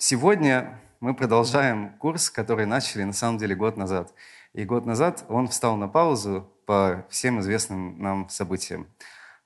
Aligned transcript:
Сегодня 0.00 0.78
мы 1.00 1.12
продолжаем 1.12 1.90
курс, 1.98 2.30
который 2.30 2.66
начали 2.66 3.02
на 3.02 3.12
самом 3.12 3.36
деле 3.36 3.56
год 3.56 3.76
назад. 3.76 4.14
И 4.52 4.64
год 4.64 4.86
назад 4.86 5.24
он 5.28 5.48
встал 5.48 5.76
на 5.76 5.88
паузу 5.88 6.48
по 6.66 7.04
всем 7.10 7.40
известным 7.40 8.00
нам 8.00 8.28
событиям. 8.28 8.86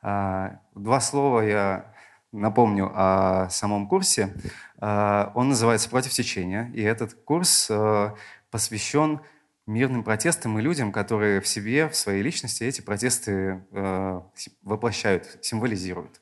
А, 0.02 0.60
два 0.74 1.00
слова 1.00 1.40
я 1.40 1.94
напомню 2.32 2.92
о 2.94 3.48
самом 3.48 3.88
курсе. 3.88 4.34
А, 4.76 5.32
он 5.34 5.48
называется 5.48 5.88
«Против 5.88 6.12
течения», 6.12 6.70
и 6.74 6.82
этот 6.82 7.14
курс 7.14 7.68
а, 7.70 8.14
посвящен 8.50 9.22
мирным 9.66 10.04
протестам 10.04 10.58
и 10.58 10.62
людям, 10.62 10.92
которые 10.92 11.40
в 11.40 11.48
себе, 11.48 11.88
в 11.88 11.96
своей 11.96 12.22
личности 12.22 12.62
эти 12.62 12.82
протесты 12.82 13.64
воплощают, 14.62 15.38
символизируют. 15.40 16.20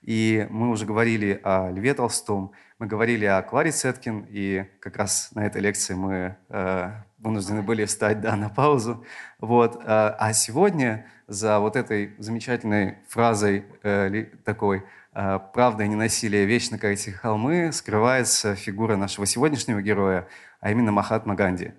И 0.00 0.46
мы 0.50 0.70
уже 0.70 0.86
говорили 0.86 1.40
о 1.42 1.70
Льве 1.70 1.94
Толстом, 1.94 2.52
мы 2.78 2.86
говорили 2.86 3.24
о 3.24 3.40
Кларе 3.42 3.70
Цеткин, 3.70 4.26
и 4.28 4.64
как 4.80 4.96
раз 4.96 5.30
на 5.34 5.46
этой 5.46 5.60
лекции 5.60 5.94
мы 5.94 6.36
э, 6.48 6.90
вынуждены 7.18 7.62
были 7.62 7.84
встать 7.84 8.20
да, 8.20 8.36
на 8.36 8.48
паузу. 8.48 9.04
Вот. 9.38 9.80
А, 9.84 10.16
а 10.18 10.32
сегодня 10.32 11.06
за 11.26 11.58
вот 11.60 11.76
этой 11.76 12.14
замечательной 12.18 12.98
фразой 13.08 13.64
э, 13.82 14.26
такой 14.44 14.84
э, 15.12 15.40
«правда 15.52 15.84
и 15.84 15.88
ненасилие 15.88 16.44
вечно, 16.44 16.78
как 16.78 16.90
эти 16.90 17.10
холмы» 17.10 17.72
скрывается 17.72 18.54
фигура 18.54 18.96
нашего 18.96 19.26
сегодняшнего 19.26 19.80
героя, 19.80 20.26
а 20.60 20.70
именно 20.70 20.92
Махатма 20.92 21.34
Ганди. 21.34 21.72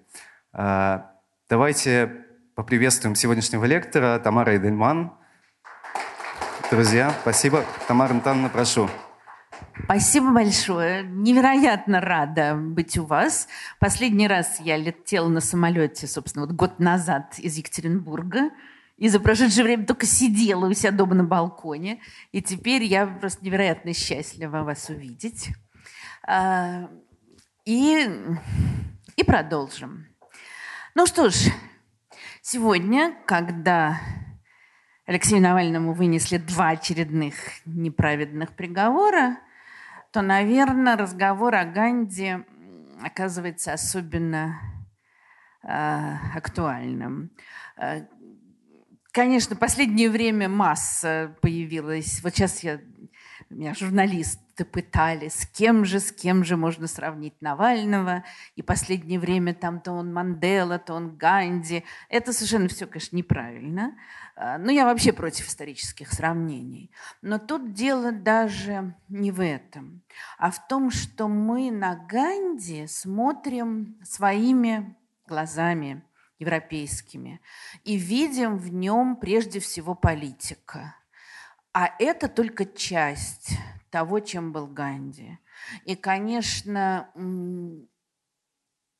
Э, 0.54 1.02
давайте 1.50 2.12
поприветствуем 2.56 3.16
сегодняшнего 3.16 3.66
лектора 3.66 4.20
Тамара 4.20 4.56
Эдельман– 4.56 5.14
Друзья, 6.72 7.14
спасибо. 7.22 7.64
Тамара 7.88 8.12
Антоновна, 8.12 8.50
прошу. 8.50 8.90
Спасибо 9.84 10.32
большое. 10.32 11.04
Невероятно 11.04 12.00
рада 12.00 12.56
быть 12.56 12.98
у 12.98 13.06
вас. 13.06 13.48
Последний 13.80 14.28
раз 14.28 14.60
я 14.62 14.78
летела 14.78 15.28
на 15.28 15.42
самолете, 15.42 16.08
собственно, 16.08 16.46
вот 16.46 16.56
год 16.56 16.80
назад 16.80 17.38
из 17.40 17.58
Екатеринбурга. 17.58 18.52
И 18.98 19.10
за 19.10 19.20
прошедшее 19.20 19.66
время 19.66 19.86
только 19.86 20.06
сидела 20.06 20.66
у 20.68 20.74
себя 20.74 20.92
дома 20.92 21.16
на 21.16 21.26
балконе. 21.26 22.00
И 22.32 22.42
теперь 22.42 22.84
я 22.84 23.06
просто 23.06 23.44
невероятно 23.44 23.94
счастлива 23.94 24.64
вас 24.64 24.90
увидеть. 24.90 25.50
А, 26.26 26.90
и, 27.66 28.10
и 29.18 29.24
продолжим. 29.24 30.08
Ну 30.96 31.06
что 31.06 31.30
ж, 31.30 31.52
сегодня, 32.42 33.14
когда 33.26 34.00
Алексею 35.06 35.42
Навальному 35.42 35.94
вынесли 35.94 36.38
два 36.38 36.70
очередных 36.70 37.36
неправедных 37.66 38.54
приговора, 38.54 39.38
то, 40.16 40.22
наверное, 40.22 40.96
разговор 40.96 41.56
о 41.56 41.66
Ганди 41.66 42.38
оказывается 43.04 43.74
особенно 43.74 44.58
э, 45.62 45.68
актуальным. 46.34 47.32
Э, 47.76 48.06
конечно, 49.12 49.58
последнее 49.58 50.10
время 50.10 50.48
масса 50.48 51.36
появилась. 51.42 52.24
Вот 52.24 52.34
сейчас 52.34 52.64
я, 52.64 52.80
меня 53.50 53.74
журналисты 53.74 54.64
пытали, 54.64 55.28
с 55.28 55.46
кем 55.48 55.84
же, 55.84 56.00
с 56.00 56.14
кем 56.14 56.46
же 56.46 56.56
можно 56.56 56.88
сравнить 56.88 57.42
Навального. 57.42 58.24
И 58.56 58.62
последнее 58.62 59.20
время 59.20 59.54
там 59.54 59.82
то 59.82 59.92
он 59.92 60.14
Мандела, 60.14 60.80
то 60.80 60.94
он 60.94 61.18
Ганди. 61.18 61.84
Это 62.08 62.32
совершенно 62.32 62.70
все, 62.70 62.88
конечно, 62.88 63.18
неправильно. 63.18 63.98
А, 64.36 64.58
ну, 64.58 64.70
я 64.70 64.86
вообще 64.86 65.14
против 65.14 65.48
исторических 65.48 66.12
сравнений. 66.12 66.92
Но 67.22 67.40
тут 67.40 67.74
дело 67.74 68.12
даже 68.12 68.94
не 69.08 69.32
в 69.32 69.42
этом, 69.42 70.04
а 70.38 70.52
в 70.52 70.68
том, 70.68 70.92
что 70.92 71.28
мы 71.28 71.72
на 71.72 71.96
Ганди 71.96 72.86
смотрим 72.88 73.98
своими 74.04 74.96
глазами 75.26 76.04
европейскими 76.38 77.40
и 77.86 77.96
видим 77.96 78.58
в 78.58 78.74
нем 78.74 79.16
прежде 79.16 79.62
всего 79.62 79.96
политика. 79.96 80.96
А 81.72 81.92
это 81.98 82.28
только 82.28 82.66
часть 82.66 83.58
того, 83.90 84.20
чем 84.20 84.52
был 84.52 84.68
Ганди. 84.68 85.40
И, 85.86 85.96
конечно, 85.96 87.10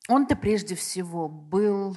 он-то 0.08 0.36
прежде 0.36 0.74
всего 0.74 1.28
был 1.28 1.94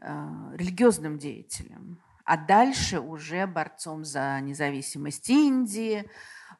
э, 0.00 0.52
религиозным 0.56 1.18
деятелем 1.18 2.00
а 2.26 2.36
дальше 2.36 3.00
уже 3.00 3.46
борцом 3.46 4.04
за 4.04 4.40
независимость 4.40 5.30
Индии, 5.30 6.10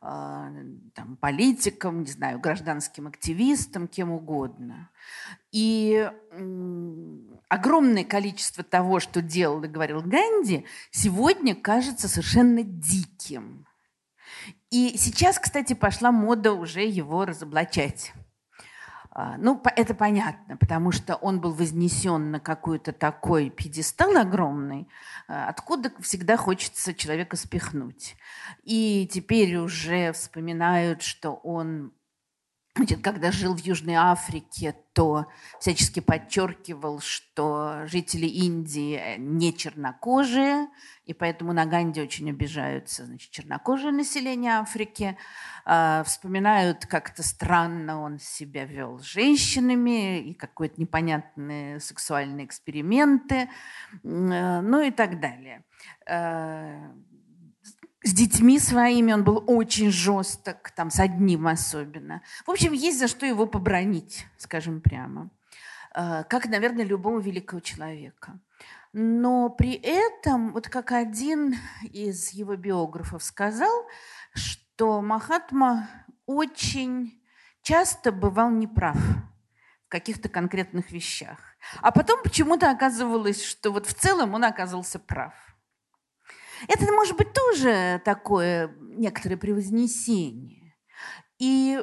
а, 0.00 0.48
там, 0.94 1.16
политиком, 1.16 2.04
не 2.04 2.10
знаю, 2.10 2.38
гражданским 2.38 3.08
активистом, 3.08 3.88
кем 3.88 4.12
угодно. 4.12 4.90
И 5.50 6.08
огромное 7.48 8.04
количество 8.04 8.62
того, 8.62 9.00
что 9.00 9.20
делал 9.20 9.62
и 9.64 9.68
говорил 9.68 10.02
Ганди, 10.02 10.64
сегодня 10.92 11.56
кажется 11.56 12.08
совершенно 12.08 12.62
диким. 12.62 13.66
И 14.70 14.96
сейчас, 14.96 15.38
кстати, 15.38 15.72
пошла 15.72 16.12
мода 16.12 16.52
уже 16.52 16.82
его 16.82 17.24
разоблачать. 17.24 18.12
А, 19.18 19.38
ну, 19.38 19.58
это 19.76 19.94
понятно, 19.94 20.58
потому 20.58 20.92
что 20.92 21.14
он 21.16 21.40
был 21.40 21.54
вознесен 21.54 22.32
на 22.32 22.38
какой-то 22.38 22.92
такой 22.92 23.48
пьедестал 23.48 24.14
огромный, 24.14 24.88
а, 25.26 25.48
откуда 25.48 25.90
всегда 26.00 26.36
хочется 26.36 26.92
человека 26.92 27.36
спихнуть. 27.36 28.14
И 28.62 29.08
теперь 29.10 29.56
уже 29.56 30.12
вспоминают, 30.12 31.00
что 31.00 31.32
он 31.32 31.94
Значит, 32.76 33.00
когда 33.00 33.32
жил 33.32 33.54
в 33.54 33.60
Южной 33.60 33.94
Африке, 33.94 34.76
то 34.92 35.26
всячески 35.58 36.00
подчеркивал, 36.00 37.00
что 37.00 37.86
жители 37.86 38.26
Индии 38.26 39.16
не 39.16 39.56
чернокожие, 39.56 40.68
и 41.06 41.14
поэтому 41.14 41.54
на 41.54 41.64
Ганди 41.64 42.02
очень 42.02 42.28
обижаются 42.28 43.06
значит, 43.06 43.30
чернокожее 43.30 43.92
население 43.92 44.58
Африки. 44.58 45.16
Э, 45.64 46.02
вспоминают, 46.04 46.84
как-то 46.84 47.22
странно 47.22 48.02
он 48.02 48.18
себя 48.18 48.66
вел 48.66 48.98
с 48.98 49.04
женщинами, 49.04 50.20
и 50.20 50.34
какие-то 50.34 50.78
непонятные 50.78 51.80
сексуальные 51.80 52.44
эксперименты, 52.44 53.48
э, 54.04 54.60
ну 54.60 54.82
и 54.82 54.90
так 54.90 55.18
далее. 55.20 55.64
Э, 56.06 56.90
с 58.06 58.12
детьми 58.12 58.60
своими 58.60 59.12
он 59.12 59.24
был 59.24 59.42
очень 59.48 59.90
жесток, 59.90 60.70
там 60.70 60.90
с 60.90 61.00
одним 61.00 61.48
особенно. 61.48 62.22
В 62.46 62.50
общем, 62.52 62.72
есть 62.72 63.00
за 63.00 63.08
что 63.08 63.26
его 63.26 63.46
побронить, 63.46 64.26
скажем 64.38 64.80
прямо. 64.80 65.28
Э, 65.92 66.22
как, 66.28 66.46
наверное, 66.46 66.84
любого 66.84 67.18
великого 67.18 67.60
человека. 67.60 68.38
Но 68.92 69.50
при 69.50 69.72
этом, 69.72 70.52
вот 70.52 70.68
как 70.68 70.92
один 70.92 71.56
из 71.82 72.30
его 72.30 72.54
биографов 72.54 73.24
сказал, 73.24 73.86
что 74.34 75.02
Махатма 75.02 75.88
очень 76.26 77.20
часто 77.62 78.12
бывал 78.12 78.50
неправ 78.50 78.96
в 78.96 79.88
каких-то 79.88 80.28
конкретных 80.28 80.92
вещах. 80.92 81.38
А 81.82 81.90
потом 81.90 82.22
почему-то 82.22 82.70
оказывалось, 82.70 83.44
что 83.44 83.72
вот 83.72 83.86
в 83.86 83.94
целом 83.94 84.34
он 84.34 84.44
оказался 84.44 85.00
прав. 85.00 85.34
Это 86.68 86.92
может 86.92 87.16
быть 87.16 87.32
тоже 87.32 88.00
такое 88.04 88.74
некоторое 88.80 89.36
превознесение. 89.36 90.74
И 91.38 91.82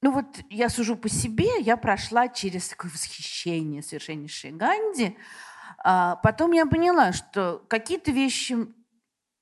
ну 0.00 0.12
вот 0.12 0.26
я 0.50 0.68
сужу 0.68 0.96
по 0.96 1.08
себе, 1.08 1.60
я 1.60 1.76
прошла 1.76 2.28
через 2.28 2.68
такое 2.68 2.90
восхищение 2.90 3.82
совершеннейшей 3.82 4.52
Ганди. 4.52 5.16
А 5.78 6.16
потом 6.16 6.52
я 6.52 6.66
поняла, 6.66 7.12
что 7.12 7.64
какие-то 7.68 8.10
вещи, 8.10 8.56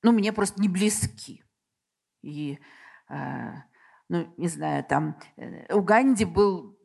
ну, 0.03 0.11
мне 0.11 0.31
просто 0.33 0.61
не 0.61 0.69
близки. 0.69 1.43
И, 2.21 2.59
а, 3.07 3.63
ну, 4.09 4.33
не 4.37 4.47
знаю, 4.47 4.83
там 4.83 5.19
э, 5.37 5.73
у 5.73 5.81
Ганди 5.81 6.25
был, 6.25 6.77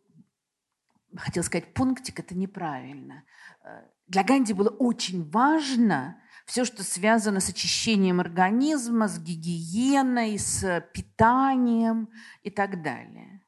хотел 1.16 1.42
сказать, 1.42 1.74
пунктик, 1.74 2.20
это 2.20 2.34
неправильно. 2.34 3.24
Э, 3.64 3.82
для 4.06 4.24
Ганди 4.24 4.52
было 4.52 4.70
очень 4.70 5.28
важно 5.30 6.22
все, 6.52 6.66
что 6.66 6.84
связано 6.84 7.40
с 7.40 7.48
очищением 7.48 8.20
организма, 8.20 9.08
с 9.08 9.18
гигиеной, 9.18 10.38
с 10.38 10.86
питанием 10.92 12.10
и 12.42 12.50
так 12.50 12.82
далее. 12.82 13.40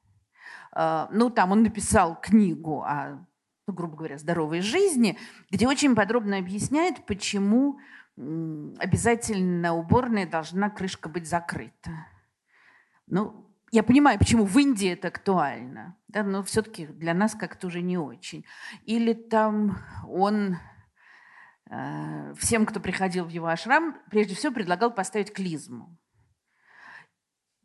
А, 0.73 1.11
ну, 1.13 1.29
там 1.29 1.53
он 1.53 1.63
написал 1.63 2.19
книгу 2.19 2.81
о, 2.81 3.27
ну, 3.67 3.75
грубо 3.75 3.95
говоря, 3.95 4.17
здоровой 4.17 4.63
жизни, 4.63 5.19
где 5.51 5.69
очень 5.69 5.95
подробно 5.95 6.39
объясняет, 6.39 7.05
почему 7.05 7.79
обязательно 8.17 9.75
уборная 9.75 10.27
должна 10.27 10.71
крышка 10.71 11.11
быть 11.11 11.29
закрыта. 11.29 12.07
Ну, 13.07 13.47
я 13.71 13.83
понимаю, 13.83 14.19
почему 14.19 14.47
в 14.47 14.59
Индии 14.59 14.89
это 14.89 15.09
актуально, 15.09 15.95
да, 16.09 16.23
но 16.23 16.43
все-таки 16.43 16.87
для 16.87 17.13
нас 17.13 17.35
как-то 17.35 17.67
уже 17.67 17.83
не 17.83 17.99
очень. 17.99 18.47
Или 18.87 19.13
там 19.13 19.77
он 20.09 20.57
всем, 22.39 22.67
кто 22.67 22.81
приходил 22.81 23.25
в 23.25 23.31
его 23.31 23.47
ашрам, 23.47 23.97
прежде 24.11 24.35
всего 24.35 24.53
предлагал 24.53 24.93
поставить 24.93 25.33
клизму. 25.33 25.97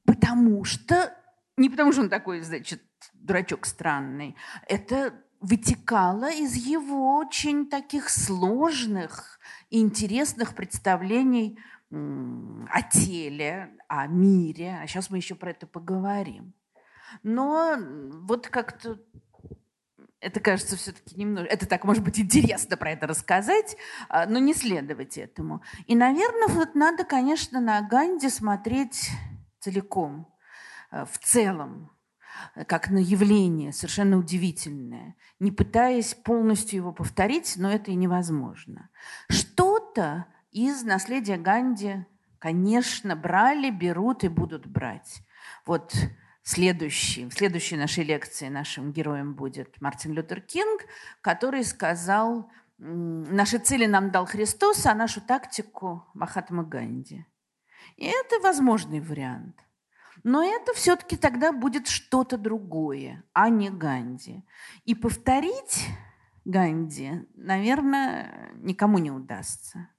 Потому 0.05 0.63
что 0.63 1.15
Не 1.59 1.69
потому, 1.69 1.91
что 1.91 2.03
он 2.03 2.09
такой, 2.09 2.39
значит, 2.39 2.81
дурачок 3.13 3.65
странный. 3.65 4.37
Это 4.65 5.13
вытекало 5.41 6.31
из 6.31 6.55
его 6.55 7.17
очень 7.17 7.69
таких 7.69 8.09
сложных 8.09 9.39
интересных 9.69 10.55
представлений 10.55 11.59
о 11.91 12.81
теле, 12.89 13.75
о 13.89 14.07
мире. 14.07 14.79
А 14.81 14.87
сейчас 14.87 15.09
мы 15.09 15.17
еще 15.17 15.35
про 15.35 15.51
это 15.51 15.67
поговорим. 15.67 16.53
Но 17.23 17.75
вот 18.23 18.47
как-то 18.47 19.01
это 20.21 20.39
кажется 20.39 20.75
все-таки 20.75 21.15
немного... 21.15 21.47
Это 21.47 21.65
так, 21.65 21.83
может 21.83 22.03
быть, 22.03 22.19
интересно 22.19 22.77
про 22.77 22.91
это 22.91 23.07
рассказать, 23.07 23.77
а, 24.09 24.25
но 24.25 24.39
не 24.39 24.53
следовать 24.53 25.17
этому. 25.17 25.61
И, 25.87 25.95
наверное, 25.95 26.47
вот 26.47 26.75
надо, 26.75 27.03
конечно, 27.03 27.59
на 27.59 27.81
Ганди 27.81 28.29
смотреть 28.29 29.09
целиком, 29.59 30.27
э, 30.91 31.05
в 31.05 31.17
целом, 31.19 31.91
как 32.67 32.89
на 32.89 32.99
явление 32.99 33.73
совершенно 33.73 34.17
удивительное, 34.17 35.15
не 35.39 35.51
пытаясь 35.51 36.13
полностью 36.13 36.77
его 36.77 36.91
повторить, 36.93 37.55
но 37.57 37.71
это 37.71 37.91
и 37.91 37.95
невозможно. 37.95 38.89
Что-то 39.29 40.25
из 40.51 40.83
наследия 40.83 41.37
Ганди, 41.37 42.05
конечно, 42.39 43.15
брали, 43.15 43.69
берут 43.69 44.23
и 44.23 44.29
будут 44.29 44.67
брать. 44.67 45.21
Вот 45.65 45.93
следующий, 46.49 47.25
в 47.25 47.33
следующей 47.33 47.77
нашей 47.77 48.03
лекции 48.03 48.49
нашим 48.49 48.91
героем 48.91 49.35
будет 49.35 49.79
Мартин 49.81 50.13
Лютер 50.13 50.41
Кинг, 50.41 50.81
который 51.21 51.63
сказал, 51.63 52.49
наши 52.79 53.59
цели 53.59 53.85
нам 53.85 54.11
дал 54.11 54.25
Христос, 54.25 54.85
а 54.85 54.95
нашу 54.95 55.21
тактику 55.21 56.07
Махатма 56.13 56.63
Ганди. 56.63 57.25
И 57.97 58.05
это 58.05 58.39
возможный 58.41 58.99
вариант. 58.99 59.55
Но 60.23 60.43
это 60.43 60.73
все-таки 60.73 61.15
тогда 61.15 61.51
будет 61.51 61.87
что-то 61.87 62.37
другое, 62.37 63.23
а 63.33 63.49
не 63.49 63.69
Ганди. 63.69 64.43
И 64.85 64.95
повторить 64.95 65.87
Ганди, 66.45 67.27
наверное, 67.35 68.51
никому 68.55 68.97
не 68.97 69.11
удастся. 69.11 69.89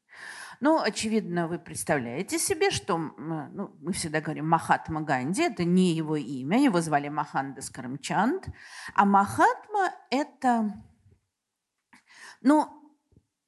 Ну, 0.61 0.79
очевидно, 0.79 1.49
вы 1.49 1.59
представляете 1.59 2.39
себе, 2.39 2.71
что 2.71 2.99
ну, 2.99 3.75
мы 3.81 3.93
всегда 3.93 4.21
говорим 4.21 4.47
Махатма 4.47 5.01
Ганди, 5.01 5.43
это 5.43 5.65
не 5.65 5.95
его 5.95 6.17
имя, 6.17 6.62
его 6.62 6.83
звали 6.83 7.09
Махандас 7.09 7.71
Карамчанд, 7.71 8.47
а 8.95 9.07
Махатма– 9.07 9.95
это, 10.11 10.75
ну, 12.43 12.69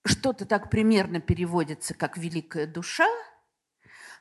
что-то 0.06 0.46
так 0.46 0.70
примерно 0.70 1.20
переводится, 1.20 1.92
как 1.92 2.16
«великая 2.16 2.66
душа», 2.66 3.08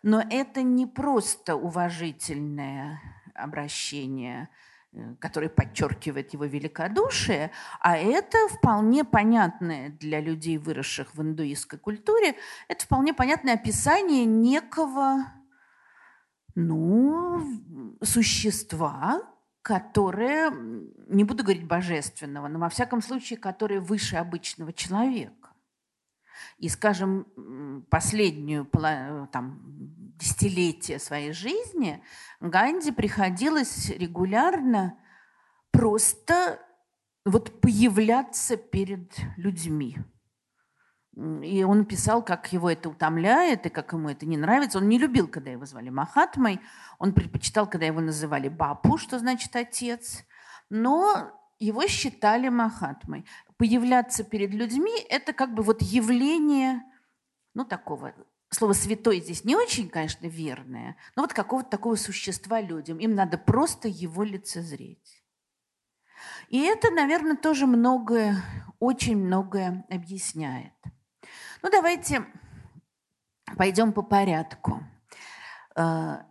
но 0.03 0.21
это 0.29 0.61
не 0.61 0.85
просто 0.85 1.55
уважительное 1.55 2.99
обращение– 3.35 4.49
Э, 4.59 4.70
который 5.19 5.49
подчеркивает 5.49 6.33
его 6.33 6.45
великодушие, 6.45 7.51
а 7.79 7.97
это 7.97 8.37
вполне 8.49 9.03
понятное 9.03 9.89
для 9.89 10.19
людей, 10.19 10.57
выросших 10.57 11.15
в 11.15 11.21
индуистской 11.21 11.79
культуре, 11.79 12.35
это 12.67 12.85
вполне 12.85 13.13
понятное 13.13 13.53
описание 13.53 14.25
некого 14.25 15.25
ну, 16.55 17.41
существа, 18.03 19.21
которое, 19.61 20.51
не 21.07 21.23
буду 21.23 21.43
говорить 21.43 21.67
божественного, 21.67 22.47
но 22.47 22.59
во 22.59 22.69
всяком 22.69 23.01
случае, 23.01 23.39
которое 23.39 23.79
выше 23.79 24.17
обычного 24.17 24.73
человека. 24.73 25.49
И, 26.57 26.69
скажем, 26.69 27.85
последнюю 27.89 28.65
там, 29.31 29.61
десятилетие 30.21 30.99
своей 30.99 31.33
жизни 31.33 32.03
Ганди 32.39 32.91
приходилось 32.91 33.89
регулярно 33.89 34.97
просто 35.71 36.59
вот 37.25 37.61
появляться 37.61 38.57
перед 38.57 39.11
людьми. 39.37 39.97
И 41.43 41.63
он 41.63 41.85
писал, 41.85 42.23
как 42.23 42.53
его 42.53 42.69
это 42.69 42.89
утомляет 42.89 43.65
и 43.65 43.69
как 43.69 43.93
ему 43.93 44.09
это 44.09 44.25
не 44.25 44.37
нравится. 44.37 44.77
Он 44.77 44.87
не 44.87 44.97
любил, 44.97 45.27
когда 45.27 45.51
его 45.51 45.65
звали 45.65 45.89
Махатмой. 45.89 46.61
Он 46.99 47.13
предпочитал, 47.13 47.67
когда 47.67 47.85
его 47.85 47.99
называли 47.99 48.47
Бапу, 48.47 48.97
что 48.97 49.19
значит 49.19 49.55
отец. 49.55 50.23
Но 50.69 51.31
его 51.59 51.85
считали 51.87 52.47
Махатмой. 52.49 53.25
Появляться 53.57 54.23
перед 54.23 54.51
людьми– 54.51 54.93
это 55.09 55.33
как 55.33 55.53
бы 55.53 55.63
вот 55.63 55.81
явление 55.81 56.81
ну, 57.53 57.65
такого 57.65 58.13
слово 58.51 58.73
«святой» 58.73 59.21
здесь 59.21 59.43
не 59.43 59.55
очень, 59.55 59.89
конечно, 59.89 60.27
верное, 60.27 60.97
но 61.15 61.23
вот 61.23 61.33
какого-то 61.33 61.69
такого 61.69 61.95
существа 61.95 62.61
людям. 62.61 62.99
Им 62.99 63.15
надо 63.15 63.37
просто 63.37 63.87
его 63.87 64.23
лицезреть. 64.23 65.23
И 66.49 66.59
это, 66.59 66.91
наверное, 66.91 67.35
тоже 67.35 67.65
многое, 67.65 68.43
очень 68.79 69.17
многое 69.17 69.85
объясняет. 69.89 70.73
Ну, 71.61 71.69
давайте 71.71 72.25
пойдем 73.57 73.93
по 73.93 74.01
порядку. 74.01 74.83
А, 75.75 76.25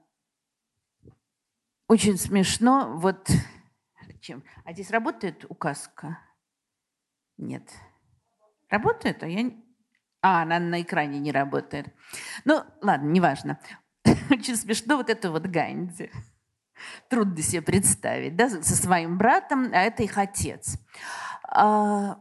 очень 1.89 2.19
смешно. 2.19 2.97
Вот 2.99 3.31
чем? 4.21 4.45
А 4.65 4.73
здесь 4.73 4.91
работает 4.91 5.45
указка? 5.49 6.19
Нет. 7.39 7.69
Работает, 8.69 9.23
а 9.23 9.27
я 9.27 9.51
а, 10.23 10.43
она 10.43 10.59
на 10.59 10.83
экране 10.83 11.19
не 11.19 11.33
работает. 11.33 11.87
Ну, 12.45 12.63
ладно, 12.83 13.09
неважно. 13.09 13.59
Очень 14.31 14.57
смешно 14.57 14.97
вот 14.97 15.11
это 15.11 15.31
вот 15.31 15.47
Ганди. 15.47 16.11
Трудно 17.09 17.43
себе 17.43 17.63
представить, 17.63 18.37
да, 18.37 18.49
со 18.49 18.75
своим 18.75 19.19
братом, 19.19 19.71
а 19.73 19.83
это 19.83 20.03
их 20.03 20.17
отец. 20.17 20.79
А, 21.43 22.19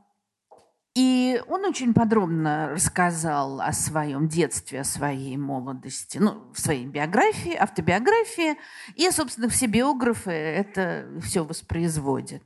и 0.96 1.42
он 1.48 1.64
очень 1.66 1.94
подробно 1.94 2.70
рассказал 2.70 3.62
о 3.62 3.72
своем 3.72 4.28
детстве, 4.28 4.82
о 4.82 4.84
своей 4.84 5.38
молодости, 5.38 6.18
ну, 6.18 6.52
в 6.52 6.60
своей 6.60 6.86
биографии, 6.88 7.56
автобиографии. 7.56 8.58
И, 8.96 9.10
собственно, 9.12 9.48
все 9.48 9.68
биографы 9.68 10.32
это 10.32 11.08
все 11.22 11.46
воспроизводят. 11.46 12.44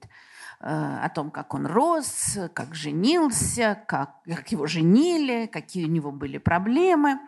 Э, 0.65 0.99
о 1.03 1.09
том, 1.09 1.29
как 1.29 1.53
он 1.53 1.65
рос, 1.65 2.37
как 2.53 2.73
женился, 2.73 3.83
как, 3.85 4.23
как 4.23 4.49
его 4.49 4.65
женили, 4.65 5.45
какие 5.45 5.85
у 5.85 5.89
него 5.89 6.13
были 6.13 6.37
проблемы. 6.37 7.19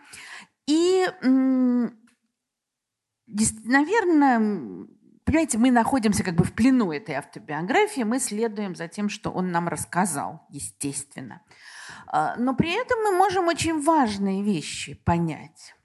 И, 0.67 1.05
наверное, 3.65 4.87
понимаете, 5.25 5.57
мы 5.57 5.71
находимся 5.71 6.23
как 6.23 6.35
бы 6.35 6.45
в 6.45 6.53
плену 6.53 6.93
этой 6.93 7.15
автобиографии, 7.15 8.03
мы 8.03 8.19
следуем 8.19 8.73
за 8.73 8.87
тем, 8.87 9.09
что 9.09 9.31
он 9.31 9.51
нам 9.51 9.67
рассказал, 9.67 10.45
естественно. 10.49 11.41
Э, 12.13 12.35
но 12.37 12.55
при 12.55 12.71
этом 12.71 12.99
мы 13.03 13.17
можем 13.17 13.49
очень 13.49 13.83
важные 13.83 14.43
вещи 14.43 14.93
понять. 14.93 15.75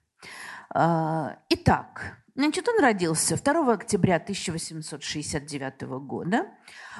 Э, 0.73 1.35
итак, 1.49 2.20
Значит, 2.41 2.67
он 2.71 2.81
родился 2.81 3.37
2 3.37 3.71
октября 3.71 4.17
1869 4.17 5.83
года 6.01 6.47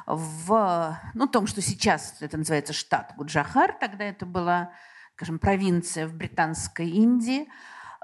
в 0.07 1.01
ну, 1.15 1.27
том, 1.29 1.47
что 1.47 1.63
сейчас 1.63 2.15
это 2.21 2.37
называется 2.37 2.75
штат 2.75 3.15
Гуджахар, 3.17 3.73
тогда 3.73 4.05
это 4.05 4.27
была, 4.27 4.75
скажем, 5.15 5.39
провинция 5.39 6.07
в 6.07 6.13
британской 6.13 6.91
Индии. 6.91 7.49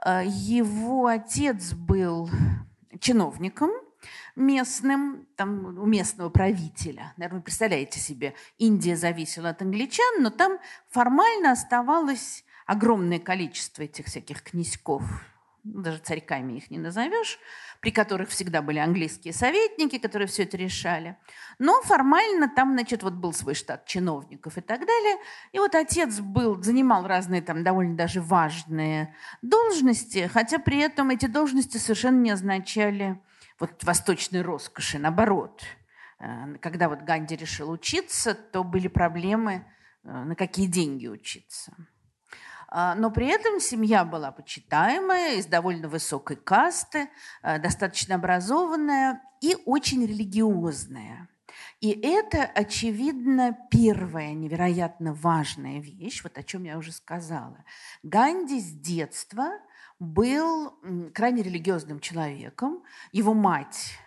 Э, 0.03 0.23
его 0.25 1.09
отец 1.09 1.75
был 1.75 2.31
чиновником 3.01 3.71
местным, 4.35 5.29
там, 5.37 5.79
у 5.79 5.85
местного 5.85 6.31
правителя. 6.31 7.13
Наверное, 7.19 7.41
вы 7.41 7.45
представляете 7.45 8.01
себе, 8.01 8.33
Индия 8.57 8.97
зависела 8.97 9.51
от 9.51 9.61
англичан, 9.61 10.23
но 10.23 10.31
там 10.31 10.59
формально 10.89 11.53
оставалось 11.53 12.47
огромное 12.65 13.19
количество 13.19 13.83
этих 13.83 14.07
всяких 14.07 14.43
князьков, 14.43 15.03
даже 15.67 15.99
царьками 15.99 16.55
их 16.55 16.71
не 16.71 16.79
назовешь, 16.79 17.39
при 17.81 17.91
которых 17.91 18.31
всегда 18.31 18.63
были 18.63 18.79
английские 18.79 19.33
советники, 19.33 19.99
которые 19.99 20.29
все 20.29 20.45
это 20.45 20.57
решали. 20.57 21.17
Но 21.59 21.83
формально 21.83 22.49
там, 22.49 22.73
значит, 22.73 23.03
вот 23.03 23.15
был 23.15 23.33
свой 23.33 23.55
штат 23.55 23.87
чиновников 23.87 24.57
и 24.57 24.61
так 24.61 24.87
далее. 24.87 25.17
И 25.53 25.59
вот 25.59 25.75
отец 25.75 26.21
был, 26.21 26.63
занимал 26.63 27.07
разные 27.07 27.43
там 27.43 27.65
довольно 27.65 27.97
даже 27.97 28.21
важные 28.21 29.15
должности, 29.43 30.31
хотя 30.33 30.59
при 30.59 30.79
этом 30.79 31.11
эти 31.11 31.27
должности 31.27 31.79
совершенно 31.79 32.21
не 32.21 32.31
означали 32.31 33.21
вот 33.59 33.83
восточной 33.85 34.43
роскоши, 34.43 34.99
наоборот. 34.99 35.63
Э, 36.21 36.57
когда 36.61 36.89
вот 36.89 37.03
Ганди 37.03 37.37
решил 37.37 37.71
учиться, 37.71 38.35
то 38.35 38.63
были 38.65 38.89
проблемы, 38.89 39.67
э, 40.05 40.09
на 40.11 40.35
какие 40.35 40.67
деньги 40.67 41.07
учиться. 41.07 41.73
А, 42.79 42.95
но 42.95 43.11
при 43.11 43.29
этом 43.29 43.59
семья 43.59 44.05
была 44.05 44.31
почитаемая, 44.31 45.37
из 45.37 45.47
довольно 45.47 45.89
высокой 45.89 46.37
касты, 46.37 47.09
а, 47.41 47.59
достаточно 47.59 48.17
образованная 48.17 49.23
и 49.41 49.57
очень 49.65 50.05
религиозная. 50.05 51.27
И 51.81 51.91
это, 51.91 52.43
очевидно, 52.45 53.57
первая 53.71 54.35
невероятно 54.35 55.15
важная 55.15 55.81
вещь, 55.81 56.23
вот 56.23 56.37
о 56.37 56.43
чем 56.43 56.65
я 56.65 56.77
уже 56.77 56.93
сказала. 56.93 57.65
Ганди 58.03 58.61
с 58.61 58.71
детства 58.71 59.53
был 59.99 60.75
крайне 61.15 61.43
религиозным 61.43 61.99
человеком. 61.99 62.83
Его 63.11 63.33
мать 63.33 63.99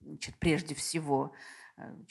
значит, 0.00 0.34
прежде 0.38 0.74
всего 0.74 1.34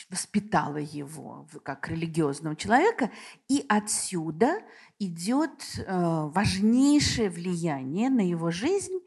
воспитала 0.10 0.78
его 0.78 1.48
как 1.64 1.90
религиозного 1.90 2.56
человека, 2.56 3.12
и 3.48 3.66
отсюда 3.68 4.62
идет 5.00 5.64
важнейшее 5.88 7.30
влияние 7.30 8.10
на 8.10 8.22
его 8.22 8.52
жизнь 8.52 9.00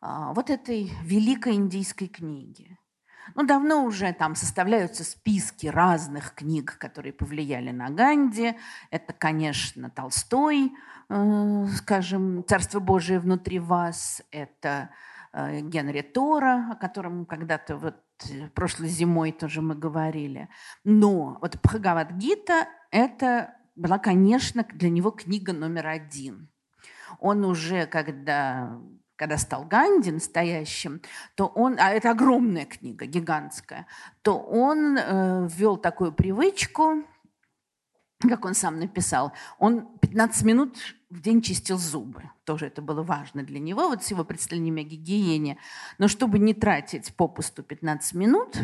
вот 0.00 0.50
этой 0.50 0.90
великой 1.04 1.54
индийской 1.54 2.08
книги. 2.08 2.78
Ну, 3.34 3.44
давно 3.44 3.84
уже 3.84 4.12
там 4.12 4.34
составляются 4.34 5.04
списки 5.04 5.66
разных 5.66 6.34
книг, 6.34 6.76
которые 6.78 7.12
повлияли 7.12 7.70
на 7.70 7.90
Ганди. 7.90 8.56
Это, 8.90 9.12
конечно, 9.12 9.90
Толстой, 9.90 10.72
э, 11.08 11.66
скажем, 11.76 12.44
«Царство 12.46 12.80
Божие 12.80 13.20
внутри 13.20 13.58
вас». 13.58 14.22
Это 14.30 14.90
э, 15.32 15.60
Генри 15.60 16.02
Тора, 16.02 16.70
о 16.72 16.76
котором 16.76 17.26
когда-то 17.26 17.76
вот 17.76 17.96
прошлой 18.54 18.88
зимой 18.88 19.32
тоже 19.32 19.62
мы 19.62 19.74
говорили. 19.74 20.48
Но 20.84 21.38
вот 21.40 21.56
Бхагавадгита– 21.62 22.68
это 22.90 23.54
была, 23.80 23.98
конечно, 23.98 24.64
для 24.74 24.90
него 24.90 25.10
книга 25.10 25.52
номер 25.52 25.88
один. 25.88 26.48
Он 27.18 27.44
уже, 27.44 27.86
когда 27.86 28.78
когда 29.16 29.36
стал 29.36 29.64
Ганди 29.64 30.10
настоящим, 30.10 31.02
то 31.34 31.46
он, 31.46 31.76
а 31.78 31.90
это 31.90 32.10
огромная 32.10 32.64
книга, 32.64 33.04
гигантская, 33.04 33.86
то 34.22 34.38
он 34.38 34.96
э, 34.96 35.46
ввел 35.46 35.76
такую 35.76 36.12
привычку, 36.12 37.04
как 38.20 38.46
он 38.46 38.54
сам 38.54 38.78
написал, 38.78 39.34
он 39.58 39.98
15 39.98 40.42
минут 40.44 40.78
в 41.10 41.20
день 41.20 41.42
чистил 41.42 41.76
зубы. 41.76 42.30
Тоже 42.44 42.68
это 42.68 42.80
было 42.80 43.02
важно 43.02 43.42
для 43.42 43.58
него, 43.58 43.88
вот 43.88 44.02
с 44.02 44.10
его 44.10 44.24
представлениями 44.24 44.84
о 44.84 44.86
гигиене. 44.86 45.58
Но 45.98 46.08
чтобы 46.08 46.38
не 46.38 46.54
тратить 46.54 47.14
попусту 47.14 47.62
15 47.62 48.14
минут, 48.14 48.56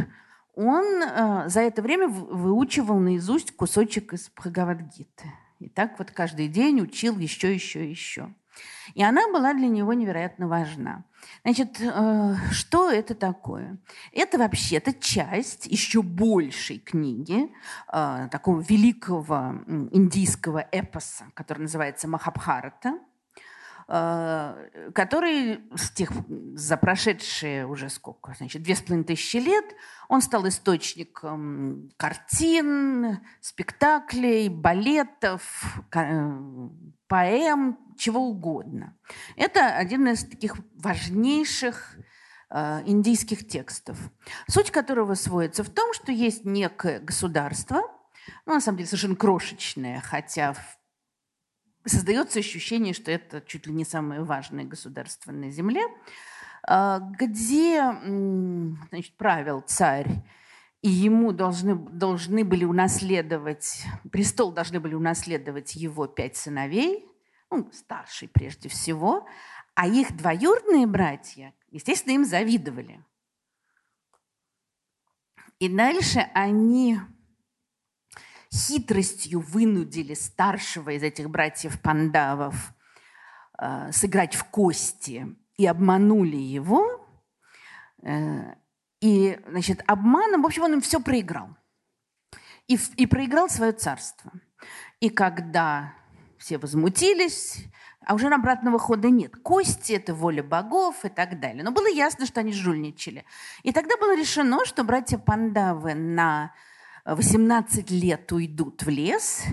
он 0.57 1.03
э, 1.03 1.49
за 1.49 1.61
это 1.61 1.83
время 1.83 2.09
выучивал 2.09 2.99
наизусть 2.99 3.55
кусочек 3.55 4.15
из 4.15 4.31
Бхагавадгиты. 4.31 5.31
И 5.61 5.69
так 5.69 5.99
вот 5.99 6.11
каждый 6.11 6.49
день 6.49 6.81
учил 6.81 7.19
еще, 7.19 7.55
еще, 7.55 7.89
еще. 7.89 8.35
И 8.95 9.03
она 9.03 9.29
была 9.31 9.53
для 9.53 9.69
него 9.69 9.93
невероятно 9.93 10.49
важна. 10.49 11.05
Значит, 11.43 11.79
э, 11.81 12.35
что 12.51 12.91
это 12.91 13.15
такое? 13.15 13.77
Это 14.13 14.39
вообще-то 14.39 14.95
часть 14.95 15.67
еще 15.67 16.01
большей 16.01 16.79
книги, 16.79 17.51
э, 17.93 18.29
такого 18.31 18.61
великого 18.61 19.61
индийского 19.67 20.67
эпоса, 20.73 21.27
который 21.35 21.63
называется 21.63 22.09
«Махабхарата», 22.09 22.99
который 23.87 25.61
с 25.77 25.91
тех, 25.91 26.11
за 26.55 26.77
прошедшие 26.77 27.67
уже 27.67 27.89
сколько, 27.89 28.35
значит, 28.37 28.63
две 28.63 28.75
с 28.75 28.81
половиной 28.81 29.05
тысячи 29.05 29.37
лет, 29.37 29.65
он 30.09 30.23
стал 30.23 30.49
источником 30.49 31.91
картин, 31.97 33.21
спектаклей, 33.41 34.49
балетов, 34.49 35.79
поэм, 37.07 37.79
чего 37.97 38.29
угодно. 38.29 38.97
Это 39.37 39.77
один 39.77 40.09
из 40.09 40.25
таких 40.25 40.57
важнейших 40.75 41.97
э, 42.51 42.83
индийских 42.87 43.47
текстов, 43.47 43.99
суть 44.49 44.73
которого 44.73 45.15
сводится 45.15 45.63
в 45.63 45.71
том, 45.71 45.93
что 45.95 46.11
есть 46.11 46.45
некое 46.45 46.99
государство, 46.99 47.83
ну, 48.45 48.55
на 48.55 48.61
самом 48.61 48.79
деле 48.79 48.89
совершенно 48.89 49.17
крошечное, 49.17 50.01
хотя 50.01 50.57
создается 51.87 52.39
ощущение, 52.39 52.95
что 52.95 53.11
это 53.11 53.41
чуть 53.41 53.67
ли 53.67 53.73
не 53.73 53.85
самое 53.85 54.23
важное 54.23 54.65
государство 54.65 55.33
на 55.33 55.51
Земле, 55.51 55.83
э, 56.69 56.99
где 57.19 57.83
значит, 58.91 59.17
правил 59.17 59.63
царь 59.67 60.23
и 60.83 60.89
ему 60.89 61.33
должны, 61.33 61.75
должны 61.75 62.45
были 62.45 62.65
унаследовать, 62.65 63.85
престол 64.13 64.53
должны 64.53 64.79
были 64.79 64.95
унаследовать 64.95 65.75
его 65.75 66.07
пять 66.07 66.37
сыновей, 66.37 67.07
ну, 67.51 67.71
старший 67.73 68.29
прежде 68.29 68.69
всего, 68.69 69.27
а 69.75 69.89
их 69.89 70.17
двоюродные 70.17 70.87
братья, 70.87 71.55
естественно, 71.71 72.15
им 72.15 72.25
завидовали. 72.25 73.03
И 75.59 75.69
дальше 75.69 76.21
они 76.35 76.99
хитростью 78.57 79.41
вынудили 79.41 80.15
старшего 80.15 80.91
из 80.91 81.03
этих 81.03 81.29
братьев 81.31 81.81
Пандавов 81.81 82.73
э, 83.59 83.93
сыграть 83.93 84.35
в 84.35 84.45
кости 84.45 85.27
и 85.57 85.67
обманули 85.67 86.37
его. 86.37 87.07
Э, 88.03 88.55
и, 89.01 89.39
значит, 89.49 89.83
обманом, 89.87 90.43
в 90.43 90.47
общем, 90.47 90.63
он 90.63 90.75
им 90.75 90.81
все 90.81 91.01
проиграл. 91.01 91.51
И, 92.67 92.79
и 92.97 93.07
проиграл 93.07 93.49
свое 93.49 93.73
царство. 93.73 94.33
И 95.01 95.11
когда 95.11 95.93
все 96.39 96.59
возмутились, 96.59 97.67
а 98.07 98.15
уже 98.15 98.29
обратного 98.29 98.79
хода 98.79 99.11
нет. 99.11 99.37
Кости– 99.37 99.93
это 99.95 100.15
воля 100.15 100.43
богов 100.43 101.05
и 101.05 101.09
так 101.09 101.41
далее. 101.41 101.65
Но 101.65 101.73
было 101.73 101.89
ясно, 101.89 102.25
что 102.25 102.41
они 102.41 102.53
жульничали. 102.53 103.25
И 103.65 103.73
тогда 103.73 103.97
было 103.97 104.17
решено, 104.17 104.65
что 104.65 104.85
братья 104.85 105.19
Пандавы 105.19 105.95
на 105.95 106.53
18 107.15 107.91
лет 107.91 108.33
уйдут 108.33 108.83
в 108.83 108.89
лес, 108.89 109.45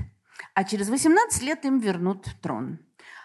а 0.55 0.63
через 0.63 0.89
18 0.89 1.43
лет 1.43 1.65
им 1.65 1.79
вернут 1.79 2.25
трон. 2.41 2.79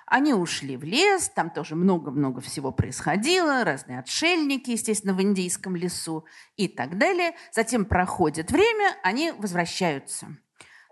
Они 0.06 0.32
ушли 0.32 0.76
в 0.76 0.84
лес, 0.84 1.28
там 1.28 1.50
тоже 1.50 1.74
много-много 1.74 2.40
всего 2.40 2.72
происходило, 2.72 3.64
разные 3.64 3.98
отшельники, 3.98 4.70
естественно, 4.70 5.12
в 5.12 5.20
индийском 5.20 5.76
лесу 5.76 6.24
и 6.56 6.66
так 6.66 6.96
далее. 6.96 7.34
Затем 7.52 7.84
проходит 7.84 8.50
время, 8.50 8.96
они 9.02 9.32
возвращаются. 9.32 10.28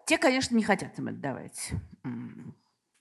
Те, 0.07 0.19
конечно, 0.19 0.55
не 0.55 0.63
хотят 0.63 0.99
им 0.99 1.09
отдавать 1.09 1.71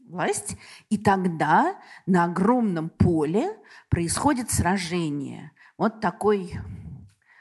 власть. 0.08 0.58
И 0.90 0.98
тогда 0.98 1.80
на 2.06 2.26
огромном 2.26 2.90
поле 2.90 3.58
происходит 3.90 4.50
сражение. 4.52 5.52
Вот 5.78 6.00
такой 6.00 6.54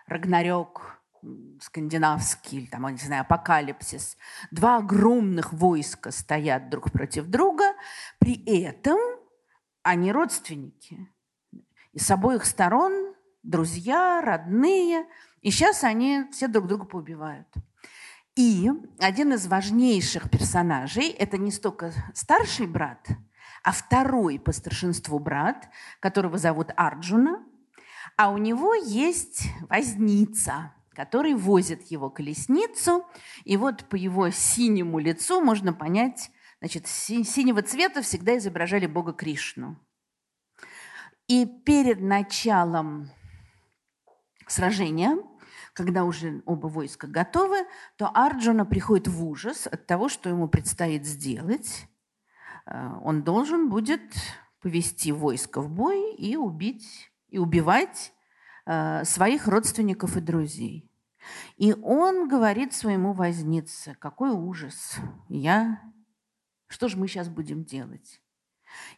Рагнарёк, 0.06 1.00
скандинавский, 1.60 2.58
или 2.58 2.66
там, 2.66 2.86
не 2.88 2.96
знаю, 2.98 3.22
апокалипсис. 3.22 4.16
Два 4.50 4.78
огромных 4.78 5.52
войска 5.52 6.10
стоят 6.10 6.68
друг 6.68 6.90
против 6.92 7.26
друга, 7.26 7.72
при 8.18 8.42
этом 8.62 8.98
они 9.82 10.12
родственники. 10.12 11.08
И 11.92 11.98
с 11.98 12.10
обоих 12.10 12.44
сторон 12.44 13.14
друзья, 13.42 14.20
родные. 14.22 15.06
И 15.40 15.50
сейчас 15.50 15.84
они 15.84 16.24
все 16.32 16.48
друг 16.48 16.66
друга 16.66 16.84
поубивают. 16.84 17.48
И 18.34 18.70
один 18.98 19.34
из 19.34 19.46
важнейших 19.46 20.28
персонажей– 20.28 21.08
это 21.18 21.38
не 21.38 21.52
столько 21.52 21.92
старший 22.14 22.66
брат, 22.66 23.06
а 23.62 23.70
второй 23.70 24.40
по 24.40 24.50
старшинству 24.50 25.20
брат, 25.20 25.68
которого 26.00 26.36
зовут 26.36 26.72
Арджуна, 26.76 27.44
а 28.16 28.30
у 28.30 28.38
него 28.38 28.74
есть 28.74 29.48
возница– 29.68 30.72
который 30.94 31.34
возит 31.34 31.90
его 31.90 32.08
колесницу. 32.08 33.04
И 33.44 33.56
вот 33.56 33.84
по 33.88 33.96
его 33.96 34.30
синему 34.30 34.98
лицу 34.98 35.40
можно 35.40 35.72
понять, 35.72 36.30
значит, 36.60 36.86
синего 36.86 37.62
цвета 37.62 38.00
всегда 38.02 38.38
изображали 38.38 38.86
Бога 38.86 39.12
Кришну. 39.12 39.76
И 41.26 41.46
перед 41.46 42.00
началом 42.00 43.10
сражения, 44.46 45.18
когда 45.72 46.04
уже 46.04 46.42
оба 46.46 46.68
войска 46.68 47.06
готовы, 47.06 47.66
то 47.96 48.10
Арджуна 48.14 48.64
приходит 48.64 49.08
в 49.08 49.24
ужас 49.24 49.66
от 49.66 49.86
того, 49.86 50.08
что 50.08 50.28
ему 50.28 50.48
предстоит 50.48 51.04
сделать. 51.06 51.86
Э, 52.66 52.90
он 53.02 53.22
должен 53.22 53.68
будет 53.70 54.02
повести 54.60 55.12
войско 55.12 55.60
в 55.60 55.68
бой 55.68 56.14
и 56.14 56.36
убить, 56.36 57.10
и 57.28 57.38
убивать 57.38 58.13
своих 58.66 59.46
родственников 59.46 60.16
и 60.16 60.20
друзей. 60.20 60.90
И 61.56 61.72
он 61.72 62.28
говорит 62.28 62.74
своему 62.74 63.12
вознице, 63.12 63.96
какой 63.98 64.30
ужас, 64.30 64.96
я, 65.28 65.80
что 66.66 66.88
же 66.88 66.96
мы 66.98 67.08
сейчас 67.08 67.28
будем 67.28 67.64
делать? 67.64 68.20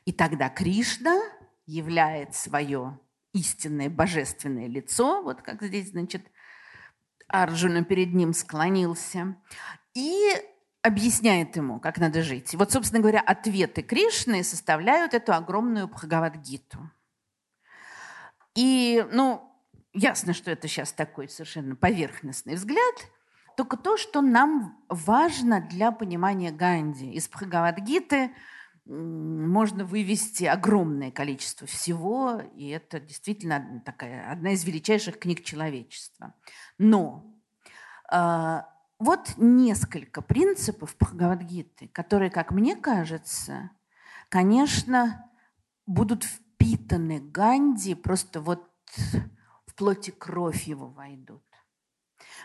И 0.04 0.12
тогда 0.12 0.48
Кришна 0.48 1.20
являет 1.66 2.34
свое 2.34 2.98
истинное 3.32 3.90
божественное 3.90 4.66
лицо, 4.66 5.22
вот 5.22 5.42
как 5.42 5.62
здесь, 5.62 5.90
значит, 5.90 6.26
Арджуна 7.28 7.84
перед 7.84 8.14
ним 8.14 8.32
склонился, 8.32 9.36
и 9.94 10.30
объясняет 10.82 11.56
ему, 11.56 11.80
как 11.80 11.98
надо 11.98 12.22
жить. 12.22 12.54
И 12.54 12.56
вот, 12.56 12.72
собственно 12.72 13.00
говоря, 13.00 13.20
ответы 13.20 13.82
Кришны 13.82 14.42
составляют 14.44 15.14
эту 15.14 15.34
огромную 15.34 15.88
Бхагавадгиту. 15.88 16.78
И, 18.54 19.06
ну, 19.12 19.45
Ясно, 19.98 20.34
что 20.34 20.50
это 20.50 20.68
сейчас 20.68 20.92
такой 20.92 21.26
совершенно 21.26 21.74
поверхностный 21.74 22.56
взгляд, 22.56 22.94
только 23.56 23.78
то, 23.78 23.96
что 23.96 24.20
нам 24.20 24.78
важно 24.90 25.62
для 25.62 25.90
понимания 25.90 26.52
Ганди. 26.52 27.12
Из 27.12 27.26
Бхагавадгиты 27.30 28.30
можно 28.84 29.86
вывести 29.86 30.44
огромное 30.44 31.10
количество 31.10 31.66
всего, 31.66 32.42
и 32.54 32.68
это 32.68 33.00
действительно 33.00 33.82
такая 33.86 34.30
одна 34.30 34.50
из 34.50 34.64
величайших 34.64 35.18
книг 35.18 35.42
человечества. 35.42 36.34
Но 36.76 37.34
э, 38.12 38.60
вот 38.98 39.32
несколько 39.38 40.20
принципов 40.20 40.94
Бхагавадгиты, 40.98 41.88
которые, 41.88 42.30
как 42.30 42.50
мне 42.50 42.76
кажется, 42.76 43.70
конечно, 44.28 45.24
будут 45.86 46.24
впитаны 46.24 47.18
Ганди, 47.18 47.94
просто 47.94 48.42
вот 48.42 48.70
в 49.76 49.78
плоти 49.78 50.10
кровь 50.10 50.62
его 50.62 50.88
войдут. 50.88 51.44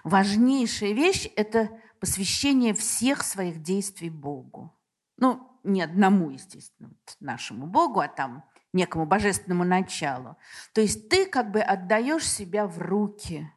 Важнейшая 0.04 0.92
вещь– 0.92 1.30
это 1.38 1.70
посвящение 2.02 2.74
всех 2.74 3.24
своих 3.24 3.62
действий 3.62 4.10
Богу. 4.10 4.78
Ну, 5.16 5.58
не 5.64 5.82
одному, 5.82 6.30
естественно, 6.30 6.92
нашему 7.22 7.68
Богу, 7.68 8.02
а 8.02 8.10
там 8.10 8.44
некому 8.74 9.06
божественному 9.06 9.64
началу. 9.64 10.36
То 10.74 10.82
есть 10.82 11.08
ты 11.08 11.26
как 11.26 11.52
бы 11.52 11.62
отдаешь 11.62 12.30
себя 12.30 12.68
в 12.68 12.80
руки 12.80 13.50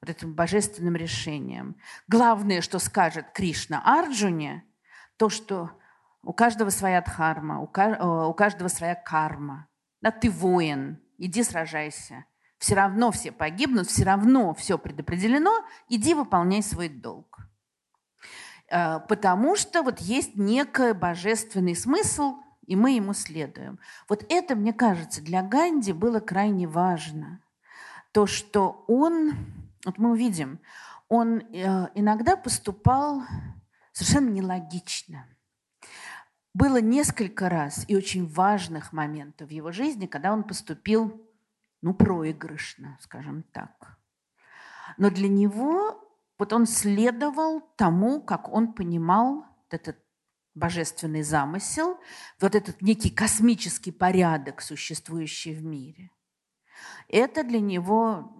вот 0.00 0.10
этим 0.10 0.34
божественным 0.34 0.96
решением. 0.96 1.76
Главное, 2.08 2.60
что 2.60 2.80
скажет 2.80 3.30
Кришна 3.32 3.82
Арджуне, 3.84 4.64
то, 5.16 5.28
что 5.28 5.70
у 6.22 6.32
каждого 6.32 6.70
своя 6.70 7.00
дхарма, 7.02 7.60
у 7.60 8.34
каждого 8.34 8.66
своя 8.66 8.96
карма. 8.96 9.68
Да, 10.00 10.10
ты 10.10 10.28
воин, 10.28 11.00
иди 11.18 11.44
сражайся. 11.44 12.24
Все 12.62 12.76
равно 12.76 13.10
все 13.10 13.32
погибнут, 13.32 13.88
все 13.88 14.04
равно 14.04 14.54
все 14.54 14.78
предопределено, 14.78 15.64
иди 15.88 16.14
выполняй 16.14 16.62
свой 16.62 16.88
долг. 16.88 17.40
Э, 18.70 19.00
потому 19.00 19.56
что 19.56 19.82
вот 19.82 19.98
есть 19.98 20.36
некий 20.36 20.92
божественный 20.92 21.74
смысл, 21.74 22.36
и 22.64 22.76
мы 22.76 22.92
ему 22.92 23.14
следуем. 23.14 23.80
Вот 24.08 24.24
это, 24.28 24.54
мне 24.54 24.72
кажется, 24.72 25.20
для 25.20 25.42
Ганди 25.42 25.92
было 25.92 26.20
крайне 26.20 26.68
важно. 26.68 27.40
То, 28.12 28.28
что 28.28 28.84
он, 28.86 29.32
вот 29.84 29.98
мы 29.98 30.12
увидим, 30.12 30.60
он 31.08 31.38
э, 31.38 31.88
иногда 31.96 32.36
поступал 32.36 33.24
совершенно 33.90 34.28
нелогично. 34.28 35.26
Было 36.54 36.80
несколько 36.80 37.48
раз 37.48 37.84
и 37.88 37.96
очень 37.96 38.24
важных 38.24 38.92
моментов 38.92 39.48
в 39.48 39.52
его 39.52 39.72
жизни, 39.72 40.06
когда 40.06 40.32
он 40.32 40.44
поступил, 40.44 41.20
ну, 41.82 41.94
проигрышно, 41.94 42.98
скажем 43.00 43.42
так. 43.52 43.98
Но 44.96 45.10
для 45.10 45.28
него 45.28 46.02
вот 46.38 46.52
он 46.52 46.66
следовал 46.66 47.60
тому, 47.76 48.22
как 48.22 48.48
он 48.48 48.72
понимал 48.72 49.44
этот 49.70 49.96
божественный 50.54 51.22
замысел, 51.22 51.98
вот 52.40 52.54
этот 52.54 52.82
некий 52.82 53.10
космический 53.10 53.92
порядок, 53.92 54.60
существующий 54.60 55.54
в 55.54 55.64
мире. 55.64 56.10
Это 57.08 57.42
для 57.42 57.60
него, 57.60 58.36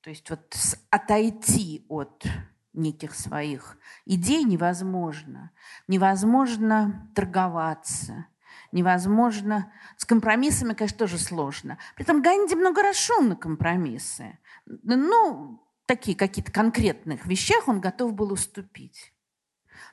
то 0.00 0.10
есть 0.10 0.28
вот 0.30 0.54
отойти 0.90 1.84
от 1.88 2.24
неких 2.72 3.14
своих 3.14 3.78
идей 4.04 4.44
невозможно. 4.44 5.50
Невозможно 5.88 7.10
торговаться, 7.14 8.26
невозможно... 8.72 9.72
С 9.96 10.04
компромиссами, 10.04 10.74
конечно, 10.74 10.98
тоже 10.98 11.18
сложно. 11.18 11.78
При 11.94 12.04
этом 12.04 12.22
Ганди 12.22 12.54
много 12.54 12.82
раз 12.82 12.96
шел 12.96 13.22
на 13.22 13.36
компромиссы. 13.36 14.38
Ну, 14.66 15.66
такие 15.86 16.16
какие-то 16.16 16.52
конкретных 16.52 17.26
вещах 17.26 17.68
он 17.68 17.80
готов 17.80 18.14
был 18.14 18.32
уступить. 18.32 19.12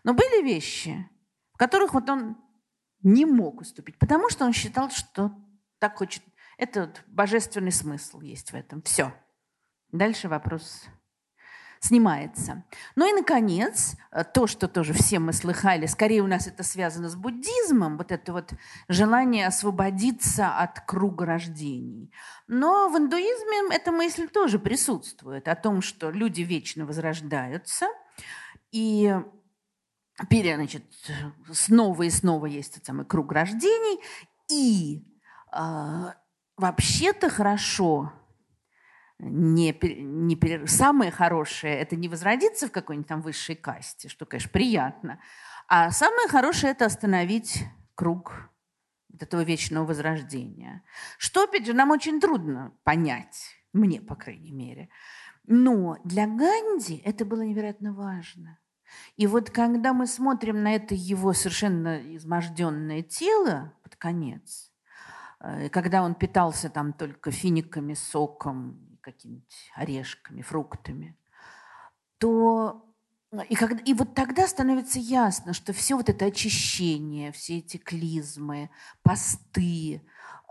Но 0.03 0.13
были 0.13 0.43
вещи, 0.43 1.09
в 1.53 1.57
которых 1.57 1.93
вот 1.93 2.09
он 2.09 2.37
не 3.01 3.25
мог 3.25 3.61
уступить, 3.61 3.97
потому 3.99 4.29
что 4.29 4.45
он 4.45 4.53
считал, 4.53 4.89
что 4.89 5.31
так 5.79 5.97
хочет. 5.97 6.23
Это 6.57 6.81
вот 6.81 7.03
божественный 7.07 7.71
смысл 7.71 8.21
есть 8.21 8.51
в 8.51 8.55
этом. 8.55 8.81
Все. 8.81 9.13
Дальше 9.91 10.29
вопрос 10.29 10.85
снимается. 11.83 12.63
Ну 12.95 13.09
и, 13.09 13.13
наконец, 13.13 13.95
э, 14.11 14.23
то, 14.23 14.47
что 14.47 14.67
тоже 14.67 14.93
все 14.93 15.19
мы 15.19 15.33
слыхали, 15.33 15.85
скорее 15.85 16.21
у 16.21 16.27
нас 16.27 16.47
это 16.47 16.63
связано 16.63 17.09
с 17.09 17.15
буддизмом, 17.15 17.97
вот 17.97 18.11
это 18.11 18.31
вот 18.31 18.53
желание 18.87 19.47
освободиться 19.47 20.57
от 20.57 20.79
круга 20.81 21.25
рождений. 21.25 22.11
Но 22.47 22.89
в 22.89 22.97
индуизме 22.97 23.75
эта 23.75 23.91
мысль 23.91 24.29
тоже 24.29 24.59
присутствует, 24.59 25.47
о 25.47 25.55
том, 25.55 25.81
что 25.81 26.09
люди 26.09 26.41
вечно 26.41 26.85
возрождаются, 26.85 27.87
и 28.71 29.13
значит, 30.29 30.85
снова 31.51 32.03
и 32.03 32.09
снова 32.09 32.45
есть 32.45 32.77
этот 32.77 32.85
самый 32.85 33.05
круг 33.05 33.33
рождений, 33.33 33.99
и 34.49 35.03
э, 35.51 36.13
вообще-то 36.55 37.29
хорошо 37.29 38.13
не, 39.19 39.77
не, 39.81 40.67
самое 40.67 41.11
хорошее– 41.11 41.77
это 41.79 41.95
не 41.95 42.09
возродиться 42.09 42.67
в 42.67 42.71
какой-нибудь 42.71 43.07
там 43.07 43.21
высшей 43.21 43.55
касте, 43.55 44.09
что, 44.09 44.25
конечно, 44.25 44.49
приятно, 44.51 45.19
а 45.67 45.91
самое 45.91 46.27
хорошее– 46.27 46.71
это 46.73 46.85
остановить 46.85 47.63
круг 47.95 48.49
этого 49.19 49.43
вечного 49.43 49.85
возрождения. 49.85 50.83
Что, 51.17 51.43
опять 51.43 51.65
же, 51.65 51.73
нам 51.73 51.91
очень 51.91 52.19
трудно 52.19 52.73
понять, 52.83 53.55
мне, 53.71 54.01
по 54.01 54.15
крайней 54.15 54.51
мере. 54.51 54.89
Но 55.45 55.97
для 56.03 56.25
Ганди 56.25 57.01
это 57.05 57.25
было 57.25 57.41
невероятно 57.41 57.93
важно. 57.93 58.59
И 59.15 59.27
вот 59.27 59.49
когда 59.49 59.93
мы 59.93 60.07
смотрим 60.07 60.61
на 60.63 60.75
это 60.75 60.93
его 60.95 61.33
совершенно 61.33 62.15
изможденное 62.15 63.01
тело 63.01 63.73
под 63.83 63.95
конец, 63.95 64.71
э, 65.39 65.69
когда 65.69 66.03
он 66.03 66.15
питался 66.15 66.69
там 66.69 66.93
только 66.93 67.31
финиками, 67.31 67.95
соком 67.95 68.92
какими-нибудь 69.03 69.71
орешками, 69.75 70.41
фруктами, 70.41 71.15
то 72.17 72.89
и, 73.49 73.55
когда, 73.55 73.81
и 73.83 73.93
вот 73.93 74.13
тогда 74.13 74.47
становится 74.47 74.99
ясно, 74.99 75.53
что 75.53 75.73
все 75.73 75.95
вот 75.95 76.09
это 76.09 76.25
очищение, 76.25 77.31
все 77.31 77.59
эти 77.59 77.77
клизмы, 77.77 78.69
посты, 79.01 80.01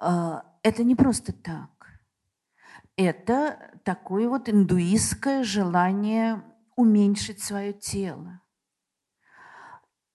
э, 0.01 0.41
это 0.63 0.85
не 0.85 0.97
просто 0.97 1.33
так. 1.33 1.71
Это 2.97 3.73
такое 3.85 4.29
вот 4.29 4.49
индуистское 4.49 5.45
желание 5.45 6.43
уменьшить 6.77 7.43
свое 7.43 7.73
тело. 7.73 8.42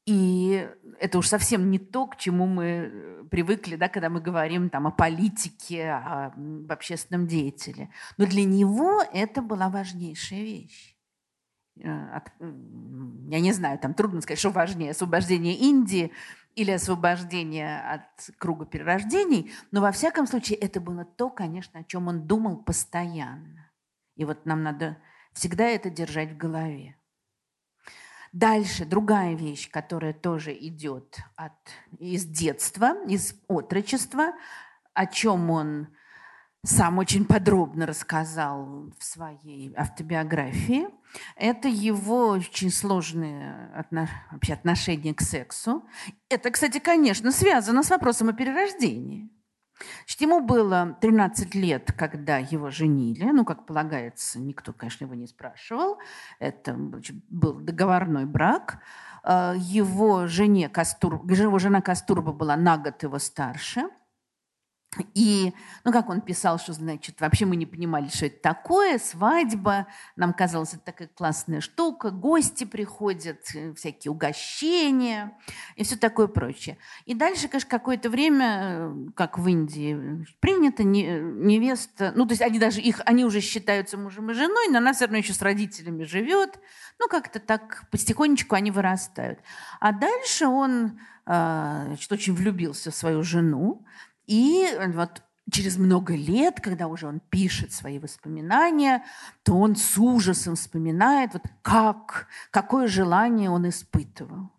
И 0.08 0.65
это 1.02 1.17
уж 1.17 1.28
совсем 1.28 1.70
не 1.70 1.80
то, 1.80 2.08
к 2.08 2.15
чему 2.15 2.48
мы 2.48 2.63
э, 2.63 3.24
привыкли, 3.30 3.76
да, 3.76 3.89
когда 3.89 4.10
мы 4.10 4.22
говорим 4.22 4.70
там, 4.70 4.88
о 4.88 4.91
политике, 4.91 5.91
о, 5.91 6.28
об 6.28 6.72
общественном 6.72 7.28
деятеле. 7.28 7.91
Но 8.17 8.26
для 8.26 8.46
него 8.46 9.04
это 9.13 9.41
была 9.41 9.67
важнейшая 9.67 10.43
вещь. 10.43 10.96
Э, 11.84 12.22
я 12.39 13.39
не 13.41 13.52
знаю, 13.52 13.80
там 13.80 13.93
трудно 13.93 14.22
сказать, 14.22 14.39
что 14.39 14.50
важнее, 14.50 14.91
освобождение 14.91 15.56
Индии 15.56 16.13
или 16.56 16.72
освобождение 16.72 17.82
от 17.82 18.30
круга 18.38 18.65
перерождений, 18.65 19.52
но 19.72 19.82
во 19.82 19.91
всяком 19.91 20.26
случае 20.26 20.58
это 20.60 20.80
было 20.80 21.04
то, 21.04 21.30
конечно, 21.30 21.82
о 21.82 21.84
чем 21.84 22.08
он 22.08 22.26
думал 22.26 22.63
постоянно. 22.63 23.70
И 24.15 24.24
вот 24.24 24.46
нам 24.46 24.63
надо 24.63 24.98
всегда 25.34 25.65
это 25.65 25.89
держать 25.89 26.32
в 26.32 26.38
голове. 26.38 26.96
Дальше 28.38 28.86
другая 28.86 29.34
вещь, 29.34 29.67
которая 29.67 30.13
тоже 30.13 30.54
идет 30.54 31.17
от, 31.36 31.54
из 31.97 32.23
детства, 32.23 32.93
из 33.08 33.34
отрочества, 33.47 34.34
о 34.93 35.08
чем 35.08 35.50
он 35.50 35.88
сам 36.63 37.00
очень 37.00 37.26
подробно 37.26 37.88
рассказал 37.88 38.91
в 39.00 39.04
своей 39.04 39.73
автобиографии. 39.76 40.88
Это 41.36 41.67
его 41.67 42.28
очень 42.28 42.69
сложные 42.69 43.71
отношения 44.52 45.15
к 45.15 45.21
сексу. 45.21 45.88
Это, 46.30 46.52
кстати, 46.52 46.78
конечно, 46.78 47.32
связано 47.32 47.82
с 47.82 47.89
вопросом 47.89 48.30
о 48.30 48.34
перерождении. 48.34 49.32
Значит, 49.99 50.21
ему 50.21 50.41
было 50.41 50.97
13 51.01 51.55
лет, 51.55 51.91
когда 51.97 52.37
его 52.37 52.69
женили. 52.69 53.25
Ну, 53.25 53.45
как 53.45 53.65
полагается, 53.65 54.39
никто, 54.39 54.73
конечно, 54.73 55.05
его 55.05 55.15
не 55.15 55.27
спрашивал. 55.27 55.97
Это 56.39 56.75
был 57.29 57.53
договорной 57.59 58.25
брак. 58.25 58.79
Э, 59.23 59.53
его, 59.57 60.27
жене 60.27 60.69
Кастур... 60.69 61.21
его 61.29 61.59
жена 61.59 61.81
Кастурба 61.81 62.31
была 62.31 62.55
на 62.55 62.77
год 62.77 63.03
его 63.03 63.19
старше– 63.19 63.89
и, 65.13 65.53
ну, 65.83 65.91
как 65.91 66.10
он 66.10 66.21
писал, 66.21 66.60
что, 66.60 66.73
значит, 66.73 67.19
вообще 67.21 67.45
мы 67.45 67.55
не 67.55 67.65
понимали, 67.65 68.07
что 68.10 68.27
это 68.27 68.39
такое, 68.41 68.97
свадьба, 68.97 69.88
нам 70.15 70.33
казалось, 70.33 70.73
это 70.73 70.83
такая 70.86 71.07
классная 71.07 71.62
штука, 71.62 72.12
гости 72.12 72.63
приходят, 72.63 73.39
э, 73.53 73.73
всякие 73.73 74.12
угощения 74.12 75.38
и 75.75 75.83
все 75.83 75.95
такое 75.95 76.27
прочее. 76.27 76.77
И 77.05 77.13
дальше, 77.13 77.47
конечно, 77.47 77.69
какое-то 77.69 78.10
время, 78.10 78.60
э, 78.62 78.95
как 79.15 79.38
в 79.38 79.47
Индии 79.47 80.25
принято, 80.39 80.83
невеста, 80.83 82.12
ну, 82.15 82.25
то 82.25 82.33
есть 82.33 82.41
они 82.41 82.60
даже 82.60 82.81
их, 82.81 83.01
они 83.05 83.25
уже 83.25 83.41
считаются 83.41 83.97
мужем 83.97 84.31
и 84.31 84.33
женой, 84.33 84.67
но 84.69 84.77
она 84.77 84.93
все 84.93 85.05
равно 85.05 85.17
еще 85.17 85.33
с 85.33 85.41
родителями 85.41 86.03
живет, 86.03 86.60
ну, 86.99 87.07
как-то 87.07 87.39
так 87.39 87.86
потихонечку 87.91 88.55
они 88.55 88.71
вырастают. 88.71 89.39
А 89.79 89.91
дальше 89.91 90.47
он 90.47 90.99
значит, 91.27 92.10
очень 92.12 92.33
влюбился 92.33 92.89
в 92.89 92.95
свою 92.95 93.21
жену. 93.21 93.86
И 94.27 94.67
вот 94.93 95.23
через 95.51 95.77
много 95.77 96.15
лет, 96.15 96.59
когда 96.61 96.87
уже 96.87 97.07
он 97.07 97.19
пишет 97.19 97.71
свои 97.71 97.99
воспоминания, 97.99 99.03
то 99.43 99.53
он 99.57 99.75
с 99.75 99.97
ужасом 99.97 100.55
вспоминает, 100.55 101.33
вот 101.33 101.43
как, 101.61 102.27
какое 102.51 102.87
желание 102.87 103.49
он 103.49 103.67
испытывал. 103.69 104.51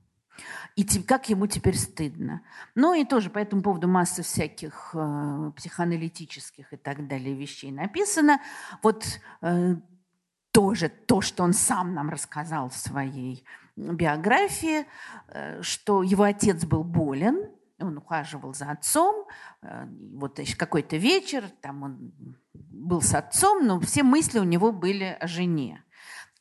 И 0.77 0.85
как 1.03 1.29
ему 1.29 1.49
теперь 1.49 1.77
стыдно. 1.77 2.43
Ну 2.77 2.95
и 2.95 3.05
тоже 3.05 3.31
по 3.31 3.39
этому 3.39 3.63
поводу 3.63 3.89
масса 3.89 4.23
всяких 4.23 4.91
э, 4.95 5.51
психоаналитических 5.57 6.73
и 6.73 6.77
так 6.77 7.09
далее 7.09 7.35
вещей 7.35 7.73
написано. 7.73 8.41
Вот 8.81 9.05
э, 9.43 9.75
тоже 10.53 10.89
то, 10.89 11.21
что 11.21 11.43
он 11.43 11.53
сам 11.53 11.95
нам 11.95 12.11
рассказал 12.11 12.71
в 12.71 12.77
своей 12.77 13.45
биографии, 13.75 14.87
э, 15.27 15.63
что 15.63 16.05
его 16.05 16.23
отец 16.23 16.65
был 16.65 16.85
болен, 16.85 17.51
он 17.81 17.99
ухаживал 17.99 18.55
за 18.55 18.71
отцом, 18.71 19.27
вот 19.63 20.41
какой-то 20.57 20.97
вечер, 20.97 21.45
там 21.61 21.83
он 21.83 22.13
был 22.53 23.03
с 23.03 23.15
отцом, 23.15 23.67
но 23.67 23.81
все 23.81 24.03
мысли 24.03 24.39
у 24.39 24.45
него 24.45 24.73
были 24.73 25.17
о 25.21 25.27
жене. 25.27 25.85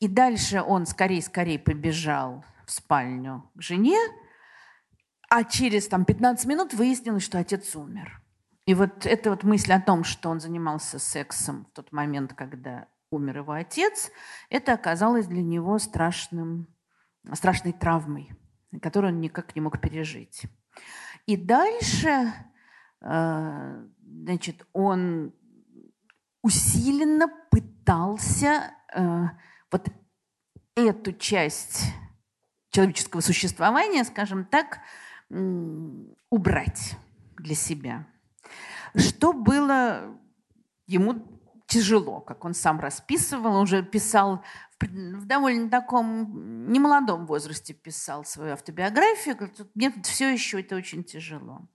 И 0.00 0.08
дальше 0.08 0.62
он 0.62 0.86
скорее-скорее 0.86 1.58
побежал 1.58 2.44
в 2.66 2.70
спальню 2.70 3.50
к 3.56 3.62
жене, 3.62 3.98
а 5.28 5.44
через 5.44 5.88
там, 5.88 6.04
15 6.04 6.46
минут 6.46 6.74
выяснилось, 6.74 7.24
что 7.24 7.38
отец 7.38 7.74
умер. 7.74 8.22
И 8.66 8.74
вот 8.74 9.06
эта 9.06 9.30
вот 9.30 9.44
мысль 9.44 9.72
о 9.72 9.80
том, 9.80 10.04
что 10.04 10.30
он 10.30 10.40
занимался 10.40 10.98
сексом 10.98 11.66
в 11.66 11.74
тот 11.74 11.90
момент, 11.92 12.34
когда 12.34 12.86
умер 13.10 13.38
его 13.38 13.52
отец, 13.52 14.10
это 14.50 14.74
оказалось 14.74 15.26
для 15.26 15.42
него 15.42 15.78
страшным, 15.78 16.68
страшной 17.32 17.72
травмой, 17.72 18.30
которую 18.82 19.14
он 19.14 19.20
никак 19.20 19.54
не 19.54 19.62
мог 19.62 19.80
пережить. 19.80 20.42
И 21.26 21.36
дальше, 21.36 22.32
значит, 23.00 24.66
он 24.72 25.32
усиленно 26.42 27.28
пытался 27.50 28.72
э, 28.94 29.24
вот 29.70 29.88
эту 30.74 31.12
часть 31.12 31.84
человеческого 32.70 33.20
существования, 33.20 34.04
скажем 34.04 34.44
так, 34.44 34.80
убрать 36.30 36.96
для 37.36 37.54
себя. 37.54 38.06
Что 38.94 39.32
было 39.32 40.18
ему 40.86 41.38
тяжело, 41.66 42.20
как 42.20 42.44
он 42.44 42.54
сам 42.54 42.80
расписывал. 42.80 43.54
Он 43.54 43.62
уже 43.62 43.82
писал 43.82 44.42
в 44.80 45.26
довольно 45.26 45.68
таком 45.68 46.72
немолодом 46.72 47.26
возрасте 47.26 47.74
писал 47.74 48.24
свою 48.24 48.54
автобиографию. 48.54 49.36
Мне 49.74 49.92
все 50.02 50.32
еще 50.32 50.60
это 50.60 50.76
очень 50.76 51.04
тяжело. 51.04 51.68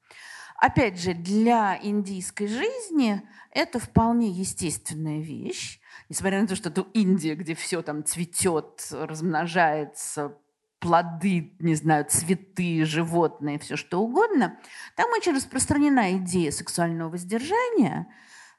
Опять 0.64 0.98
же, 0.98 1.14
для 1.14 1.78
индийской 1.84 2.48
жизни 2.48 3.22
это 3.52 3.80
вполне 3.80 4.30
естественная 4.30 5.20
вещь. 5.20 5.82
Несмотря 6.08 6.40
на 6.40 6.48
то, 6.48 6.56
что 6.56 6.70
это 6.70 6.88
Индия, 6.94 7.36
где 7.36 7.54
все 7.54 7.82
там 7.82 8.06
цветет, 8.06 8.88
размножается, 8.92 10.38
плоды, 10.80 11.54
не 11.60 11.76
знаю, 11.76 12.06
цветы, 12.08 12.86
животные, 12.86 13.60
все 13.60 13.76
что 13.76 14.00
угодно, 14.00 14.58
там 14.96 15.12
очень 15.12 15.36
распространена 15.36 16.16
идея 16.20 16.52
сексуального 16.52 17.10
воздержания, 17.10 18.08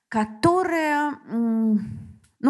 которая, 0.08 1.18
ну, 1.30 1.78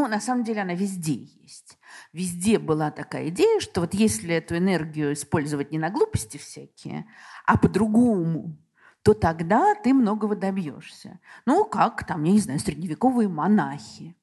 на 0.09 0.19
самом 0.19 0.43
деле 0.43 0.63
она 0.63 0.75
везде 0.75 1.29
есть. 1.41 1.79
Везде 2.13 2.59
была 2.59 2.91
такая 2.91 3.29
идея, 3.29 3.61
что 3.61 3.83
вот 3.83 3.95
если 3.95 4.35
эту 4.35 4.57
энергию 4.57 5.13
использовать 5.13 5.71
не 5.71 5.79
на 5.79 5.91
глупости 5.91 6.39
всякие, 6.39 7.07
а 7.47 7.57
по-другому, 7.57 8.59
то 9.05 9.13
тогда 9.13 9.75
ты 9.75 9.93
многого 9.93 10.35
добьешься. 10.35 11.21
Ну, 11.45 11.67
как 11.67 12.07
там, 12.07 12.25
я 12.25 12.33
не 12.33 12.39
знаю, 12.41 12.59
средневековые 12.59 13.29
монахи. 13.29 14.17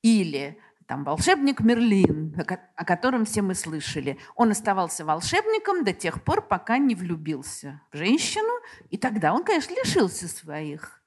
Или 0.00 0.58
там 0.86 1.04
волшебник 1.04 1.60
Мерлин, 1.60 2.34
о 2.74 2.84
котором 2.86 3.26
все 3.26 3.42
мы 3.42 3.54
слышали. 3.54 4.18
Он 4.34 4.50
оставался 4.50 5.04
волшебником 5.04 5.84
до 5.84 5.92
тех 5.92 6.24
пор, 6.24 6.40
пока 6.40 6.78
не 6.78 6.94
влюбился 6.94 7.82
в 7.92 7.96
женщину, 7.98 8.52
и 8.88 8.96
тогда 8.96 9.34
он, 9.34 9.44
конечно, 9.44 9.74
лишился 9.74 10.26
своих 10.28 11.02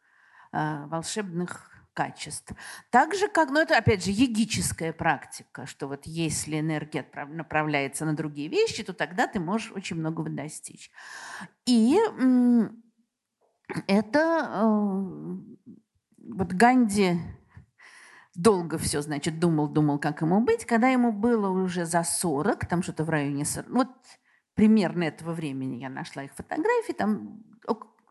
э, 0.53 0.85
волшебных 0.85 1.71
качеств. 1.93 2.53
Так 2.91 3.15
же, 3.15 3.27
как, 3.27 3.49
ну 3.49 3.59
это 3.59 3.75
опять 3.75 4.05
же 4.05 4.11
егическая 4.11 4.93
практика, 4.93 5.65
что 5.65 5.87
вот 5.87 6.05
если 6.05 6.59
энергия 6.59 7.07
направляется 7.29 8.05
на 8.05 8.15
другие 8.15 8.49
вещи, 8.49 8.83
то 8.83 8.93
тогда 8.93 9.25
ты 9.25 9.39
можешь 9.39 9.71
очень 9.71 9.95
многого 9.95 10.29
достичь. 10.29 10.91
И 11.65 11.97
это 13.87 14.49
э, 14.51 15.55
вот 16.33 16.53
Ганди 16.53 17.19
долго 18.35 18.77
все, 18.77 19.01
значит, 19.01 19.39
думал, 19.39 19.67
думал, 19.67 19.99
как 19.99 20.21
ему 20.21 20.41
быть. 20.41 20.65
Когда 20.65 20.89
ему 20.89 21.11
было 21.11 21.49
уже 21.49 21.85
за 21.85 22.03
40, 22.03 22.67
там 22.67 22.83
что-то 22.83 23.03
в 23.03 23.09
районе 23.09 23.45
40, 23.45 23.69
вот 23.69 23.89
примерно 24.53 25.03
этого 25.03 25.33
времени 25.33 25.77
я 25.77 25.89
нашла 25.89 26.23
их 26.23 26.33
фотографии, 26.33 26.93
там 26.93 27.43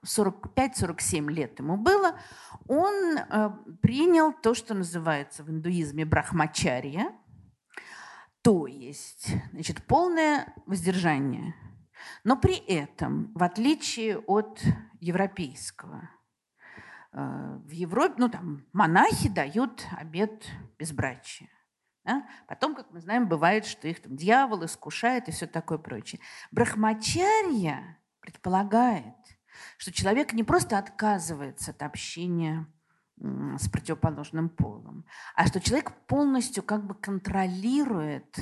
45-47 0.04 1.30
лет 1.30 1.58
ему 1.58 1.76
было, 1.76 2.18
он 2.68 3.16
э, 3.16 3.50
принял 3.82 4.32
то, 4.32 4.54
что 4.54 4.74
называется 4.74 5.42
в 5.42 5.50
индуизме 5.50 6.04
брахмачарья, 6.04 7.12
то 8.42 8.66
есть 8.66 9.28
значит, 9.52 9.82
полное 9.84 10.54
воздержание. 10.66 11.54
Но 12.22 12.36
при 12.36 12.56
этом, 12.56 13.32
в 13.34 13.42
отличие 13.42 14.18
от 14.18 14.62
европейского, 15.04 16.08
Э, 17.14 17.60
в 17.64 17.70
Европе, 17.70 18.14
ну 18.18 18.28
там, 18.28 18.64
монахи 18.72 19.28
дают 19.28 19.86
обед 19.92 20.46
безбрачия. 20.78 21.48
Да? 22.04 22.26
Потом, 22.48 22.74
как 22.74 22.90
мы 22.90 23.00
знаем, 23.00 23.28
бывает, 23.28 23.64
что 23.66 23.86
их 23.86 24.02
там 24.02 24.16
дьявол 24.16 24.64
искушает 24.64 25.28
и 25.28 25.32
все 25.32 25.46
такое 25.46 25.78
прочее. 25.78 26.20
Брахмачарья 26.50 27.98
предполагает, 28.20 29.14
что 29.78 29.92
человек 29.92 30.32
не 30.32 30.42
просто 30.42 30.76
отказывается 30.76 31.70
от 31.70 31.82
общения 31.82 32.66
с 33.16 33.68
противоположным 33.68 34.48
полом, 34.48 35.06
а 35.36 35.46
что 35.46 35.60
человек 35.60 35.92
полностью 36.08 36.64
как 36.64 36.84
бы 36.84 36.96
контролирует 36.96 38.36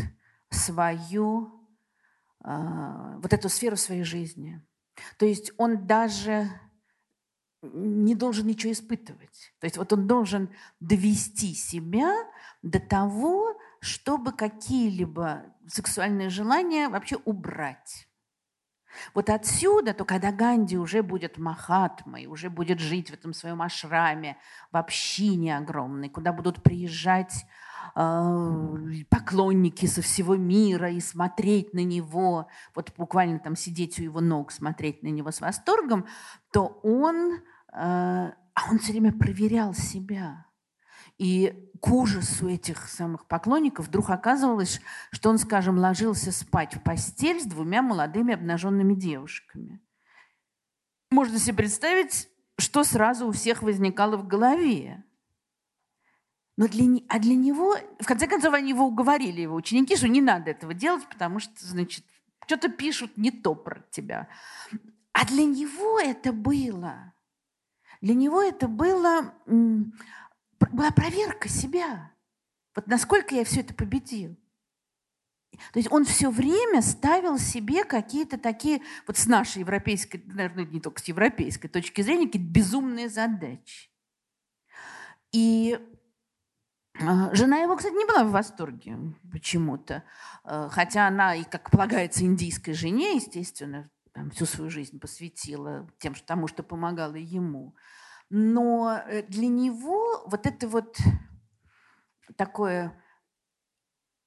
свою, 0.49 1.69
э, 2.43 3.17
вот 3.19 3.35
эту 3.35 3.51
сферу 3.51 3.77
своей 3.77 4.03
жизни. 4.03 4.63
То 5.19 5.27
есть 5.27 5.53
он 5.57 5.87
даже 5.87 6.49
не 7.63 8.15
должен 8.15 8.47
ничего 8.47 8.73
испытывать. 8.73 9.55
То 9.61 9.67
есть 9.67 9.77
вот 9.77 9.93
он 9.93 10.07
должен 10.07 10.51
довести 10.81 11.55
себя 11.55 12.13
до 12.63 12.81
того, 12.81 13.59
чтобы 13.81 14.33
какие-либо 14.33 15.45
сексуальные 15.69 16.29
желания 16.29 16.89
вообще 16.89 17.17
убрать. 17.25 18.09
Вот 19.15 19.31
отсюда, 19.31 19.95
то 19.95 20.05
когда 20.05 20.33
Ганди 20.33 20.77
уже 20.77 21.03
будет 21.03 21.39
махатмой, 21.39 22.27
уже 22.27 22.51
будет 22.51 22.79
жить 22.79 23.11
в 23.11 23.15
этом 23.15 23.33
своем 23.33 23.63
ашраме, 23.63 24.37
в 24.71 24.77
общине 24.77 25.57
огромной, 25.57 26.11
куда 26.11 26.33
будут 26.33 26.63
приезжать 26.63 27.47
поклонники 27.95 29.87
со 29.87 30.03
всего 30.03 30.37
мира 30.37 30.91
и 30.91 31.01
смотреть 31.01 31.75
на 31.75 31.85
него, 31.85 32.49
вот 32.75 32.93
буквально 32.97 33.39
там 33.39 33.57
сидеть 33.57 33.99
у 33.99 34.03
его 34.03 34.21
ног, 34.21 34.53
смотреть 34.53 35.03
на 35.03 35.09
него 35.09 35.31
с 35.31 35.41
восторгом, 35.41 36.07
то 36.51 36.81
он 36.83 37.41
а, 37.73 38.35
а 38.55 38.71
он 38.71 38.79
все 38.79 38.93
время 38.93 39.13
проверял 39.13 39.75
себя. 39.75 40.47
И 41.19 41.71
к 41.81 41.89
ужасу 41.89 42.49
этих 42.49 42.89
самых 42.89 43.27
поклонников 43.27 43.89
вдруг 43.89 44.11
оказывалось, 44.11 44.81
что 45.11 45.31
он, 45.31 45.39
скажем, 45.39 45.79
ложился 45.79 46.33
спать 46.33 46.75
в 46.75 46.83
постель 46.83 47.41
с 47.41 47.45
двумя 47.45 47.83
молодыми 47.83 48.35
обнаженными 48.35 48.95
девушками. 48.95 49.81
Можно 51.11 51.39
себе 51.39 51.57
представить, 51.57 52.29
что 52.59 52.85
сразу 52.85 53.29
у 53.29 53.33
всех 53.33 53.63
возникало 53.63 54.17
в 54.17 54.27
голове. 54.27 55.05
Но 56.57 56.69
для, 56.69 57.01
а 57.09 57.19
для 57.19 57.35
него, 57.35 57.77
в 57.99 58.07
конце 58.07 58.27
концов, 58.27 58.53
они 58.55 58.71
его 58.71 58.87
уговорили, 58.87 59.41
его 59.41 59.57
ученики, 59.57 59.97
что 59.97 60.09
не 60.09 60.21
надо 60.21 60.51
этого 60.51 60.75
делать, 60.75 61.07
потому 61.09 61.39
что, 61.39 61.55
значит, 61.59 62.05
что-то 62.47 62.69
пишут 62.69 63.17
не 63.17 63.31
то 63.31 63.55
про 63.55 63.85
тебя. 63.91 64.29
А 65.13 65.25
для 65.27 65.45
него 65.45 65.99
это 65.99 66.33
было 66.33 67.13
для 68.03 68.15
него 68.15 68.43
это 68.43 68.69
было, 68.69 69.33
была 69.47 70.91
проверка 70.91 71.49
себя. 71.49 72.13
Вот 72.75 72.89
насколько 72.89 73.35
я 73.35 73.45
все 73.45 73.61
это 73.61 73.75
победил. 73.75 74.37
То 75.73 75.79
есть 75.79 75.91
он 75.93 76.05
все 76.05 76.31
время 76.31 76.83
ставил 76.83 77.39
себе 77.39 77.85
какие-то 77.85 78.39
такие, 78.39 78.83
вот 79.07 79.19
с 79.19 79.27
нашей 79.27 79.61
европейской, 79.61 80.21
наверное, 80.27 80.65
не 80.65 80.81
только 80.81 81.01
с 81.01 81.05
европейской 81.05 81.69
точки 81.69 82.01
зрения, 82.01 82.27
какие-то 82.27 82.51
безумные 82.51 83.09
задачи. 83.09 83.91
И 85.31 85.79
Жена 86.95 87.59
его, 87.59 87.77
кстати, 87.77 87.95
не 87.95 88.05
была 88.05 88.25
в 88.25 88.33
восторге 88.33 88.99
почему-то. 89.33 90.05
А, 90.45 90.69
хотя 90.69 91.09
она, 91.09 91.35
и 91.35 91.45
как 91.45 91.71
полагается 91.71 92.25
индийской 92.25 92.75
жене, 92.75 93.17
естественно, 93.17 93.91
там, 94.13 94.31
всю 94.31 94.45
свою 94.45 94.71
жизнь 94.71 95.01
посвятила 95.01 95.89
тем, 95.99 96.15
что, 96.15 96.27
тому, 96.27 96.49
что 96.49 96.63
помогало 96.63 97.15
ему. 97.15 97.75
Но 98.29 99.03
э, 99.07 99.23
для 99.23 99.49
него 99.49 100.25
вот 100.27 100.47
это 100.47 100.69
вот 100.69 100.99
такое 102.37 103.03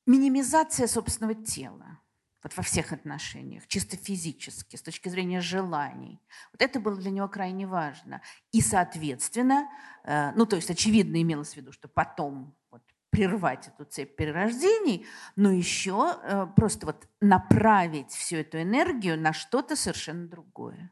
минимизация 0.06 0.88
собственного 0.88 1.36
тела 1.36 1.99
вот 2.45 2.55
во 2.58 2.62
всех 2.62 2.93
отношениях, 2.93 3.65
чисто 3.65 3.97
физически, 3.97 4.75
с 4.75 4.81
точки 4.84 5.10
зрения 5.10 5.41
желаний. 5.41 6.21
Вот 6.51 6.62
это 6.62 6.79
было 6.79 6.95
для 6.95 7.10
него 7.10 7.27
крайне 7.27 7.65
важно. 7.65 8.21
И, 8.51 8.62
соответственно, 8.62 9.67
э, 10.03 10.31
ну, 10.36 10.45
то 10.45 10.55
есть, 10.55 10.69
очевидно, 10.69 11.19
имелось 11.19 11.53
в 11.53 11.58
виду, 11.58 11.71
что 11.71 11.88
потом 11.88 12.55
вот, 12.69 12.84
прервать 13.10 13.67
эту 13.69 13.86
цепь 13.86 14.15
перерождений, 14.15 15.08
но 15.36 15.49
еще 15.49 16.19
э, 16.21 16.45
просто 16.55 16.86
вот 16.86 17.08
направить 17.19 18.12
всю 18.12 18.36
эту 18.36 18.62
энергию 18.62 19.19
на 19.19 19.34
что-то 19.34 19.75
совершенно 19.75 20.27
другое. 20.27 20.91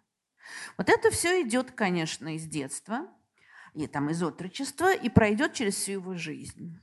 Вот 0.76 0.90
это 0.90 1.12
все 1.12 1.44
идет, 1.44 1.70
конечно, 1.70 2.36
из 2.36 2.48
детства, 2.48 3.08
и 3.76 3.86
там 3.86 4.10
из 4.10 4.24
отрочества, 4.24 4.92
и 4.92 5.08
пройдет 5.08 5.54
через 5.54 5.76
всю 5.76 5.92
его 5.92 6.16
жизнь. 6.16 6.80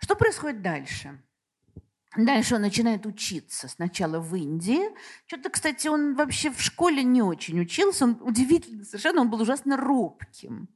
Что 0.00 0.16
происходит 0.16 0.62
дальше? 0.62 1.22
Дальше 2.16 2.54
он 2.54 2.62
начинает 2.62 3.06
учиться. 3.06 3.68
Сначала 3.68 4.20
в 4.20 4.34
Индии. 4.34 4.80
Что-то, 5.26 5.50
кстати, 5.50 5.88
он 5.88 6.14
вообще 6.14 6.50
в 6.50 6.60
школе 6.60 7.02
не 7.02 7.22
очень 7.22 7.60
учился. 7.60 8.04
Он 8.04 8.18
удивительно 8.20 8.84
совершенно, 8.84 9.22
он 9.22 9.30
был 9.30 9.42
ужасно 9.42 9.76
робким. 9.76 10.68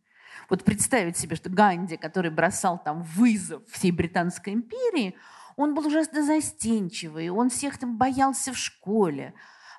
Вот 0.48 0.64
представить 0.64 1.16
себе, 1.16 1.36
что 1.36 1.50
Ганди, 1.50 1.96
который 1.96 2.30
бросал 2.30 2.82
там 2.82 3.02
вызов 3.02 3.62
всей 3.70 3.92
Британской 3.92 4.54
империи, 4.54 5.14
он 5.56 5.74
был 5.74 5.86
ужасно 5.86 6.24
застенчивый, 6.24 7.28
он 7.28 7.50
всех 7.50 7.78
там 7.78 7.98
боялся 7.98 8.52
в 8.52 8.56
школе. 8.56 9.34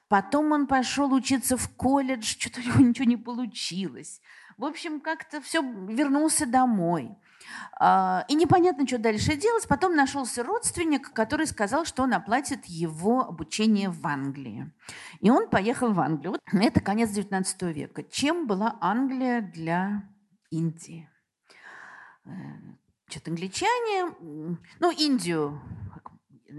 Потом 0.08 0.52
он 0.52 0.67
пошел 0.67 1.13
учиться 1.13 1.58
в 1.58 1.69
колледж, 1.69 2.24
что-то 2.26 2.60
у 2.60 2.63
него 2.63 2.80
ничего 2.80 3.06
не 3.06 3.17
получилось. 3.17 4.22
В 4.58 4.65
общем, 4.65 5.00
как-то 5.00 5.41
все 5.41 5.62
вернулся 5.62 6.45
домой. 6.45 7.15
А, 7.79 8.25
и 8.27 8.35
непонятно, 8.35 8.85
что 8.88 8.97
дальше 8.97 9.35
делать. 9.35 9.67
Потом 9.67 9.95
нашелся 9.95 10.43
родственник, 10.43 11.12
который 11.12 11.47
сказал, 11.47 11.85
что 11.85 12.03
он 12.03 12.13
оплатит 12.13 12.65
его 12.65 13.21
обучение 13.21 13.89
в 13.89 14.05
Англии. 14.05 14.71
И 15.19 15.29
он 15.29 15.49
поехал 15.49 15.93
в 15.93 15.99
Англию. 15.99 16.39
Это 16.51 16.81
конец 16.81 17.09
XIX 17.12 17.71
века. 17.71 18.03
Чем 18.03 18.47
была 18.47 18.77
Англия 18.81 19.41
для 19.41 20.03
Индии? 20.49 21.09
Э, 22.25 22.29
что-то 23.07 23.31
англичане, 23.31 24.13
ну, 24.79 24.91
Индию 24.91 25.59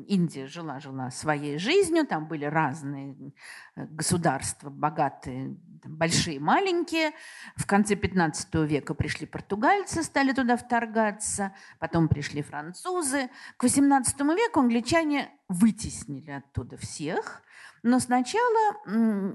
Индия 0.07 0.47
жила-жила 0.47 1.11
своей 1.11 1.59
жизнью, 1.59 2.07
там 2.07 2.27
были 2.27 2.45
разные 2.45 3.35
э, 3.77 3.87
государства, 3.87 4.71
богатые, 4.71 5.57
большие, 5.85 6.41
маленькие. 6.41 7.13
В 7.57 7.67
конце 7.67 7.97
15 7.97 8.55
века 8.67 8.95
пришли 8.95 9.27
португальцы, 9.27 10.03
стали 10.03 10.33
туда 10.33 10.57
вторгаться, 10.57 11.53
потом 11.79 12.09
пришли 12.09 12.43
французы. 12.43 13.31
К 13.57 13.65
18 13.65 14.21
веку 14.21 14.61
англичане 14.61 15.31
вытеснили 15.49 16.31
оттуда 16.31 16.77
всех, 16.77 17.43
но 17.83 17.99
сначала 17.99 18.77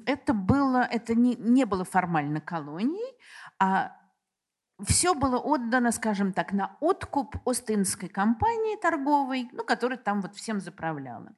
это 0.06 0.34
было, 0.34 0.88
это 0.90 1.16
не, 1.16 1.36
не 1.36 1.66
было 1.66 1.84
формально 1.84 2.42
колонией, 2.42 3.16
а 3.60 3.96
все 4.84 5.14
было 5.14 5.38
отдано, 5.38 5.92
скажем 5.92 6.34
так, 6.34 6.52
на 6.52 6.78
откуп 6.82 7.38
Остинской 7.46 8.10
компании 8.10 8.78
торговой, 8.78 9.50
ну, 9.54 9.64
которая 9.64 9.98
там 9.98 10.22
вот 10.22 10.36
всем 10.36 10.60
заправляла. 10.60 11.34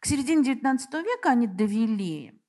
К 0.00 0.06
середине 0.06 0.54
XIX 0.54 0.78
века 1.02 1.30
они 1.30 1.46
довели 1.46 2.40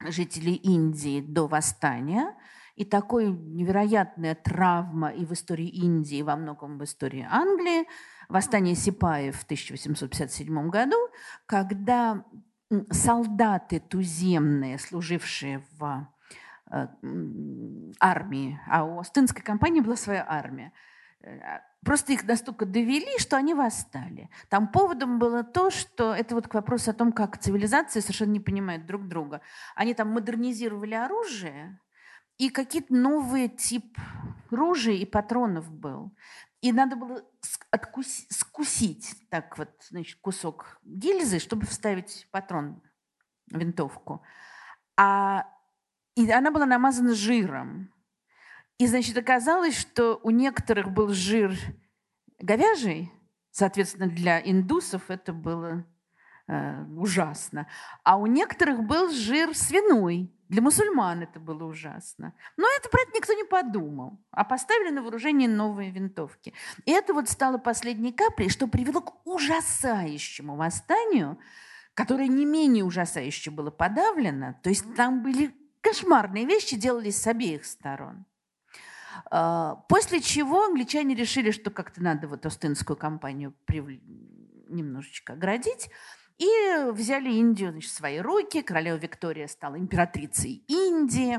жителей 0.00 0.54
Индии 0.54 1.20
до 1.20 1.46
восстания, 1.46 2.36
и 2.76 2.84
такой 2.84 3.30
невероятная 3.30 4.34
травма 4.34 5.10
и 5.10 5.24
в 5.24 5.32
истории 5.32 5.68
Индии, 5.68 6.18
и 6.18 6.22
во 6.22 6.36
многом 6.36 6.78
в 6.78 6.84
истории 6.84 7.26
Англии, 7.30 7.86
восстание 8.28 8.74
Сипаев 8.74 9.36
в 9.36 9.44
1857 9.44 10.70
году, 10.70 10.96
когда 11.46 12.24
солдаты 12.90 13.80
туземные, 13.80 14.78
служившие 14.78 15.64
в 15.78 16.08
армии, 16.70 18.60
а 18.66 18.84
у 18.84 18.98
Остинской 18.98 19.42
компании 19.42 19.80
была 19.80 19.96
своя 19.96 20.24
армия. 20.26 20.72
Э, 21.20 21.60
просто 21.84 22.12
их 22.12 22.24
настолько 22.24 22.66
довели, 22.66 23.18
что 23.18 23.36
они 23.36 23.54
восстали. 23.54 24.30
Там 24.48 24.68
поводом 24.68 25.18
было 25.18 25.44
то, 25.44 25.70
что 25.70 26.14
это 26.14 26.34
вот 26.34 26.48
к 26.48 26.54
вопросу 26.54 26.90
о 26.90 26.94
том, 26.94 27.12
как 27.12 27.38
цивилизации 27.38 28.00
совершенно 28.00 28.32
не 28.32 28.40
понимают 28.40 28.86
друг 28.86 29.06
друга. 29.08 29.40
Они 29.74 29.94
там 29.94 30.08
модернизировали 30.08 30.94
оружие, 30.94 31.78
и 32.38 32.50
какие-то 32.50 32.92
новые 32.94 33.48
тип 33.48 33.96
ружей 34.50 34.98
и 34.98 35.06
патронов 35.06 35.70
был. 35.70 36.12
И 36.60 36.72
надо 36.72 36.96
было 36.96 37.22
откусить, 37.70 38.32
скусить 38.32 39.14
так 39.28 39.56
вот, 39.58 39.70
значит, 39.90 40.18
кусок 40.20 40.78
гильзы, 40.82 41.38
чтобы 41.38 41.66
вставить 41.66 42.26
патрон, 42.30 42.82
винтовку. 43.50 44.22
А 44.96 45.46
и 46.16 46.30
она 46.30 46.50
была 46.50 46.66
намазана 46.66 47.14
жиром. 47.14 47.92
И, 48.78 48.86
значит, 48.86 49.16
оказалось, 49.16 49.78
что 49.78 50.20
у 50.22 50.30
некоторых 50.30 50.90
был 50.90 51.08
жир 51.08 51.56
говяжий, 52.40 53.12
соответственно, 53.50 54.08
для 54.08 54.40
индусов 54.40 55.10
это 55.10 55.32
было 55.32 55.84
э, 56.48 56.84
ужасно. 56.96 57.68
А 58.02 58.16
у 58.16 58.26
некоторых 58.26 58.82
был 58.82 59.10
жир 59.10 59.56
свиной. 59.56 60.30
Для 60.48 60.60
мусульман 60.60 61.22
это 61.22 61.40
было 61.40 61.64
ужасно. 61.64 62.34
Но 62.56 62.66
это 62.76 62.88
про 62.88 63.00
это 63.02 63.12
никто 63.14 63.32
не 63.32 63.44
подумал. 63.44 64.20
А 64.30 64.44
поставили 64.44 64.90
на 64.90 65.02
вооружение 65.02 65.48
новые 65.48 65.90
винтовки. 65.90 66.52
И 66.84 66.90
это 66.90 67.14
вот 67.14 67.28
стало 67.28 67.58
последней 67.58 68.12
каплей, 68.12 68.50
что 68.50 68.66
привело 68.66 69.00
к 69.00 69.26
ужасающему 69.26 70.56
восстанию, 70.56 71.38
которое 71.94 72.28
не 72.28 72.44
менее 72.44 72.84
ужасающе 72.84 73.50
было 73.50 73.70
подавлено. 73.70 74.56
То 74.62 74.68
есть 74.68 74.94
там 74.96 75.22
были 75.22 75.54
Кошмарные 75.84 76.46
вещи 76.46 76.76
делались 76.76 77.20
с 77.20 77.26
обеих 77.26 77.66
сторон. 77.66 78.24
А, 79.30 79.74
после 79.90 80.22
чего 80.22 80.64
англичане 80.64 81.14
решили, 81.14 81.50
что 81.50 81.70
как-то 81.70 82.02
надо 82.02 82.26
вот 82.26 82.46
Остинскую 82.46 82.96
компанию 82.96 83.54
немножечко 83.68 85.34
оградить. 85.34 85.90
И 86.38 86.48
взяли 86.90 87.30
Индию 87.32 87.70
значит, 87.70 87.90
в 87.90 87.94
свои 87.94 88.18
руки. 88.18 88.62
Королева 88.62 88.96
Виктория 88.96 89.46
стала 89.46 89.78
императрицей 89.78 90.64
Индии. 90.68 91.38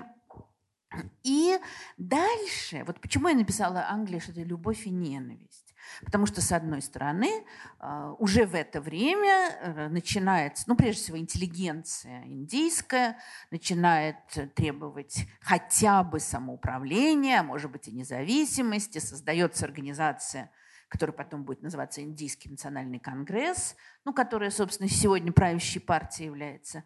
И 1.23 1.57
дальше, 1.97 2.83
вот 2.85 3.01
почему 3.01 3.29
я 3.29 3.35
написала 3.35 3.87
Англия, 3.89 4.19
что 4.19 4.31
это 4.31 4.43
любовь 4.43 4.85
и 4.85 4.91
ненависть. 4.91 5.64
Потому 6.03 6.25
что, 6.25 6.41
с 6.41 6.51
одной 6.51 6.81
стороны, 6.81 7.45
а, 7.79 8.13
уже 8.19 8.45
в 8.45 8.55
это 8.55 8.81
время 8.81 9.57
э, 9.61 9.87
начинается, 9.89 10.65
ну, 10.67 10.75
прежде 10.75 11.03
всего, 11.03 11.17
интеллигенция 11.17 12.23
индийская 12.25 13.17
начинает 13.51 14.17
требовать 14.55 15.27
хотя 15.41 16.03
бы 16.03 16.19
самоуправления, 16.19 17.39
а 17.39 17.43
может 17.43 17.71
быть 17.71 17.87
и 17.87 17.91
независимости. 17.91 18.99
Создается 18.99 19.65
организация, 19.65 20.51
которая 20.87 21.15
потом 21.15 21.43
будет 21.43 21.61
называться 21.61 22.01
Индийский 22.01 22.49
национальный 22.49 22.99
конгресс, 22.99 23.75
ну, 24.03 24.13
которая, 24.13 24.49
собственно, 24.49 24.89
сегодня 24.89 25.31
правящей 25.31 25.81
партией 25.81 26.27
является. 26.27 26.83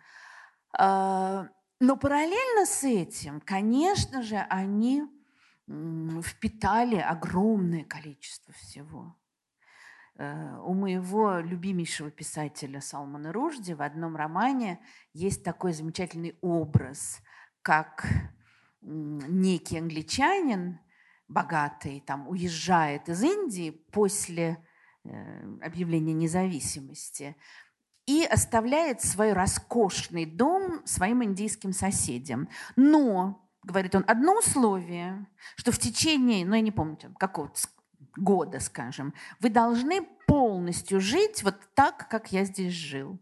А, 0.78 1.48
но 1.80 1.96
параллельно 1.96 2.66
с 2.66 2.84
этим, 2.84 3.42
конечно 3.42 4.22
же, 4.22 4.38
они 4.50 5.04
впитали 6.24 6.96
огромное 6.96 7.84
количество 7.84 8.54
всего. 8.54 9.16
Э, 10.18 10.58
у 10.64 10.74
моего 10.74 11.40
любимейшего 11.40 12.10
писателя 12.12 12.82
Салмана 12.82 13.32
Ружди 13.32 13.74
в 13.74 13.82
одном 13.82 14.16
романе 14.16 14.80
есть 15.14 15.44
такой 15.44 15.74
замечательный 15.74 16.38
образ, 16.42 17.22
как 17.62 18.06
некий 18.82 19.78
англичанин, 19.78 20.80
богатый, 21.28 22.02
там, 22.06 22.28
уезжает 22.28 23.08
из 23.08 23.22
Индии 23.24 23.70
после 23.70 24.66
э, 25.04 25.58
объявления 25.62 26.14
независимости 26.14 27.36
и 28.08 28.26
оставляет 28.26 29.02
свой 29.02 29.34
роскошный 29.34 30.26
дом 30.26 30.82
своим 30.86 31.24
индийским 31.24 31.74
соседям. 31.74 32.50
Но 32.76 33.49
говорит 33.64 33.96
он, 33.96 34.04
одно 34.08 34.38
условие, 34.38 35.28
что 35.56 35.72
в 35.72 35.80
течение, 35.80 36.46
ну 36.46 36.56
я 36.56 36.62
не 36.62 36.72
помню, 36.72 37.14
какого-то 37.18 37.60
года, 38.16 38.60
скажем, 38.60 39.14
вы 39.40 39.50
должны 39.50 40.02
полностью 40.28 41.00
жить 41.00 41.44
вот 41.44 41.56
так, 41.74 42.08
как 42.10 42.32
я 42.32 42.46
здесь 42.46 42.74
жил. 42.74 43.20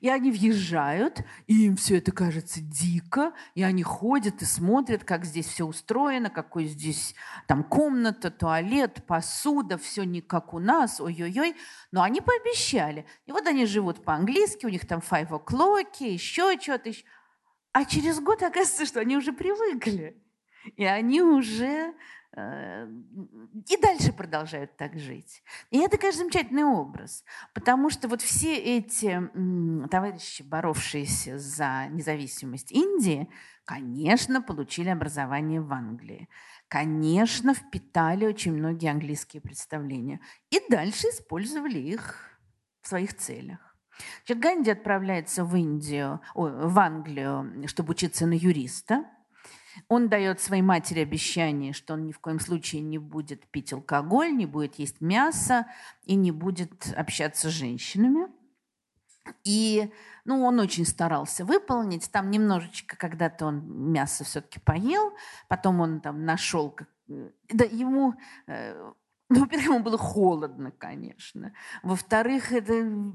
И 0.00 0.08
они 0.08 0.30
въезжают, 0.30 1.22
и 1.46 1.66
им 1.66 1.76
все 1.76 1.98
это 1.98 2.12
кажется 2.12 2.60
дико, 2.60 3.32
и 3.54 3.62
они 3.62 3.82
ходят 3.82 4.42
и 4.42 4.44
смотрят, 4.44 5.04
как 5.04 5.24
здесь 5.24 5.46
все 5.46 5.64
устроено, 5.64 6.30
какой 6.30 6.66
здесь 6.66 7.14
там 7.46 7.64
комната, 7.64 8.30
туалет, 8.30 9.04
посуда, 9.06 9.78
все 9.78 10.04
не 10.04 10.20
как 10.20 10.54
у 10.54 10.58
нас, 10.58 11.00
ой-ой-ой. 11.00 11.56
Но 11.90 12.02
они 12.02 12.20
пообещали. 12.20 13.06
И 13.26 13.32
вот 13.32 13.46
они 13.46 13.66
живут 13.66 14.04
по-английски, 14.04 14.66
у 14.66 14.70
них 14.70 14.86
там 14.86 15.00
five 15.00 15.30
o'clock, 15.30 15.86
еще 16.00 16.58
что-то. 16.60 16.92
А 17.72 17.84
через 17.84 18.20
год 18.20 18.42
оказывается, 18.42 18.86
что 18.86 19.00
они 19.00 19.16
уже 19.16 19.32
привыкли. 19.32 20.16
И 20.76 20.84
они 20.84 21.22
уже 21.22 21.94
э, 22.36 22.88
и 23.68 23.76
дальше 23.78 24.12
продолжают 24.12 24.76
так 24.76 24.98
жить. 24.98 25.42
И 25.70 25.78
это, 25.78 25.98
конечно, 25.98 26.20
замечательный 26.20 26.64
образ, 26.64 27.24
потому 27.52 27.90
что 27.90 28.08
вот 28.08 28.22
все 28.22 28.56
эти 28.56 29.20
товарищи, 29.90 30.42
боровшиеся 30.42 31.38
за 31.38 31.88
независимость 31.90 32.70
Индии, 32.70 33.28
конечно, 33.64 34.40
получили 34.40 34.88
образование 34.88 35.60
в 35.60 35.72
Англии, 35.72 36.28
конечно, 36.68 37.54
впитали 37.54 38.26
очень 38.26 38.52
многие 38.52 38.90
английские 38.90 39.42
представления 39.42 40.20
и 40.50 40.60
дальше 40.68 41.08
использовали 41.08 41.78
их 41.78 42.38
в 42.82 42.88
своих 42.88 43.16
целях. 43.16 43.71
Ганди 44.28 44.70
отправляется 44.70 45.44
в 45.44 45.56
Индию, 45.56 46.20
в 46.34 46.78
Англию, 46.78 47.66
чтобы 47.68 47.92
учиться 47.92 48.26
на 48.26 48.34
юриста. 48.34 49.04
Он 49.88 50.08
дает 50.08 50.40
своей 50.40 50.62
матери 50.62 51.00
обещание, 51.00 51.72
что 51.72 51.94
он 51.94 52.06
ни 52.06 52.12
в 52.12 52.18
коем 52.18 52.40
случае 52.40 52.82
не 52.82 52.98
будет 52.98 53.46
пить 53.46 53.72
алкоголь, 53.72 54.34
не 54.36 54.46
будет 54.46 54.74
есть 54.76 55.00
мясо 55.00 55.66
и 56.04 56.14
не 56.14 56.30
будет 56.30 56.92
общаться 56.96 57.48
с 57.48 57.52
женщинами. 57.52 58.28
И 59.44 59.90
ну, 60.24 60.44
он 60.44 60.60
очень 60.60 60.84
старался 60.84 61.44
выполнить. 61.44 62.10
Там 62.10 62.30
немножечко 62.30 62.96
когда-то 62.96 63.46
он 63.46 63.92
мясо 63.92 64.24
все-таки 64.24 64.60
поел, 64.60 65.12
потом 65.48 65.80
он 65.80 66.00
там 66.00 66.24
нашел... 66.24 66.76
Да, 67.06 67.64
ему 67.64 68.14
э, 68.46 68.92
ну, 69.32 69.40
во-первых, 69.40 69.66
ему 69.66 69.80
было 69.80 69.98
холодно, 69.98 70.70
конечно. 70.72 71.52
Во-вторых, 71.82 72.52
это 72.52 73.14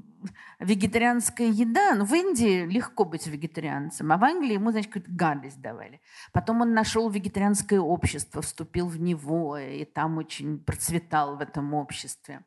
вегетарианская 0.58 1.46
еда. 1.46 1.94
Ну, 1.94 2.04
в 2.04 2.12
Индии 2.14 2.66
легко 2.66 3.04
быть 3.04 3.26
вегетарианцем, 3.26 4.10
а 4.10 4.16
в 4.16 4.24
Англии 4.24 4.54
ему, 4.54 4.72
значит, 4.72 4.92
какую-то 4.92 5.12
гадость 5.12 5.60
давали. 5.60 6.00
Потом 6.32 6.60
он 6.60 6.74
нашел 6.74 7.08
вегетарианское 7.08 7.80
общество, 7.80 8.42
вступил 8.42 8.88
в 8.88 9.00
него, 9.00 9.56
и 9.58 9.84
там 9.84 10.18
очень 10.18 10.58
процветал 10.58 11.36
в 11.36 11.40
этом 11.40 11.72
обществе. 11.74 12.44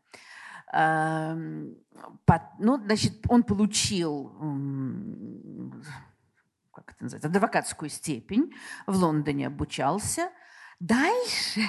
Ну, 0.74 1.76
значит, 2.60 3.26
он 3.30 3.44
получил 3.44 4.32
как 6.74 6.94
это 6.94 7.04
называется, 7.04 7.28
адвокатскую 7.28 7.90
степень, 7.90 8.54
в 8.88 8.96
Лондоне 8.96 9.48
обучался– 9.48 10.30
Дальше 10.82 11.62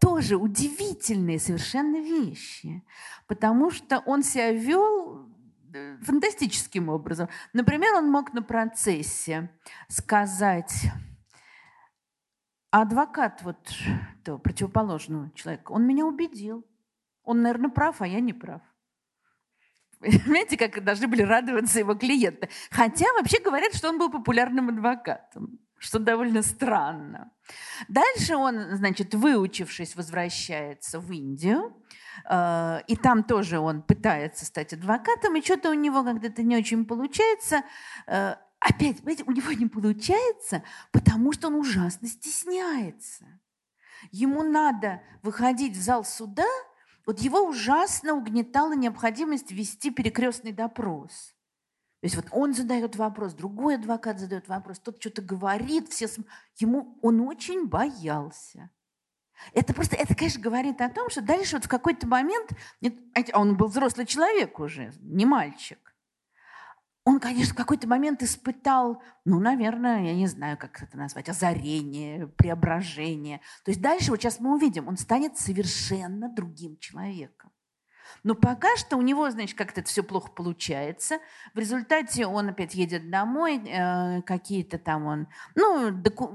тоже 0.00 0.36
удивительные 0.36 1.38
совершенно 1.38 1.98
вещи, 1.98 2.82
потому 3.26 3.70
что 3.70 3.98
он 4.06 4.22
себя 4.22 4.52
вел 4.52 5.28
э, 5.74 5.98
фантастическим 6.00 6.88
образом. 6.88 7.28
Например, 7.52 7.92
он 7.94 8.10
мог 8.10 8.32
на 8.32 8.42
процессе 8.42 9.50
сказать, 9.88 10.86
адвокат 12.70 13.42
вот 13.42 13.70
того 14.24 14.38
противоположного 14.38 15.30
человека, 15.32 15.72
он 15.72 15.86
меня 15.86 16.06
убедил. 16.06 16.66
Он, 17.22 17.42
наверное, 17.42 17.68
прав, 17.68 18.00
а 18.00 18.06
я 18.06 18.20
не 18.20 18.32
прав. 18.32 18.62
Понимаете, 20.00 20.56
как 20.56 20.82
должны 20.82 21.06
были 21.06 21.20
радоваться 21.20 21.80
его 21.80 21.94
клиенты. 21.96 22.48
Хотя 22.70 23.12
вообще 23.12 23.42
говорят, 23.42 23.74
что 23.74 23.90
он 23.90 23.98
был 23.98 24.10
популярным 24.10 24.70
адвокатом 24.70 25.58
что 25.84 25.98
довольно 25.98 26.42
странно. 26.42 27.30
Дальше 27.88 28.36
он, 28.36 28.76
значит, 28.76 29.14
выучившись, 29.14 29.96
возвращается 29.96 30.98
в 30.98 31.12
Индию, 31.12 31.76
э, 32.28 32.80
и 32.88 32.96
там 32.96 33.22
тоже 33.22 33.58
он 33.58 33.82
пытается 33.82 34.46
стать 34.46 34.72
адвокатом, 34.72 35.36
и 35.36 35.42
что-то 35.42 35.70
у 35.70 35.74
него 35.74 36.02
как-то 36.02 36.42
не 36.42 36.56
очень 36.56 36.86
получается. 36.86 37.64
Э, 38.06 38.36
опять, 38.60 38.98
понимаете, 38.98 39.24
у 39.26 39.32
него 39.32 39.52
не 39.52 39.66
получается, 39.66 40.62
потому 40.90 41.32
что 41.32 41.48
он 41.48 41.56
ужасно 41.56 42.08
стесняется. 42.08 43.26
Ему 44.10 44.42
надо 44.42 45.02
выходить 45.22 45.76
в 45.76 45.82
зал 45.82 46.04
суда, 46.04 46.48
вот 47.04 47.20
его 47.20 47.40
ужасно 47.40 48.14
угнетала 48.14 48.74
необходимость 48.74 49.52
вести 49.52 49.90
перекрестный 49.90 50.52
допрос– 50.52 51.33
то 52.04 52.06
есть 52.06 52.16
вот 52.16 52.26
он 52.32 52.52
задает 52.52 52.96
вопрос, 52.96 53.32
другой 53.32 53.76
адвокат 53.76 54.20
задает 54.20 54.46
вопрос, 54.46 54.78
тот 54.78 55.00
что-то 55.00 55.22
говорит, 55.22 55.88
все 55.88 56.06
см... 56.06 56.30
ему 56.58 56.98
он 57.00 57.22
очень 57.22 57.66
боялся. 57.66 58.68
Это 59.54 59.72
просто, 59.72 59.96
это, 59.96 60.14
конечно, 60.14 60.42
говорит 60.42 60.82
о 60.82 60.90
том, 60.90 61.08
что 61.08 61.22
дальше 61.22 61.56
вот 61.56 61.64
в 61.64 61.68
какой-то 61.68 62.06
момент, 62.06 62.50
а 63.32 63.40
он 63.40 63.56
был 63.56 63.68
взрослый 63.68 64.04
человек 64.04 64.60
уже, 64.60 64.92
не 65.00 65.24
мальчик, 65.24 65.96
он, 67.04 67.20
конечно, 67.20 67.54
в 67.54 67.56
какой-то 67.56 67.88
момент 67.88 68.22
испытал, 68.22 69.02
ну, 69.24 69.40
наверное, 69.40 70.04
я 70.04 70.14
не 70.14 70.26
знаю, 70.26 70.58
как 70.58 70.82
это 70.82 70.98
назвать, 70.98 71.30
озарение, 71.30 72.26
преображение. 72.26 73.40
То 73.64 73.70
есть 73.70 73.80
дальше, 73.80 74.10
вот 74.10 74.20
сейчас 74.20 74.40
мы 74.40 74.54
увидим, 74.54 74.88
он 74.88 74.98
станет 74.98 75.38
совершенно 75.38 76.28
другим 76.28 76.76
человеком. 76.76 77.50
Но 78.24 78.34
пока 78.34 78.74
что 78.76 78.96
у 78.96 79.02
него, 79.02 79.30
значит, 79.30 79.56
как-то 79.56 79.82
это 79.82 79.90
все 79.90 80.02
плохо 80.02 80.30
получается. 80.30 81.18
В 81.52 81.58
результате 81.58 82.26
он 82.26 82.48
опять 82.48 82.74
едет 82.74 83.10
домой, 83.10 83.58
э, 83.58 84.22
какие-то 84.22 84.78
там 84.78 85.04
он... 85.04 85.28
Ну, 85.54 85.90
доку... 85.90 86.32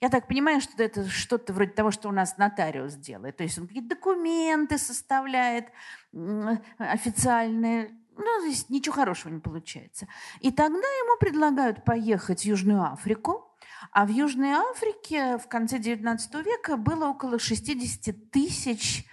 я 0.00 0.08
так 0.08 0.26
понимаю, 0.26 0.60
что 0.60 0.82
это 0.82 1.08
что-то 1.08 1.52
вроде 1.52 1.70
того, 1.70 1.92
что 1.92 2.08
у 2.08 2.12
нас 2.12 2.38
нотариус 2.38 2.94
делает. 2.94 3.36
То 3.36 3.44
есть 3.44 3.56
он 3.56 3.68
какие-то 3.68 3.90
документы 3.90 4.78
составляет 4.78 5.68
э, 6.12 6.56
официальные. 6.78 7.96
Ну, 8.16 8.40
здесь 8.42 8.68
ничего 8.68 8.96
хорошего 8.96 9.32
не 9.32 9.40
получается. 9.40 10.08
И 10.40 10.50
тогда 10.50 10.76
ему 10.76 11.18
предлагают 11.20 11.84
поехать 11.84 12.40
в 12.40 12.44
Южную 12.46 12.82
Африку, 12.82 13.48
а 13.92 14.06
в 14.06 14.08
Южной 14.08 14.54
Африке 14.54 15.38
в 15.38 15.46
конце 15.46 15.78
XIX 15.78 16.18
века 16.42 16.76
было 16.76 17.06
около 17.06 17.38
60 17.38 18.32
тысяч 18.32 19.06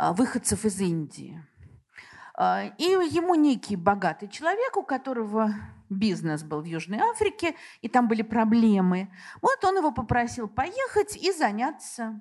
э, 0.00 0.12
выходцев 0.14 0.64
из 0.64 0.80
Индии. 0.80 1.40
А, 2.42 2.72
и 2.78 2.84
ему 2.84 3.34
некий 3.34 3.76
богатый 3.76 4.26
человек, 4.26 4.78
у 4.78 4.82
которого 4.82 5.52
бизнес 5.90 6.42
был 6.42 6.62
в 6.62 6.64
Южной 6.64 6.98
Африке, 6.98 7.54
и 7.82 7.88
там 7.90 8.08
были 8.08 8.22
проблемы. 8.22 9.10
Вот 9.42 9.62
он 9.62 9.76
его 9.76 9.92
попросил 9.92 10.48
поехать 10.48 11.18
и 11.18 11.32
заняться, 11.32 12.18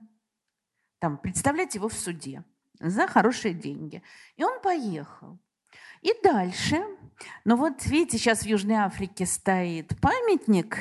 там, 1.00 1.18
представлять 1.18 1.76
его 1.76 1.88
в 1.88 1.94
суде 1.94 2.44
за 2.82 3.08
хорошие 3.08 3.54
деньги. 3.54 4.04
И 4.36 4.44
он 4.44 4.62
поехал. 4.62 5.40
И 6.02 6.12
дальше, 6.22 6.84
ну 7.46 7.56
вот 7.56 7.86
видите, 7.86 8.18
сейчас 8.18 8.42
в 8.42 8.46
Южной 8.46 8.76
Африке 8.76 9.26
стоит 9.26 9.98
памятник 10.02 10.80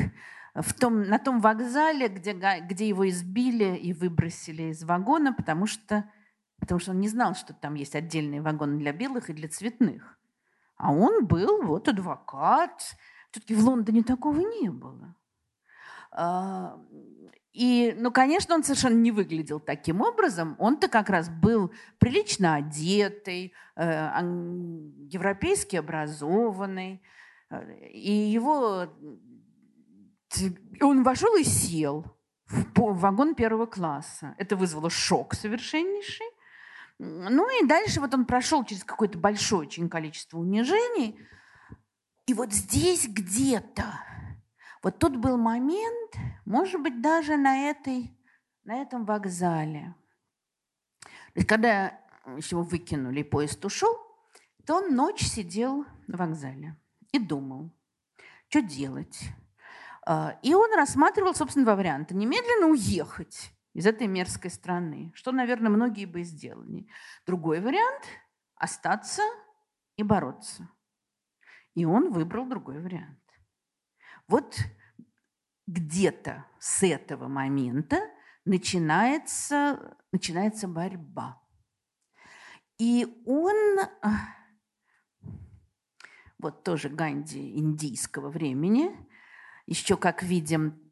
в 0.57 0.74
том, 0.74 1.03
на 1.03 1.20
том 1.20 1.38
вокзале, 1.38 2.09
где, 2.09 2.33
где 2.33 2.88
его 2.88 3.09
избили 3.09 3.77
и 3.77 3.92
выбросили 3.92 4.72
из 4.72 4.83
вагона, 4.83 5.33
потому 5.33 5.66
что 5.66 6.11
потому 6.59 6.81
что 6.81 6.90
он 6.92 7.01
не 7.01 7.09
знал, 7.09 7.35
что 7.35 7.55
там 7.55 7.75
есть 7.75 7.94
отдельные 7.94 8.42
вагоны 8.42 8.79
для 8.79 8.92
белых 8.92 9.31
и 9.31 9.35
для 9.35 9.49
цветных. 9.49 10.18
А 10.77 10.92
он 10.92 11.27
был 11.27 11.62
вот 11.62 11.88
адвокат. 11.88 12.97
Все-таки 13.31 13.55
в 13.55 13.64
Лондоне 13.64 14.03
такого 14.03 14.40
не 14.40 14.71
было. 14.71 15.14
А, 16.11 16.79
и, 17.53 17.94
ну, 17.99 18.12
конечно, 18.12 18.55
он 18.55 18.62
совершенно 18.62 18.97
не 18.97 19.11
выглядел 19.11 19.61
таким 19.61 20.01
образом. 20.01 20.55
Он-то 20.59 20.88
как 20.88 21.11
раз 21.11 21.29
был 21.29 21.73
прилично 21.99 22.55
одетый, 22.55 23.53
э, 23.77 23.83
европейски 25.11 25.77
образованный. 25.77 27.03
И 27.90 28.12
его... 28.12 28.87
Он 30.81 31.03
вошел 31.03 31.35
и 31.37 31.42
сел 31.42 32.05
в 32.47 33.01
вагон 33.01 33.35
первого 33.35 33.66
класса. 33.66 34.35
Это 34.38 34.55
вызвало 34.55 34.90
шок 34.90 35.35
совершеннейший. 35.35 36.27
Ну 36.98 37.62
и 37.62 37.66
дальше 37.66 38.00
вот 38.00 38.12
он 38.14 38.24
прошел 38.24 38.64
через 38.64 38.82
какое-то 38.82 39.18
большое 39.18 39.62
очень 39.62 39.88
количество 39.88 40.38
унижений. 40.38 41.18
И 42.26 42.34
вот 42.34 42.52
здесь 42.52 43.08
где-то, 43.08 43.84
вот 44.82 44.98
тут 44.98 45.16
был 45.16 45.38
момент, 45.38 46.12
может 46.44 46.82
быть, 46.82 47.00
даже 47.00 47.37
на, 47.37 47.70
этой, 47.70 48.14
на 48.64 48.82
этом 48.82 49.05
вокзале. 49.05 49.94
То 51.03 51.11
есть 51.36 51.46
когда 51.46 51.99
его 52.26 52.62
выкинули, 52.62 53.22
поезд 53.22 53.64
ушел, 53.64 53.96
то 54.66 54.76
он 54.76 54.94
ночь 54.94 55.24
сидел 55.24 55.86
на 56.09 56.18
вокзале 56.18 56.76
и 57.12 57.18
думал, 57.18 57.70
что 58.49 58.61
делать. 58.61 59.20
А, 60.05 60.38
и 60.42 60.53
он 60.53 60.74
рассматривал, 60.74 61.34
собственно, 61.34 61.64
два 61.64 61.76
варианта. 61.76 62.14
Немедленно 62.14 62.66
уехать 62.66 63.53
из 63.75 63.87
этой 63.87 64.07
мерзкой 64.07 64.51
страны, 64.51 65.12
что, 65.14 65.33
наверное, 65.33 65.71
многие 65.71 66.07
бы 66.07 66.23
сделали. 66.23 66.89
Другой 67.27 67.61
вариант– 67.61 68.05
остаться 68.57 69.23
и 69.97 70.03
бороться. 70.03 70.69
И 71.75 71.85
он 71.85 72.12
выбрал 72.12 72.47
другой 72.47 72.81
вариант. 72.81 73.21
Вот 74.27 74.59
где-то 75.66 76.45
с 76.59 76.83
этого 76.83 77.29
момента 77.29 78.01
начинается, 78.45 79.97
начинается 80.12 80.66
борьба. 80.66 81.41
И 82.79 83.23
он, 83.27 83.79
вот 86.39 86.64
тоже 86.64 86.89
Ганди 86.89 87.59
индийского 87.59 88.31
времени, 88.31 88.91
еще, 89.66 89.97
как 89.97 90.23
видим, 90.23 90.88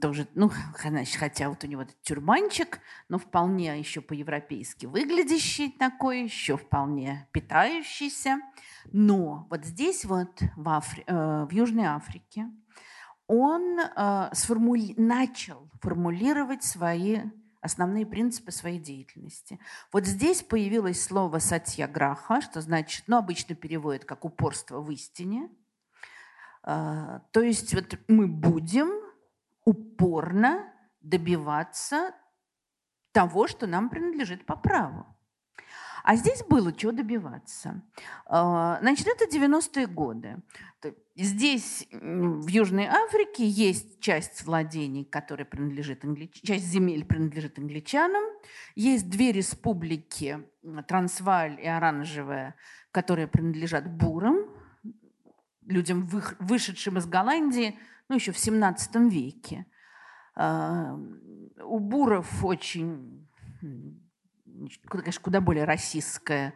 тоже, 0.00 0.26
ну, 0.34 0.50
хотя 0.74 1.48
вот 1.48 1.64
у 1.64 1.66
него 1.66 1.82
этот 1.82 2.00
тюрбанчик, 2.02 2.80
но 3.08 3.18
вполне 3.18 3.78
еще 3.78 4.00
по-европейски 4.00 4.86
выглядящий 4.86 5.70
такой, 5.70 6.24
еще 6.24 6.56
вполне 6.56 7.28
питающийся. 7.32 8.40
Но 8.92 9.46
вот 9.50 9.64
здесь 9.64 10.04
вот 10.04 10.40
в, 10.56 10.68
Афри... 10.68 11.04
э, 11.06 11.46
в 11.48 11.52
Южной 11.52 11.84
Африке 11.84 12.46
он 13.26 13.78
э, 13.78 14.30
начал 14.96 15.70
формулировать 15.80 16.64
свои 16.64 17.20
основные 17.60 18.06
принципы 18.06 18.52
своей 18.52 18.78
деятельности. 18.78 19.60
Вот 19.92 20.06
здесь 20.06 20.42
появилось 20.42 21.04
слово 21.04 21.38
«сатьяграха», 21.38 22.40
что 22.40 22.60
значит, 22.60 23.04
ну, 23.06 23.18
обычно 23.18 23.54
переводят 23.54 24.04
как 24.04 24.24
«упорство 24.24 24.80
в 24.80 24.90
истине». 24.90 25.50
Э, 26.64 27.20
то 27.32 27.40
есть 27.40 27.74
вот 27.74 27.98
мы 28.08 28.26
будем 28.26 28.88
упорно 29.64 30.72
добиваться 31.00 32.14
того, 33.12 33.46
что 33.46 33.66
нам 33.66 33.88
принадлежит 33.88 34.46
по 34.46 34.56
праву. 34.56 35.06
А 36.02 36.16
здесь 36.16 36.42
было 36.44 36.72
чего 36.72 36.92
добиваться. 36.92 37.82
А, 38.26 38.78
значит, 38.80 39.06
это 39.06 39.24
90-е 39.26 39.86
годы. 39.86 40.36
Здесь, 41.14 41.86
в 41.92 42.46
Южной 42.46 42.86
Африке, 42.86 43.46
есть 43.46 44.00
часть 44.00 44.44
владений, 44.44 45.04
которая 45.04 45.44
принадлежит 45.44 46.04
англич... 46.04 46.40
часть 46.42 46.64
земель 46.64 47.04
принадлежит 47.04 47.58
англичанам. 47.58 48.22
Есть 48.74 49.10
две 49.10 49.32
республики, 49.32 50.42
Трансваль 50.88 51.60
и 51.60 51.66
Оранжевая, 51.66 52.54
которые 52.92 53.28
принадлежат 53.28 53.86
бурам, 53.90 54.38
людям, 55.66 56.08
вышедшим 56.38 56.96
из 56.96 57.06
Голландии, 57.06 57.78
ну, 58.10 58.16
еще 58.16 58.32
в 58.32 58.38
17 58.38 58.96
веке. 59.10 59.66
А, 60.34 60.98
у 61.62 61.78
буров 61.78 62.44
очень 62.44 63.26
конечно, 64.88 65.22
куда 65.22 65.40
более 65.40 65.64
расистское 65.64 66.54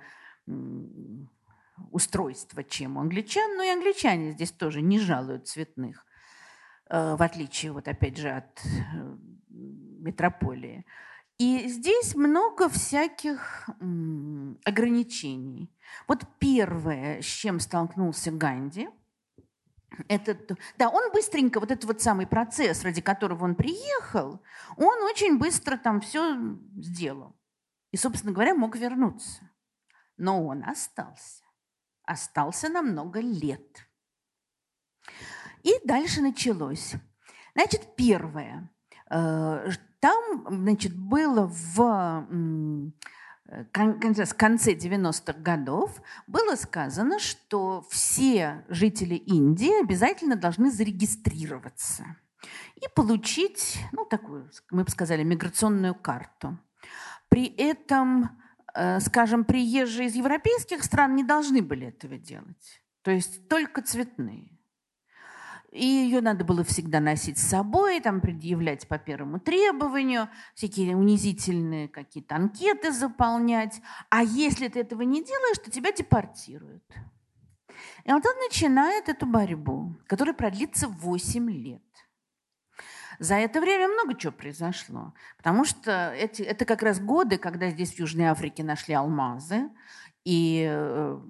устройство, 1.91 2.63
чем 2.65 2.97
у 2.97 3.01
англичан, 3.01 3.57
но 3.57 3.63
и 3.63 3.71
англичане 3.71 4.33
здесь 4.33 4.53
тоже 4.53 4.83
не 4.83 4.99
жалуют 4.99 5.49
цветных, 5.49 6.05
э, 6.91 7.17
в 7.17 7.23
отличие, 7.23 7.73
вот 7.73 7.89
опять 7.89 8.17
же, 8.17 8.31
от 8.31 8.61
э, 8.65 9.17
метрополии. 9.49 10.85
И 11.39 11.67
здесь 11.69 12.15
много 12.15 12.69
всяких 12.69 13.69
ограничений. 14.65 15.73
Вот 16.07 16.25
первое, 16.39 17.23
с 17.23 17.25
чем 17.25 17.59
столкнулся 17.59 18.31
Ганди, 18.31 18.89
это, 20.09 20.57
да, 20.79 20.89
он 20.89 21.13
быстренько, 21.13 21.61
вот 21.61 21.71
этот 21.71 21.85
вот 21.85 22.03
самый 22.03 22.27
процесс, 22.27 22.83
ради 22.85 23.01
которого 23.01 23.45
он 23.45 23.55
приехал, 23.55 24.43
он 24.77 25.03
очень 25.03 25.39
быстро 25.39 25.77
там 25.77 26.01
все 26.01 26.37
сделал. 26.77 27.37
И, 27.91 27.97
собственно 27.97 28.33
говоря, 28.33 28.55
мог 28.55 28.77
вернуться. 28.77 29.51
Но 30.17 30.45
он 30.47 30.65
остался. 30.65 31.45
Остался 32.05 32.69
на 32.69 32.83
много 32.83 33.21
лет. 33.21 33.89
И 35.63 35.73
дальше 35.85 36.21
началось. 36.21 36.95
Значит, 37.55 37.97
первое. 37.97 38.71
Э, 39.11 39.71
там, 40.01 40.47
значит, 40.49 40.95
было 40.95 41.47
в 41.47 42.27
конце 44.35 44.75
90-х 44.75 45.39
годов 45.41 46.01
было 46.27 46.57
сказано, 46.57 47.19
что 47.19 47.85
все 47.91 48.65
жители 48.69 49.15
Индии 49.15 49.83
обязательно 49.83 50.37
должны 50.37 50.71
зарегистрироваться 50.71 52.17
и 52.77 52.87
получить, 52.95 53.79
ну, 53.93 54.05
такую, 54.05 54.51
мы 54.71 54.85
бы 54.85 54.91
сказали, 54.91 55.23
миграционную 55.23 55.95
карту. 55.95 56.59
При 57.29 57.47
этом, 57.47 58.31
э, 58.75 59.01
скажем, 59.01 59.45
приезжие 59.45 60.09
из 60.09 60.15
европейских 60.15 60.85
стран 60.85 61.15
не 61.15 61.25
должны 61.25 61.63
были 61.63 61.89
этого 61.89 62.17
делать. 62.17 62.83
То 63.03 63.11
есть 63.11 63.49
только 63.49 63.83
цветные. 63.83 64.54
И 65.75 65.85
ее 65.85 66.21
надо 66.21 66.45
было 66.45 66.63
всегда 66.63 67.01
носить 67.01 67.37
с 67.37 67.49
собой, 67.49 67.99
там 67.99 68.21
предъявлять 68.21 68.87
по 68.87 68.97
первому 68.97 69.41
требованию, 69.41 70.29
всякие 70.55 70.97
унизительные 70.97 71.89
какие-то 71.89 72.37
анкеты 72.37 72.93
заполнять. 72.93 73.83
А 74.09 74.23
если 74.23 74.69
ты 74.69 74.79
этого 74.79 75.03
не 75.03 75.25
делаешь, 75.25 75.59
то 75.59 75.73
тебя 75.73 75.91
депортируют. 75.91 76.85
И 78.05 78.13
вот 78.13 78.25
он 78.25 78.39
начинает 78.49 79.09
эту 79.09 79.27
борьбу, 79.27 79.97
которая 80.07 80.33
продлится 80.33 80.87
8 80.87 81.51
лет. 81.51 81.83
За 83.19 83.35
это 83.35 83.61
время 83.61 83.89
много 83.89 84.15
чего 84.15 84.33
произошло, 84.33 85.13
потому 85.37 85.65
что 85.65 86.13
эти, 86.13 86.43
это 86.43 86.65
как 86.65 86.83
раз 86.83 87.01
годы, 87.01 87.37
когда 87.37 87.71
здесь 87.71 87.95
в 87.95 87.99
Южной 87.99 88.27
Африке 88.27 88.63
нашли 88.63 88.95
алмазы, 88.95 89.71
и 90.25 90.67
э, 90.69 91.21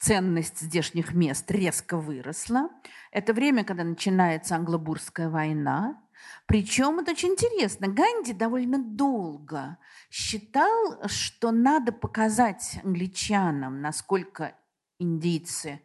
ценность 0.00 0.60
здешних 0.60 1.14
мест 1.14 1.50
резко 1.50 1.96
выросла. 1.96 2.68
Это 3.10 3.32
время, 3.32 3.64
когда 3.64 3.84
начинается 3.84 4.56
англобурская 4.56 5.28
война. 5.28 6.00
Причем 6.46 6.98
это 6.98 7.12
очень 7.12 7.30
интересно. 7.30 7.88
Ганди 7.88 8.32
довольно 8.32 8.78
долго 8.78 9.78
считал, 10.10 11.00
что 11.06 11.50
надо 11.50 11.92
показать 11.92 12.78
англичанам, 12.84 13.80
насколько 13.80 14.54
индийцы 14.98 15.80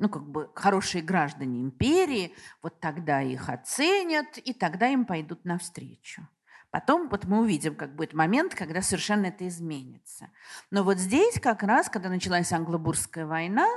ну, 0.00 0.08
как 0.08 0.26
бы 0.26 0.50
хорошие 0.54 1.02
граждане 1.02 1.60
империи, 1.60 2.34
вот 2.62 2.80
тогда 2.80 3.20
их 3.20 3.50
оценят, 3.50 4.38
и 4.38 4.54
тогда 4.54 4.88
им 4.88 5.04
пойдут 5.04 5.44
навстречу. 5.44 6.26
Потом 6.70 7.08
вот 7.10 7.26
мы 7.26 7.40
увидим, 7.40 7.74
как 7.74 7.94
будет 7.94 8.14
момент, 8.14 8.54
когда 8.54 8.80
совершенно 8.80 9.26
это 9.26 9.46
изменится. 9.46 10.30
Но 10.70 10.84
вот 10.84 10.96
здесь 10.96 11.38
как 11.38 11.62
раз, 11.62 11.90
когда 11.90 12.08
началась 12.08 12.50
англобурская 12.50 13.26
война, 13.26 13.68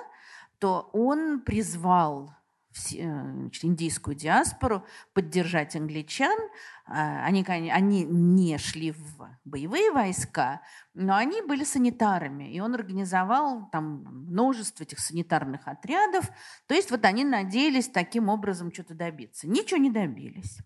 то 0.59 0.89
он 0.93 1.41
призвал 1.41 2.33
индийскую 2.73 4.15
диаспору 4.15 4.85
поддержать 5.13 5.75
англичан. 5.75 6.37
А, 6.85 7.23
они, 7.25 7.43
они 7.47 8.03
не 8.03 8.57
шли 8.57 8.91
в 8.91 9.29
боевые 9.45 9.91
войска, 9.91 10.61
но 10.93 11.15
они 11.15 11.41
были 11.41 11.63
санитарами, 11.63 12.51
и 12.53 12.59
он 12.59 12.73
организовал 12.75 13.69
там 13.71 14.03
множество 14.27 14.83
этих 14.83 14.99
санитарных 14.99 15.67
отрядов. 15.67 16.29
То 16.67 16.73
есть 16.73 16.91
вот 16.91 17.05
они 17.05 17.23
надеялись 17.23 17.87
таким 17.87 18.29
образом 18.29 18.73
что-то 18.73 18.95
добиться. 18.95 19.47
Ничего 19.47 19.79
не 19.79 19.91
добились. 19.91 20.57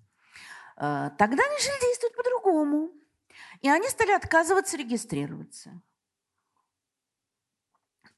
А, 0.77 1.09
тогда 1.11 1.43
они 1.43 1.53
начали 1.53 1.81
действовать 1.81 2.15
по-другому. 2.15 2.91
И 3.61 3.69
они 3.69 3.87
стали 3.89 4.11
отказываться 4.11 4.77
регистрироваться. 4.77 5.81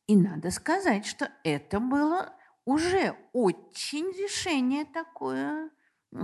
И 0.08 0.16
надо 0.16 0.52
сказать, 0.52 1.06
что 1.06 1.32
это 1.44 1.80
было 1.80 2.34
уже 2.70 3.18
очень 3.34 4.12
решение 4.12 4.86
такое 4.86 5.72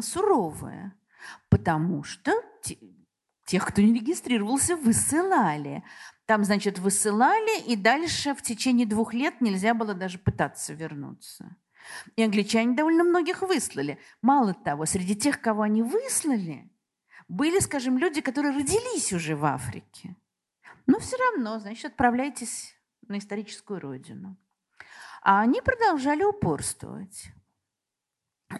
суровое, 0.01 0.95
потому 1.49 2.03
что 2.03 2.31
тех, 3.45 3.65
кто 3.65 3.81
не 3.81 3.93
регистрировался, 3.93 4.75
высылали. 4.75 5.83
Там, 6.25 6.43
значит, 6.43 6.77
высылали, 6.77 7.61
и 7.61 7.75
дальше 7.75 8.35
в 8.35 8.41
течение 8.43 8.85
двух 8.85 9.13
лет 9.13 9.41
нельзя 9.41 9.73
было 9.73 9.93
даже 9.93 10.19
пытаться 10.19 10.73
вернуться. 10.73 11.55
И 12.15 12.23
англичане 12.23 12.75
довольно 12.75 13.03
многих 13.03 13.41
выслали. 13.41 13.99
Мало 14.21 14.53
того, 14.53 14.85
среди 14.85 15.15
тех, 15.15 15.41
кого 15.41 15.63
они 15.63 15.81
выслали, 15.81 16.71
были, 17.27 17.59
скажем, 17.59 17.97
люди, 17.97 18.21
которые 18.21 18.55
родились 18.55 19.13
уже 19.13 19.35
в 19.35 19.45
Африке. 19.45 20.15
Но 20.85 20.99
все 20.99 21.17
равно, 21.17 21.59
значит, 21.59 21.85
отправляйтесь 21.85 22.75
на 23.07 23.17
историческую 23.17 23.79
родину. 23.79 24.37
А 25.25 25.41
они 25.41 25.59
продолжали 25.59 26.23
упорствовать. 26.23 27.31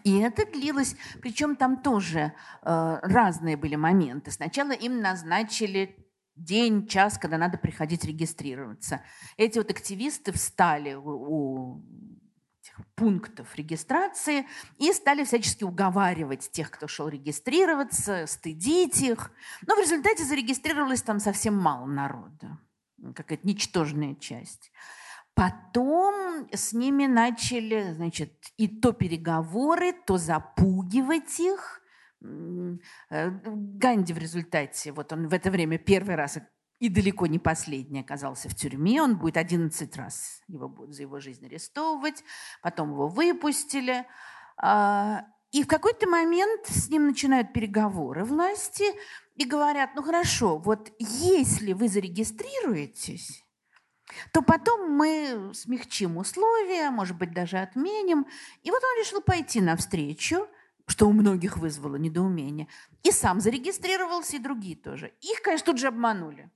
И 0.03 0.17
это 0.17 0.47
длилось, 0.47 0.95
причем 1.21 1.55
там 1.55 1.83
тоже 1.83 2.33
э, 2.63 2.99
разные 3.03 3.55
были 3.55 3.75
моменты. 3.75 4.31
Сначала 4.31 4.71
им 4.71 4.99
назначили 4.99 5.95
день, 6.35 6.87
час, 6.87 7.19
когда 7.19 7.37
надо 7.37 7.59
приходить 7.59 8.03
регистрироваться. 8.03 9.03
Эти 9.37 9.59
вот 9.59 9.69
активисты 9.69 10.31
встали 10.31 10.95
у, 10.95 11.11
у 11.11 11.83
пунктов 12.95 13.55
регистрации 13.55 14.47
и 14.79 14.91
стали 14.91 15.23
всячески 15.23 15.63
уговаривать 15.63 16.49
тех, 16.51 16.71
кто 16.71 16.87
шел 16.87 17.07
регистрироваться, 17.07 18.25
стыдить 18.25 19.03
их. 19.03 19.31
Но 19.67 19.75
в 19.75 19.79
результате 19.79 20.25
зарегистрировалось 20.25 21.03
там 21.03 21.19
совсем 21.19 21.55
мало 21.55 21.85
народа, 21.85 22.57
какая-то 23.13 23.47
ничтожная 23.47 24.15
часть. 24.15 24.71
Потом 25.35 26.47
с 26.53 26.71
ними 26.71 27.07
начали, 27.07 27.93
значит, 27.93 28.31
и 28.55 28.67
то 28.69 28.93
переговоры, 28.93 29.91
то 29.91 30.17
запугивать 30.17 31.39
их. 31.39 31.81
Э, 32.21 33.29
Ганди 33.43 34.13
в 34.13 34.17
результате, 34.17 34.93
вот 34.93 35.11
он 35.11 35.27
в 35.27 35.33
это 35.33 35.51
время 35.51 35.77
первый 35.77 36.15
раз 36.15 36.39
и 36.79 36.89
далеко 36.89 37.27
не 37.27 37.39
последний 37.39 38.01
оказался 38.01 38.49
в 38.49 38.55
тюрьме. 38.55 39.01
Он 39.01 39.17
будет 39.17 39.37
11 39.37 39.95
раз 39.97 40.41
его 40.47 40.67
будут 40.69 40.95
за 40.95 41.03
его 41.03 41.19
жизнь 41.19 41.45
арестовывать. 41.45 42.23
Потом 42.61 42.91
его 42.91 43.07
выпустили. 43.07 44.05
А, 44.57 45.25
И 45.51 45.63
в 45.63 45.67
какой-то 45.67 46.07
момент 46.07 46.65
с 46.67 46.89
ним 46.89 47.07
начинают 47.07 47.53
переговоры 47.53 48.25
власти 48.25 48.85
и 49.35 49.45
говорят, 49.45 49.91
ну 49.95 50.01
хорошо, 50.01 50.57
вот 50.57 50.91
если 50.99 51.73
вы 51.73 51.87
зарегистрируетесь, 51.87 53.44
то 54.31 54.41
потом 54.41 54.91
мы 54.91 55.51
смягчим 55.53 56.17
условия, 56.17 56.89
может 56.89 57.17
быть, 57.17 57.33
даже 57.33 57.57
отменим. 57.57 58.27
И 58.63 58.71
вот 58.71 58.81
он 58.83 58.99
решил 58.99 59.21
пойти 59.21 59.61
навстречу, 59.61 60.47
что 60.87 61.07
у 61.07 61.13
многих 61.13 61.57
вызвало 61.57 61.95
недоумение. 61.95 62.67
И 63.03 63.11
сам 63.11 63.39
зарегистрировался, 63.39 64.35
и 64.35 64.39
другие 64.39 64.75
тоже. 64.75 65.13
Их, 65.21 65.41
конечно, 65.41 65.67
тут 65.67 65.79
же 65.79 65.87
обманули. 65.87 66.49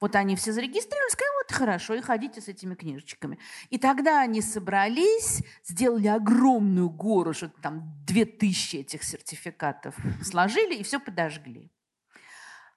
Вот 0.00 0.16
они 0.16 0.34
все 0.34 0.52
зарегистрировались, 0.52 1.12
сказали, 1.12 1.34
вот 1.42 1.52
хорошо, 1.52 1.94
и 1.94 2.00
ходите 2.00 2.40
с 2.40 2.48
этими 2.48 2.74
книжечками. 2.74 3.38
И 3.68 3.76
тогда 3.76 4.22
они 4.22 4.40
собрались, 4.40 5.42
сделали 5.62 6.06
огромную 6.06 6.88
гору, 6.88 7.34
что 7.34 7.48
там 7.48 7.82
две 8.06 8.24
тысячи 8.24 8.76
этих 8.76 9.02
сертификатов 9.02 9.94
сложили 10.22 10.76
и 10.76 10.82
все 10.82 11.00
подожгли. 11.00 11.70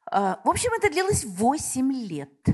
А, 0.05 0.41
в 0.43 0.49
общем, 0.49 0.71
это 0.73 0.89
длилось 0.89 1.23
8 1.23 1.93
лет. 1.93 2.45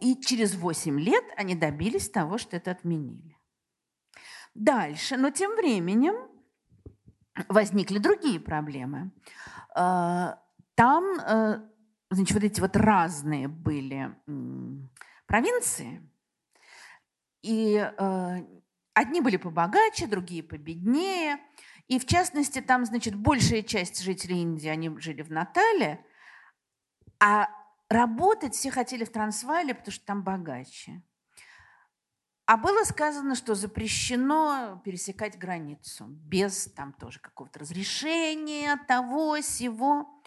И 0.00 0.20
через 0.20 0.54
8 0.54 1.00
лет 1.00 1.24
они 1.36 1.54
добились 1.54 2.10
того, 2.10 2.38
что 2.38 2.56
это 2.56 2.70
отменили. 2.70 3.36
Дальше, 4.54 5.16
но 5.16 5.30
тем 5.30 5.56
временем 5.56 6.14
возникли 7.48 7.98
другие 7.98 8.38
проблемы. 8.38 9.12
А, 9.74 10.38
там 10.74 11.04
э, 11.20 11.60
значит, 12.10 12.34
вот 12.34 12.44
эти 12.44 12.60
вот 12.60 12.76
разные 12.76 13.48
были 13.48 14.14
провинции, 15.26 16.06
и 17.42 17.76
э, 17.76 18.46
одни 18.94 19.20
были 19.20 19.36
побогаче, 19.36 20.06
другие 20.06 20.42
победнее. 20.42 21.38
И 21.88 21.98
в 21.98 22.06
частности, 22.06 22.60
там, 22.60 22.84
значит, 22.84 23.14
большая 23.14 23.62
часть 23.62 24.02
жителей 24.02 24.42
Индии, 24.42 24.68
они 24.68 24.96
жили 25.00 25.22
в 25.22 25.30
Натале, 25.30 26.04
а 27.18 27.48
работать 27.92 28.54
все 28.54 28.70
хотели 28.70 29.04
в 29.04 29.12
Трансвале, 29.12 29.74
потому 29.74 29.92
что 29.92 30.04
там 30.04 30.22
богаче. 30.22 31.02
А 32.46 32.56
было 32.56 32.84
сказано, 32.84 33.34
что 33.34 33.54
запрещено 33.54 34.80
пересекать 34.84 35.38
границу 35.38 36.06
без 36.08 36.66
там 36.72 36.92
тоже 36.92 37.20
какого-то 37.20 37.60
разрешения, 37.60 38.76
того, 38.88 39.40
сего. 39.40 40.20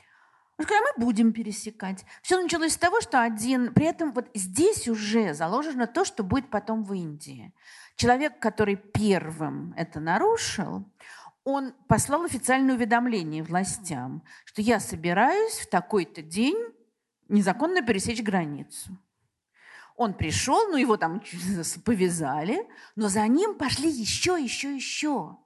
Мы 0.57 0.63
сказали, 0.63 0.85
мы 0.95 1.05
будем 1.05 1.33
пересекать. 1.33 2.05
Все 2.21 2.41
началось 2.41 2.73
с 2.73 2.77
того, 2.77 3.01
что 3.01 3.21
один... 3.21 3.73
При 3.73 3.85
этом 3.85 4.13
вот 4.13 4.29
здесь 4.33 4.87
уже 4.87 5.33
заложено 5.33 5.87
то, 5.87 6.05
что 6.05 6.23
будет 6.23 6.49
потом 6.49 6.83
в 6.83 6.93
Индии. 6.93 7.53
Человек, 7.97 8.39
который 8.39 8.77
первым 8.77 9.73
это 9.75 9.99
нарушил, 9.99 10.89
он 11.43 11.73
послал 11.87 12.23
официальное 12.23 12.75
уведомление 12.75 13.43
властям, 13.43 14.23
что 14.45 14.61
я 14.61 14.79
собираюсь 14.79 15.59
в 15.59 15.69
такой-то 15.69 16.21
день 16.21 16.57
незаконно 17.27 17.81
пересечь 17.81 18.21
границу. 18.21 18.97
Он 19.95 20.13
пришел, 20.13 20.67
ну 20.69 20.77
его 20.77 20.97
там 20.97 21.21
повязали, 21.85 22.67
но 22.95 23.07
за 23.07 23.25
ним 23.27 23.55
пошли 23.55 23.89
еще, 23.89 24.41
еще, 24.41 24.75
еще. 24.75 25.37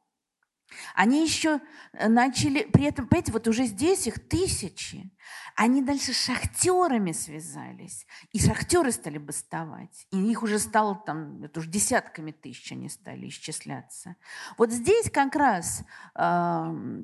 Они 0.94 1.24
еще 1.24 1.62
э, 1.94 2.08
начали, 2.08 2.64
при 2.64 2.86
этом, 2.86 3.08
понимаете, 3.08 3.32
вот 3.32 3.48
уже 3.48 3.66
здесь 3.66 4.08
их 4.08 4.28
тысячи. 4.28 5.12
Они 5.56 5.82
дальше 5.82 6.14
с 6.14 6.26
шахтерами 6.26 7.12
связались. 7.12 8.06
И 8.32 8.40
шахтеры 8.40 8.92
стали 8.92 9.18
бастовать. 9.18 10.08
И 10.12 10.18
их 10.32 10.44
уже 10.44 10.60
стало 10.60 10.96
там, 11.06 11.44
это 11.44 11.60
уже 11.60 11.70
десятками 11.70 12.32
тысяч 12.32 12.72
они 12.72 12.90
стали 12.90 13.28
исчисляться. 13.28 14.16
Вот 14.58 14.72
здесь 14.72 15.10
как 15.10 15.36
раз 15.36 15.84
э, 16.16 17.04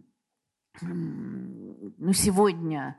ну, 0.82 2.14
сегодня 2.14 2.98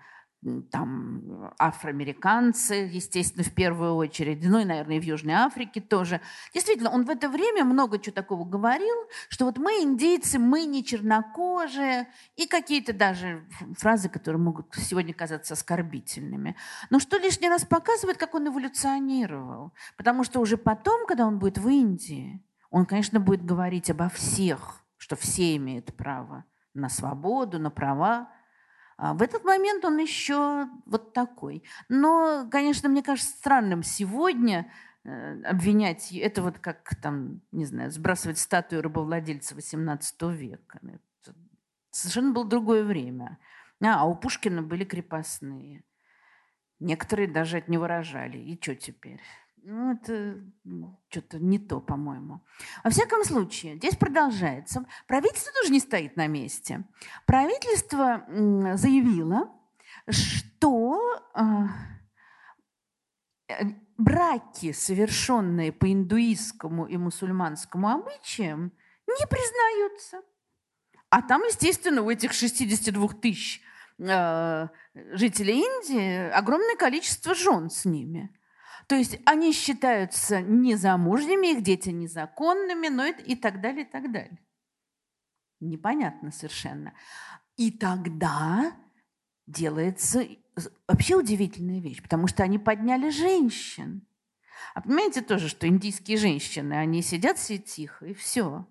там 0.70 1.52
афроамериканцы, 1.58 2.74
естественно, 2.92 3.42
в 3.42 3.52
первую 3.52 3.94
очередь, 3.94 4.44
ну 4.44 4.60
и, 4.60 4.64
наверное, 4.64 4.96
и 4.96 5.00
в 5.00 5.04
Южной 5.04 5.34
Африке 5.34 5.80
тоже. 5.80 6.20
Действительно, 6.54 6.90
он 6.90 7.04
в 7.04 7.10
это 7.10 7.28
время 7.28 7.64
много 7.64 7.98
чего 7.98 8.14
такого 8.14 8.44
говорил, 8.44 8.94
что 9.28 9.46
вот 9.46 9.58
мы, 9.58 9.82
индейцы, 9.82 10.38
мы 10.38 10.64
не 10.64 10.84
чернокожие, 10.84 12.08
и 12.36 12.46
какие-то 12.46 12.92
даже 12.92 13.44
фразы, 13.76 14.08
которые 14.08 14.40
могут 14.40 14.72
сегодня 14.76 15.14
казаться 15.14 15.54
оскорбительными. 15.54 16.56
Но 16.90 17.00
что 17.00 17.16
лишний 17.16 17.48
раз 17.48 17.64
показывает, 17.64 18.18
как 18.18 18.34
он 18.34 18.48
эволюционировал. 18.48 19.72
Потому 19.96 20.22
что 20.22 20.40
уже 20.40 20.56
потом, 20.56 21.06
когда 21.06 21.26
он 21.26 21.38
будет 21.38 21.58
в 21.58 21.68
Индии, 21.68 22.42
он, 22.70 22.86
конечно, 22.86 23.20
будет 23.20 23.44
говорить 23.44 23.90
обо 23.90 24.08
всех, 24.08 24.84
что 24.96 25.16
все 25.16 25.56
имеют 25.56 25.96
право 25.96 26.44
на 26.74 26.88
свободу, 26.88 27.58
на 27.58 27.70
права, 27.70 28.28
в 28.98 29.22
этот 29.22 29.44
момент 29.44 29.84
он 29.84 29.98
еще 29.98 30.68
вот 30.86 31.12
такой. 31.12 31.62
Но, 31.88 32.48
конечно, 32.50 32.88
мне 32.88 33.02
кажется 33.02 33.30
странным 33.36 33.82
сегодня 33.82 34.72
э, 35.04 35.42
обвинять, 35.42 36.12
это 36.12 36.42
вот 36.42 36.58
как 36.58 36.94
там, 37.02 37.42
не 37.52 37.66
знаю, 37.66 37.90
сбрасывать 37.90 38.38
статую 38.38 38.82
рабовладельца 38.82 39.54
XVIII 39.54 40.34
века. 40.34 40.80
Это 40.82 41.36
совершенно 41.90 42.32
было 42.32 42.46
другое 42.46 42.84
время. 42.84 43.38
А, 43.82 44.00
а 44.00 44.04
у 44.04 44.14
Пушкина 44.14 44.62
были 44.62 44.84
крепостные. 44.84 45.84
Некоторые 46.80 47.28
даже 47.28 47.58
от 47.58 47.68
него 47.68 47.86
рожали. 47.86 48.38
И 48.38 48.58
что 48.60 48.74
теперь? 48.74 49.20
Ну, 49.68 49.94
это 49.94 50.40
ну, 50.62 50.96
что-то 51.08 51.40
не 51.40 51.58
то, 51.58 51.80
по-моему. 51.80 52.40
Во 52.84 52.90
всяком 52.90 53.24
случае, 53.24 53.74
здесь 53.74 53.96
продолжается. 53.96 54.86
Правительство 55.08 55.52
тоже 55.54 55.72
не 55.72 55.80
стоит 55.80 56.14
на 56.14 56.28
месте. 56.28 56.84
Правительство 57.26 58.24
заявило, 58.76 59.50
что 60.08 61.20
а, 61.34 61.66
э, 63.48 63.54
браки, 63.98 64.70
совершенные 64.70 65.72
по 65.72 65.92
индуистскому 65.92 66.86
и 66.86 66.96
мусульманскому 66.96 67.88
обычаям, 67.88 68.70
не 69.08 69.26
признаются. 69.26 70.22
А 71.10 71.22
там, 71.22 71.42
естественно, 71.42 72.02
у 72.02 72.10
этих 72.10 72.34
62 72.34 73.08
тысяч 73.14 73.60
э, 73.98 74.68
жителей 74.94 75.58
Индии 75.58 76.30
огромное 76.30 76.76
количество 76.76 77.34
жен 77.34 77.68
с 77.68 77.84
ними– 77.84 78.32
то 78.86 78.94
есть 78.94 79.18
они 79.26 79.52
считаются 79.52 80.40
незамужними, 80.40 81.52
их 81.52 81.62
дети 81.62 81.90
незаконными, 81.90 82.88
но 82.88 83.04
это 83.04 83.22
и 83.22 83.34
так 83.34 83.60
далее, 83.60 83.84
и 83.84 83.88
так 83.88 84.12
далее. 84.12 84.38
Непонятно 85.60 86.30
совершенно. 86.30 86.94
И 87.56 87.70
тогда 87.72 88.76
делается 89.46 90.24
вообще 90.86 91.16
удивительная 91.16 91.80
вещь, 91.80 92.02
потому 92.02 92.26
что 92.28 92.42
они 92.42 92.58
подняли 92.58 93.10
женщин. 93.10 94.06
А 94.74 94.82
понимаете 94.82 95.20
тоже, 95.20 95.48
что 95.48 95.66
индийские 95.66 96.16
женщины, 96.16 96.74
они 96.74 97.02
сидят 97.02 97.38
все 97.38 97.58
тихо, 97.58 98.06
и 98.06 98.14
все. 98.14 98.66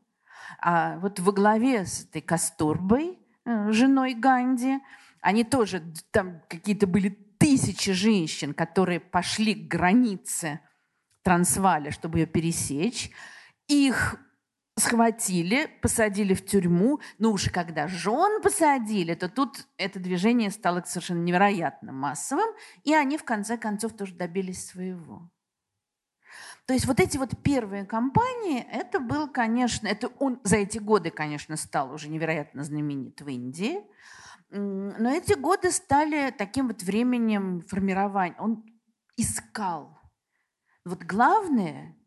А 0.59 0.97
вот 0.99 1.19
во 1.19 1.31
главе 1.31 1.85
с 1.85 2.05
этой 2.05 2.21
Кастурбой, 2.21 3.19
э, 3.45 3.71
женой 3.71 4.13
Ганди, 4.13 4.79
они 5.21 5.43
тоже, 5.43 5.83
там 6.11 6.41
какие-то 6.47 6.87
были 6.87 7.24
тысячи 7.55 7.93
женщин, 7.93 8.53
которые 8.53 8.99
пошли 8.99 9.55
к 9.55 9.69
границе 9.69 10.59
Трансваля, 11.23 11.89
чтобы 11.91 12.19
ее 12.19 12.25
пересечь. 12.25 13.11
Их 13.67 14.17
схватили, 14.77 15.69
посадили 15.81 16.33
в 16.33 16.45
тюрьму. 16.45 16.99
Ну 17.17 17.31
уж 17.31 17.49
когда 17.49 17.87
жен 17.87 18.41
посадили, 18.41 19.13
то 19.15 19.29
тут 19.29 19.67
это 19.77 19.99
движение 19.99 20.51
стало 20.51 20.83
совершенно 20.85 21.23
невероятно 21.23 21.93
массовым, 21.93 22.49
и 22.83 22.93
они 22.93 23.17
в 23.17 23.23
конце 23.23 23.57
концов 23.57 23.93
тоже 23.93 24.15
добились 24.15 24.67
своего. 24.67 25.31
То 26.65 26.73
есть 26.73 26.85
вот 26.85 26.99
эти 26.99 27.15
вот 27.17 27.41
первые 27.41 27.85
кампании, 27.85 28.67
это 28.69 28.99
был, 28.99 29.29
конечно, 29.29 29.87
это 29.87 30.07
он 30.19 30.41
за 30.43 30.57
эти 30.57 30.79
годы, 30.79 31.09
конечно, 31.09 31.55
стал 31.55 31.93
уже 31.93 32.09
невероятно 32.09 32.63
знаменит 32.65 33.21
в 33.21 33.29
Индии. 33.29 33.81
Но 34.49 35.09
эти 35.09 35.33
годы 35.33 35.71
стали 35.71 36.31
таким 36.31 36.67
вот 36.67 36.83
временем 36.83 37.61
формирования. 37.61 38.35
Он 38.39 38.63
искал. 39.17 39.99
Вот 40.83 41.03
главное, 41.03 41.97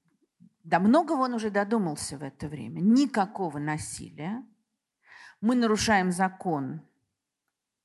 до 0.62 0.78
многого 0.78 1.22
он 1.22 1.34
уже 1.34 1.50
додумался 1.50 2.16
в 2.16 2.22
это 2.22 2.48
время. 2.48 2.80
Никакого 2.80 3.58
насилия. 3.58 4.44
Мы 5.40 5.54
нарушаем 5.54 6.10
закон, 6.10 6.82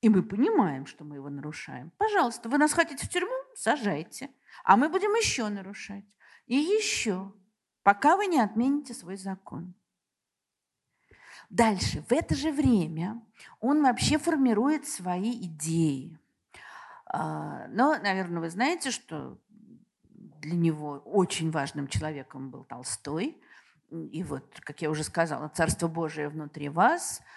и 0.00 0.08
мы 0.10 0.22
понимаем, 0.22 0.84
что 0.84 1.04
мы 1.04 1.16
его 1.16 1.30
нарушаем. 1.30 1.90
Пожалуйста, 1.96 2.48
вы 2.48 2.58
нас 2.58 2.72
хотите 2.72 3.06
в 3.06 3.08
тюрьму? 3.08 3.32
Сажайте. 3.54 4.30
А 4.62 4.76
мы 4.76 4.88
будем 4.88 5.14
еще 5.14 5.48
нарушать. 5.48 6.04
И 6.46 6.56
еще, 6.56 7.32
пока 7.82 8.16
вы 8.16 8.26
не 8.26 8.38
отмените 8.38 8.92
свой 8.92 9.16
закон. 9.16 9.74
Дальше, 11.50 12.04
в 12.08 12.12
это 12.12 12.34
же 12.34 12.52
время 12.52 13.20
он 13.60 13.82
вообще 13.82 14.18
формирует 14.18 14.86
свои 14.86 15.32
идеи. 15.44 16.18
А, 17.06 17.66
но, 17.68 17.96
наверное, 17.98 18.40
вы 18.40 18.50
знаете, 18.50 18.90
что 18.90 19.38
для 20.10 20.54
него 20.54 21.02
очень 21.04 21.50
важным 21.50 21.88
человеком 21.88 22.50
был 22.50 22.64
Толстой. 22.64 23.40
И 23.90 24.22
вот, 24.22 24.60
как 24.60 24.82
я 24.82 24.90
уже 24.90 25.04
сказала, 25.04 25.48
Царство 25.48 25.88
Божие 25.88 26.28
внутри 26.28 26.68
вас– 26.68 27.20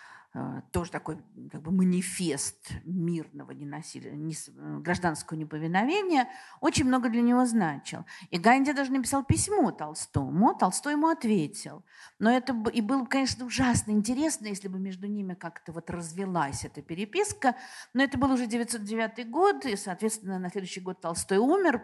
тоже 0.71 0.91
такой 0.91 1.17
как 1.51 1.61
бы 1.61 1.71
манифест 1.71 2.69
мирного 2.83 3.51
ненасилия, 3.51 4.11
не, 4.11 4.33
э, 4.33 4.79
гражданского 4.79 5.37
неповиновения, 5.37 6.27
очень 6.61 6.85
много 6.85 7.09
для 7.09 7.21
него 7.21 7.45
значил. 7.45 8.05
И 8.29 8.37
Ганди 8.37 8.73
даже 8.73 8.91
написал 8.91 9.23
письмо 9.23 9.71
Толстому, 9.71 10.55
Толстой 10.55 10.93
ему 10.93 11.07
ответил. 11.07 11.83
Но 12.19 12.29
это 12.29 12.53
и 12.73 12.81
было, 12.81 13.05
конечно, 13.05 13.45
ужасно 13.45 13.91
интересно, 13.91 14.47
если 14.47 14.67
бы 14.67 14.79
между 14.79 15.07
ними 15.07 15.33
как-то 15.33 15.71
вот 15.71 15.89
развелась 15.89 16.65
эта 16.65 16.81
переписка. 16.81 17.55
Но 17.93 18.03
это 18.03 18.17
был 18.17 18.31
уже 18.31 18.47
909 18.47 19.29
год, 19.29 19.65
и, 19.65 19.75
соответственно, 19.75 20.39
на 20.39 20.49
следующий 20.49 20.81
год 20.81 21.01
Толстой 21.01 21.37
умер. 21.37 21.81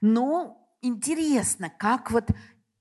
Но 0.00 0.70
интересно, 0.82 1.70
как 1.70 2.10
вот 2.10 2.28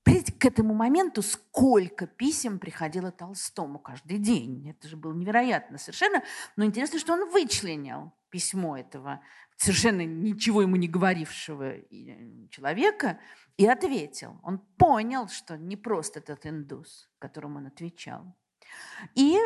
к 0.06 0.46
этому 0.46 0.74
моменту 0.74 1.22
сколько 1.22 2.06
писем 2.06 2.60
приходило 2.60 3.12
Толстому 3.12 3.80
каждый 3.80 4.20
день. 4.20 4.70
Это 4.70 4.88
же 4.88 4.96
было 4.96 5.14
невероятно 5.14 5.78
совершенно. 5.78 6.24
Но 6.56 6.66
интересно, 6.66 7.00
что 7.00 7.14
он 7.14 7.30
вычленил 7.32 8.14
письмо 8.30 8.78
этого 8.78 9.22
совершенно 9.58 10.06
ничего 10.06 10.62
ему 10.62 10.76
не 10.76 10.88
говорившего 10.88 11.78
э, 11.78 12.48
человека 12.50 13.20
и 13.58 13.66
ответил. 13.66 14.40
Он 14.44 14.60
понял, 14.60 15.30
что 15.30 15.58
не 15.58 15.78
просто 15.78 16.20
этот 16.20 16.46
индус, 16.46 17.10
которому 17.20 17.58
он 17.58 17.68
отвечал. 17.68 18.36
И, 19.16 19.40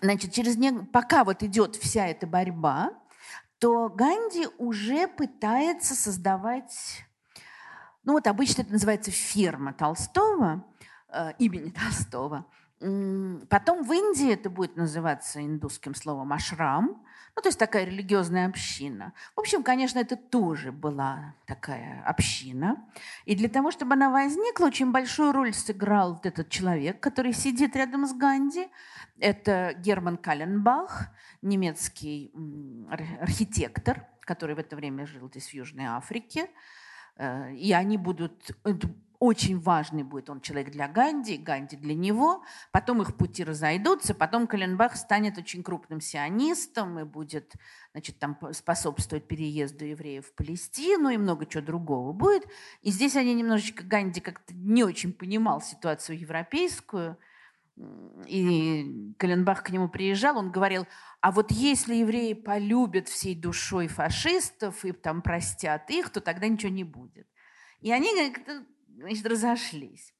значит, 0.00 0.32
через 0.32 0.56
не... 0.56 0.72
пока 0.72 1.24
вот 1.24 1.42
идет 1.42 1.76
вся 1.76 2.08
эта 2.08 2.26
борьба, 2.26 2.90
то 3.58 3.88
Ганди 3.88 4.48
уже 4.58 5.06
пытается 5.06 5.94
создавать 5.94 7.04
ну 8.06 8.12
вот 8.12 8.26
обычно 8.26 8.62
это 8.62 8.72
называется 8.72 9.10
ферма 9.10 9.74
Толстого, 9.74 10.64
э, 11.08 11.32
имени 11.38 11.70
Толстого. 11.82 12.46
Потом 12.78 13.84
в 13.84 13.92
Индии 13.92 14.32
это 14.32 14.50
будет 14.50 14.76
называться 14.76 15.44
индусским 15.44 15.94
словом 15.94 16.32
ашрам, 16.32 17.02
ну, 17.36 17.42
то 17.42 17.48
есть 17.48 17.58
такая 17.58 17.84
религиозная 17.84 18.48
община. 18.48 19.12
В 19.34 19.40
общем, 19.40 19.62
конечно, 19.62 19.98
это 19.98 20.16
тоже 20.16 20.72
была 20.72 21.34
такая 21.46 22.02
община. 22.06 22.82
И 23.26 23.36
для 23.36 23.50
того, 23.50 23.70
чтобы 23.70 23.92
она 23.92 24.10
возникла, 24.10 24.66
очень 24.66 24.90
большую 24.90 25.32
роль 25.32 25.52
сыграл 25.52 26.14
вот 26.14 26.24
этот 26.24 26.48
человек, 26.48 26.98
который 26.98 27.34
сидит 27.34 27.76
рядом 27.76 28.06
с 28.06 28.14
Ганди. 28.14 28.68
Это 29.18 29.74
Герман 29.78 30.16
Каленбах, 30.16 31.08
немецкий 31.42 32.32
архитектор, 33.20 34.06
который 34.22 34.54
в 34.54 34.58
это 34.58 34.74
время 34.74 35.06
жил 35.06 35.28
здесь 35.28 35.48
в 35.48 35.54
Южной 35.54 35.84
Африке. 35.84 36.48
Э, 37.16 37.54
и 37.54 37.72
они 37.72 37.96
будут, 37.96 38.50
очень 39.18 39.58
важный 39.58 40.02
будет 40.02 40.30
он 40.30 40.40
человек 40.40 40.72
для 40.72 40.88
Ганди, 40.88 41.36
Ганди 41.36 41.76
для 41.76 41.94
него, 41.94 42.44
потом 42.72 43.02
их 43.02 43.16
пути 43.16 43.44
разойдутся, 43.44 44.14
потом 44.14 44.46
Каленбах 44.46 44.96
станет 44.96 45.38
очень 45.38 45.62
крупным 45.62 46.00
сионистом 46.00 46.98
и 46.98 47.04
будет 47.04 47.54
значит, 47.92 48.18
там 48.18 48.38
способствовать 48.52 49.26
переезду 49.26 49.84
евреев 49.84 50.26
в 50.26 50.34
Палестину 50.34 51.08
и 51.08 51.16
много 51.16 51.46
чего 51.46 51.62
другого 51.62 52.12
будет. 52.12 52.44
И 52.82 52.90
здесь 52.90 53.16
они 53.16 53.34
немножечко, 53.34 53.84
Ганди 53.84 54.20
как-то 54.20 54.54
не 54.54 54.84
очень 54.84 55.12
понимал 55.12 55.62
ситуацию 55.62 56.18
европейскую, 56.18 57.16
и 58.26 59.14
Каленбах 59.18 59.62
к 59.62 59.70
нему 59.70 59.88
приезжал, 59.88 60.38
он 60.38 60.50
говорил, 60.50 60.86
а 61.20 61.30
вот 61.30 61.50
если 61.50 61.96
евреи 61.96 62.32
полюбят 62.32 63.08
всей 63.08 63.34
душой 63.34 63.88
фашистов 63.88 64.84
и 64.84 64.92
там 64.92 65.22
простят 65.22 65.90
их, 65.90 66.10
то 66.10 66.20
тогда 66.20 66.48
ничего 66.48 66.72
не 66.72 66.84
будет. 66.84 67.28
И 67.80 67.92
они 67.92 68.08
как-то 68.32 68.64
значит, 68.96 69.26
разошлись. 69.26 70.14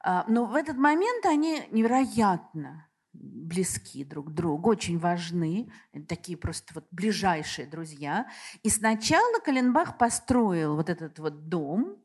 А, 0.00 0.24
но 0.28 0.44
в 0.44 0.54
этот 0.54 0.76
момент 0.76 1.24
они 1.26 1.62
невероятно 1.70 2.88
близки 3.12 4.04
друг 4.04 4.28
к 4.28 4.34
другу, 4.34 4.70
очень 4.70 4.98
важны, 4.98 5.72
такие 6.08 6.36
просто 6.36 6.74
вот 6.74 6.86
ближайшие 6.90 7.66
друзья. 7.66 8.26
И 8.62 8.68
сначала 8.68 9.40
Каленбах 9.40 9.98
построил 9.98 10.76
вот 10.76 10.88
этот 10.88 11.18
вот 11.18 11.48
дом 11.48 11.96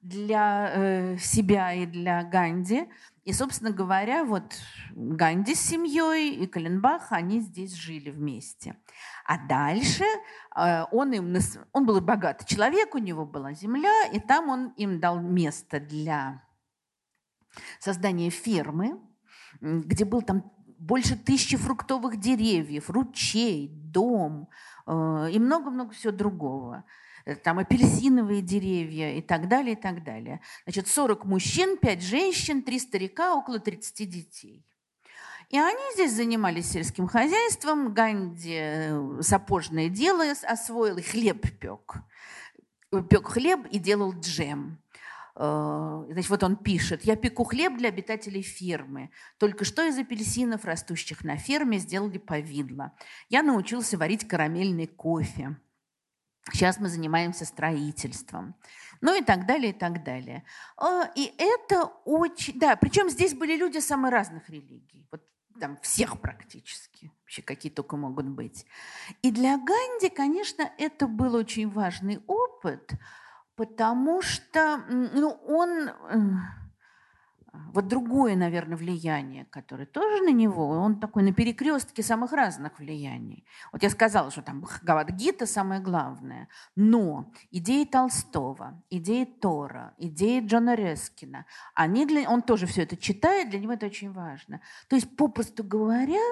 для 0.00 0.70
э, 0.74 1.18
себя 1.18 1.72
и 1.72 1.86
для 1.86 2.22
Ганди, 2.24 2.88
и, 3.26 3.32
собственно 3.32 3.72
говоря, 3.72 4.24
вот 4.24 4.54
Ганди 4.94 5.56
с 5.56 5.60
семьей 5.60 6.36
и 6.36 6.46
Каленбах, 6.46 7.10
они 7.10 7.40
здесь 7.40 7.74
жили 7.74 8.10
вместе. 8.10 8.76
А 9.24 9.36
дальше 9.36 10.04
э, 10.54 10.84
он 10.92 11.12
им, 11.12 11.36
он 11.72 11.86
был 11.86 12.00
богатый 12.00 12.46
человек, 12.46 12.94
у 12.94 12.98
него 12.98 13.26
была 13.26 13.52
земля, 13.52 14.06
и 14.12 14.20
там 14.20 14.48
он 14.48 14.68
им 14.76 15.00
дал 15.00 15.20
место 15.20 15.80
для 15.80 16.44
создания 17.80 18.30
фермы, 18.30 19.00
где 19.60 20.04
был 20.04 20.22
там 20.22 20.52
больше 20.78 21.16
тысячи 21.16 21.56
фруктовых 21.56 22.20
деревьев, 22.20 22.88
ручей, 22.88 23.68
дом 23.68 24.48
э, 24.86 25.30
и 25.32 25.40
много-много 25.40 25.94
всего 25.94 26.12
другого. 26.12 26.84
Э, 27.26 27.34
там 27.34 27.58
апельсиновые 27.58 28.40
деревья 28.40 29.14
и 29.14 29.20
так 29.20 29.48
далее, 29.48 29.72
и 29.72 29.80
так 29.80 30.02
далее. 30.04 30.40
Значит, 30.64 30.86
40 30.88 31.24
мужчин, 31.24 31.76
5 31.76 32.02
женщин, 32.02 32.62
3 32.62 32.78
старика, 32.78 33.34
около 33.34 33.58
30 33.58 34.08
детей. 34.08 34.64
И 35.50 35.58
они 35.58 35.82
здесь 35.94 36.12
занимались 36.12 36.70
сельским 36.70 37.06
хозяйством. 37.06 37.92
Ганди 37.92 38.56
э, 38.56 39.20
сапожное 39.22 39.88
дело 39.88 40.24
освоил 40.30 40.96
и 40.96 41.02
хлеб 41.02 41.42
пек. 41.60 41.96
Пек 43.10 43.26
хлеб 43.26 43.66
и 43.70 43.78
делал 43.78 44.12
джем. 44.12 44.78
Э, 45.34 46.04
значит, 46.08 46.30
вот 46.30 46.42
он 46.44 46.56
пишет, 46.56 47.04
я 47.04 47.16
пеку 47.16 47.42
хлеб 47.42 47.76
для 47.76 47.88
обитателей 47.88 48.42
фермы. 48.42 49.10
Только 49.38 49.64
что 49.64 49.84
из 49.84 49.98
апельсинов, 49.98 50.64
растущих 50.64 51.24
на 51.24 51.36
ферме, 51.36 51.78
сделали 51.78 52.18
повидло. 52.18 52.92
Я 53.28 53.42
научился 53.42 53.98
варить 53.98 54.26
карамельный 54.28 54.86
кофе. 54.86 55.56
Сейчас 56.52 56.78
мы 56.78 56.88
занимаемся 56.88 57.44
строительством. 57.44 58.54
Ну 59.00 59.14
и 59.18 59.22
так 59.22 59.46
далее, 59.46 59.70
и 59.70 59.74
так 59.74 60.04
далее. 60.04 60.44
А, 60.76 61.10
и 61.14 61.34
это 61.38 61.84
очень... 62.04 62.58
Да, 62.58 62.76
причем 62.76 63.10
здесь 63.10 63.34
были 63.34 63.56
люди 63.56 63.78
самых 63.78 64.12
разных 64.12 64.48
религий. 64.48 65.06
Вот 65.10 65.22
там 65.60 65.76
всех 65.82 66.20
практически, 66.20 67.10
вообще 67.22 67.42
какие 67.42 67.72
только 67.72 67.96
могут 67.96 68.26
быть. 68.26 68.66
И 69.22 69.30
для 69.30 69.58
Ганди, 69.58 70.08
конечно, 70.08 70.70
это 70.78 71.06
был 71.06 71.34
очень 71.34 71.68
важный 71.68 72.20
опыт, 72.26 72.92
потому 73.56 74.22
что 74.22 74.78
ну, 74.88 75.30
он 75.46 75.90
вот 77.72 77.88
другое, 77.88 78.36
наверное, 78.36 78.76
влияние, 78.76 79.46
которое 79.50 79.86
тоже 79.86 80.22
на 80.22 80.32
него, 80.32 80.68
он 80.68 81.00
такой 81.00 81.22
на 81.22 81.32
перекрестке 81.32 82.02
самых 82.02 82.32
разных 82.32 82.78
влияний. 82.78 83.44
Вот 83.72 83.82
я 83.82 83.90
сказала, 83.90 84.30
что 84.30 84.42
там 84.42 84.64
Гавадгита 84.82 85.46
самое 85.46 85.80
главное, 85.80 86.48
но 86.74 87.32
идеи 87.50 87.84
Толстого, 87.84 88.82
идеи 88.90 89.24
Тора, 89.24 89.94
идеи 89.98 90.40
Джона 90.44 90.74
Рескина, 90.74 91.46
они 91.74 92.06
для, 92.06 92.28
он 92.30 92.42
тоже 92.42 92.66
все 92.66 92.82
это 92.82 92.96
читает, 92.96 93.50
для 93.50 93.58
него 93.58 93.72
это 93.72 93.86
очень 93.86 94.12
важно. 94.12 94.60
То 94.88 94.96
есть, 94.96 95.16
попросту 95.16 95.64
говоря, 95.64 96.22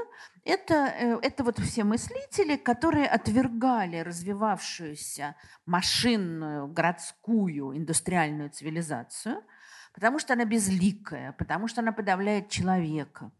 это, 0.44 0.74
э, 0.74 1.18
это 1.22 1.44
вот 1.44 1.58
все 1.58 1.84
мыслители, 1.84 2.56
которые 2.56 3.06
отвергали 3.06 3.98
развивавшуюся 3.98 5.36
машинную, 5.66 6.68
городскую, 6.68 7.76
индустриальную 7.76 8.50
цивилизацию– 8.50 9.42
потому 9.94 10.18
что 10.18 10.34
она 10.34 10.44
безликая, 10.44 11.32
потому 11.32 11.68
что 11.68 11.80
она 11.80 11.92
подавляет 11.92 12.50
человека. 12.50 13.30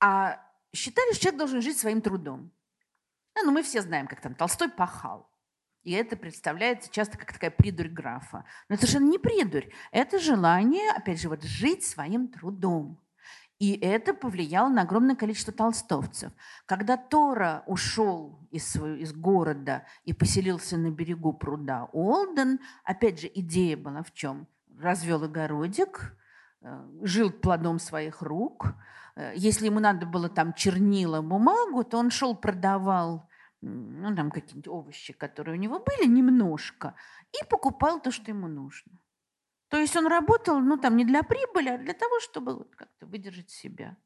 А 0.00 0.40
считали, 0.74 1.12
что 1.12 1.22
человек 1.22 1.38
должен 1.38 1.62
жить 1.62 1.78
своим 1.78 2.00
трудом. 2.00 2.50
Ну, 3.36 3.44
ну, 3.44 3.52
мы 3.52 3.62
все 3.62 3.82
знаем, 3.82 4.08
как 4.08 4.20
там 4.20 4.34
Толстой 4.34 4.70
пахал. 4.70 5.30
И 5.84 5.92
это 5.92 6.16
представляется 6.16 6.90
часто 6.90 7.16
как 7.16 7.32
такая 7.32 7.50
придурь 7.50 7.88
графа. 7.88 8.44
Но 8.68 8.74
это 8.74 8.86
совершенно 8.86 9.10
не 9.10 9.18
придурь. 9.18 9.70
Это 9.92 10.18
желание, 10.18 10.90
опять 10.90 11.20
же, 11.20 11.28
вот 11.28 11.44
жить 11.44 11.84
своим 11.84 12.28
трудом. 12.28 12.98
И 13.58 13.74
это 13.74 14.14
повлияло 14.14 14.68
на 14.68 14.82
огромное 14.82 15.16
количество 15.16 15.52
толстовцев. 15.52 16.32
Когда 16.66 16.96
Тора 16.96 17.64
ушел 17.66 18.38
из, 18.50 18.76
из 18.76 19.12
города 19.12 19.84
и 20.04 20.12
поселился 20.12 20.76
на 20.76 20.90
берегу 20.90 21.32
пруда 21.32 21.88
Олден, 21.92 22.60
опять 22.84 23.20
же, 23.20 23.30
идея 23.34 23.76
была 23.76 24.02
в 24.02 24.12
чем? 24.12 24.46
Развел 24.80 25.24
огородик, 25.24 26.16
э, 26.62 26.88
жил 27.02 27.30
плодом 27.30 27.78
своих 27.78 28.22
рук. 28.22 28.74
Э, 29.16 29.32
если 29.36 29.66
ему 29.66 29.80
надо 29.80 30.06
было 30.06 30.28
там 30.28 30.52
чернила, 30.54 31.20
бумагу, 31.22 31.84
то 31.84 31.98
он 31.98 32.10
шел, 32.10 32.34
продавал 32.34 33.28
ну, 33.60 34.14
там 34.14 34.30
какие-нибудь 34.30 34.68
овощи, 34.68 35.12
которые 35.12 35.56
у 35.56 35.60
него 35.60 35.80
были, 35.80 36.08
немножко, 36.08 36.94
и 37.32 37.44
покупал 37.48 38.00
то, 38.00 38.10
что 38.10 38.30
ему 38.30 38.48
нужно. 38.48 38.92
То 39.68 39.76
есть 39.76 39.96
он 39.96 40.06
работал, 40.06 40.60
ну, 40.60 40.76
там 40.76 40.96
не 40.96 41.04
для 41.04 41.22
прибыли, 41.22 41.68
а 41.68 41.78
для 41.78 41.92
того, 41.92 42.20
чтобы 42.20 42.54
вот 42.54 42.74
как-то 42.74 43.06
выдержать 43.06 43.50
себя, 43.50 43.96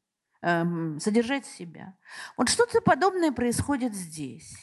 эм, 0.41 0.99
содержать 0.99 1.45
себя. 1.45 1.95
Вот 2.35 2.49
что-то 2.49 2.81
подобное 2.81 3.31
происходит 3.31 3.93
здесь. 3.93 4.57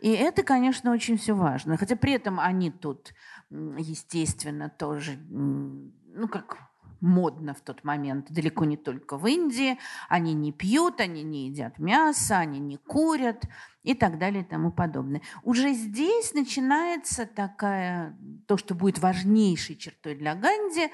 И 0.00 0.10
это, 0.10 0.42
конечно, 0.42 0.92
очень 0.92 1.16
все 1.16 1.34
важно. 1.34 1.76
Хотя 1.76 1.96
при 1.96 2.12
этом 2.12 2.40
они 2.40 2.70
тут 2.70 3.14
естественно, 3.50 4.68
тоже, 4.68 5.18
ну, 5.28 6.28
как 6.28 6.68
модно 7.00 7.54
в 7.54 7.60
тот 7.60 7.84
момент, 7.84 8.30
далеко 8.30 8.64
не 8.64 8.76
только 8.76 9.16
в 9.16 9.26
Индии. 9.26 9.78
Они 10.08 10.34
не 10.34 10.52
пьют, 10.52 11.00
они 11.00 11.22
не 11.22 11.48
едят 11.48 11.78
мясо, 11.78 12.38
они 12.38 12.58
не 12.58 12.76
курят 12.76 13.44
и 13.82 13.94
так 13.94 14.18
далее 14.18 14.42
и 14.42 14.46
тому 14.46 14.72
подобное. 14.72 15.22
Уже 15.42 15.72
здесь 15.72 16.34
начинается 16.34 17.26
такая, 17.26 18.16
то, 18.46 18.56
что 18.56 18.74
будет 18.74 18.98
важнейшей 18.98 19.76
чертой 19.76 20.14
для 20.14 20.34
Ганди. 20.34 20.90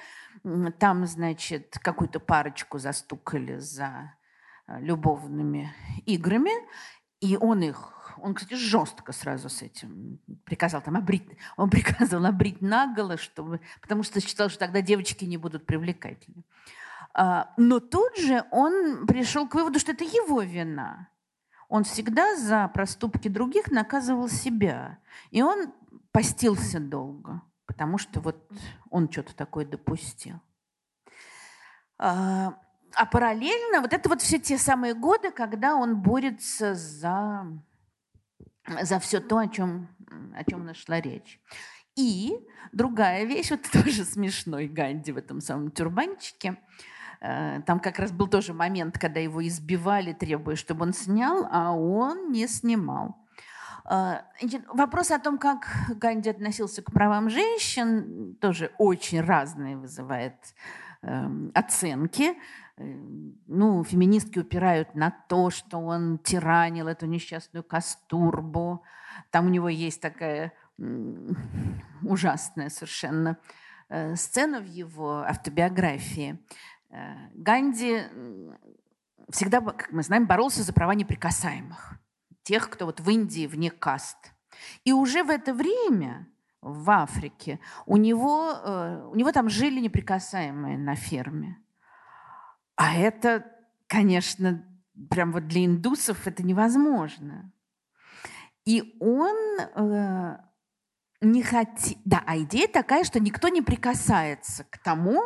Там, 0.78 1.06
значит, 1.06 1.78
какую-то 1.80 2.20
парочку 2.20 2.78
застукали 2.78 3.58
за 3.58 4.14
э, 4.66 4.80
любовными 4.80 5.72
играми, 6.04 6.52
и 7.20 7.38
он 7.38 7.62
их, 7.62 8.03
он, 8.18 8.34
кстати, 8.34 8.54
жестко 8.54 9.12
сразу 9.12 9.48
с 9.48 9.62
этим 9.62 10.18
приказал 10.44 10.80
там 10.82 10.96
обрить, 10.96 11.24
он 11.56 11.70
приказал 11.70 12.24
обрить 12.26 12.60
наголо, 12.60 13.16
чтобы, 13.16 13.60
потому 13.80 14.02
что 14.02 14.20
считал, 14.20 14.48
что 14.48 14.60
тогда 14.60 14.80
девочки 14.80 15.24
не 15.24 15.36
будут 15.36 15.66
привлекательны. 15.66 16.44
А, 17.12 17.52
но 17.56 17.80
тут 17.80 18.16
же 18.18 18.44
он 18.50 19.06
пришел 19.06 19.48
к 19.48 19.54
выводу, 19.54 19.78
что 19.78 19.92
это 19.92 20.04
его 20.04 20.42
вина. 20.42 21.08
Он 21.68 21.84
всегда 21.84 22.36
за 22.36 22.68
проступки 22.68 23.28
других 23.28 23.70
наказывал 23.70 24.28
себя. 24.28 24.98
И 25.30 25.42
он 25.42 25.72
постился 26.12 26.80
долго, 26.80 27.40
потому 27.66 27.98
что 27.98 28.20
вот 28.20 28.50
он 28.90 29.10
что-то 29.10 29.34
такое 29.34 29.64
допустил. 29.64 30.40
А, 31.98 32.58
а 32.94 33.06
параллельно 33.06 33.80
вот 33.80 33.92
это 33.92 34.08
вот 34.08 34.22
все 34.22 34.38
те 34.38 34.58
самые 34.58 34.94
годы, 34.94 35.30
когда 35.30 35.74
он 35.74 36.00
борется 36.00 36.74
за, 36.74 37.46
за 38.82 38.98
все 38.98 39.20
то, 39.20 39.38
о 39.38 39.48
чем, 39.48 39.88
о 40.34 40.44
чем 40.44 40.64
нашла 40.64 41.00
речь. 41.00 41.40
И 41.96 42.36
другая 42.72 43.24
вещь, 43.24 43.50
вот 43.50 43.60
тоже 43.72 44.04
смешной 44.04 44.68
Ганди 44.68 45.12
в 45.12 45.16
этом 45.16 45.40
самом 45.40 45.70
тюрбанчике. 45.70 46.56
Э, 47.20 47.60
там 47.66 47.80
как 47.80 47.98
раз 47.98 48.12
был 48.12 48.26
тоже 48.26 48.52
момент, 48.52 48.98
когда 48.98 49.20
его 49.20 49.46
избивали, 49.46 50.12
требуя, 50.12 50.56
чтобы 50.56 50.82
он 50.82 50.92
снял, 50.92 51.46
а 51.50 51.72
он 51.72 52.32
не 52.32 52.46
снимал. 52.48 53.16
Э, 53.88 54.20
вопрос 54.72 55.10
о 55.10 55.18
том, 55.18 55.38
как 55.38 55.68
Ганди 55.96 56.30
относился 56.30 56.82
к 56.82 56.92
правам 56.92 57.30
женщин, 57.30 58.36
тоже 58.40 58.72
очень 58.78 59.20
разные 59.20 59.76
вызывает 59.76 60.34
эм, 61.02 61.52
оценки. 61.54 62.34
Эм, 62.76 63.38
ну, 63.46 63.84
феминистки 63.84 64.40
упирают 64.40 64.94
на 64.94 65.10
то, 65.10 65.50
что 65.50 65.78
он 65.78 66.18
тиранил 66.18 66.88
эту 66.88 67.06
несчастную 67.06 67.62
Кастурбу. 67.62 68.82
Там 69.30 69.46
у 69.46 69.48
него 69.48 69.68
есть 69.68 70.00
такая 70.00 70.52
ужасная 72.02 72.70
совершенно 72.70 73.38
э, 73.88 74.16
сцена 74.16 74.60
в 74.60 74.66
его 74.66 75.18
автобиографии. 75.18 76.38
Э, 76.90 77.28
Ганди 77.34 78.02
всегда, 79.30 79.60
как 79.60 79.92
мы 79.92 80.02
знаем, 80.02 80.26
боролся 80.26 80.62
за 80.62 80.72
права 80.72 80.94
неприкасаемых, 80.94 81.98
тех, 82.42 82.68
кто 82.70 82.86
вот 82.86 83.00
в 83.00 83.08
Индии 83.08 83.46
вне 83.46 83.70
каст. 83.70 84.32
И 84.84 84.92
уже 84.92 85.22
в 85.22 85.30
это 85.30 85.54
время 85.54 86.26
в 86.60 86.90
Африке 86.90 87.60
у 87.86 87.96
него, 87.96 88.50
э, 88.52 89.08
у 89.12 89.14
него 89.14 89.30
там 89.30 89.48
жили 89.48 89.80
неприкасаемые 89.80 90.76
на 90.76 90.96
ферме. 90.96 91.63
А 92.76 92.96
это, 92.96 93.44
конечно, 93.86 94.64
прям 95.10 95.32
вот 95.32 95.46
для 95.46 95.64
индусов 95.64 96.26
это 96.26 96.42
невозможно. 96.42 97.52
И 98.64 98.96
он 99.00 99.36
э, 99.60 100.38
не 101.20 101.42
хотел... 101.42 101.98
Да, 102.04 102.22
а 102.26 102.38
идея 102.38 102.68
такая, 102.68 103.04
что 103.04 103.20
никто 103.20 103.48
не 103.48 103.62
прикасается 103.62 104.64
к 104.64 104.78
тому, 104.78 105.20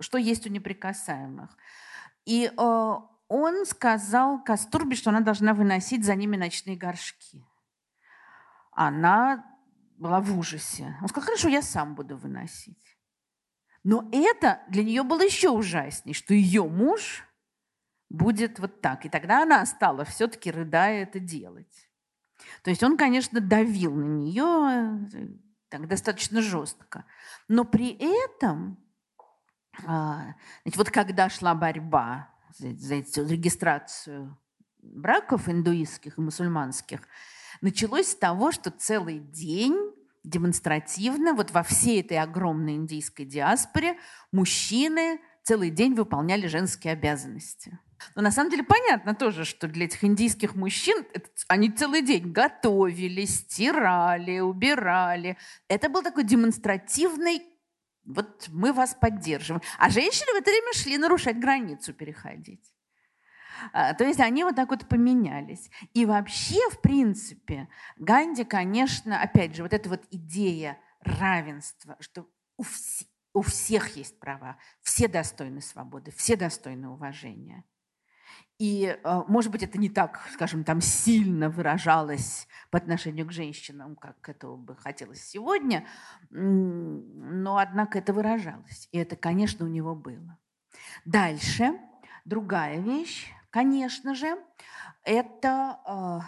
что 0.00 0.18
есть 0.18 0.46
у 0.46 0.50
неприкасаемых. 0.50 1.56
И 2.26 2.46
э, 2.46 2.94
он 3.28 3.66
сказал 3.66 4.42
Кастурбе, 4.42 4.96
что 4.96 5.10
она 5.10 5.20
должна 5.20 5.54
выносить 5.54 6.04
за 6.04 6.14
ними 6.14 6.36
ночные 6.36 6.76
горшки. 6.76 7.44
Она 8.72 9.44
была 9.96 10.20
в 10.20 10.38
ужасе. 10.38 10.96
Он 11.00 11.08
сказал, 11.08 11.26
хорошо, 11.26 11.48
я 11.48 11.62
сам 11.62 11.94
буду 11.94 12.16
выносить. 12.16 12.95
Но 13.86 14.08
это 14.10 14.62
для 14.68 14.82
нее 14.82 15.04
было 15.04 15.22
еще 15.22 15.50
ужаснее, 15.50 16.12
что 16.12 16.34
ее 16.34 16.64
муж 16.64 17.22
будет 18.10 18.58
вот 18.58 18.80
так. 18.80 19.06
И 19.06 19.08
тогда 19.08 19.44
она 19.44 19.64
стала 19.64 20.04
все-таки, 20.04 20.50
рыдая, 20.50 21.04
это 21.04 21.20
делать. 21.20 21.88
То 22.64 22.70
есть 22.70 22.82
он, 22.82 22.96
конечно, 22.96 23.40
давил 23.40 23.94
на 23.94 24.06
нее 24.06 25.06
э, 25.14 25.28
так 25.68 25.86
достаточно 25.86 26.42
жестко. 26.42 27.04
Но 27.46 27.62
при 27.62 27.96
этом, 28.24 28.76
значит, 29.78 30.76
вот 30.76 30.90
когда 30.90 31.28
шла 31.28 31.54
борьба 31.54 32.28
за, 32.58 32.72
за 32.72 32.96
регистрацию 33.24 34.36
браков 34.82 35.48
индуистских 35.48 36.18
и 36.18 36.22
мусульманских, 36.22 37.02
началось 37.60 38.08
с 38.08 38.16
того, 38.16 38.50
что 38.50 38.72
целый 38.72 39.20
день 39.20 39.76
демонстративно 40.26 41.32
вот 41.32 41.52
во 41.52 41.62
всей 41.62 42.00
этой 42.00 42.18
огромной 42.18 42.74
индийской 42.74 43.24
диаспоре 43.24 43.96
мужчины 44.32 45.20
целый 45.42 45.70
день 45.70 45.94
выполняли 45.94 46.46
женские 46.48 46.92
обязанности. 46.92 47.78
Но 48.14 48.22
на 48.22 48.30
самом 48.30 48.50
деле 48.50 48.62
понятно 48.62 49.14
тоже, 49.14 49.44
что 49.44 49.68
для 49.68 49.86
этих 49.86 50.04
индийских 50.04 50.54
мужчин 50.54 51.06
это, 51.14 51.30
они 51.48 51.70
целый 51.70 52.02
день 52.02 52.30
готовили, 52.30 53.24
стирали, 53.24 54.40
убирали. 54.40 55.38
Это 55.68 55.88
был 55.88 56.02
такой 56.02 56.24
демонстративный 56.24 57.42
вот 58.04 58.46
мы 58.48 58.72
вас 58.72 58.94
поддерживаем. 58.94 59.62
А 59.78 59.90
женщины 59.90 60.32
в 60.32 60.36
это 60.36 60.50
время 60.50 60.72
шли 60.74 60.96
нарушать 60.96 61.40
границу, 61.40 61.92
переходить. 61.92 62.62
А, 63.72 63.94
то 63.94 64.04
есть 64.04 64.20
они 64.20 64.44
вот 64.44 64.56
так 64.56 64.70
вот 64.70 64.88
поменялись. 64.88 65.70
И 65.94 66.06
вообще, 66.06 66.60
в 66.70 66.80
принципе, 66.80 67.68
Ганди, 67.96 68.44
конечно, 68.44 69.20
опять 69.20 69.54
же, 69.54 69.62
вот 69.62 69.72
эта 69.72 69.88
вот 69.88 70.04
идея 70.10 70.78
равенства, 71.00 71.96
что 72.00 72.28
у, 72.56 72.62
вс- 72.62 73.06
у 73.32 73.42
всех 73.42 73.96
есть 73.96 74.18
права, 74.18 74.58
все 74.82 75.08
достойны 75.08 75.60
свободы, 75.60 76.10
все 76.10 76.36
достойны 76.36 76.88
уважения. 76.88 77.64
И, 78.58 78.98
а, 79.04 79.22
может 79.28 79.52
быть, 79.52 79.62
это 79.62 79.78
не 79.78 79.90
так, 79.90 80.26
скажем, 80.32 80.64
там 80.64 80.80
сильно 80.80 81.50
выражалось 81.50 82.48
по 82.70 82.78
отношению 82.78 83.26
к 83.26 83.32
женщинам, 83.32 83.96
как 83.96 84.28
этого 84.28 84.56
бы 84.56 84.76
хотелось 84.76 85.22
сегодня, 85.22 85.86
но, 86.30 87.58
однако, 87.58 87.98
это 87.98 88.14
выражалось. 88.14 88.88
И 88.92 88.98
это, 88.98 89.14
конечно, 89.14 89.66
у 89.66 89.68
него 89.68 89.94
было. 89.94 90.38
Дальше, 91.04 91.78
другая 92.24 92.80
вещь 92.80 93.30
конечно 93.56 94.14
же, 94.14 94.36
это 95.02 95.78
э, 95.86 96.20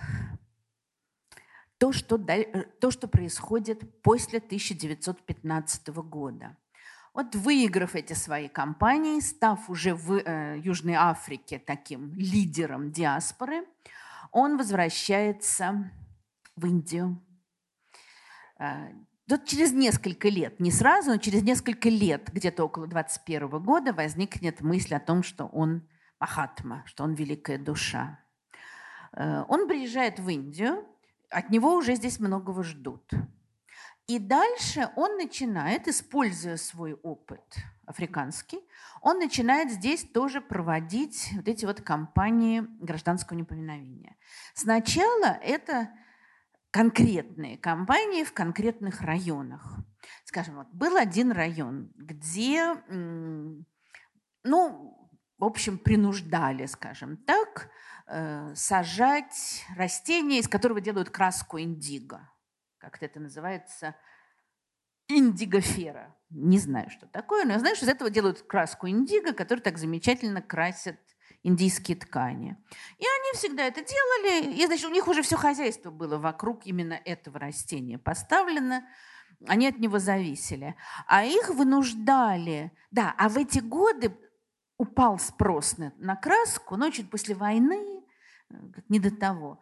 то, 1.77 1.93
что, 1.93 2.17
э, 2.17 2.63
то, 2.81 2.91
что 2.91 3.07
происходит 3.07 4.01
после 4.01 4.39
1915 4.39 5.89
года. 5.89 6.57
Вот 7.13 7.35
выиграв 7.35 7.95
эти 7.97 8.15
свои 8.15 8.49
кампании, 8.49 9.21
став 9.21 9.69
уже 9.69 9.95
в 9.95 10.13
э, 10.13 10.59
Южной 10.65 10.95
Африке 10.95 11.59
таким 11.59 12.15
лидером 12.15 12.93
диаспоры, 12.93 13.67
он 14.33 14.57
возвращается 14.57 15.91
в 16.57 16.65
Индию. 16.65 17.23
Э, 18.59 18.89
вот 19.29 19.45
через 19.45 19.73
несколько 19.73 20.31
лет, 20.31 20.61
не 20.61 20.71
сразу, 20.71 21.11
но 21.11 21.19
через 21.19 21.43
несколько 21.43 21.91
лет, 21.91 22.31
где-то 22.33 22.65
около 22.65 22.87
21 22.87 23.51
года, 23.63 23.93
возникнет 23.93 24.63
мысль 24.63 24.95
о 24.95 25.01
том, 25.01 25.23
что 25.23 25.45
он 25.45 25.83
Махатма, 26.21 26.83
что 26.87 27.05
он 27.05 27.15
великая 27.15 27.59
душа. 27.59 28.19
Э, 29.13 29.45
он 29.49 29.69
приезжает 29.69 30.19
в 30.19 30.29
Индию, 30.29 30.85
от 31.31 31.51
него 31.51 31.75
уже 31.75 31.95
здесь 31.95 32.19
многого 32.19 32.63
ждут. 32.63 33.11
И 34.07 34.19
дальше 34.19 34.91
он 34.97 35.17
начинает, 35.17 35.87
используя 35.87 36.57
свой 36.57 36.95
опыт 36.95 37.43
африканский, 37.85 38.59
он 39.03 39.19
начинает 39.19 39.71
здесь 39.71 40.03
тоже 40.03 40.41
проводить 40.41 41.31
вот 41.35 41.47
эти 41.47 41.67
вот 41.67 41.83
кампании 41.83 42.65
гражданского 42.81 43.37
неповиновения. 43.37 44.17
Сначала 44.55 45.39
это 45.43 45.91
конкретные 46.71 47.59
кампании 47.59 48.25
в 48.25 48.33
конкретных 48.33 49.03
районах. 49.03 49.77
Скажем, 50.25 50.57
вот 50.57 50.69
был 50.73 50.97
один 50.97 51.31
район, 51.33 51.93
где, 51.97 52.75
ну, 54.43 54.98
в 55.39 55.45
общем, 55.45 55.79
принуждали, 55.79 56.67
скажем 56.67 57.17
так, 57.17 57.71
э, 58.07 58.53
сажать 58.55 59.65
растение, 59.77 60.41
из 60.41 60.49
которого 60.49 60.81
делают 60.81 61.11
краску 61.11 61.61
индиго. 61.61 62.29
Как 62.79 63.03
это 63.03 63.21
называется? 63.21 63.95
Индигофера. 65.09 66.17
Не 66.31 66.59
знаю, 66.59 66.91
что 66.91 67.07
такое, 67.07 67.45
но 67.45 67.59
что 67.59 67.87
из 67.87 67.89
этого 67.89 68.11
делают 68.11 68.43
краску 68.43 68.89
индиго, 68.89 69.33
которая 69.33 69.63
так 69.63 69.79
замечательно 69.79 70.43
красит 70.43 70.99
индийские 71.43 71.97
ткани. 71.97 72.57
И 72.99 73.05
они 73.05 73.33
всегда 73.35 73.65
это 73.65 73.81
делали, 73.83 74.55
и, 74.55 74.67
значит, 74.67 74.87
у 74.87 74.93
них 74.93 75.07
уже 75.09 75.23
все 75.23 75.37
хозяйство 75.37 75.91
было 75.91 76.19
вокруг 76.19 76.67
именно 76.67 76.95
этого 76.95 77.39
растения 77.39 77.99
поставлено. 77.99 78.85
Они 79.47 79.69
от 79.69 79.79
него 79.79 79.99
зависели. 79.99 80.75
А 81.07 81.25
их 81.25 81.51
вынуждали. 81.51 82.73
Да, 82.91 83.15
а 83.17 83.29
в 83.29 83.37
эти 83.39 83.61
годы 83.61 84.17
упал 84.79 85.19
спрос 85.19 85.77
на, 85.77 85.93
на 85.99 86.17
краску, 86.17 86.77
но 86.77 86.91
чуть 86.91 87.11
после 87.11 87.35
войны, 87.35 88.05
э, 88.49 88.55
не 88.89 89.01
до 89.01 89.11
того. 89.11 89.61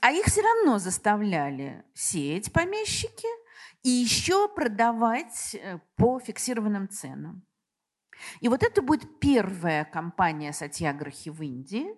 А 0.00 0.12
их 0.12 0.26
все 0.26 0.42
равно 0.42 0.78
заставляли 0.78 1.84
сеять 1.92 2.52
помещики 2.52 3.26
и 3.82 3.88
еще 3.88 4.48
продавать 4.48 5.54
э, 5.54 5.78
по 5.96 6.20
фиксированным 6.20 6.88
ценам. 6.88 7.42
И 8.40 8.48
вот 8.48 8.62
это 8.62 8.82
будет 8.82 9.18
первая 9.18 9.84
компания 9.84 10.52
Сатьяграхи 10.52 11.30
в 11.30 11.42
Индии, 11.42 11.88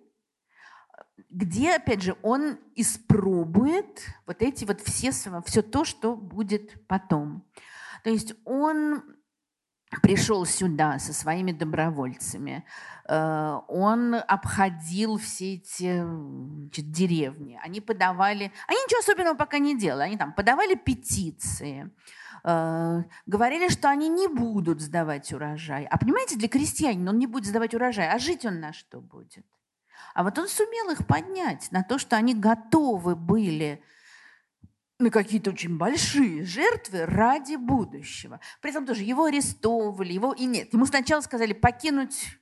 где, 1.29 1.75
опять 1.75 2.01
же, 2.01 2.15
он 2.21 2.59
испробует 2.75 4.07
вот 4.25 4.41
эти 4.41 4.65
вот 4.65 4.81
все, 4.81 5.11
все 5.11 5.61
то, 5.61 5.83
что 5.83 6.15
будет 6.15 6.87
потом. 6.87 7.45
То 8.03 8.09
есть 8.09 8.33
он 8.45 9.03
пришел 9.99 10.45
сюда 10.45 10.99
со 10.99 11.13
своими 11.13 11.51
добровольцами, 11.51 12.63
э, 13.07 13.59
он 13.67 14.15
обходил 14.15 15.17
все 15.17 15.55
эти 15.55 16.01
значит, 16.01 16.91
деревни, 16.91 17.59
они 17.61 17.81
подавали, 17.81 18.51
они 18.67 18.79
ничего 18.85 18.99
особенного 18.99 19.35
пока 19.35 19.59
не 19.59 19.77
делали, 19.77 20.03
они 20.03 20.17
там 20.17 20.33
подавали 20.33 20.75
петиции, 20.75 21.91
э, 22.43 23.03
говорили, 23.25 23.67
что 23.67 23.89
они 23.89 24.07
не 24.07 24.27
будут 24.27 24.79
сдавать 24.81 25.33
урожай. 25.33 25.85
А 25.85 25.97
понимаете, 25.97 26.37
для 26.37 26.47
крестьянина 26.47 27.11
он 27.11 27.19
не 27.19 27.27
будет 27.27 27.47
сдавать 27.47 27.73
урожай, 27.73 28.09
а 28.09 28.17
жить 28.17 28.45
он 28.45 28.61
на 28.61 28.71
что 28.71 29.01
будет? 29.01 29.45
А 30.13 30.23
вот 30.23 30.37
он 30.39 30.47
сумел 30.47 30.89
их 30.91 31.05
поднять 31.05 31.71
на 31.71 31.83
то, 31.83 31.97
что 31.97 32.15
они 32.15 32.33
готовы 32.33 33.15
были 33.15 33.83
на 35.01 35.09
какие-то 35.09 35.51
очень 35.51 35.77
большие 35.77 36.45
жертвы 36.45 37.05
ради 37.05 37.55
будущего. 37.55 38.39
При 38.61 38.71
этом 38.71 38.85
тоже 38.85 39.03
его 39.03 39.25
арестовывали, 39.25 40.13
его 40.13 40.33
и 40.33 40.45
нет. 40.45 40.73
Ему 40.73 40.85
сначала 40.85 41.21
сказали 41.21 41.53
покинуть 41.53 42.39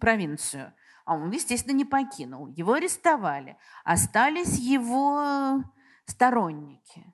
провинцию, 0.00 0.72
а 1.04 1.16
он, 1.16 1.30
естественно, 1.30 1.74
не 1.74 1.84
покинул. 1.84 2.46
Его 2.48 2.74
арестовали. 2.74 3.56
Остались 3.84 4.58
его 4.58 5.62
сторонники. 6.06 7.12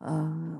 Э, 0.00 0.58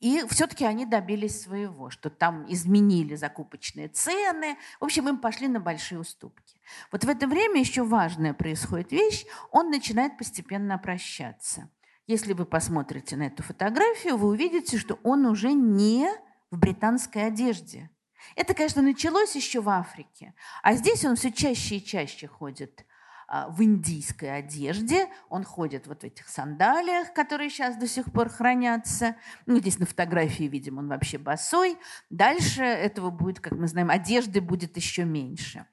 и 0.00 0.24
все-таки 0.28 0.64
они 0.64 0.86
добились 0.86 1.42
своего, 1.42 1.90
что 1.90 2.08
там 2.08 2.50
изменили 2.50 3.16
закупочные 3.16 3.88
цены. 3.88 4.56
В 4.80 4.84
общем, 4.84 5.08
им 5.08 5.18
пошли 5.18 5.46
на 5.46 5.60
большие 5.60 6.00
уступки. 6.00 6.58
Вот 6.90 7.04
в 7.04 7.08
это 7.08 7.26
время 7.26 7.60
еще 7.60 7.84
важная 7.84 8.32
происходит 8.32 8.92
вещь. 8.92 9.26
Он 9.50 9.68
начинает 9.68 10.16
постепенно 10.16 10.78
прощаться. 10.78 11.68
Если 12.06 12.32
вы 12.32 12.44
посмотрите 12.44 13.16
на 13.16 13.24
эту 13.24 13.42
фотографию, 13.42 14.16
вы 14.16 14.28
увидите, 14.28 14.78
что 14.78 14.98
он 15.02 15.26
уже 15.26 15.52
не 15.52 16.08
в 16.50 16.58
британской 16.58 17.26
одежде. 17.26 17.90
Это, 18.36 18.54
конечно, 18.54 18.82
началось 18.82 19.34
еще 19.34 19.60
в 19.60 19.68
Африке, 19.68 20.34
а 20.62 20.74
здесь 20.74 21.04
он 21.04 21.16
все 21.16 21.32
чаще 21.32 21.76
и 21.76 21.84
чаще 21.84 22.26
ходит 22.26 22.84
а, 23.32 23.48
в 23.48 23.62
индийской 23.62 24.38
одежде. 24.38 25.08
Он 25.28 25.44
ходит 25.44 25.86
вот 25.86 26.02
в 26.02 26.04
этих 26.04 26.28
сандалиях, 26.28 27.12
которые 27.14 27.48
сейчас 27.48 27.76
до 27.76 27.86
сих 27.86 28.12
пор 28.12 28.28
хранятся. 28.28 29.16
Ну, 29.46 29.58
здесь 29.58 29.78
на 29.78 29.86
фотографии, 29.86 30.44
видимо, 30.44 30.80
он 30.80 30.88
вообще 30.88 31.16
босой. 31.16 31.78
Дальше 32.10 32.62
этого 32.62 33.10
будет, 33.10 33.40
как 33.40 33.52
мы 33.52 33.68
знаем, 33.68 33.88
одежды 33.88 34.40
будет 34.40 34.76
еще 34.76 35.04
меньше. 35.04 35.64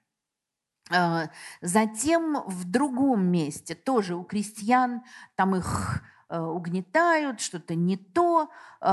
А, 0.91 1.29
затем 1.61 2.43
в 2.45 2.63
другом 2.63 3.25
месте, 3.25 3.75
тоже 3.75 4.15
у 4.15 4.23
крестьян, 4.23 5.03
там 5.35 5.55
их 5.55 6.03
угнетают, 6.35 7.39
что-то 7.39 7.75
не 7.75 7.97
то, 7.97 8.49
э, 8.81 8.87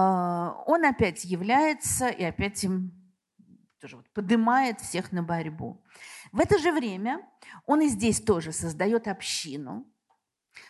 он 0.66 0.84
опять 0.84 1.24
является 1.24 2.08
и 2.08 2.22
опять 2.22 2.62
им 2.64 2.92
тоже 3.80 3.96
вот 3.96 4.08
поднимает 4.10 4.80
всех 4.80 5.12
на 5.12 5.22
борьбу. 5.22 5.82
В 6.32 6.40
это 6.40 6.58
же 6.58 6.72
время 6.72 7.20
он 7.66 7.82
и 7.82 7.88
здесь 7.88 8.20
тоже 8.20 8.52
создает 8.52 9.08
общину. 9.08 9.86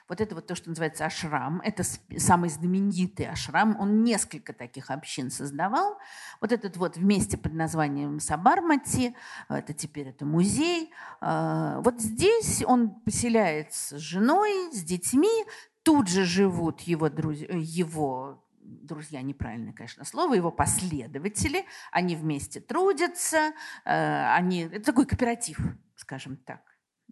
Вот 0.09 0.21
это 0.21 0.35
вот 0.35 0.47
то, 0.47 0.55
что 0.55 0.69
называется 0.69 1.07
ашрам, 1.07 1.61
это 1.61 1.83
самый 2.19 2.49
знаменитый 2.51 3.27
ашрам. 3.27 3.79
Он 3.79 4.03
несколько 4.03 4.53
таких 4.53 4.91
общин 4.91 5.31
создавал. 5.31 5.99
Вот 6.41 6.53
этот 6.53 6.77
вот 6.77 6.97
вместе 6.97 7.39
под 7.39 7.55
названием 7.55 8.21
Сабармати, 8.21 9.15
это 9.49 9.73
теперь 9.73 10.09
это 10.09 10.25
музей. 10.25 10.93
Э, 11.21 11.81
вот 11.85 12.01
здесь 12.01 12.65
он 12.67 12.91
поселяется 13.01 13.99
с 13.99 14.01
женой, 14.01 14.73
с 14.73 14.83
детьми, 14.83 15.45
тут 15.85 16.09
же 16.09 16.25
живут 16.25 16.81
его 16.81 17.09
друзья, 17.09 17.47
э, 17.51 17.59
его 17.59 18.41
друзья, 18.65 19.21
неправильное, 19.23 19.73
конечно, 19.73 20.05
слово, 20.05 20.35
его 20.35 20.51
последователи, 20.51 21.67
они 21.93 22.17
вместе 22.17 22.61
трудятся, 22.61 23.53
э, 23.85 24.35
они, 24.35 24.63
это 24.63 24.87
такой 24.87 25.07
кооператив, 25.07 25.59
скажем 25.97 26.37
так, 26.39 26.63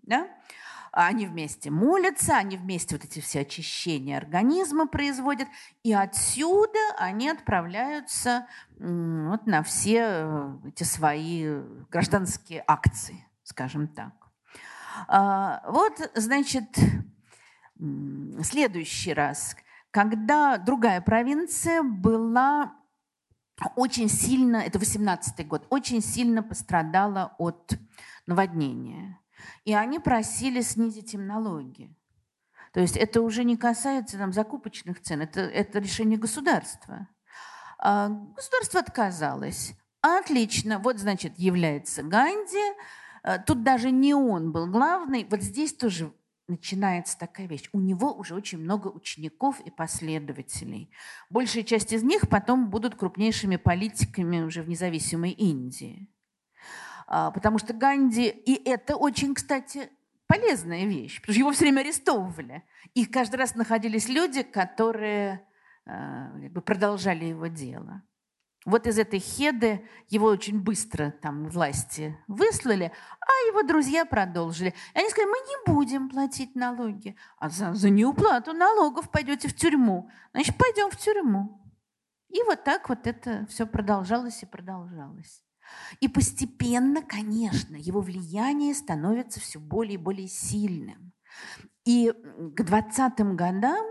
да? 0.03 0.29
Они 0.95 1.27
вместе 1.27 1.71
молятся, 1.71 2.37
они 2.37 2.59
вместе 2.59 2.97
вот 2.97 3.05
эти 3.05 3.21
все 3.21 3.41
очищения 3.41 4.17
организма 4.19 4.87
производят, 4.87 5.49
и 5.83 5.93
отсюда 5.93 6.79
они 6.99 7.31
отправляются 7.31 8.47
вот 8.79 9.47
на 9.47 9.63
все 9.63 10.05
э, 10.07 10.59
эти 10.69 10.85
свои 10.85 11.61
гражданские 11.91 12.63
акции, 12.67 13.27
скажем 13.43 13.89
так. 13.89 14.13
А, 15.09 15.63
вот, 15.67 16.11
значит, 16.15 16.79
следующий 18.43 19.13
раз, 19.13 19.57
когда 19.91 20.59
другая 20.59 21.01
провинция 21.01 21.83
была 21.83 22.75
очень 23.77 24.09
сильно, 24.09 24.57
это 24.57 24.79
18 24.79 25.47
год, 25.47 25.67
очень 25.71 26.01
сильно 26.01 26.43
пострадала 26.43 27.35
от 27.39 27.75
наводнения. 28.27 29.21
И 29.65 29.75
они 29.75 29.99
просили 29.99 30.61
снизить 30.61 31.15
им 31.15 31.27
налоги. 31.27 31.95
То 32.73 32.81
есть 32.81 32.97
это 32.97 33.21
уже 33.21 33.45
не 33.45 33.57
касается 33.57 34.17
там, 34.17 34.33
закупочных 34.33 35.01
цен, 35.01 35.21
это, 35.21 35.41
это 35.41 35.79
решение 35.79 36.19
государства. 36.19 37.09
А 37.79 38.09
государство 38.09 38.81
отказалось. 38.81 39.75
Отлично, 40.01 40.79
вот, 40.79 40.99
значит, 40.99 41.39
является 41.39 42.03
Ганди. 42.03 42.75
А, 43.23 43.39
тут 43.39 43.63
даже 43.63 43.91
не 43.91 44.15
он 44.15 44.53
был 44.53 44.67
главный. 44.67 45.27
Вот 45.29 45.43
здесь 45.43 45.75
тоже 45.75 46.13
начинается 46.49 47.19
такая 47.19 47.47
вещь. 47.47 47.69
У 47.73 47.81
него 47.81 48.13
уже 48.13 48.35
очень 48.35 48.59
много 48.59 48.89
учеников 48.89 49.61
и 49.61 49.71
последователей. 49.71 50.91
Большая 51.31 51.63
часть 51.63 51.93
из 51.93 52.03
них 52.03 52.29
потом 52.29 52.71
будут 52.71 52.95
крупнейшими 52.95 53.57
политиками 53.57 54.41
уже 54.41 54.63
в 54.63 54.69
независимой 54.69 55.31
Индии. 55.31 56.09
А, 57.07 57.31
потому 57.31 57.59
что 57.59 57.73
Ганди, 57.73 58.29
и 58.29 58.55
это 58.69 58.97
очень, 58.97 59.35
кстати, 59.35 59.91
полезная 60.27 60.87
вещь, 60.87 61.21
потому 61.21 61.35
что 61.35 61.41
его 61.41 61.53
все 61.53 61.65
время 61.65 61.81
арестовывали. 61.81 62.63
И 62.95 63.07
каждый 63.07 63.37
раз 63.37 63.55
находились 63.55 64.09
люди, 64.09 64.43
которые 64.43 65.47
бы 65.85 66.61
продолжали 66.61 67.27
его 67.27 67.49
дело. 67.49 68.03
Вот 68.65 68.87
из 68.87 68.99
этой 68.99 69.19
хеды 69.19 69.89
его 70.09 70.27
очень 70.27 70.61
быстро 70.61 71.11
там 71.11 71.49
власти 71.49 72.17
выслали, 72.29 72.93
а 73.21 73.49
его 73.49 73.63
друзья 73.63 74.05
продолжили. 74.05 74.73
И 74.95 74.99
они 74.99 75.11
сказали, 75.11 75.31
мы 75.31 75.39
не 75.39 75.75
будем 75.75 76.09
платить 76.09 76.55
налоги, 76.55 77.17
а 77.39 77.49
за, 77.49 77.75
за 77.75 77.91
неуплату 77.91 78.53
налогов 78.53 79.11
пойдете 79.11 79.49
в 79.49 79.57
тюрьму. 79.57 80.09
Значит, 80.33 80.57
пойдем 80.57 80.91
в 80.91 80.97
тюрьму. 80.97 81.61
И 82.29 82.43
вот 82.45 82.63
так 82.63 82.89
вот 82.89 83.07
это 83.07 83.47
все 83.51 83.67
продолжалось 83.67 84.43
и 84.43 84.47
продолжалось. 84.47 85.43
И 86.01 86.09
постепенно, 86.09 87.03
конечно, 87.03 87.77
его 87.77 88.01
влияние 88.01 88.75
становится 88.75 89.41
все 89.41 89.59
более 89.59 89.95
и 89.95 89.99
более 89.99 90.29
сильным. 90.29 91.13
И 91.85 92.13
к 92.13 92.61
20-м 92.61 93.37
годам, 93.37 93.85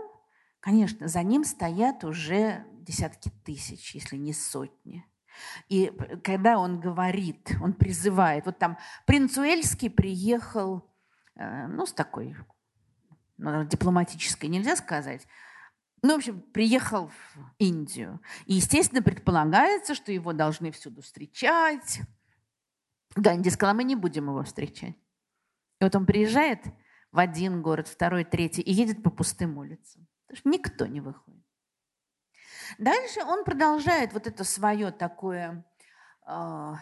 конечно, 0.60 1.08
за 1.08 1.22
ним 1.22 1.44
стоят 1.44 2.04
уже 2.04 2.64
десятки 2.82 3.30
тысяч, 3.44 3.94
если 3.94 4.16
не 4.16 4.32
сотни. 4.32 5.04
И 5.68 5.92
когда 6.22 6.58
он 6.58 6.80
говорит, 6.80 7.56
он 7.62 7.72
призывает, 7.72 8.46
вот 8.46 8.58
там 8.58 8.78
принц 9.06 9.36
Уэльский 9.38 9.90
приехал, 9.90 10.90
э, 11.36 11.66
ну, 11.68 11.86
с 11.86 11.92
такой, 11.92 12.36
ну, 13.38 13.64
дипломатической 13.64 14.48
нельзя 14.48 14.76
сказать, 14.76 15.26
ну, 16.02 16.14
в 16.14 16.16
общем, 16.16 16.40
приехал 16.40 17.08
в 17.08 17.54
Индию. 17.58 18.20
И, 18.46 18.54
естественно, 18.54 19.02
предполагается, 19.02 19.94
что 19.94 20.10
его 20.10 20.32
должны 20.32 20.72
всюду 20.72 21.00
встречать. 21.00 22.00
Ганди 23.14 23.50
сказала, 23.50 23.76
мы 23.76 23.84
не 23.84 23.94
будем 23.94 24.26
его 24.26 24.42
встречать. 24.42 24.96
И 25.80 25.84
вот 25.84 25.94
он 25.94 26.04
приезжает 26.04 26.64
в 27.12 27.18
один 27.18 27.62
город, 27.62 27.86
второй, 27.86 28.24
третий, 28.24 28.62
и 28.62 28.72
едет 28.72 29.02
по 29.02 29.10
пустым 29.10 29.58
улицам. 29.58 30.08
Потому 30.26 30.38
что 30.38 30.48
никто 30.48 30.86
не 30.86 31.00
выходит. 31.00 31.41
Дальше 32.78 33.20
он 33.24 33.44
продолжает 33.44 34.12
вот 34.12 34.26
это 34.26 34.44
свое 34.44 34.90
такое 34.90 35.64
э, 36.26 36.74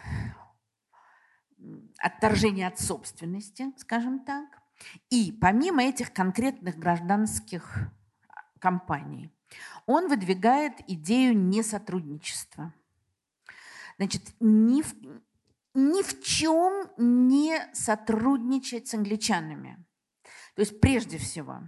отторжение 1.98 2.68
от 2.68 2.78
собственности, 2.78 3.72
скажем 3.76 4.24
так. 4.24 4.60
И 5.10 5.32
помимо 5.40 5.82
этих 5.82 6.12
конкретных 6.12 6.76
гражданских 6.76 7.90
кампаний, 8.58 9.32
Он 9.86 10.08
выдвигает 10.08 10.74
идею 10.86 11.36
несотрудничества. 11.36 12.72
Значит, 13.98 14.22
ни 14.38 14.82
в, 14.82 14.94
ни 15.74 16.02
в 16.02 16.22
чем 16.22 16.90
не 16.96 17.58
сотрудничать 17.74 18.88
с 18.88 18.94
англичанами. 18.94 19.84
То 20.54 20.62
есть, 20.62 20.80
прежде 20.80 21.18
всего, 21.18 21.60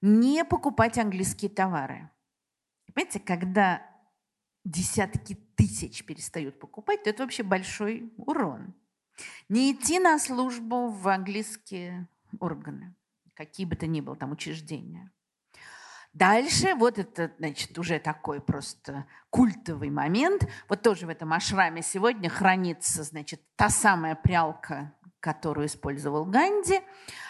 не 0.00 0.44
покупать 0.44 0.98
английские 0.98 1.50
товары. 1.50 2.10
Понимаете, 2.98 3.20
когда 3.20 3.86
десятки 4.64 5.34
тысяч 5.54 6.04
перестают 6.04 6.58
покупать, 6.58 7.04
то 7.04 7.10
это 7.10 7.22
вообще 7.22 7.44
большой 7.44 8.12
урон. 8.16 8.74
Не 9.48 9.70
идти 9.70 10.00
на 10.00 10.18
службу 10.18 10.88
в 10.88 11.06
английские 11.06 12.08
органы, 12.40 12.96
какие 13.34 13.66
бы 13.66 13.76
то 13.76 13.86
ни 13.86 14.00
было 14.00 14.16
там 14.16 14.32
учреждения. 14.32 15.12
Дальше 16.12 16.74
вот 16.74 16.98
это, 16.98 17.32
значит, 17.38 17.78
уже 17.78 18.00
такой 18.00 18.40
просто 18.40 19.06
культовый 19.30 19.90
момент. 19.90 20.48
Вот 20.68 20.82
тоже 20.82 21.06
в 21.06 21.08
этом 21.08 21.32
ашраме 21.32 21.82
сегодня 21.82 22.28
хранится, 22.28 23.04
значит, 23.04 23.40
та 23.54 23.68
самая 23.68 24.16
прялка, 24.16 24.92
которую 25.20 25.68
использовал 25.68 26.24
Ганди. 26.24 26.80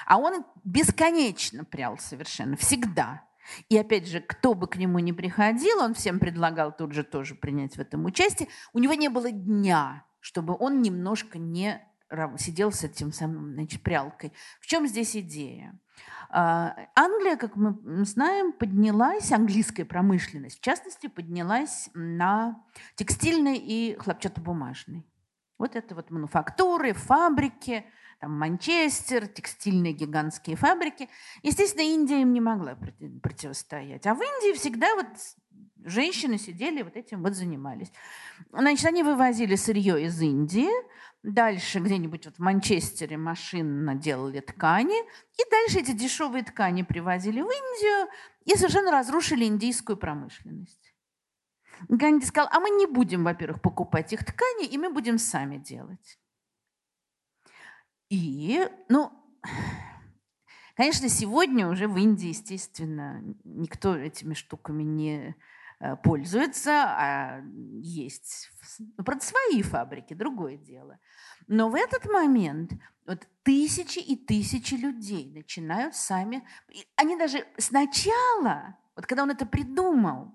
А 0.07 0.17
он 0.17 0.47
бесконечно 0.65 1.67
прял 1.67 1.99
совершенно, 1.99 2.57
всегда. 2.57 3.28
И 3.69 3.77
опять 3.77 4.07
же, 4.07 4.21
кто 4.21 4.55
бы 4.55 4.67
к 4.67 4.77
нему 4.77 4.99
ни 4.99 5.13
приходил, 5.13 5.81
он 5.81 5.95
всем 5.95 6.19
предлагал 6.19 6.75
тут 6.77 6.93
же 6.93 7.05
тоже 7.05 7.35
принять 7.35 7.77
в 7.77 7.81
этом 7.81 8.05
участие. 8.05 8.49
У 8.73 8.79
него 8.79 8.95
не 8.95 9.09
было 9.09 9.31
дня, 9.31 10.05
чтобы 10.21 10.57
он 10.59 10.83
немножко 10.83 11.39
не 11.39 11.83
сидел 12.39 12.73
с 12.73 12.85
этим 12.85 13.13
самым, 13.13 13.53
значит, 13.53 13.83
прялкой. 13.83 14.33
В 14.61 14.67
чем 14.67 14.87
здесь 14.87 15.15
идея? 15.17 15.79
А, 16.31 16.75
Англия, 16.95 17.37
как 17.37 17.57
мы 17.57 18.05
знаем, 18.05 18.53
поднялась, 18.53 19.33
английская 19.33 19.85
промышленность, 19.85 20.59
в 20.59 20.63
частности, 20.63 21.07
поднялась 21.07 21.91
на 21.95 22.63
текстильной 22.97 23.57
и 23.57 23.97
хлопчатобумажной. 23.99 25.07
Вот 25.59 25.75
это 25.75 25.95
вот 25.95 26.11
мануфактуры, 26.11 26.93
фабрики, 26.93 27.85
там 28.21 28.39
Манчестер, 28.39 29.29
текстильные 29.29 29.93
гигантские 29.93 30.57
фабрики. 30.57 31.09
Естественно, 31.43 31.83
Индия 31.83 32.23
им 32.23 32.33
не 32.33 32.41
могла 32.41 32.77
противостоять. 33.23 34.07
А 34.07 34.15
в 34.15 34.21
Индии 34.21 34.57
всегда 34.57 34.95
вот 34.97 35.07
женщины 35.85 36.39
сидели 36.39 36.83
вот 36.83 36.97
этим 36.97 37.23
вот 37.23 37.35
занимались. 37.35 37.93
Значит, 38.51 38.87
они 38.87 39.03
вывозили 39.03 39.55
сырье 39.55 40.03
из 40.05 40.21
Индии, 40.21 40.69
дальше 41.23 41.79
где-нибудь 41.79 42.27
вот 42.27 42.37
в 42.37 42.41
Манчестере 42.41 43.17
машинно 43.17 43.95
делали 43.95 44.41
ткани, 44.41 45.01
и 45.01 45.51
дальше 45.51 45.79
эти 45.81 45.93
дешевые 45.93 46.43
ткани 46.43 46.83
привозили 46.83 47.41
в 47.41 47.47
Индию 47.47 48.09
и 48.45 48.57
совершенно 48.57 48.91
разрушили 48.91 49.45
индийскую 49.45 49.97
промышленность. 49.97 50.95
Ганди 51.89 52.27
сказал, 52.27 52.51
а 52.53 52.59
мы 52.59 52.71
не 52.71 52.87
будем, 52.87 53.23
во-первых, 53.23 53.63
покупать 53.63 54.13
их 54.13 54.25
ткани, 54.25 54.67
и 54.67 54.77
мы 54.79 54.91
будем 54.91 55.19
сами 55.19 55.59
делать. 55.59 56.19
И, 58.11 58.69
ну, 58.89 59.13
конечно, 60.77 61.09
сегодня 61.09 61.69
уже 61.69 61.89
в 61.89 61.97
Индии, 61.97 62.29
естественно, 62.29 63.23
никто 63.45 63.97
этими 63.97 64.35
штуками 64.35 64.83
не 64.83 65.37
Э, 65.81 65.95
пользуются, 65.95 66.73
а 66.73 67.41
есть, 67.81 68.51
ну, 68.97 69.05
правда, 69.05 69.25
свои 69.25 69.63
фабрики, 69.63 70.13
другое 70.13 70.57
дело. 70.57 70.99
Но 71.47 71.71
в 71.71 71.77
этот 71.77 72.05
момент 72.07 72.73
вот 73.07 73.29
тысячи 73.45 74.01
и 74.01 74.17
тысячи 74.17 74.75
людей 74.75 75.31
начинают 75.33 75.95
сами, 75.95 76.43
они 76.97 77.17
даже 77.17 77.47
сначала, 77.59 78.77
вот 78.97 79.07
когда 79.07 79.23
он 79.23 79.31
это 79.31 79.47
придумал, 79.47 80.35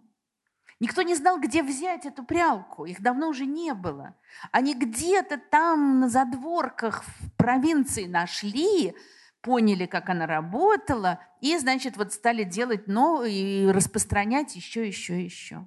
Никто 0.83 1.01
не 1.01 1.15
знал, 1.15 1.39
где 1.39 1.63
взять 1.63 2.05
эту 2.05 2.25
прялку. 2.25 2.83
Их 2.83 3.01
давно 3.01 3.29
уже 3.29 3.45
не 3.45 3.73
было. 3.73 4.17
Они 4.51 4.73
где-то 4.75 5.37
там 5.37 6.01
на 6.01 6.09
задворках 6.09 7.05
в 7.05 7.31
провинции 7.37 8.05
нашли, 8.05 8.93
поняли, 9.39 9.85
как 9.85 10.09
она 10.09 10.27
работала, 10.27 11.21
и, 11.39 11.57
значит, 11.57 11.95
вот 11.95 12.11
стали 12.11 12.43
делать 12.43 12.87
новые 12.87 13.63
и 13.63 13.71
распространять 13.71 14.57
еще, 14.57 14.85
еще, 14.85 15.23
еще. 15.23 15.65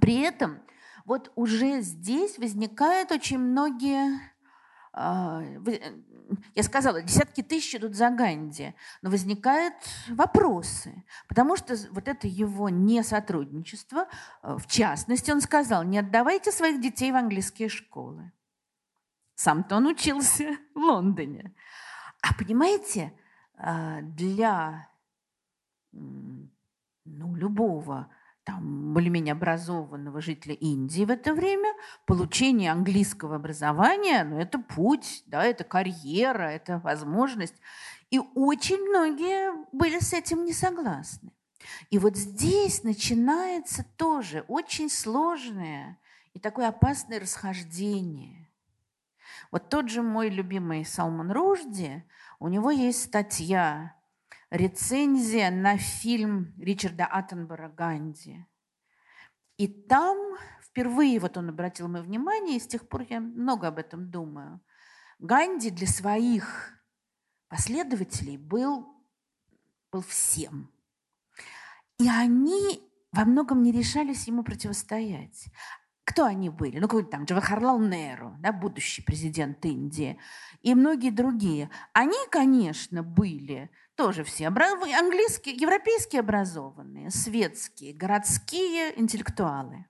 При 0.00 0.20
этом 0.20 0.62
вот 1.04 1.30
уже 1.34 1.82
здесь 1.82 2.38
возникают 2.38 3.12
очень 3.12 3.38
многие, 3.38 4.18
я 4.96 6.62
сказала, 6.62 7.02
десятки 7.02 7.42
тысяч 7.42 7.74
идут 7.74 7.94
за 7.94 8.10
Ганди, 8.10 8.74
но 9.02 9.10
возникают 9.10 9.74
вопросы, 10.08 11.04
потому 11.28 11.56
что 11.56 11.76
вот 11.90 12.08
это 12.08 12.26
его 12.26 12.70
несотрудничество, 12.70 14.08
а, 14.42 14.56
в 14.56 14.66
частности, 14.66 15.30
он 15.30 15.40
сказал, 15.40 15.84
не 15.84 15.98
отдавайте 15.98 16.50
своих 16.50 16.80
детей 16.80 17.12
в 17.12 17.16
английские 17.16 17.68
школы. 17.68 18.32
Сам-то 19.34 19.76
он 19.76 19.86
учился 19.86 20.56
в 20.74 20.78
Лондоне. 20.78 21.54
А 22.22 22.32
понимаете, 22.34 23.12
а, 23.54 24.00
для 24.00 24.88
ну, 25.92 27.34
любого 27.36 28.10
там, 28.46 28.94
более-менее 28.94 29.32
образованного 29.32 30.22
жителя 30.22 30.54
Индии 30.54 31.04
в 31.04 31.10
это 31.10 31.34
время 31.34 31.74
получение 32.06 32.72
английского 32.72 33.36
образования, 33.36 34.24
ну, 34.24 34.38
это 34.38 34.58
путь, 34.58 35.24
да, 35.26 35.44
это 35.44 35.64
карьера, 35.64 36.44
это 36.44 36.78
возможность. 36.78 37.56
И 38.10 38.18
очень 38.18 38.80
многие 38.88 39.52
были 39.72 39.98
с 39.98 40.14
этим 40.14 40.44
не 40.44 40.52
согласны. 40.52 41.32
И 41.90 41.98
вот 41.98 42.16
здесь 42.16 42.84
начинается 42.84 43.84
тоже 43.96 44.44
очень 44.46 44.88
сложное 44.88 45.98
и 46.32 46.38
такое 46.38 46.68
опасное 46.68 47.20
расхождение– 47.20 48.44
вот 49.50 49.68
тот 49.68 49.88
же 49.88 50.02
мой 50.02 50.28
любимый 50.28 50.84
Салман 50.84 51.30
Ружди, 51.30 52.04
у 52.38 52.48
него 52.48 52.70
есть 52.70 53.04
статья, 53.04 53.94
рецензия 54.56 55.50
на 55.50 55.78
фильм 55.78 56.54
Ричарда 56.58 57.06
Аттенбора 57.06 57.68
«Ганди». 57.68 58.46
И 59.56 59.68
там 59.68 60.36
впервые 60.62 61.18
вот 61.18 61.36
он 61.36 61.48
обратил 61.48 61.88
мое 61.88 62.02
внимание, 62.02 62.56
и 62.56 62.60
с 62.60 62.66
тех 62.66 62.88
пор 62.88 63.06
я 63.08 63.20
много 63.20 63.68
об 63.68 63.78
этом 63.78 64.10
думаю. 64.10 64.60
Ганди 65.18 65.70
для 65.70 65.86
своих 65.86 66.72
последователей 67.48 68.36
был, 68.36 68.86
был 69.90 70.02
всем. 70.02 70.70
И 71.98 72.08
они 72.08 72.82
во 73.12 73.24
многом 73.24 73.62
не 73.62 73.72
решались 73.72 74.26
ему 74.26 74.44
противостоять. 74.44 75.48
Кто 76.06 76.24
они 76.24 76.50
были? 76.50 76.78
Ну, 76.78 76.86
какой-то 76.86 77.10
там 77.10 77.24
Джавахарлал 77.24 77.80
Неру, 77.80 78.36
да, 78.38 78.52
будущий 78.52 79.02
президент 79.02 79.64
Индии, 79.64 80.20
и 80.62 80.72
многие 80.76 81.10
другие. 81.10 81.68
Они, 81.92 82.16
конечно, 82.30 83.02
были 83.02 83.70
тоже 83.96 84.22
все 84.22 84.46
английские, 84.46 85.56
европейские 85.56 86.20
образованные, 86.20 87.10
светские, 87.10 87.92
городские 87.92 88.98
интеллектуалы. 88.98 89.84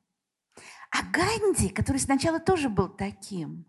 А 0.90 1.02
Ганди, 1.12 1.68
который 1.68 1.98
сначала 1.98 2.40
тоже 2.40 2.70
был 2.70 2.88
таким, 2.88 3.66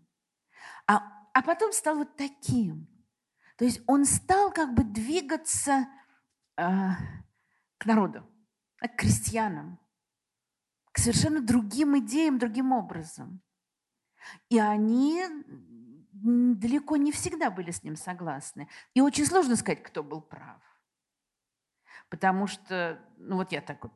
а, 0.86 1.02
а 1.34 1.42
потом 1.42 1.72
стал 1.72 1.98
вот 1.98 2.16
таким. 2.16 2.88
То 3.58 3.66
есть 3.66 3.82
он 3.86 4.06
стал 4.06 4.50
как 4.52 4.72
бы 4.72 4.84
двигаться 4.84 5.86
э, 6.56 6.62
к 7.76 7.84
народу, 7.84 8.26
к 8.78 8.96
крестьянам, 8.96 9.78
совершенно 10.98 11.40
другим 11.40 11.98
идеям, 11.98 12.38
другим 12.38 12.72
образом. 12.72 13.42
И 14.48 14.58
они 14.58 15.24
далеко 16.12 16.96
не 16.96 17.12
всегда 17.12 17.50
были 17.50 17.70
с 17.70 17.82
ним 17.82 17.96
согласны. 17.96 18.68
И 18.94 19.00
очень 19.00 19.26
сложно 19.26 19.56
сказать, 19.56 19.82
кто 19.82 20.02
был 20.02 20.20
прав. 20.20 20.60
Потому 22.10 22.46
что, 22.46 23.00
ну 23.18 23.36
вот 23.36 23.52
я 23.52 23.60
так 23.60 23.82
вот 23.82 23.92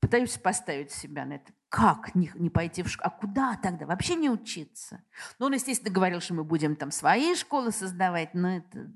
пытаюсь 0.00 0.36
поставить 0.36 0.90
себя 0.90 1.24
на 1.24 1.34
это. 1.34 1.52
Как 1.68 2.14
не, 2.14 2.30
не 2.34 2.50
пойти 2.50 2.82
в 2.82 2.88
школу? 2.88 3.06
А 3.06 3.18
куда 3.18 3.56
тогда? 3.56 3.86
Вообще 3.86 4.14
не 4.16 4.28
учиться? 4.28 5.02
Ну, 5.38 5.46
он, 5.46 5.54
естественно, 5.54 5.94
говорил, 5.94 6.20
что 6.20 6.34
мы 6.34 6.44
будем 6.44 6.76
там 6.76 6.90
свои 6.90 7.34
школы 7.34 7.72
создавать, 7.72 8.34
но 8.34 8.56
это 8.56 8.92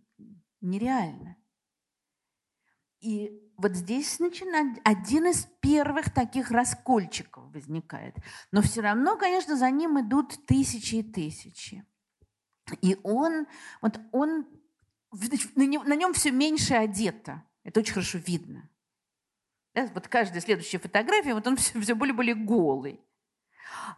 нереально. 0.61 1.36
И 3.00 3.45
вот 3.59 3.72
здесь 3.72 4.18
начинает 4.18 4.78
один 4.84 5.26
из 5.26 5.46
первых 5.61 6.12
таких 6.12 6.50
раскольчиков 6.50 7.52
возникает. 7.52 8.16
Но 8.52 8.62
все 8.62 8.80
равно, 8.80 9.16
конечно, 9.16 9.57
за 9.57 9.70
ним 9.70 10.00
идут 10.00 10.46
тысячи 10.46 10.96
и 10.96 11.02
тысячи. 11.02 11.84
И 12.82 12.98
он, 13.02 13.46
вот 13.80 14.00
он, 14.12 14.46
на 15.12 15.94
нем 15.94 16.12
все 16.12 16.30
меньше 16.30 16.74
одето. 16.74 17.42
Это 17.64 17.80
очень 17.80 17.94
хорошо 17.94 18.18
видно. 18.18 18.68
Вот 19.74 20.09
каждая 20.09 20.40
следующая 20.40 20.78
фотография, 20.78 21.34
вот 21.34 21.46
он 21.46 21.57
все, 21.57 21.78
все 21.80 21.94
более-более 21.94 22.34
голый. 22.34 23.00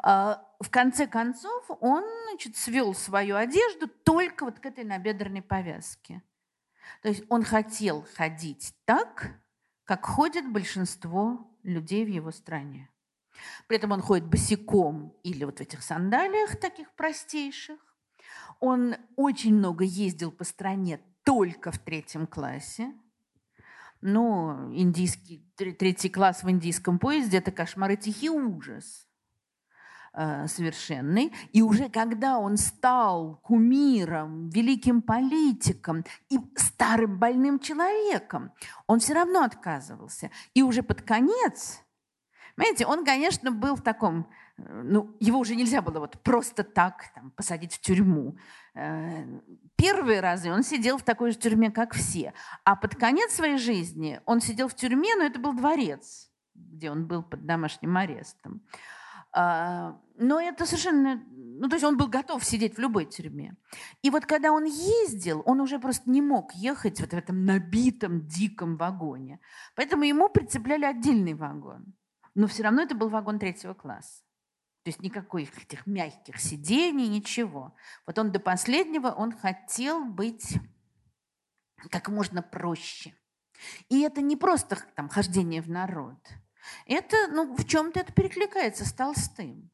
А, 0.00 0.44
в 0.60 0.70
конце 0.70 1.06
концов, 1.06 1.64
он 1.80 2.04
значит, 2.30 2.56
свел 2.56 2.94
свою 2.94 3.36
одежду 3.36 3.88
только 3.88 4.44
вот 4.44 4.58
к 4.58 4.66
этой 4.66 4.84
набедренной 4.84 5.42
повязке. 5.42 6.22
То 7.02 7.08
есть 7.08 7.24
он 7.28 7.44
хотел 7.44 8.06
ходить 8.16 8.74
так, 8.84 9.38
как 9.88 10.04
ходит 10.04 10.52
большинство 10.52 11.50
людей 11.62 12.04
в 12.04 12.08
его 12.08 12.30
стране. 12.30 12.90
При 13.68 13.78
этом 13.78 13.92
он 13.92 14.02
ходит 14.02 14.26
босиком 14.26 15.16
или 15.22 15.44
вот 15.44 15.58
в 15.58 15.62
этих 15.62 15.82
сандалиях 15.82 16.60
таких 16.60 16.92
простейших. 16.92 17.78
Он 18.60 18.96
очень 19.16 19.54
много 19.54 19.84
ездил 19.84 20.30
по 20.30 20.44
стране 20.44 21.00
только 21.24 21.72
в 21.72 21.78
третьем 21.78 22.26
классе. 22.26 22.92
Ну, 24.02 24.74
индийский, 24.74 25.50
третий 25.56 26.10
класс 26.10 26.42
в 26.42 26.50
индийском 26.50 26.98
поезде– 26.98 27.38
это 27.38 27.50
кошмар 27.50 27.92
и 27.92 27.96
тихий 27.96 28.28
ужас 28.28 29.07
совершенный. 30.14 31.32
И 31.52 31.62
уже 31.62 31.88
когда 31.88 32.38
он 32.38 32.56
стал 32.56 33.40
кумиром, 33.42 34.48
великим 34.50 35.02
политиком 35.02 36.04
и 36.28 36.38
старым 36.56 37.18
больным 37.18 37.58
человеком, 37.58 38.52
он 38.86 38.98
все 39.00 39.14
равно 39.14 39.42
отказывался. 39.42 40.30
И 40.54 40.62
уже 40.62 40.82
под 40.82 41.02
конец 41.02 41.82
Понимаете, 42.58 42.86
он, 42.86 43.04
конечно, 43.04 43.52
был 43.52 43.76
в 43.76 43.82
таком, 43.82 44.28
э, 44.56 44.82
ну, 44.82 45.16
его 45.20 45.38
уже 45.38 45.54
нельзя 45.54 45.80
было 45.80 46.00
вот 46.00 46.20
просто 46.24 46.64
так 46.64 47.04
там, 47.14 47.30
посадить 47.30 47.74
в 47.74 47.80
тюрьму. 47.80 48.36
Э, 48.74 49.24
первые 49.76 50.18
разы 50.18 50.50
он 50.50 50.64
сидел 50.64 50.98
в 50.98 51.04
такой 51.04 51.30
же 51.30 51.38
тюрьме, 51.38 51.70
как 51.70 51.94
все. 51.94 52.34
А 52.64 52.74
под 52.74 52.96
конец 52.96 53.32
своей 53.32 53.58
жизни 53.58 54.20
он 54.26 54.40
сидел 54.40 54.66
в 54.66 54.74
тюрьме, 54.74 55.14
но 55.14 55.22
это 55.22 55.38
был 55.38 55.52
дворец, 55.52 56.32
где 56.56 56.90
он 56.90 57.06
был 57.06 57.22
под 57.22 57.46
домашним 57.46 57.96
арестом. 57.96 58.60
А, 59.38 60.00
но 60.16 60.40
это 60.40 60.66
совершенно... 60.66 61.22
Ну, 61.60 61.68
то 61.68 61.76
есть 61.76 61.84
он 61.84 61.96
был 61.96 62.08
готов 62.08 62.44
сидеть 62.44 62.76
в 62.76 62.80
любой 62.80 63.04
тюрьме. 63.04 63.54
И 64.02 64.10
вот 64.10 64.26
когда 64.26 64.52
он 64.52 64.64
ездил, 64.64 65.42
он 65.44 65.60
уже 65.60 65.78
просто 65.78 66.10
не 66.10 66.22
мог 66.22 66.52
ехать 66.54 67.00
вот 67.00 67.10
в 67.10 67.16
этом 67.16 67.44
набитом 67.44 68.26
диком 68.26 68.76
вагоне. 68.76 69.40
Поэтому 69.76 70.04
ему 70.04 70.28
прицепляли 70.28 70.84
отдельный 70.84 71.34
вагон 71.34 71.94
но 72.38 72.46
все 72.46 72.62
равно 72.62 72.82
это 72.82 72.94
был 72.94 73.08
вагон 73.08 73.40
третьего 73.40 73.74
класса. 73.74 74.22
То 74.84 74.90
есть 74.90 75.02
никаких 75.02 75.60
этих 75.60 75.86
мягких 75.88 76.38
сидений, 76.38 77.08
ничего. 77.08 77.74
Вот 78.06 78.16
он 78.16 78.30
до 78.30 78.38
последнего, 78.38 79.08
он 79.08 79.32
хотел 79.32 80.04
быть 80.04 80.56
как 81.90 82.08
можно 82.08 82.40
проще. 82.40 83.12
И 83.88 84.02
это 84.02 84.20
не 84.20 84.36
просто 84.36 84.78
там 84.94 85.08
хождение 85.08 85.60
в 85.60 85.68
народ. 85.68 86.16
Это, 86.86 87.28
ну, 87.28 87.54
в 87.54 87.64
чем-то 87.66 88.00
это 88.00 88.12
перекликается 88.12 88.84
с 88.84 88.92
Толстым. 88.92 89.70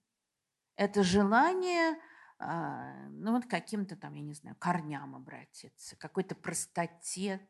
Это 0.76 1.02
желание, 1.02 1.98
а, 2.38 3.08
ну, 3.10 3.32
вот 3.32 3.46
каким-то 3.46 3.96
там, 3.96 4.14
я 4.14 4.22
не 4.22 4.34
знаю, 4.34 4.56
корням 4.58 5.14
обратиться, 5.14 5.96
какой-то 5.96 6.34
простоте. 6.34 7.40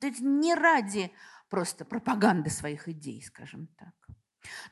То 0.00 0.06
есть 0.06 0.20
не 0.20 0.54
ради 0.54 1.12
просто 1.48 1.84
пропаганды 1.84 2.50
своих 2.50 2.88
идей, 2.88 3.22
скажем 3.22 3.68
так. 3.78 3.94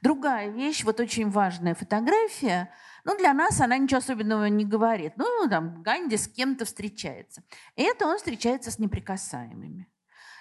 Другая 0.00 0.50
вещь, 0.50 0.84
вот 0.84 1.00
очень 1.00 1.30
важная 1.30 1.74
фотография, 1.74 2.72
ну, 3.04 3.16
для 3.16 3.32
нас 3.32 3.61
она 3.61 3.78
ничего 3.78 3.98
особенного 3.98 4.46
не 4.46 4.64
говорит. 4.64 5.12
Ну, 5.16 5.48
там, 5.48 5.82
Ганди 5.82 6.16
с 6.16 6.28
кем-то 6.28 6.64
встречается. 6.64 7.42
И 7.76 7.82
это 7.82 8.07
он 8.07 8.16
встречается 8.16 8.70
с 8.70 8.78
неприкасаемыми. 8.78 9.88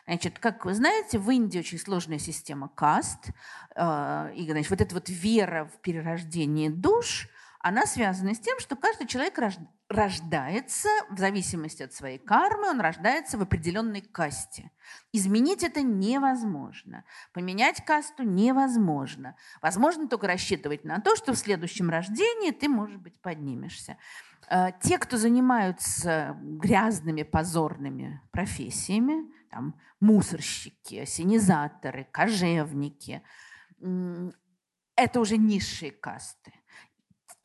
Значит, 0.08 0.39
как 0.39 0.66
вы 0.66 0.74
знаете, 0.74 1.18
в 1.18 1.30
Индии 1.32 1.60
очень 1.60 1.80
сложная 1.80 2.20
система 2.20 2.70
каст. 2.70 3.30
Э, 3.76 4.32
и, 4.36 4.49
значит, 4.49 4.70
вот 4.70 4.82
эта 4.82 4.93
вот 4.93 5.10
вера 5.10 5.66
в 5.66 5.82
перерождение 5.82 6.70
душ, 6.70 7.28
она 7.60 7.88
связана 7.88 8.36
с 8.36 8.39
тем, 8.39 8.60
что 8.60 8.76
каждый 8.76 9.08
человек 9.08 9.39
рождается, 9.89 10.88
в 11.10 11.18
зависимости 11.18 11.82
от 11.82 11.93
своей 11.93 12.20
кармы, 12.20 12.70
он 12.70 12.80
рождается 12.80 13.39
в 13.39 13.41
определенной 13.41 14.01
касте. 14.01 14.70
Изменить 15.12 15.64
это 15.64 15.82
невозможно. 15.82 17.03
Поменять 17.34 17.84
касту 17.84 18.22
невозможно. 18.22 19.36
Возможно 19.64 20.08
только 20.08 20.28
рассчитывать 20.28 20.84
на 20.84 21.01
то, 21.01 21.16
что 21.16 21.34
в 21.34 21.38
следующем 21.38 21.89
рождении 21.89 22.51
ты, 22.51 22.70
может 22.70 23.01
быть, 23.01 23.20
поднимешься. 23.20 23.97
Э, 24.47 24.68
те, 24.84 24.99
кто 24.99 25.18
занимаются 25.18 26.38
грязными, 26.39 27.24
позорными 27.24 28.22
профессиями, 28.30 29.26
там, 29.56 29.80
мусорщики, 30.01 30.95
осенизаторы, 30.95 32.06
кожевники, 32.12 33.22
это 34.97 35.20
уже 35.22 35.38
низшие 35.38 35.91
касты. 35.91 36.51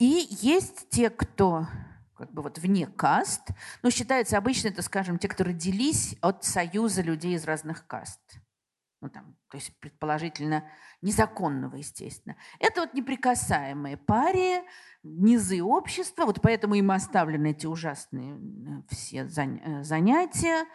И 0.00 0.26
есть 0.40 0.88
те, 0.90 1.08
кто 1.08 1.68
как 2.16 2.32
бы 2.32 2.42
вот 2.42 2.58
вне 2.58 2.88
каст, 2.88 3.50
но 3.84 3.90
считается 3.90 4.36
обычно 4.38 4.68
это, 4.68 4.82
скажем, 4.82 5.20
те, 5.20 5.28
кто 5.28 5.44
родились 5.44 6.16
от 6.20 6.44
союза 6.44 7.00
людей 7.00 7.36
из 7.36 7.44
разных 7.44 7.86
каст. 7.86 8.20
Ну, 9.00 9.08
там, 9.08 9.36
то 9.48 9.56
есть, 9.56 9.78
предположительно, 9.78 10.64
незаконного, 11.00 11.76
естественно. 11.76 12.36
Это 12.58 12.82
вот 12.82 12.92
неприкасаемые 12.92 13.96
пари, 13.96 14.62
низы 15.04 15.62
общества, 15.62 16.26
вот 16.26 16.42
поэтому 16.42 16.74
им 16.74 16.90
оставлены 16.90 17.52
эти 17.52 17.66
ужасные 17.66 18.34
э, 18.34 18.82
все 18.90 19.22
э, 19.22 19.82
занятия. 19.84 20.66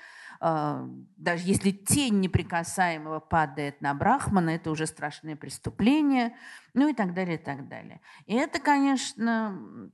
А, 0.47 0.87
даже 1.17 1.47
если 1.47 1.71
тень 1.71 2.19
неприкасаемого 2.19 3.19
падает 3.19 3.81
на 3.81 3.95
Брахмана, 3.95 4.51
это 4.51 4.69
уже 4.69 4.85
страшное 4.85 5.35
преступление, 5.35 6.37
ну 6.75 6.87
и 6.87 6.93
так 6.93 7.15
далее, 7.15 7.39
и 7.39 7.43
так 7.43 7.67
далее. 7.67 7.99
И 8.27 8.35
это, 8.35 8.59
конечно, 8.59 9.89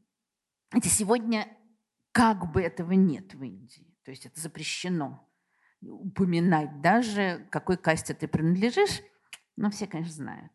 это 0.74 0.90
сегодня 0.90 1.48
как 2.12 2.52
бы 2.52 2.62
этого 2.62 2.92
нет 2.92 3.34
в 3.34 3.42
Индии. 3.42 3.96
То 4.04 4.12
есть 4.12 4.26
это 4.26 4.42
запрещено 4.42 5.26
упоминать 5.80 6.82
даже, 6.82 7.48
какой 7.50 7.78
касте 7.78 8.14
ты 8.14 8.28
принадлежишь, 8.28 9.00
но 9.56 9.72
все, 9.72 9.88
конечно, 9.88 10.16
знают. 10.16 10.52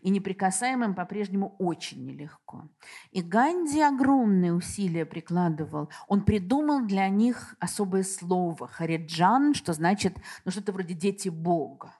И 0.00 0.10
неприкасаемым 0.10 0.94
по-прежнему 0.94 1.54
очень 1.58 2.04
нелегко. 2.04 2.68
И 3.10 3.22
Ганди 3.22 3.80
огромные 3.80 4.52
усилия 4.52 5.06
прикладывал. 5.06 5.90
Он 6.06 6.22
придумал 6.22 6.86
для 6.86 7.08
них 7.08 7.56
особое 7.60 8.02
слово 8.02 8.68
«хариджан», 8.68 9.54
что 9.54 9.72
значит 9.72 10.16
ну, 10.44 10.50
что-то 10.50 10.72
вроде 10.72 10.94
«дети 10.94 11.28
Бога». 11.28 11.94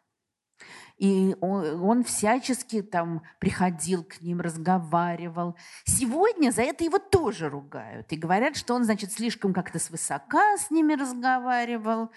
И 0.98 1.36
он, 1.40 2.02
всячески 2.02 2.82
там 2.82 3.22
приходил 3.38 4.02
к 4.02 4.20
ним, 4.20 4.40
разговаривал. 4.40 5.56
Сегодня 5.84 6.50
за 6.50 6.62
это 6.62 6.82
его 6.82 6.98
тоже 6.98 7.48
ругают. 7.48 8.12
И 8.12 8.16
говорят, 8.16 8.56
что 8.56 8.74
он, 8.74 8.84
значит, 8.84 9.12
слишком 9.12 9.54
как-то 9.54 9.78
свысока 9.78 10.56
с 10.58 10.72
ними 10.72 10.94
разговаривал. 10.94 12.10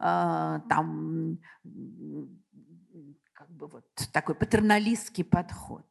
Э, 0.00 0.60
там 0.68 1.38
бы 3.68 3.74
вот 3.74 4.08
такой 4.12 4.34
патерналистский 4.34 5.24
подход. 5.24 5.86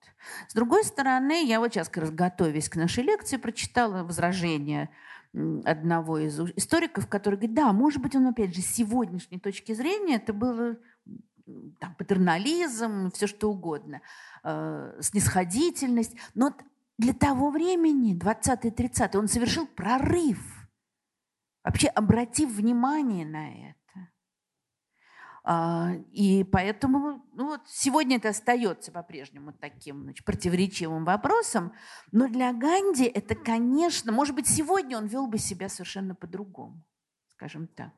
С 0.47 0.53
другой 0.53 0.83
стороны, 0.83 1.45
я 1.45 1.59
вот 1.59 1.73
сейчас, 1.73 1.89
как 1.89 2.03
раз 2.03 2.11
готовясь 2.11 2.69
к 2.69 2.75
нашей 2.75 3.03
лекции, 3.03 3.37
прочитала 3.37 4.03
возражение 4.03 4.89
одного 5.65 6.19
из 6.19 6.39
историков, 6.55 7.07
который 7.07 7.35
говорит, 7.35 7.55
да, 7.55 7.71
может 7.71 8.01
быть, 8.01 8.15
он, 8.15 8.27
опять 8.27 8.53
же, 8.53 8.61
с 8.61 8.67
сегодняшней 8.67 9.39
точки 9.39 9.73
зрения 9.73 10.15
это 10.15 10.33
было 10.33 10.77
там, 11.79 11.95
патернализм, 11.95 13.11
все 13.11 13.27
что 13.27 13.49
угодно, 13.49 14.01
э, 14.43 14.97
снисходительность. 15.01 16.15
Но 16.35 16.53
для 16.97 17.13
того 17.13 17.49
времени, 17.49 18.17
20-30, 18.17 19.17
он 19.17 19.27
совершил 19.27 19.65
прорыв, 19.65 20.39
вообще 21.63 21.87
обратив 21.87 22.51
внимание 22.51 23.25
на 23.25 23.69
это. 23.69 23.80
А, 25.43 25.93
и 26.11 26.43
поэтому 26.43 27.25
ну 27.33 27.47
вот, 27.47 27.61
сегодня 27.67 28.17
это 28.17 28.29
остается 28.29 28.91
по-прежнему 28.91 29.53
таким 29.53 30.03
значит, 30.03 30.23
противоречивым 30.23 31.03
вопросом. 31.05 31.73
Но 32.11 32.27
для 32.27 32.53
Ганди 32.53 33.05
это, 33.05 33.35
конечно, 33.35 34.11
может 34.11 34.35
быть, 34.35 34.47
сегодня 34.47 34.97
он 34.97 35.07
вел 35.07 35.27
бы 35.27 35.39
себя 35.39 35.67
совершенно 35.69 36.13
по-другому, 36.13 36.83
скажем 37.27 37.67
так. 37.67 37.93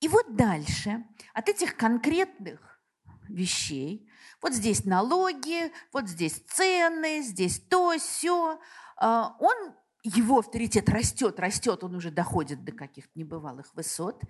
И 0.00 0.08
вот 0.08 0.36
дальше 0.36 1.04
от 1.34 1.48
этих 1.48 1.76
конкретных 1.76 2.80
вещей, 3.28 4.08
вот 4.40 4.52
здесь 4.52 4.84
налоги, 4.84 5.72
вот 5.92 6.08
здесь 6.08 6.42
цены, 6.48 7.22
здесь 7.22 7.60
то, 7.60 7.96
все, 7.98 8.60
а, 8.96 9.36
он 9.40 9.74
его 10.02 10.38
авторитет 10.38 10.88
растет, 10.88 11.38
растет, 11.38 11.84
он 11.84 11.94
уже 11.94 12.10
доходит 12.10 12.64
до 12.64 12.72
каких-то 12.72 13.10
небывалых 13.14 13.74
высот. 13.74 14.22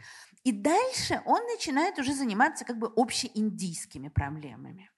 И 0.45 0.53
дальше 0.53 1.23
он 1.25 1.41
начинает 1.47 1.99
уже 1.99 2.15
заниматься 2.15 2.65
как 2.65 2.79
бы 2.79 2.93
общеиндийскими 2.95 4.09
проблемами. 4.09 4.91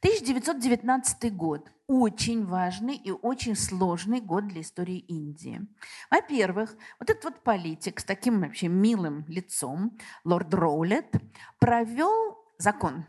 1919 0.00 1.34
год– 1.34 1.70
очень 1.86 2.46
важный 2.46 2.96
и 2.96 3.10
очень 3.10 3.56
сложный 3.56 4.20
год 4.20 4.48
для 4.48 4.60
истории 4.60 4.98
Индии. 4.98 5.66
Во-первых, 6.10 6.76
вот 6.98 7.10
этот 7.10 7.24
вот 7.24 7.42
политик 7.42 8.00
с 8.00 8.04
таким 8.04 8.40
вообще 8.40 8.68
милым 8.68 9.24
лицом, 9.28 9.98
лорд 10.24 10.52
Роулет, 10.52 11.14
провел 11.58 12.38
закон. 12.58 13.06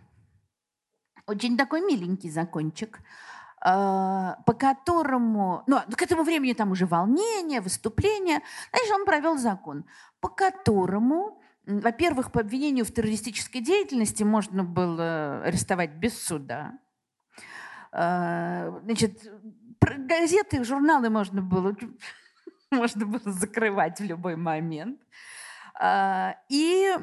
Очень 1.25 1.57
такой 1.57 1.81
миленький 1.81 2.29
закончик– 2.29 2.99
по 3.64 4.53
которому, 4.60 5.64
ну, 5.68 5.80
к 5.95 6.02
этому 6.02 6.23
времени 6.23 6.52
там 6.52 6.72
уже 6.72 6.85
волнение, 6.85 7.61
выступления, 7.61 8.41
значит, 8.72 8.91
он 8.94 9.06
провел 9.06 9.38
закон, 9.38 9.85
по 10.19 10.27
которому 10.27 11.41
во-первых, 11.65 12.31
по 12.31 12.41
обвинению 12.41 12.84
в 12.85 12.91
террористической 12.91 13.61
деятельности 13.61 14.23
можно 14.23 14.65
было 14.65 15.41
арестовать 15.44 15.91
без 15.91 16.22
суда. 16.22 16.73
А, 17.91 18.81
значит, 18.84 19.26
газеты, 19.80 20.64
журналы 20.64 21.10
можно 21.10 21.41
было, 21.41 21.76
можно 22.72 23.06
было 23.06 23.31
закрывать 23.31 23.99
в 23.99 24.03
любой 24.03 24.35
момент. 24.35 24.99
А, 25.80 26.35
и 26.49 26.94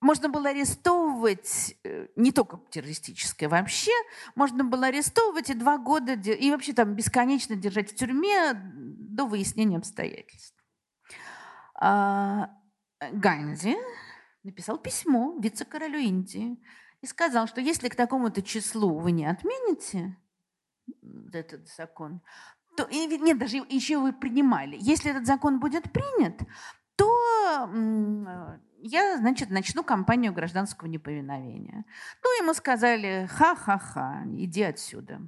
можно 0.00 0.28
было 0.28 0.50
арестовывать 0.50 0.99
э, 1.26 2.08
не 2.16 2.32
только 2.32 2.60
террористическое 2.70 3.48
вообще, 3.48 3.92
можно 4.34 4.64
было 4.64 4.86
арестовывать 4.86 5.50
и 5.50 5.54
два 5.54 5.78
года, 5.78 6.12
и 6.14 6.50
вообще 6.50 6.72
там 6.72 6.94
бесконечно 6.94 7.56
держать 7.56 7.92
в 7.92 7.96
тюрьме 7.96 8.52
до 8.54 9.26
выяснения 9.26 9.78
обстоятельств. 9.78 10.56
А, 11.74 12.50
Ганди 13.12 13.76
написал 14.42 14.78
письмо 14.78 15.36
вице-королю 15.40 15.98
Индии 15.98 16.58
и 17.00 17.06
сказал, 17.06 17.46
что 17.46 17.60
если 17.60 17.88
к 17.88 17.96
такому-то 17.96 18.42
числу 18.42 18.98
вы 18.98 19.12
не 19.12 19.26
отмените 19.26 20.16
этот 21.32 21.68
закон, 21.68 22.20
то, 22.76 22.86
нет, 22.90 23.38
даже 23.38 23.56
еще 23.56 23.98
вы 23.98 24.12
принимали, 24.12 24.76
если 24.80 25.10
этот 25.10 25.26
закон 25.26 25.60
будет 25.60 25.92
принят, 25.92 26.40
то 26.96 27.08
я, 28.82 29.16
значит, 29.18 29.50
начну 29.50 29.84
кампанию 29.84 30.32
гражданского 30.32 30.88
неповиновения. 30.88 31.84
Ну, 32.22 32.42
ему 32.42 32.54
сказали, 32.54 33.28
ха-ха-ха, 33.30 34.24
иди 34.26 34.62
отсюда. 34.62 35.20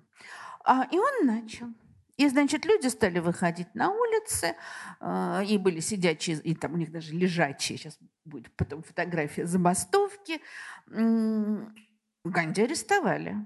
А, 0.64 0.86
и 0.90 0.98
он 0.98 1.26
начал. 1.26 1.68
И, 2.16 2.28
значит, 2.28 2.64
люди 2.64 2.88
стали 2.88 3.18
выходить 3.18 3.74
на 3.74 3.90
улицы, 3.90 4.54
э, 5.00 5.44
и 5.46 5.58
были 5.58 5.80
сидячие, 5.80 6.36
и 6.38 6.54
там 6.54 6.74
у 6.74 6.76
них 6.76 6.92
даже 6.92 7.14
лежачие, 7.14 7.78
сейчас 7.78 7.98
будет 8.24 8.54
потом 8.54 8.82
фотография 8.82 9.46
забастовки. 9.46 10.40
Ганди 10.86 12.62
арестовали. 12.62 13.36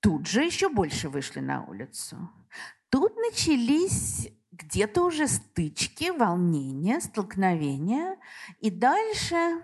Тут 0.00 0.26
же 0.26 0.44
еще 0.44 0.68
больше 0.68 1.08
вышли 1.08 1.40
на 1.40 1.64
улицу. 1.64 2.30
Тут 2.88 3.16
начались 3.16 4.28
где-то 4.56 5.02
уже 5.02 5.28
стычки, 5.28 6.10
волнения, 6.10 7.00
столкновения. 7.00 8.16
И 8.60 8.70
дальше 8.70 9.62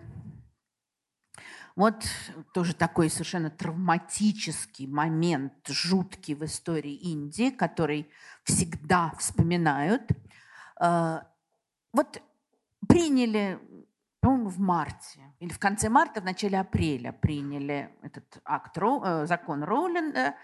вот 1.74 2.04
тоже 2.52 2.74
такой 2.74 3.08
совершенно 3.08 3.50
травматический 3.50 4.86
момент, 4.86 5.54
жуткий 5.68 6.34
в 6.34 6.44
истории 6.44 6.94
Индии, 6.94 7.50
который 7.50 8.10
всегда 8.44 9.12
вспоминают. 9.18 10.02
А, 10.78 11.26
вот 11.92 12.20
приняли 12.86 13.58
по-моему, 14.22 14.48
в 14.50 14.58
марте 14.60 15.20
или 15.42 15.52
в 15.52 15.58
конце 15.58 15.88
марта, 15.88 16.20
в 16.20 16.24
начале 16.24 16.60
апреля 16.60 17.12
приняли 17.12 17.90
этот 18.00 18.40
акт, 18.44 18.78
э, 18.78 19.26
закон 19.26 19.64
Роулинда. 19.64 20.36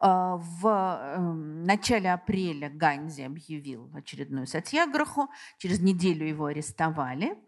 Э, 0.00 0.38
в 0.40 0.66
эм, 0.66 1.62
начале 1.62 2.12
апреля 2.12 2.68
Ганди 2.68 3.22
объявил 3.22 3.88
очередную 3.94 4.48
сатьяграху, 4.48 5.30
через 5.56 5.78
неделю 5.78 6.26
его 6.26 6.46
арестовали. 6.46 7.38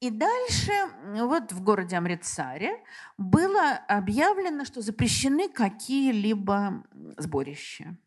И 0.00 0.08
дальше 0.08 0.72
вот 1.04 1.52
в 1.52 1.62
городе 1.62 1.96
Амрицаре 1.96 2.82
было 3.18 3.72
объявлено, 3.86 4.64
что 4.64 4.80
запрещены 4.80 5.50
какие-либо 5.50 6.84
сборища. 7.18 7.98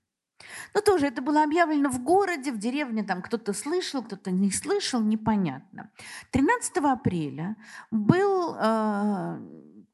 Но 0.74 0.82
тоже 0.82 1.08
это 1.08 1.22
было 1.22 1.44
объявлено 1.44 1.90
в 1.90 2.02
городе, 2.04 2.52
в 2.52 2.58
деревне, 2.58 3.04
там 3.04 3.22
кто-то 3.22 3.54
слышал, 3.54 4.04
кто-то 4.04 4.32
не 4.32 4.52
слышал, 4.52 5.02
непонятно. 5.02 5.90
13 6.32 6.78
апреля 6.78 7.56
был 7.92 8.56
э, 8.60 9.40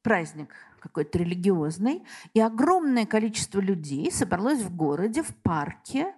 праздник 0.02 0.54
какой-то 0.80 1.18
религиозный, 1.18 2.04
и 2.32 2.40
огромное 2.40 3.06
количество 3.06 3.60
людей 3.60 4.10
собралось 4.12 4.60
в 4.60 4.74
городе, 4.74 5.22
в 5.22 5.34
парке. 5.36 6.14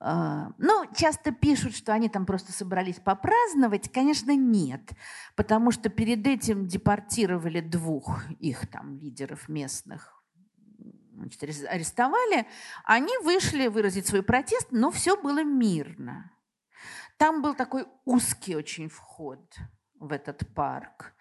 Э, 0.00 0.48
ну, 0.58 0.84
часто 0.94 1.30
пишут, 1.30 1.76
что 1.76 1.92
они 1.92 2.08
там 2.08 2.26
просто 2.26 2.52
собрались 2.52 2.96
попраздновать. 2.96 3.92
Конечно, 3.92 4.34
нет, 4.34 4.90
потому 5.36 5.70
что 5.70 5.88
перед 5.88 6.26
этим 6.26 6.66
депортировали 6.66 7.60
двух 7.60 8.28
их 8.40 8.66
там 8.68 8.96
лидеров 8.96 9.48
местных 9.48 10.15
значит, 11.28 11.66
арестовали, 11.66 12.46
они 12.84 13.16
вышли 13.18 13.68
выразить 13.68 14.06
свой 14.06 14.22
протест, 14.22 14.68
но 14.70 14.90
все 14.90 15.20
было 15.20 15.42
мирно. 15.44 16.32
Там 17.16 17.42
был 17.42 17.54
такой 17.54 17.86
узкий 18.04 18.56
очень 18.56 18.88
вход 18.88 19.40
в 19.98 20.12
этот 20.12 20.42
парк. 20.54 21.14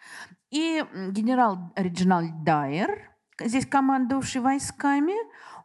И 0.49 0.83
генерал 1.11 1.71
Реджинальд 1.75 2.43
Дайер, 2.43 3.11
здесь 3.39 3.65
командовавший 3.65 4.41
войсками, 4.41 5.15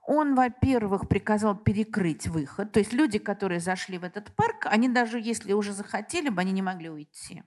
он, 0.03 0.35
во-первых, 0.35 1.09
приказал 1.09 1.57
перекрыть 1.57 2.27
выход. 2.27 2.73
То 2.73 2.81
есть 2.81 2.93
люди, 2.93 3.19
которые 3.19 3.61
зашли 3.61 3.99
в 3.99 4.05
этот 4.05 4.35
парк, 4.35 4.67
они 4.67 4.89
даже 4.89 5.21
если 5.21 5.53
уже 5.53 5.73
захотели 5.73 6.29
бы, 6.31 6.41
они 6.41 6.53
не 6.53 6.62
могли 6.62 6.91
уйти. 6.91 7.45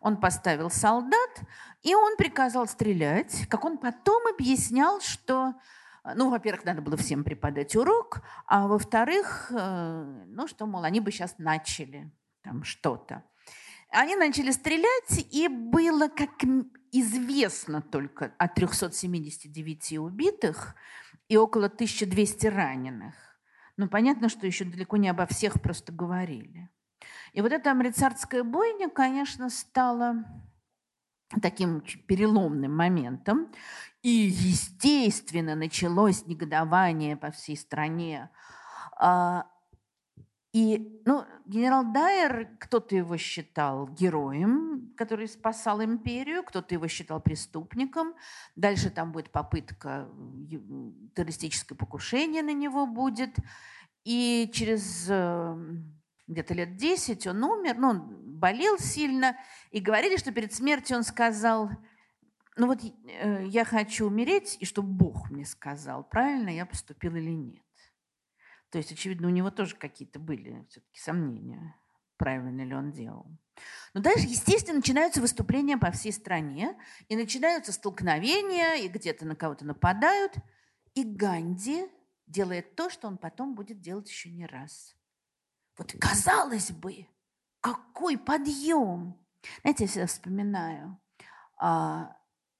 Он 0.00 0.20
поставил 0.20 0.70
солдат, 0.70 1.40
и 1.82 1.94
он 1.94 2.16
приказал 2.16 2.66
стрелять. 2.66 3.46
Как 3.48 3.64
он 3.64 3.78
потом 3.78 4.22
объяснял, 4.32 5.00
что 5.00 5.54
ну, 6.04 6.30
во-первых, 6.30 6.64
надо 6.64 6.82
было 6.82 6.96
всем 6.96 7.24
преподать 7.24 7.76
урок, 7.76 8.22
а 8.46 8.66
во-вторых, 8.66 9.50
э, 9.50 10.24
ну, 10.26 10.48
что, 10.48 10.66
мол, 10.66 10.84
они 10.84 11.00
бы 11.00 11.12
сейчас 11.12 11.36
начали 11.38 12.10
там 12.42 12.64
что-то. 12.64 13.24
Они 13.90 14.16
начали 14.16 14.50
стрелять, 14.50 15.26
и 15.30 15.48
было, 15.48 16.08
как 16.08 16.30
известно 16.90 17.82
только, 17.82 18.34
о 18.38 18.48
379 18.48 19.98
убитых 19.98 20.74
и 21.28 21.36
около 21.36 21.66
1200 21.66 22.46
раненых. 22.46 23.14
Но 23.76 23.88
понятно, 23.88 24.28
что 24.28 24.46
еще 24.46 24.64
далеко 24.64 24.96
не 24.96 25.08
обо 25.08 25.26
всех 25.26 25.60
просто 25.60 25.92
говорили. 25.92 26.70
И 27.32 27.40
вот 27.40 27.52
эта 27.52 27.70
амрицарская 27.70 28.44
бойня, 28.44 28.88
конечно, 28.88 29.50
стала 29.50 30.24
таким 31.40 31.80
переломным 31.80 32.74
моментом. 32.74 33.52
И, 34.02 34.10
естественно, 34.10 35.54
началось 35.54 36.26
негодование 36.26 37.16
по 37.16 37.30
всей 37.30 37.56
стране. 37.56 38.30
А, 38.98 39.46
и 40.52 41.00
ну, 41.06 41.24
генерал 41.46 41.92
Дайер, 41.92 42.48
кто-то 42.58 42.96
его 42.96 43.16
считал 43.16 43.88
героем, 43.88 44.92
который 44.96 45.28
спасал 45.28 45.82
империю, 45.82 46.42
кто-то 46.42 46.74
его 46.74 46.88
считал 46.88 47.20
преступником. 47.20 48.14
Дальше 48.56 48.90
там 48.90 49.12
будет 49.12 49.30
попытка, 49.30 50.08
террористическое 51.14 51.78
покушение 51.78 52.42
на 52.42 52.52
него 52.52 52.86
будет. 52.86 53.36
И 54.04 54.50
через 54.52 55.06
э, 55.08 55.56
где-то 56.26 56.54
лет 56.54 56.76
10 56.76 57.26
он 57.28 57.44
умер, 57.44 57.76
ну, 57.78 57.88
он 57.88 58.38
болел 58.38 58.78
сильно, 58.78 59.36
и 59.70 59.78
говорили, 59.78 60.16
что 60.16 60.32
перед 60.32 60.52
смертью 60.52 60.96
он 60.96 61.04
сказал, 61.04 61.70
ну 62.56 62.66
вот 62.66 62.80
э, 62.84 63.46
я 63.46 63.64
хочу 63.64 64.06
умереть, 64.06 64.56
и 64.60 64.64
чтобы 64.64 64.88
Бог 64.88 65.30
мне 65.30 65.44
сказал, 65.44 66.04
правильно 66.04 66.50
я 66.50 66.66
поступил 66.66 67.14
или 67.16 67.30
нет. 67.30 67.62
То 68.70 68.78
есть, 68.78 68.92
очевидно, 68.92 69.28
у 69.28 69.30
него 69.30 69.50
тоже 69.50 69.76
какие-то 69.76 70.18
были 70.18 70.66
все-таки 70.70 70.98
сомнения, 70.98 71.76
правильно 72.16 72.62
ли 72.62 72.74
он 72.74 72.90
делал. 72.90 73.26
Но 73.94 74.00
дальше, 74.00 74.26
естественно, 74.26 74.76
начинаются 74.78 75.20
выступления 75.20 75.76
по 75.76 75.90
всей 75.90 76.12
стране, 76.12 76.78
и 77.08 77.16
начинаются 77.16 77.72
столкновения, 77.72 78.76
и 78.76 78.88
где-то 78.88 79.26
на 79.26 79.36
кого-то 79.36 79.66
нападают. 79.66 80.34
И 80.94 81.04
Ганди 81.04 81.86
делает 82.26 82.74
то, 82.74 82.88
что 82.88 83.08
он 83.08 83.18
потом 83.18 83.54
будет 83.54 83.80
делать 83.80 84.08
еще 84.08 84.30
не 84.30 84.46
раз. 84.46 84.96
Вот 85.76 85.94
казалось 86.00 86.70
бы, 86.70 87.06
какой 87.60 88.18
подъем! 88.18 89.18
Знаете, 89.62 89.84
я 89.84 89.88
всегда 89.88 90.06
вспоминаю 90.06 90.98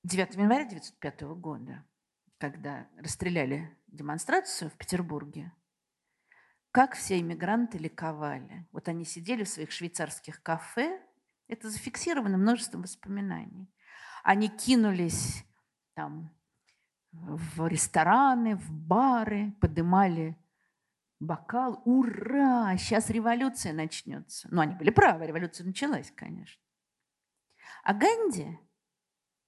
9 0.05 0.37
а, 0.37 0.41
января 0.41 0.65
1905 0.65 1.23
года, 1.37 1.85
когда 2.39 2.89
расстреляли 2.99 3.77
демонстрацию 3.87 4.71
в 4.71 4.75
Петербурге, 4.75 5.53
как 6.73 6.95
все 6.95 7.21
иммигранты 7.21 7.79
ликовали. 7.79 8.67
Вот 8.73 8.89
они 8.89 9.05
сидели 9.05 9.45
в 9.45 9.49
своих 9.49 9.71
швейцарских 9.71 10.43
кафе, 10.43 11.01
это 11.47 11.69
зафиксировано 11.69 12.39
множеством 12.39 12.83
воспоминаний. 12.83 13.71
Они 14.25 14.49
кинулись 14.49 15.45
там 15.95 16.35
в 17.13 17.67
рестораны, 17.67 18.57
в 18.57 18.73
бары, 18.73 19.53
подымали 19.61 20.37
бокал. 21.21 21.81
Ура! 21.85 22.77
Сейчас 22.77 23.11
революция 23.11 23.73
начнется. 23.73 24.49
Ну, 24.51 24.61
они 24.61 24.75
были 24.75 24.91
правы, 24.91 25.27
революция 25.27 25.67
началась, 25.67 26.11
конечно. 26.11 26.61
А 27.85 27.95
Ганди 27.95 28.59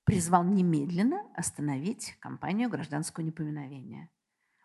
призвал 0.05 0.45
немедленно 0.45 1.27
остановить 1.35 2.17
кампанию 2.21 2.69
гражданского 2.69 3.25
неповиновения. 3.25 4.11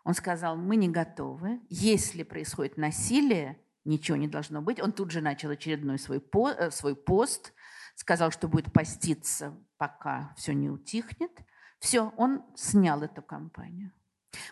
Он 0.04 0.14
сказал, 0.14 0.56
мы 0.56 0.76
не 0.76 0.88
готовы. 0.88 1.60
Если 1.68 2.22
происходит 2.22 2.76
насилие, 2.76 3.58
ничего 3.84 4.16
не 4.16 4.28
должно 4.28 4.62
быть. 4.62 4.80
Он 4.80 4.92
тут 4.92 5.10
же 5.10 5.20
начал 5.20 5.50
очередной 5.50 5.98
свой, 5.98 6.20
по, 6.20 6.50
э, 6.50 6.70
свой 6.70 6.96
пост, 6.96 7.52
сказал, 7.94 8.30
что 8.30 8.48
будет 8.48 8.72
поститься, 8.72 9.56
пока 9.76 10.34
все 10.36 10.52
не 10.52 10.70
утихнет. 10.70 11.32
Все, 11.78 12.12
он 12.16 12.44
снял 12.54 13.02
эту 13.02 13.22
кампанию. 13.22 13.92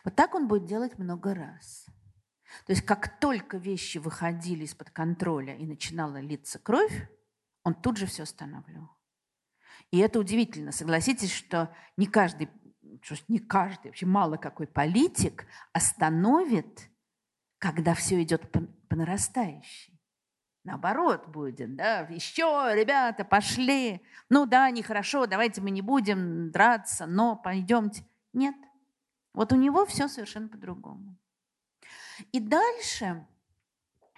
Вот 0.05 0.15
так 0.15 0.35
он 0.35 0.49
будет 0.49 0.67
делать 0.67 0.99
много 0.99 1.35
раз. 1.35 1.87
То 2.67 2.73
есть 2.73 2.83
как 2.83 3.21
только 3.21 3.59
вещи 3.59 3.99
выходили 3.99 4.65
из-под 4.65 4.91
контроля 4.91 5.55
и 5.55 5.67
начинала 5.67 6.19
литься 6.19 6.59
кровь, 6.59 7.09
он 7.63 7.75
тут 7.75 7.99
же 7.99 8.07
все 8.07 8.23
останавливал. 8.23 8.98
И 9.91 9.99
это 9.99 10.19
удивительно. 10.19 10.73
Согласитесь, 10.73 11.33
что 11.33 11.75
не 11.97 12.07
каждый, 12.07 12.49
что 13.03 13.17
не 13.29 13.39
каждый, 13.39 13.89
вообще 13.89 14.07
мало 14.07 14.37
какой 14.37 14.67
политик 14.67 15.47
остановит, 15.73 16.91
когда 17.59 17.95
все 17.95 18.23
идет 18.23 18.51
по, 18.51 18.61
по 18.89 18.97
нарастающей. 18.97 19.99
Наоборот 20.65 21.29
будет, 21.29 21.77
да, 21.77 22.01
еще, 22.01 22.71
ребята, 22.75 23.25
пошли. 23.25 24.03
Ну 24.29 24.45
да, 24.45 24.71
нехорошо, 24.71 25.27
давайте 25.27 25.61
мы 25.63 25.71
не 25.71 25.81
будем 25.81 26.51
драться, 26.51 27.07
но 27.07 27.37
пойдемте. 27.37 28.05
Нет. 28.35 28.55
Вот 29.33 29.53
у 29.53 29.57
него 29.57 29.87
все 29.87 30.09
совершенно 30.09 30.49
по-другому. 30.49 31.17
И 32.33 32.41
дальше, 32.41 33.27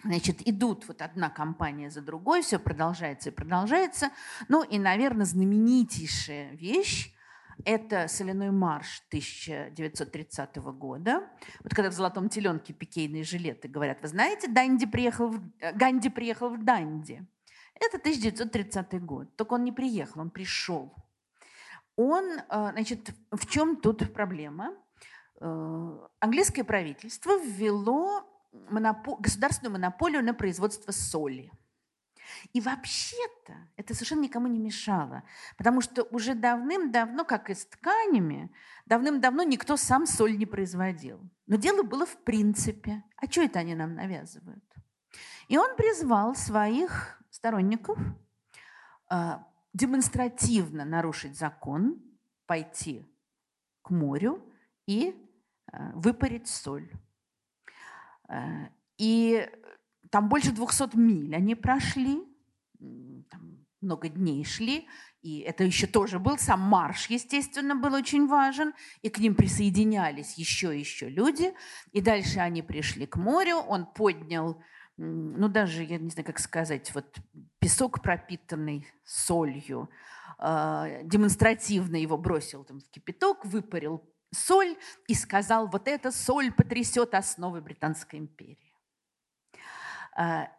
значит, 0.05 0.47
идут 0.49 0.87
вот 0.89 1.03
одна 1.03 1.31
компания 1.31 1.91
за 1.91 2.01
другой, 2.01 2.43
все 2.43 2.59
продолжается 2.59 3.31
и 3.31 3.33
продолжается. 3.33 4.11
Ну 4.49 4.63
и, 4.63 4.79
наверное, 4.79 5.27
знаменитейшая 5.27 6.55
вещь– 6.55 7.15
это 7.65 8.09
«Соляной 8.09 8.51
марш» 8.51 9.03
1930 9.09 10.57
года. 10.57 11.29
Вот 11.63 11.75
когда 11.75 11.91
в 11.91 11.95
«Золотом 11.95 12.29
теленке» 12.29 12.73
пикейные 12.73 13.25
жилеты 13.25 13.69
говорят, 13.69 13.99
вы 14.03 14.09
знаете, 14.09 14.49
Данди 14.49 14.87
приехал 14.87 15.29
в... 15.29 15.43
Ганди 15.75 16.09
приехал 16.09 16.51
в 16.51 16.65
Данди. 16.65 17.27
Это 17.75 17.97
1930 17.97 19.03
год. 19.03 19.37
Только 19.37 19.55
он 19.55 19.65
не 19.65 19.73
приехал, 19.73 20.21
он 20.21 20.31
пришел. 20.31 20.95
Он, 21.97 22.25
э, 22.25 22.71
значит, 22.73 23.11
в 23.31 23.47
чем 23.47 23.77
тут 23.77 24.13
проблема? 24.13 24.75
Э, 25.41 25.99
английское 26.21 26.65
правительство 26.65 27.39
ввело 27.39 28.30
монопо- 28.53 29.21
государственную 29.21 29.73
монополию 29.73 30.25
на 30.25 30.35
производство 30.35 30.93
соли. 30.93 31.53
И 32.53 32.61
вообще-то 32.61 33.55
это 33.77 33.95
совершенно 33.95 34.23
никому 34.23 34.47
не 34.47 34.59
мешало, 34.59 35.25
потому 35.59 35.81
что 35.81 36.05
уже 36.05 36.35
давным-давно, 36.35 37.25
как 37.25 37.51
и 37.51 37.55
с 37.55 37.67
тканями, 37.67 38.53
давным-давно 38.87 39.43
никто 39.43 39.77
сам 39.77 40.07
соль 40.07 40.37
не 40.37 40.47
производил. 40.47 41.21
Но 41.47 41.57
дело 41.57 41.83
было 41.83 42.07
в 42.07 42.17
принципе. 42.23 43.03
А 43.17 43.27
что 43.27 43.43
это 43.43 43.59
они 43.59 43.75
нам 43.75 43.95
навязывают? 43.95 44.65
И 45.49 45.59
он 45.59 45.75
призвал 45.77 46.37
своих 46.37 47.21
сторонников 47.31 47.99
э, 49.11 49.39
демонстративно 49.73 50.85
нарушить 50.85 51.37
закон, 51.37 52.01
пойти 52.47 53.13
к 53.83 53.91
морю 53.91 54.45
и 54.87 55.27
Э, 55.73 55.93
выпарить 55.95 56.49
соль. 56.49 56.91
Э, 58.31 58.69
и 58.98 59.48
там 60.11 60.28
больше 60.28 60.52
200 60.52 60.97
миль 60.97 61.35
они 61.35 61.55
прошли, 61.55 62.23
там 63.31 63.66
много 63.81 64.09
дней 64.09 64.44
шли, 64.44 64.86
и 65.23 65.40
это 65.40 65.65
еще 65.65 65.86
тоже 65.86 66.19
был 66.19 66.39
сам 66.39 66.61
марш, 66.61 67.07
естественно, 67.09 67.74
был 67.74 67.94
очень 67.94 68.27
важен, 68.27 68.73
и 69.02 69.11
к 69.11 69.19
ним 69.19 69.35
присоединялись 69.35 70.35
еще 70.35 70.77
и 70.77 70.81
еще 70.81 71.09
люди, 71.09 71.52
и 71.93 72.01
дальше 72.01 72.40
они 72.40 72.62
пришли 72.62 73.07
к 73.07 73.16
морю, 73.16 73.57
он 73.57 73.86
поднял, 73.86 74.62
ну 74.97 75.48
даже, 75.48 75.82
я 75.82 75.98
не 75.98 76.11
знаю, 76.11 76.27
как 76.27 76.39
сказать, 76.39 76.94
вот 76.94 77.16
песок, 77.59 78.02
пропитанный 78.02 78.86
солью, 79.05 79.90
э, 80.39 81.01
демонстративно 81.05 81.97
его 81.97 82.19
бросил 82.19 82.65
там 82.65 82.81
в 82.81 82.89
кипяток, 82.90 83.44
выпарил 83.44 84.02
соль 84.32 84.77
и 85.07 85.15
сказал, 85.15 85.66
вот 85.69 85.89
эта 85.89 86.11
соль 86.11 86.52
потрясет 86.52 87.15
основы 87.15 87.61
Британской 87.61 88.19
империи. 88.19 88.74
А, 90.16 90.51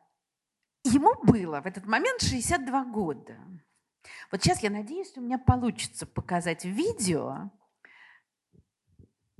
ему 0.84 1.14
было 1.24 1.62
в 1.62 1.66
этот 1.66 1.86
момент 1.86 2.22
62 2.22 2.86
года. 2.86 3.38
Вот 4.32 4.42
сейчас 4.42 4.64
я 4.64 4.70
надеюсь, 4.70 5.16
у 5.16 5.22
меня 5.22 5.38
получится 5.38 6.06
показать 6.06 6.66
видео. 6.66 7.52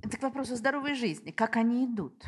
Это 0.00 0.18
к 0.18 0.22
вопросу 0.22 0.56
здоровой 0.56 0.94
жизни, 0.94 1.30
как 1.30 1.56
они 1.56 1.86
идут. 1.86 2.22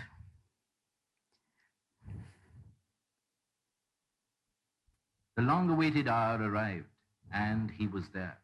The 5.36 5.42
long-awaited 5.42 6.06
hour 6.06 6.40
arrived, 6.40 6.86
and 7.32 7.72
he 7.72 7.88
was 7.88 8.08
there. 8.12 8.38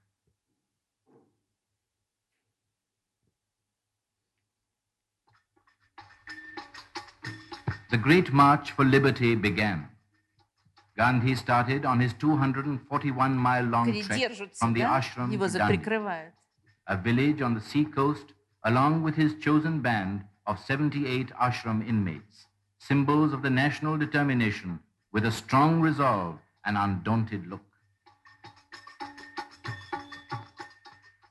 The 7.91 7.99
great 7.99 8.33
march 8.33 8.71
for 8.71 8.85
liberty 8.85 9.35
began. 9.35 9.89
Gandhi 10.97 11.35
started 11.35 11.85
on 11.85 11.99
his 11.99 12.15
241-mile-long 12.15 14.03
trek 14.03 14.33
from 14.55 14.75
the 14.75 14.83
ashram 14.83 15.33
to 15.33 15.59
Dandi, 15.59 16.31
a 16.87 16.97
village 16.97 17.43
on 17.43 17.55
the 17.55 17.61
sea 17.61 17.85
coast, 17.85 18.27
along 18.63 19.03
with 19.03 19.17
his 19.17 19.35
chosen 19.41 19.81
band 19.81 20.23
of 20.47 20.61
78 20.61 21.31
ashram 21.31 21.85
inmates, 21.89 22.47
symbols 22.79 23.33
of 23.33 23.43
the 23.43 23.51
national 23.51 23.99
determination 23.99 24.79
with 25.11 25.27
a 25.27 25.33
strong 25.33 25.81
resolve 25.81 26.39
and 26.65 26.79
undaunted 26.79 27.49
look. 27.49 27.65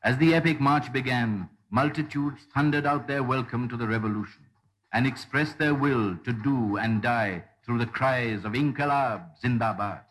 As 0.03 0.18
the 0.18 0.34
epic 0.34 0.60
march 0.60 0.91
began, 0.91 1.48
multitudes 1.69 2.41
thundered 2.53 2.86
out 2.86 3.07
their 3.07 3.23
welcome 3.23 3.69
to 3.69 3.77
the 3.77 3.88
revolution 3.88 4.49
and 4.91 5.06
express 5.06 5.53
their 5.53 5.74
will 5.74 6.18
to 6.24 6.34
do 6.34 6.78
and 6.78 7.02
die 7.02 7.44
through 7.66 7.78
the 7.78 7.86
cries 7.86 8.45
of 8.45 8.53
Inkalab 8.53 9.24
Zindabad. 9.44 10.02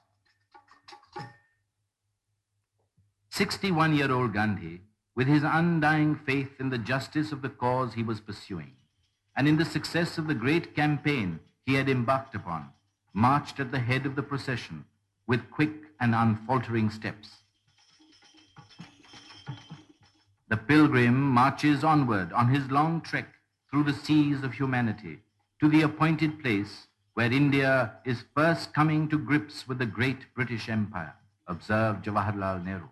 61-year-old 3.33 4.33
Gandhi, 4.33 4.81
with 5.15 5.27
his 5.27 5.43
undying 5.45 6.15
faith 6.15 6.61
in 6.61 6.71
the 6.71 6.79
justice 6.79 7.33
of 7.33 7.43
the 7.43 7.49
cause 7.49 7.95
he 7.95 8.03
was 8.03 8.21
pursuing, 8.21 8.73
and 9.37 9.49
in 9.49 9.57
the 9.57 9.65
success 9.65 10.19
of 10.19 10.27
the 10.27 10.35
great 10.35 10.75
campaign 10.75 11.41
he 11.65 11.75
had 11.75 11.89
embarked 11.89 12.35
upon, 12.35 12.71
marched 13.13 13.61
at 13.61 13.73
the 13.73 13.79
head 13.81 14.07
of 14.07 14.17
the 14.17 14.23
procession 14.23 14.85
with 15.27 15.51
quick 15.51 15.73
and 16.01 16.15
unfaltering 16.15 16.91
steps. 16.91 17.29
The 20.49 20.57
pilgrim 20.57 21.21
marches 21.21 21.85
onward 21.85 22.33
on 22.33 22.49
his 22.49 22.71
long 22.71 23.01
trek 23.01 23.35
through 23.71 23.85
the 23.85 23.93
seas 23.93 24.43
of 24.43 24.55
humanity 24.55 25.19
to 25.61 25.69
the 25.69 25.83
appointed 25.83 26.41
place 26.41 26.87
where 27.15 27.33
India 27.33 27.95
is 28.05 28.25
first 28.35 28.73
coming 28.73 29.09
to 29.09 29.19
grips 29.19 29.67
with 29.67 29.79
the 29.79 29.87
great 29.87 30.33
British 30.35 30.69
Empire, 30.69 31.15
observed 31.49 32.05
Jawaharlal 32.05 32.65
Nehru. 32.65 32.89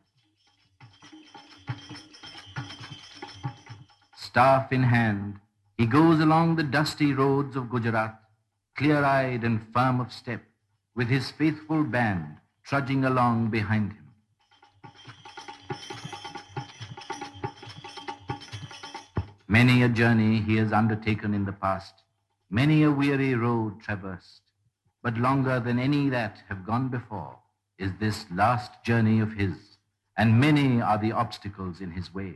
Staff 4.16 4.72
in 4.72 4.82
hand, 4.82 5.38
he 5.78 5.86
goes 5.86 6.20
along 6.20 6.56
the 6.56 6.62
dusty 6.62 7.12
roads 7.12 7.54
of 7.54 7.70
Gujarat, 7.70 8.20
clear-eyed 8.76 9.44
and 9.44 9.66
firm 9.72 10.00
of 10.00 10.12
step, 10.12 10.42
with 10.94 11.08
his 11.08 11.30
faithful 11.30 11.84
band 11.84 12.38
trudging 12.64 13.04
along 13.04 13.48
behind 13.48 13.92
him. 13.92 14.05
Many 19.56 19.82
a 19.82 19.88
journey 19.88 20.42
he 20.42 20.56
has 20.56 20.70
undertaken 20.70 21.32
in 21.32 21.46
the 21.46 21.52
past, 21.52 22.02
many 22.50 22.82
a 22.82 22.92
weary 22.92 23.34
road 23.34 23.80
traversed, 23.80 24.42
but 25.02 25.16
longer 25.16 25.58
than 25.60 25.78
any 25.78 26.10
that 26.10 26.42
have 26.50 26.66
gone 26.66 26.88
before 26.88 27.38
is 27.78 27.90
this 27.98 28.26
last 28.30 28.84
journey 28.84 29.18
of 29.18 29.32
his, 29.32 29.78
and 30.14 30.38
many 30.38 30.82
are 30.82 30.98
the 30.98 31.12
obstacles 31.12 31.80
in 31.80 31.92
his 31.92 32.12
way. 32.12 32.34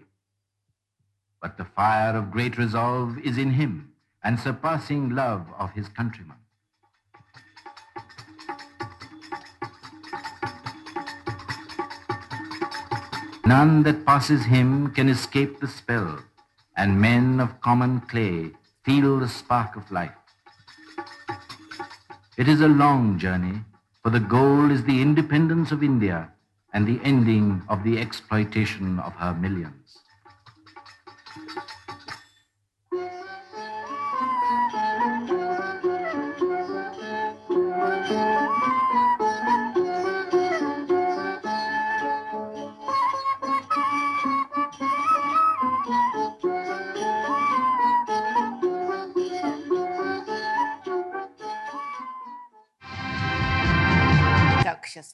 But 1.42 1.58
the 1.58 1.66
fire 1.66 2.16
of 2.16 2.30
great 2.30 2.56
resolve 2.56 3.18
is 3.18 3.36
in 3.36 3.50
him, 3.50 3.92
and 4.24 4.40
surpassing 4.40 5.10
love 5.10 5.46
of 5.58 5.72
his 5.72 5.90
countrymen. 5.90 6.38
None 13.44 13.82
that 13.82 14.06
passes 14.06 14.46
him 14.46 14.90
can 14.94 15.10
escape 15.10 15.60
the 15.60 15.68
spell 15.68 16.20
and 16.76 17.00
men 17.00 17.40
of 17.40 17.60
common 17.60 18.00
clay 18.00 18.50
feel 18.84 19.18
the 19.18 19.28
spark 19.28 19.76
of 19.76 19.90
life. 19.90 20.14
It 22.36 22.48
is 22.48 22.60
a 22.60 22.68
long 22.68 23.18
journey, 23.18 23.60
for 24.02 24.10
the 24.10 24.20
goal 24.20 24.70
is 24.70 24.84
the 24.84 25.02
independence 25.02 25.72
of 25.72 25.82
India 25.82 26.30
and 26.72 26.86
the 26.86 27.00
ending 27.04 27.62
of 27.68 27.84
the 27.84 27.98
exploitation 27.98 28.98
of 29.00 29.12
her 29.14 29.34
millions. 29.34 29.89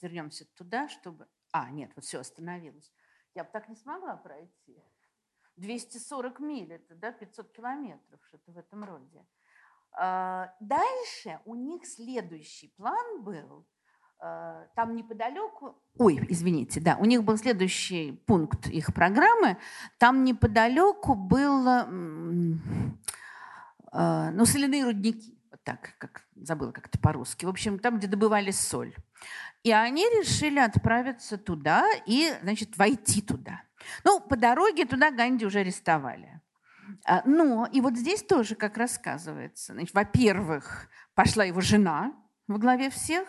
Вернемся 0.02 0.47
туда, 0.55 0.89
чтобы... 0.89 1.27
А, 1.52 1.70
нет, 1.70 1.93
вот 1.97 2.05
все, 2.05 2.20
остановилось. 2.20 2.93
Я 3.35 3.44
бы 3.44 3.51
так 3.52 3.68
не 3.68 3.77
смогла 3.77 4.16
пройти. 4.16 4.82
240 5.56 6.40
миль, 6.40 6.73
это 6.73 6.94
да, 6.94 7.12
500 7.12 7.52
километров, 7.52 8.20
что-то 8.28 8.52
в 8.52 8.59
этом 8.59 8.85
роде. 8.85 9.27
А, 9.98 10.52
дальше 10.60 11.40
у 11.47 11.55
них 11.55 11.86
следующий 11.86 12.68
план 12.68 13.23
был, 13.23 13.66
а, 14.18 14.66
там 14.74 14.94
неподалеку, 14.94 15.74
ой, 15.98 16.20
извините, 16.28 16.81
да, 16.81 16.97
у 16.97 17.06
них 17.06 17.24
был 17.24 17.39
следующий 17.39 18.12
пункт 18.27 18.66
их 18.66 18.93
программы, 18.93 19.56
там 19.98 20.24
неподалеку 20.24 21.14
был, 21.14 21.66
а, 21.66 21.86
ну, 24.32 24.44
соляные 24.44 24.85
рудники, 24.85 25.39
вот 25.51 25.64
так, 25.64 25.94
как 25.98 26.27
забыла 26.35 26.73
как 26.73 26.89
это 26.89 26.98
по-русски, 26.98 27.47
в 27.47 27.48
общем, 27.48 27.78
там, 27.78 27.97
где 27.98 28.06
добывали 28.06 28.51
соль. 28.51 28.94
И 29.66 29.72
они 29.72 30.05
решили 30.05 30.60
отправиться 30.60 31.36
туда 31.38 31.84
и, 32.06 32.32
значит, 32.40 32.78
войти 32.78 33.20
туда. 33.20 33.64
Ну, 34.05 34.20
по 34.20 34.36
дороге 34.36 34.84
туда 34.84 35.10
Ганди 35.10 35.44
уже 35.44 35.59
арестовали. 35.59 36.40
А, 37.05 37.22
но 37.24 37.66
и 37.72 37.80
вот 37.80 37.97
здесь 37.97 38.22
тоже, 38.22 38.55
как 38.55 38.76
рассказывается, 38.76 39.72
значит, 39.72 39.93
во-первых, 39.93 40.88
пошла 41.16 41.43
его 41.43 41.60
жена 41.60 42.12
во 42.47 42.59
главе 42.59 42.90
всех, 42.90 43.26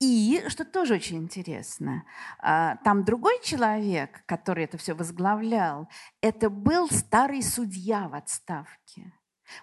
и, 0.00 0.42
что 0.48 0.64
тоже 0.64 0.94
очень 0.94 1.18
интересно, 1.18 2.02
а, 2.40 2.74
там 2.78 3.04
другой 3.04 3.40
человек, 3.44 4.24
который 4.26 4.64
это 4.64 4.78
все 4.78 4.94
возглавлял, 4.94 5.88
это 6.22 6.50
был 6.50 6.88
старый 6.90 7.44
судья 7.44 8.08
в 8.08 8.16
отставке. 8.16 9.12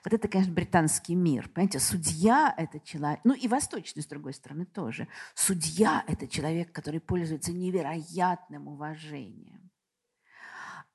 Вот 0.03 0.14
это, 0.14 0.27
конечно, 0.27 0.53
британский 0.53 1.15
мир. 1.15 1.49
Понимаете, 1.49 1.80
судья– 1.80 2.53
это 2.57 2.80
человек, 2.80 3.19
ну 3.23 3.34
и 3.34 3.47
восточный, 3.47 4.03
с 4.03 4.07
другой 4.07 4.34
стороны, 4.34 4.65
тоже. 4.65 5.07
Судья– 5.35 6.03
это 6.07 6.27
человек, 6.27 6.72
который 6.72 6.99
пользуется 6.99 7.53
невероятным 7.53 8.68
уважением. 8.68 9.72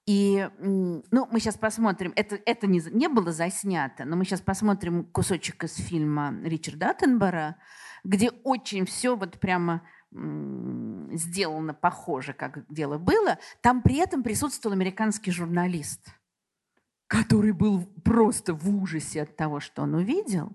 И 0.07 0.49
ну, 0.59 1.29
мы 1.31 1.39
сейчас 1.39 1.59
посмотрим, 1.59 2.15
это, 2.17 2.41
это 2.47 2.67
не, 2.67 2.81
не 2.93 3.09
было 3.09 3.31
заснято, 3.31 4.07
но 4.07 4.17
мы 4.17 4.25
сейчас 4.25 4.41
посмотрим 4.41 5.05
кусочек 5.05 5.65
из 5.65 5.75
фильма 5.75 6.35
Ричарда 6.45 6.93
Аттенбора, 6.93 7.57
где 8.05 8.31
очень 8.43 8.87
все 8.87 9.17
вот 9.17 9.39
прямо 9.39 9.83
сделано 10.11 11.75
похоже, 11.75 12.33
как 12.33 12.65
дело 12.73 12.97
было. 12.97 13.39
Там 13.61 13.83
при 13.83 13.97
этом 13.97 14.23
присутствовал 14.23 14.75
американский 14.75 15.31
журналист, 15.31 16.09
который 17.09 17.53
был 17.53 17.87
просто 18.05 18.55
в 18.55 18.69
ужасе 18.69 19.23
от 19.23 19.35
того, 19.35 19.61
что 19.61 19.83
он 19.83 19.95
увидел. 19.95 20.53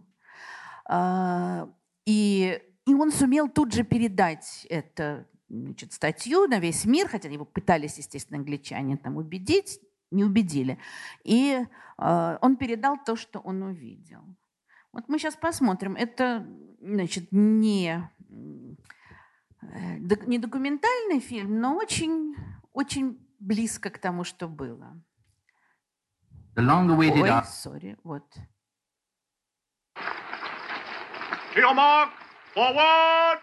А, 0.86 1.68
и, 2.06 2.62
и 2.86 2.94
он 2.94 3.12
сумел 3.12 3.50
тут 3.50 3.74
же 3.74 3.84
передать 3.84 4.66
это 4.70 5.28
значит, 5.50 5.94
статью 5.94 6.48
на 6.48 6.60
весь 6.60 6.86
мир, 6.86 7.08
хотя 7.08 7.28
его 7.30 7.46
пытались, 7.46 7.98
естественно, 7.98 8.40
англичане 8.40 8.98
там 8.98 9.18
убедить, 9.18 9.80
не 10.12 10.24
убедили. 10.24 10.78
И 11.24 11.66
э, 11.98 12.38
он 12.42 12.56
передал 12.58 12.98
то, 13.04 13.16
что 13.16 13.40
он 13.40 13.64
увидел. 13.64 14.22
Вот 14.92 15.06
мы 15.08 15.18
сейчас 15.18 15.36
посмотрим. 15.36 15.96
Это, 15.96 16.48
значит, 16.82 17.28
не, 17.32 18.10
э, 19.62 19.98
не 20.28 20.40
документальный 20.40 21.20
фильм, 21.20 21.60
но 21.60 21.76
очень, 21.76 22.36
очень 22.74 23.20
близко 23.40 23.90
к 23.90 23.98
тому, 23.98 24.24
что 24.24 24.48
было. 24.48 25.02
The 26.56 26.62
long 26.62 26.90
awaited. 26.90 27.24
Oi, 27.24 27.42
sorry, 27.42 27.96
what? 28.04 28.22
To 29.96 31.60
your 31.60 31.74
mark, 31.74 32.10
forward! 32.54 33.40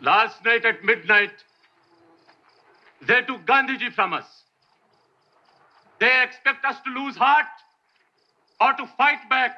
Last 0.00 0.42
night 0.46 0.64
at 0.64 0.82
midnight, 0.82 1.32
they 3.06 3.20
took 3.22 3.44
Gandhiji 3.44 3.92
from 3.92 4.14
us. 4.14 4.24
They 5.98 6.22
expect 6.22 6.64
us 6.64 6.76
to 6.86 6.90
lose 6.90 7.16
heart 7.16 7.44
or 8.58 8.72
to 8.72 8.86
fight 8.96 9.28
back. 9.28 9.56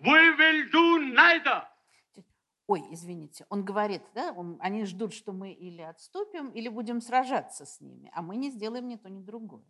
We 0.00 0.36
will 0.36 0.70
do 0.70 1.14
neither. 1.14 1.64
Ой, 2.68 2.82
извините, 2.90 3.46
он 3.48 3.64
говорит, 3.64 4.02
да, 4.14 4.30
он, 4.32 4.58
они 4.60 4.84
ждут, 4.84 5.14
что 5.14 5.32
мы 5.32 5.52
или 5.52 5.80
отступим, 5.80 6.50
или 6.50 6.68
будем 6.68 7.00
сражаться 7.00 7.64
с 7.64 7.80
ними, 7.80 8.10
а 8.14 8.20
мы 8.20 8.36
не 8.36 8.50
сделаем 8.50 8.86
ни 8.88 8.96
то, 8.96 9.08
ни 9.08 9.22
другое. 9.22 9.64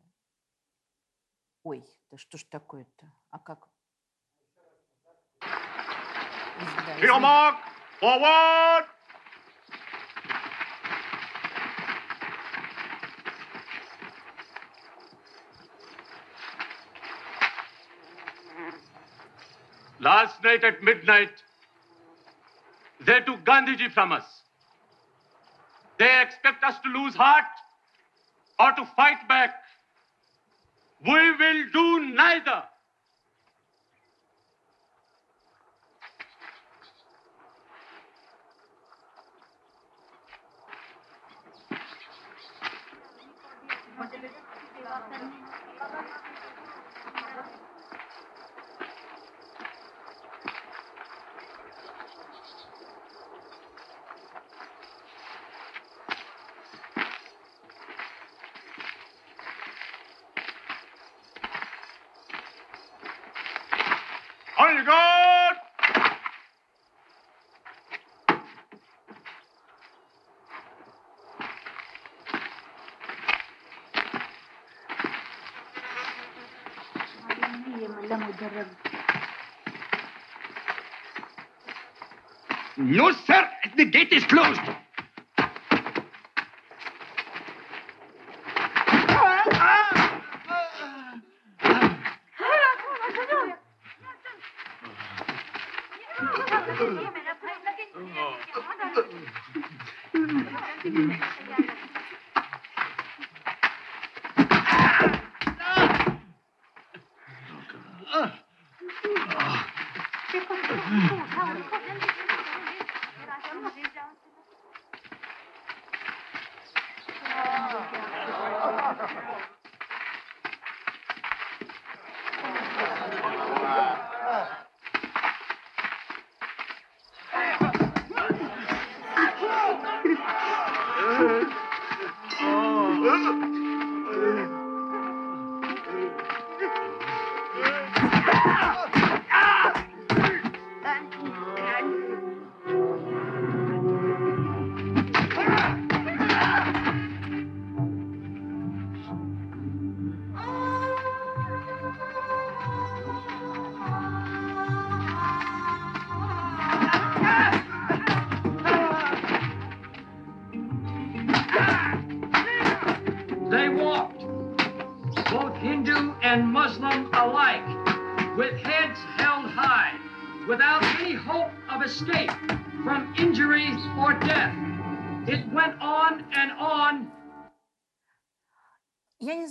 Ой, 1.63 1.85
да 2.11 2.19
что 2.19 2.39
ж 2.39 2.45
такое-то? 2.45 3.13
А 3.31 3.39
как? 3.39 3.69
Your 7.01 7.21
mark, 7.21 7.57
forward! 8.01 8.98
Last 20.09 20.43
night 20.43 20.65
at 20.65 20.83
midnight, 20.83 21.33
they 23.07 23.21
took 23.27 23.45
Gandhiji 23.45 23.93
from 23.93 24.11
us. 24.11 24.25
They 25.99 26.23
expect 26.23 26.65
us 26.65 26.77
to 26.83 26.89
lose 26.89 27.15
heart 27.15 27.45
or 28.59 28.73
to 28.73 28.87
fight 28.97 29.29
back. 29.29 29.55
We 31.05 31.13
will 31.13 31.63
do 31.75 32.15
neither. 32.15 32.63
No, 82.77 83.13
sir. 83.27 83.49
The 83.77 83.85
gate 83.85 84.13
is 84.13 84.25
closed. 84.25 84.61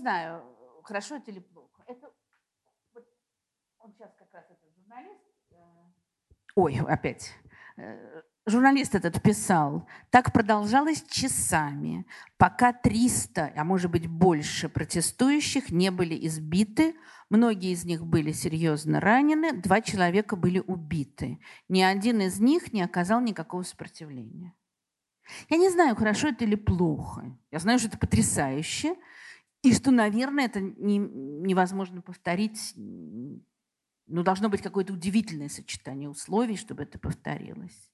Знаю, 0.07 0.41
хорошо 0.83 1.17
это 1.17 1.31
или 1.31 1.39
плохо. 1.39 1.83
Это 1.85 2.09
вот 2.93 3.05
он 3.79 3.91
сейчас 3.91 4.15
как 4.15 4.33
раз 4.33 4.45
этот 4.45 4.73
журналист. 4.73 5.21
Ой, 6.55 6.79
опять 6.87 7.35
журналист 8.47 8.95
этот 8.95 9.21
писал, 9.21 9.85
так 10.09 10.31
продолжалось 10.31 11.03
часами, 11.09 12.07
пока 12.37 12.71
300, 12.71 13.53
а 13.55 13.63
может 13.63 13.91
быть 13.91 14.07
больше 14.07 14.69
протестующих 14.69 15.69
не 15.69 15.91
были 15.91 16.25
избиты, 16.27 16.95
многие 17.29 17.71
из 17.71 17.83
них 17.83 18.05
были 18.05 18.31
серьезно 18.31 19.01
ранены, 19.01 19.51
два 19.51 19.81
человека 19.81 20.37
были 20.37 20.59
убиты. 20.59 21.39
Ни 21.67 21.81
один 21.81 22.21
из 22.21 22.39
них 22.39 22.71
не 22.73 22.81
оказал 22.81 23.19
никакого 23.19 23.63
сопротивления. 23.63 24.53
Я 25.49 25.57
не 25.57 25.69
знаю, 25.69 25.97
хорошо 25.97 26.29
это 26.29 26.45
или 26.45 26.55
плохо. 26.55 27.37
Я 27.51 27.59
знаю, 27.59 27.79
что 27.79 27.89
это 27.89 27.97
потрясающе, 27.97 28.95
и 29.67 29.73
что, 29.73 29.91
наверное, 29.91 30.45
это 30.45 30.61
не, 30.61 30.97
невозможно 30.97 32.01
повторить. 32.01 32.73
Ну, 32.75 34.23
должно 34.23 34.47
быть 34.47 34.61
какое-то 34.61 34.93
удивительное 34.93 35.49
сочетание 35.49 36.09
условий, 36.09 36.55
чтобы 36.55 36.83
это 36.83 36.97
повторилось. 36.97 37.91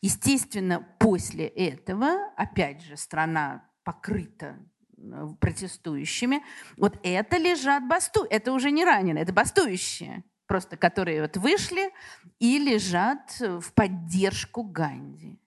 Естественно, 0.00 0.86
после 1.00 1.48
этого, 1.48 2.32
опять 2.36 2.82
же, 2.82 2.96
страна 2.96 3.68
покрыта 3.82 4.56
э, 4.96 5.28
протестующими. 5.40 6.42
Вот 6.76 6.98
это 7.02 7.36
лежат 7.36 7.88
басту, 7.88 8.24
это 8.30 8.52
уже 8.52 8.70
не 8.70 8.84
раненые, 8.84 9.22
это 9.22 9.32
бастующие, 9.32 10.22
просто 10.46 10.76
которые 10.76 11.22
вот 11.22 11.36
вышли 11.36 11.92
и 12.38 12.58
лежат 12.58 13.40
в 13.40 13.72
поддержку 13.74 14.62
Ганди. 14.62 15.40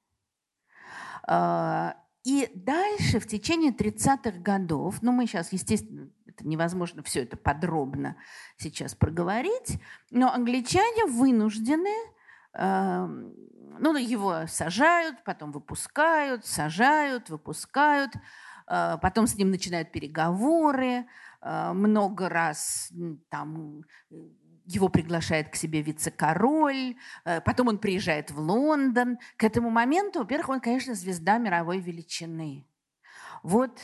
И 2.24 2.52
дальше, 2.54 3.20
в 3.20 3.28
течение 3.28 3.72
30-х 3.72 4.40
годов, 4.40 5.02
ну 5.02 5.12
мы 5.12 5.26
сейчас, 5.26 5.54
естественно, 5.54 6.10
это 6.26 6.48
невозможно 6.48 7.02
все 7.04 7.24
это 7.24 7.38
подробно 7.38 8.16
сейчас 8.58 8.94
проговорить, 8.94 9.80
но 10.12 10.32
англичане 10.34 11.06
вынуждены 11.06 11.94
ну, 13.80 13.96
его 13.96 14.48
сажают, 14.48 15.24
потом 15.24 15.52
выпускают, 15.52 16.46
сажают, 16.46 17.30
выпускают, 17.30 18.12
а, 18.68 18.98
потом 18.98 19.28
с 19.28 19.36
ним 19.36 19.50
начинают 19.50 19.92
переговоры, 19.92 21.06
а, 21.42 21.74
много 21.74 22.30
раз 22.30 22.92
там 23.30 23.84
его 24.76 24.90
приглашает 24.90 25.50
к 25.50 25.56
себе 25.56 25.82
вице-король, 25.82 26.96
а, 27.26 27.42
потом 27.42 27.68
он 27.68 27.78
приезжает 27.78 28.32
в 28.32 28.40
Лондон. 28.40 29.18
К 29.38 29.44
этому 29.44 29.70
моменту, 29.70 30.20
во-первых, 30.20 30.50
он, 30.50 30.60
конечно, 30.60 30.96
звезда 30.96 31.38
мировой 31.38 31.80
величины. 31.80 32.66
Вот 33.44 33.80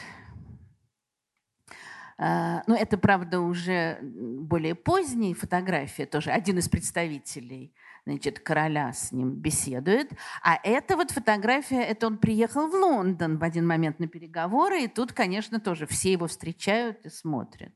но 2.17 2.63
ну, 2.67 2.75
это, 2.75 2.97
правда, 2.97 3.41
уже 3.41 3.99
более 4.01 4.73
поздние 4.73 5.35
фотографии, 5.35 6.03
тоже 6.03 6.31
один 6.31 6.59
из 6.59 6.69
представителей 6.69 7.73
значит, 8.05 8.39
короля 8.39 8.93
с 8.93 9.11
ним 9.11 9.31
беседует. 9.31 10.11
А 10.41 10.57
эта 10.63 10.95
вот 10.95 11.11
фотография, 11.11 11.81
это 11.81 12.07
он 12.07 12.17
приехал 12.17 12.67
в 12.67 12.73
Лондон 12.73 13.37
в 13.37 13.43
один 13.43 13.67
момент 13.67 13.99
на 13.99 14.07
переговоры, 14.07 14.83
и 14.83 14.87
тут, 14.87 15.11
конечно, 15.11 15.59
тоже 15.59 15.87
все 15.87 16.13
его 16.13 16.27
встречают 16.27 17.05
и 17.05 17.09
смотрят. 17.09 17.73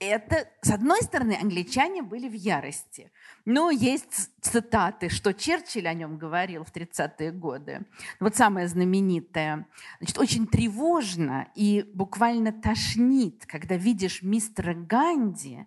Это, 0.00 0.48
с 0.62 0.70
одной 0.70 1.02
стороны, 1.02 1.36
англичане 1.38 2.00
были 2.00 2.26
в 2.26 2.32
ярости. 2.32 3.12
Но 3.44 3.70
есть 3.70 4.30
цитаты, 4.40 5.10
что 5.10 5.34
Черчилль 5.34 5.86
о 5.86 5.92
нем 5.92 6.16
говорил 6.16 6.64
в 6.64 6.72
30-е 6.72 7.32
годы. 7.32 7.82
Вот 8.18 8.34
самое 8.34 8.66
знаменитое. 8.66 9.66
Значит, 9.98 10.18
очень 10.18 10.46
тревожно 10.46 11.48
и 11.54 11.84
буквально 11.92 12.50
тошнит, 12.50 13.44
когда 13.44 13.76
видишь 13.76 14.22
мистера 14.22 14.72
Ганди, 14.72 15.66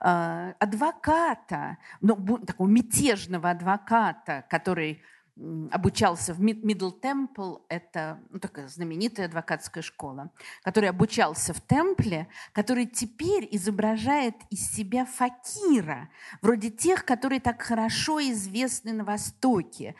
э, 0.00 0.54
адвоката, 0.58 1.76
ну, 2.00 2.38
такого 2.38 2.66
мятежного 2.66 3.50
адвоката, 3.50 4.46
который 4.48 5.02
обучался 5.36 6.32
в 6.32 6.40
Middle 6.40 7.00
Temple, 7.00 7.62
это 7.68 8.20
ну, 8.30 8.38
такая 8.38 8.68
знаменитая 8.68 9.26
адвокатская 9.26 9.82
школа, 9.82 10.30
который 10.62 10.88
обучался 10.88 11.52
в 11.52 11.60
Темпле, 11.60 12.28
который 12.52 12.86
теперь 12.86 13.48
изображает 13.50 14.36
из 14.50 14.70
себя 14.70 15.04
факира, 15.04 16.08
вроде 16.40 16.70
тех, 16.70 17.04
которые 17.04 17.40
так 17.40 17.62
хорошо 17.62 18.20
известны 18.20 18.92
на 18.92 19.04
Востоке. 19.04 19.96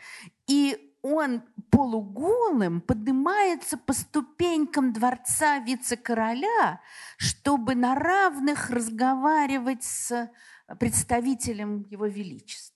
И 0.47 0.93
он 1.01 1.43
полуголым 1.69 2.81
поднимается 2.81 3.77
по 3.77 3.93
ступенькам 3.93 4.93
дворца 4.93 5.59
вице-короля, 5.59 6.81
чтобы 7.17 7.75
на 7.75 7.93
равных 7.93 8.69
разговаривать 8.69 9.83
с 9.83 10.31
представителем 10.79 11.85
его 11.89 12.07
величества. 12.07 12.74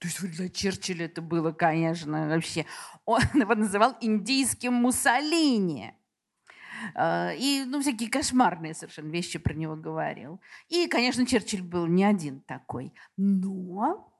То 0.00 0.08
есть 0.08 0.20
для 0.32 0.48
Черчилля 0.48 1.04
это 1.04 1.20
было, 1.20 1.52
конечно, 1.52 2.26
вообще... 2.26 2.64
Он 3.04 3.20
его 3.34 3.54
называл 3.54 3.96
индийским 4.00 4.72
Муссолини. 4.72 5.94
А, 6.94 7.32
и 7.34 7.64
ну, 7.66 7.82
всякие 7.82 8.08
кошмарные 8.08 8.72
совершенно 8.72 9.10
вещи 9.10 9.38
про 9.38 9.52
него 9.52 9.76
говорил. 9.76 10.40
И, 10.68 10.88
конечно, 10.88 11.26
Черчилль 11.26 11.62
был 11.62 11.86
не 11.86 12.04
один 12.04 12.40
такой. 12.40 12.94
Но 13.18 14.10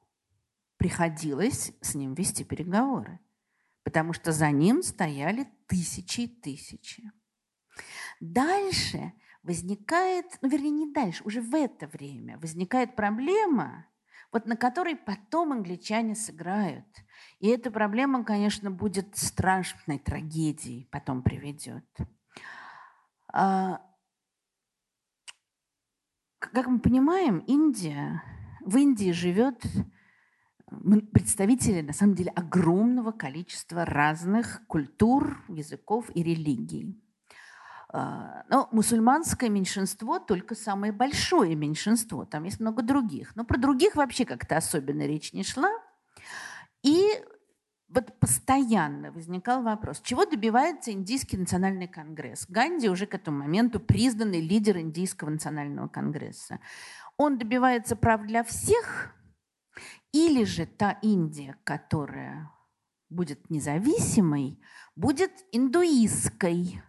приходилось 0.76 1.72
с 1.80 1.94
ним 1.94 2.12
вести 2.12 2.44
переговоры, 2.44 3.18
потому 3.82 4.12
что 4.12 4.32
за 4.32 4.50
ним 4.50 4.82
стояли 4.82 5.48
тысячи 5.66 6.22
и 6.22 6.28
тысячи. 6.28 7.10
Дальше 8.20 9.14
возникает, 9.42 10.26
ну, 10.42 10.50
вернее, 10.50 10.70
не 10.70 10.92
дальше, 10.92 11.24
уже 11.24 11.40
в 11.40 11.54
это 11.54 11.86
время 11.86 12.38
возникает 12.38 12.96
проблема, 12.96 13.86
вот 14.32 14.46
на 14.46 14.56
которой 14.56 14.96
потом 14.96 15.52
англичане 15.52 16.14
сыграют. 16.14 16.86
И 17.38 17.48
эта 17.48 17.70
проблема, 17.70 18.24
конечно, 18.24 18.70
будет 18.70 19.16
страшной 19.16 19.98
трагедией, 19.98 20.88
потом 20.90 21.22
приведет. 21.22 21.84
А, 23.32 23.80
как 26.38 26.66
мы 26.66 26.80
понимаем, 26.80 27.38
Индия, 27.40 28.22
в 28.60 28.76
Индии 28.76 29.12
живет 29.12 29.62
представители, 31.12 31.80
на 31.80 31.92
самом 31.92 32.14
деле, 32.14 32.30
огромного 32.30 33.12
количества 33.12 33.84
разных 33.84 34.64
культур, 34.66 35.44
языков 35.48 36.10
и 36.14 36.22
религий. 36.22 37.02
А, 37.92 38.44
но 38.48 38.68
мусульманское 38.70 39.50
меньшинство 39.50 40.20
только 40.20 40.54
самое 40.54 40.92
большое 40.92 41.56
меньшинство. 41.56 42.24
Там 42.24 42.44
есть 42.44 42.60
много 42.60 42.82
других. 42.82 43.34
Но 43.34 43.44
про 43.44 43.58
других 43.58 43.96
вообще 43.96 44.24
как-то 44.24 44.56
особенно 44.56 45.06
речь 45.06 45.32
не 45.32 45.42
шла. 45.42 45.70
И 46.82 47.08
вот 47.88 48.20
постоянно 48.20 49.10
возникал 49.10 49.62
вопрос, 49.62 50.00
чего 50.00 50.24
добивается 50.24 50.92
Индийский 50.92 51.36
национальный 51.36 51.88
конгресс? 51.88 52.46
Ганди 52.48 52.88
уже 52.88 53.06
к 53.06 53.14
этому 53.14 53.38
моменту 53.38 53.80
признанный 53.80 54.40
лидер 54.40 54.78
Индийского 54.78 55.30
национального 55.30 55.88
конгресса. 55.88 56.60
Он 57.16 57.36
добивается 57.38 57.96
прав 57.96 58.22
для 58.22 58.44
всех 58.44 59.12
или 60.12 60.44
же 60.44 60.66
та 60.66 60.92
Индия, 61.02 61.56
которая 61.64 62.50
будет 63.08 63.50
независимой, 63.50 64.60
будет 64.94 65.32
индуистской, 65.50 66.80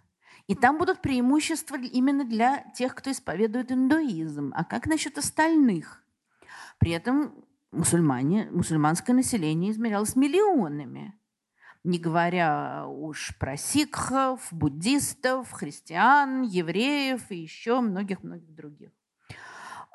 и 0.52 0.56
там 0.56 0.78
будут 0.78 1.02
преимущества 1.02 1.78
именно 1.78 2.26
для 2.26 2.66
тех, 2.76 2.94
кто 2.94 3.10
исповедует 3.10 3.72
индуизм. 3.72 4.52
А 4.54 4.66
как 4.66 4.86
насчет 4.86 5.18
остальных? 5.18 6.04
При 6.78 6.92
этом 6.92 7.34
мусульмане, 7.72 8.50
мусульманское 8.52 9.16
население 9.16 9.72
измерялось 9.72 10.18
миллионами. 10.18 11.18
Не 11.86 12.00
говоря 12.00 12.86
уж 12.86 13.34
про 13.40 13.56
сикхов, 13.56 14.46
буддистов, 14.52 15.50
христиан, 15.54 16.42
евреев 16.42 17.32
и 17.32 17.38
еще 17.38 17.80
многих-многих 17.80 18.54
других. 18.54 18.92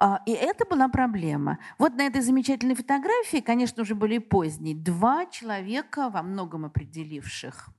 А, 0.01 0.23
и 0.25 0.33
это 0.33 0.65
была 0.65 0.89
проблема. 0.89 1.59
Вот 1.77 1.97
на 1.97 2.07
этой 2.07 2.23
замечательной 2.23 2.77
фотографии, 2.77 3.43
конечно, 3.43 3.83
уже 3.83 3.95
более 3.95 4.21
поздней, 4.23 4.75
два 4.75 5.27
человека, 5.27 6.09
во 6.09 6.23
многом 6.23 6.65
определивших 6.65 7.76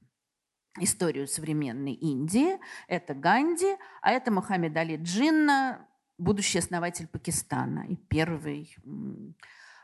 историю 0.79 1.27
современной 1.27 1.93
Индии. 1.93 2.59
Это 2.87 3.13
Ганди, 3.13 3.75
а 4.01 4.11
это 4.11 4.31
Мухаммед 4.31 4.75
Али 4.75 4.97
Джинна, 4.97 5.85
будущий 6.17 6.59
основатель 6.59 7.07
Пакистана 7.07 7.85
и 7.87 7.95
первый 7.95 8.75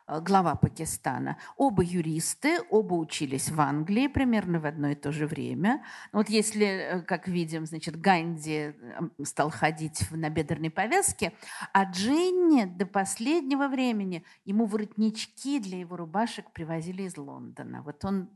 Э, 0.08 0.20
глава 0.20 0.56
Пакистана. 0.56 1.38
Оба 1.58 1.84
юристы, 1.84 2.60
оба 2.70 2.96
учились 2.96 3.50
в 3.50 3.60
Англии 3.62 4.08
примерно 4.08 4.60
в 4.60 4.66
одно 4.66 4.90
и 4.90 4.96
то 4.96 5.12
же 5.12 5.28
время. 5.28 5.84
Вот 6.12 6.30
если, 6.30 6.66
э, 6.66 7.02
как 7.02 7.28
видим, 7.28 7.66
значит, 7.66 8.00
Ганди 8.00 8.74
стал 9.24 9.50
ходить 9.50 10.02
в 10.12 10.18
набедренной 10.18 10.70
повязке, 10.70 11.34
а 11.74 11.86
Джинни 11.86 12.66
до 12.66 12.86
последнего 12.86 13.68
времени 13.68 14.24
ему 14.46 14.66
воротнички 14.66 15.60
для 15.60 15.80
его 15.80 15.96
рубашек 15.96 16.52
привозили 16.52 17.04
из 17.04 17.18
Лондона. 17.18 17.82
Вот 17.82 18.04
он 18.06 18.30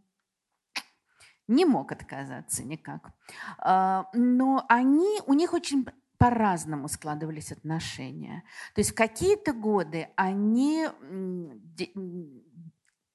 не 1.47 1.65
мог 1.65 1.91
отказаться 1.91 2.63
никак. 2.63 3.11
А, 3.59 4.07
но 4.13 4.65
они, 4.69 5.19
у 5.25 5.33
них 5.33 5.53
очень 5.53 5.85
по-разному 6.17 6.87
складывались 6.87 7.51
отношения. 7.51 8.43
То 8.73 8.81
есть 8.81 8.91
в 8.91 8.95
какие-то 8.95 9.53
годы 9.53 10.09
они 10.15 10.87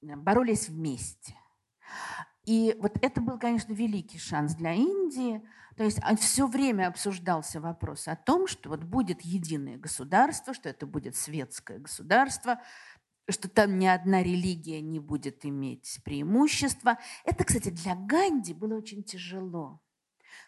боролись 0.01 0.69
вместе. 0.69 1.37
И 2.45 2.77
вот 2.81 2.97
это 3.03 3.21
был, 3.21 3.39
конечно, 3.39 3.73
великий 3.73 4.19
шанс 4.19 4.55
для 4.55 4.73
Индии. 4.73 5.43
То 5.77 5.85
есть 5.85 6.01
все 6.21 6.47
время 6.47 6.89
обсуждался 6.89 7.61
вопрос 7.61 8.07
о 8.07 8.17
том, 8.17 8.47
что 8.47 8.69
вот 8.69 8.83
будет 8.85 9.23
единое 9.23 9.79
государство, 9.79 10.53
что 10.53 10.69
это 10.69 10.87
будет 10.87 11.17
светское 11.17 11.79
государство, 11.79 12.61
что 13.29 13.49
там 13.49 13.79
ни 13.79 13.87
одна 13.87 14.23
религия 14.23 14.81
не 14.81 15.01
будет 15.01 15.45
иметь 15.45 16.01
преимущества. 16.05 16.99
Это, 17.25 17.45
кстати, 17.45 17.71
для 17.71 17.95
Ганди 17.95 18.53
было 18.53 18.75
очень 18.75 19.03
тяжело 19.03 19.81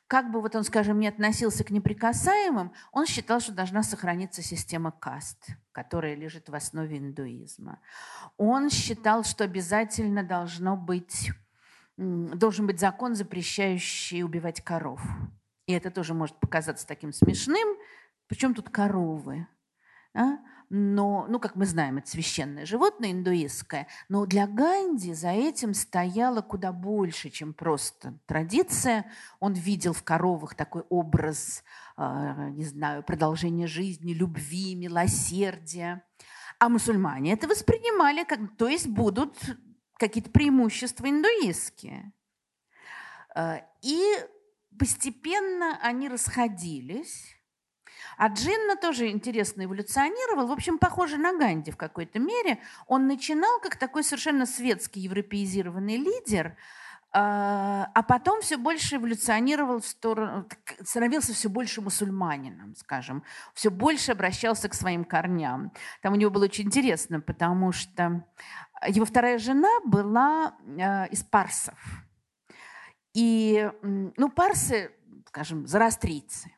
как 0.06 0.30
бы 0.30 0.40
вот 0.40 0.54
он, 0.54 0.64
скажем, 0.64 1.00
не 1.00 1.08
относился 1.08 1.64
к 1.64 1.70
неприкасаемым, 1.70 2.72
он 2.92 3.06
считал, 3.06 3.40
что 3.40 3.52
должна 3.52 3.82
сохраниться 3.82 4.42
система 4.42 4.92
каст, 4.92 5.48
которая 5.72 6.14
лежит 6.14 6.48
в 6.48 6.54
основе 6.54 6.98
индуизма. 6.98 7.80
Он 8.36 8.70
считал, 8.70 9.24
что 9.24 9.44
обязательно 9.44 10.22
должно 10.22 10.76
быть, 10.76 11.30
должен 11.96 12.66
быть 12.66 12.80
закон, 12.80 13.14
запрещающий 13.14 14.22
убивать 14.22 14.60
коров. 14.60 15.00
И 15.66 15.72
это 15.72 15.90
тоже 15.90 16.12
может 16.12 16.38
показаться 16.38 16.86
таким 16.86 17.12
смешным. 17.12 17.76
Причем 18.26 18.54
тут 18.54 18.68
коровы? 18.68 19.46
А? 20.12 20.38
Но, 20.70 21.26
ну, 21.28 21.38
как 21.38 21.56
мы 21.56 21.66
знаем, 21.66 21.98
это 21.98 22.08
священное 22.08 22.66
животное 22.66 23.12
индуистское, 23.12 23.86
но 24.08 24.26
для 24.26 24.46
Ганди 24.46 25.12
за 25.14 25.30
этим 25.30 25.74
стояло 25.74 26.40
куда 26.40 26.72
больше, 26.72 27.30
чем 27.30 27.54
просто 27.54 28.18
традиция. 28.26 29.06
Он 29.40 29.52
видел 29.52 29.92
в 29.92 30.02
коровах 30.02 30.54
такой 30.54 30.82
образ, 30.88 31.62
э, 31.96 32.50
не 32.50 32.64
знаю, 32.64 33.02
продолжения 33.02 33.66
жизни, 33.66 34.12
любви, 34.12 34.74
милосердия. 34.74 36.02
А 36.58 36.68
мусульмане 36.68 37.32
это 37.32 37.48
воспринимали 37.48 38.24
как, 38.24 38.56
то 38.56 38.68
есть 38.68 38.88
будут 38.88 39.36
какие-то 39.98 40.30
преимущества 40.30 41.08
индуистские. 41.08 42.12
Э, 43.34 43.60
и 43.82 44.02
постепенно 44.78 45.78
они 45.82 46.08
расходились, 46.08 47.36
а 48.16 48.28
Джинна 48.28 48.76
тоже 48.76 49.10
интересно 49.10 49.64
эволюционировал. 49.64 50.46
В 50.46 50.52
общем, 50.52 50.78
похоже 50.78 51.16
на 51.16 51.36
Ганди 51.36 51.70
в 51.70 51.76
какой-то 51.76 52.18
мере. 52.18 52.60
Он 52.86 53.06
начинал 53.06 53.60
как 53.60 53.76
такой 53.76 54.04
совершенно 54.04 54.46
светский 54.46 55.00
европеизированный 55.00 55.96
лидер, 55.96 56.56
а, 57.16 57.90
а 57.94 58.02
потом 58.02 58.40
все 58.40 58.56
больше 58.56 58.96
эволюционировал 58.96 59.80
в 59.80 59.86
сторону, 59.86 60.48
становился 60.82 61.32
все 61.32 61.48
больше 61.48 61.80
мусульманином, 61.80 62.74
скажем, 62.74 63.22
все 63.54 63.70
больше 63.70 64.12
обращался 64.12 64.68
к 64.68 64.74
своим 64.74 65.04
корням. 65.04 65.72
Там 66.02 66.14
у 66.14 66.16
него 66.16 66.32
было 66.32 66.44
очень 66.44 66.64
интересно, 66.66 67.20
потому 67.20 67.70
что 67.70 68.26
его 68.86 69.06
вторая 69.06 69.38
жена 69.38 69.70
была 69.84 70.56
а, 70.80 71.04
из 71.06 71.22
парсов. 71.22 71.78
И, 73.14 73.70
ну, 73.82 74.28
парсы, 74.28 74.90
скажем, 75.28 75.68
зарастрийцы. 75.68 76.50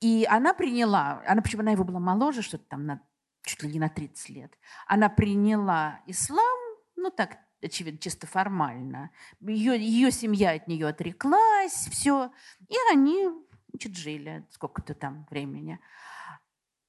И 0.00 0.26
она 0.28 0.54
приняла, 0.54 1.22
она, 1.26 1.42
почему 1.42 1.62
она 1.62 1.72
его 1.72 1.84
была 1.84 2.00
моложе, 2.00 2.42
что-то 2.42 2.64
там 2.64 2.86
на, 2.86 3.02
чуть 3.42 3.62
ли 3.62 3.72
не 3.72 3.78
на 3.78 3.88
30 3.88 4.28
лет, 4.30 4.58
она 4.86 5.08
приняла 5.08 6.00
ислам, 6.06 6.58
ну 6.96 7.10
так, 7.10 7.38
очевидно, 7.62 7.98
чисто 8.00 8.26
формально. 8.26 9.10
Ее, 9.40 9.78
ее 9.78 10.10
семья 10.10 10.52
от 10.52 10.66
нее 10.68 10.88
отреклась, 10.88 11.88
все. 11.90 12.32
И 12.68 12.74
они 12.90 13.28
значит, 13.68 13.96
жили 13.96 14.46
сколько-то 14.50 14.94
там 14.94 15.26
времени. 15.30 15.78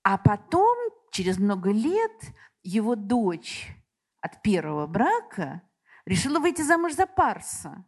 А 0.04 0.18
потом, 0.18 0.78
через 1.12 1.38
много 1.38 1.72
лет, 1.72 2.34
его 2.64 2.96
дочь 2.96 3.68
от 4.22 4.42
первого 4.42 4.88
брака 4.88 5.62
решила 6.06 6.40
выйти 6.40 6.62
замуж 6.62 6.94
за 6.94 7.08
Парса. 7.08 7.86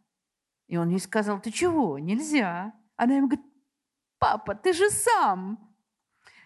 И 0.66 0.76
он 0.76 0.90
ей 0.90 1.00
сказал, 1.00 1.40
ты 1.40 1.50
чего, 1.50 1.98
нельзя. 1.98 2.72
Она 2.96 3.16
ему 3.16 3.28
говорит, 3.28 3.46
папа, 4.24 4.54
ты 4.54 4.72
же 4.72 4.88
сам. 4.90 5.58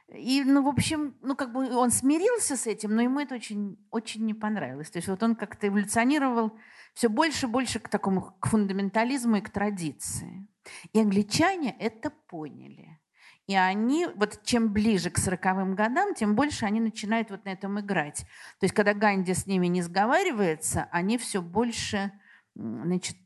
И, 0.08 0.42
ну, 0.44 0.62
в 0.62 0.68
общем, 0.68 1.14
ну, 1.22 1.36
как 1.36 1.52
бы 1.52 1.76
он 1.76 1.90
смирился 1.90 2.56
с 2.56 2.66
этим, 2.66 2.96
но 2.96 3.02
ему 3.02 3.20
это 3.20 3.36
очень, 3.36 3.76
очень 3.90 4.24
не 4.24 4.34
понравилось. 4.34 4.90
То 4.90 4.98
есть 4.98 5.08
вот 5.08 5.22
он 5.22 5.36
как-то 5.36 5.68
эволюционировал 5.68 6.58
все 6.94 7.08
больше 7.08 7.46
и 7.46 7.50
больше 7.50 7.78
к 7.78 7.88
такому 7.88 8.34
к 8.40 8.48
фундаментализму 8.48 9.36
и 9.36 9.40
к 9.40 9.50
традиции. 9.50 10.48
И 10.92 11.00
англичане 11.00 11.76
это 11.78 12.10
поняли. 12.10 12.98
И 13.46 13.54
они, 13.54 14.06
вот 14.16 14.42
чем 14.42 14.72
ближе 14.72 15.10
к 15.10 15.18
сороковым 15.18 15.76
годам, 15.76 16.14
тем 16.14 16.34
больше 16.34 16.66
они 16.66 16.80
начинают 16.80 17.30
вот 17.30 17.44
на 17.44 17.50
этом 17.50 17.78
играть. 17.78 18.26
То 18.58 18.64
есть, 18.64 18.74
когда 18.74 18.92
Ганди 18.92 19.34
с 19.34 19.46
ними 19.46 19.68
не 19.68 19.82
сговаривается, 19.82 20.88
они 20.90 21.16
все 21.16 21.40
больше 21.40 22.10
значит, 22.54 23.16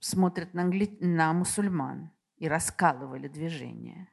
смотрят 0.00 0.52
на, 0.54 0.62
англи... 0.62 0.98
на 1.00 1.32
мусульман 1.32 2.11
и 2.42 2.48
раскалывали 2.48 3.28
движение. 3.28 4.08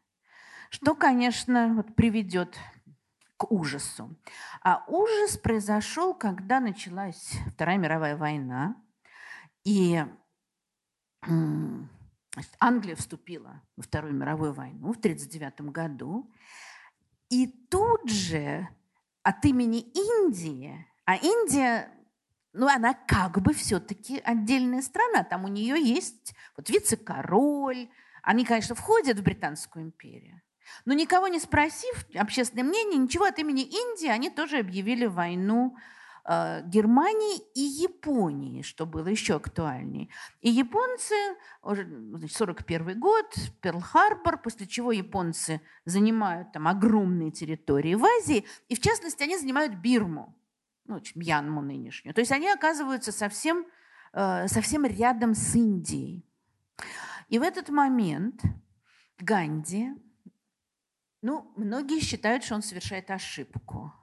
Что, 0.69 0.93
конечно, 0.93 1.73
вот 1.73 1.95
приведет 1.95 2.59
к 3.37 3.51
ужасу. 3.51 4.15
А 4.61 4.83
ужас 4.87 5.35
произошел, 5.35 6.13
когда 6.13 6.59
началась 6.59 7.31
Вторая 7.55 7.79
мировая 7.79 8.15
война, 8.15 8.75
и 9.63 10.05
значит, 11.23 12.55
Англия 12.59 12.95
вступила 12.95 13.63
во 13.75 13.81
Вторую 13.81 14.13
мировую 14.13 14.53
войну 14.53 14.93
в 14.93 14.99
1939 14.99 15.61
году, 15.73 16.31
и 17.29 17.47
тут 17.47 18.07
же 18.11 18.67
от 19.23 19.43
имени 19.43 19.79
Индии, 19.79 20.85
а 21.05 21.15
Индия 21.15 21.91
ну, 22.53 22.67
она 22.67 22.93
как 22.93 23.41
бы 23.41 23.53
все-таки 23.53 24.19
отдельная 24.19 24.81
страна. 24.81 25.23
Там 25.23 25.45
у 25.45 25.47
нее 25.47 25.81
есть 25.81 26.35
вот 26.57 26.69
вице-король, 26.69 27.89
они, 28.23 28.45
конечно, 28.45 28.75
входят 28.75 29.19
в 29.19 29.23
Британскую 29.23 29.85
империю, 29.85 30.41
но 30.85 30.93
никого 30.93 31.27
не 31.27 31.39
спросив, 31.39 32.05
общественное 32.15 32.63
мнение, 32.63 32.97
ничего 32.97 33.25
от 33.25 33.39
имени 33.39 33.63
Индии, 33.63 34.07
они 34.07 34.29
тоже 34.29 34.59
объявили 34.59 35.05
войну 35.05 35.75
э, 36.25 36.61
Германии 36.65 37.39
и 37.55 37.61
Японии, 37.61 38.61
что 38.61 38.85
было 38.85 39.07
еще 39.07 39.35
актуальнее. 39.35 40.09
И 40.41 40.49
японцы, 40.49 41.15
уже 41.61 41.85
значит, 41.85 42.31
41 42.31 42.99
год, 42.99 43.33
Перл-Харбор, 43.61 44.37
после 44.41 44.67
чего 44.67 44.91
японцы 44.91 45.61
занимают 45.85 46.51
там 46.51 46.67
огромные 46.67 47.31
территории 47.31 47.95
в 47.95 48.05
Азии, 48.05 48.45
и 48.67 48.75
в 48.75 48.79
частности 48.79 49.23
они 49.23 49.37
занимают 49.37 49.75
Бирму, 49.75 50.35
ну, 50.85 51.01
Мьянму 51.15 51.61
нынешнюю. 51.61 52.13
То 52.13 52.21
есть 52.21 52.31
они 52.31 52.49
оказываются 52.49 53.11
совсем, 53.11 53.65
э, 54.13 54.47
совсем 54.47 54.85
рядом 54.85 55.35
с 55.35 55.55
Индией. 55.55 56.23
И 57.29 57.37
в 57.37 57.43
этот 57.43 57.69
момент 57.69 58.41
Ганди, 59.19 59.89
ну, 61.21 61.51
многие 61.55 61.99
считают, 61.99 62.43
что 62.43 62.55
он 62.55 62.61
совершает 62.61 63.11
ошибку. 63.11 63.93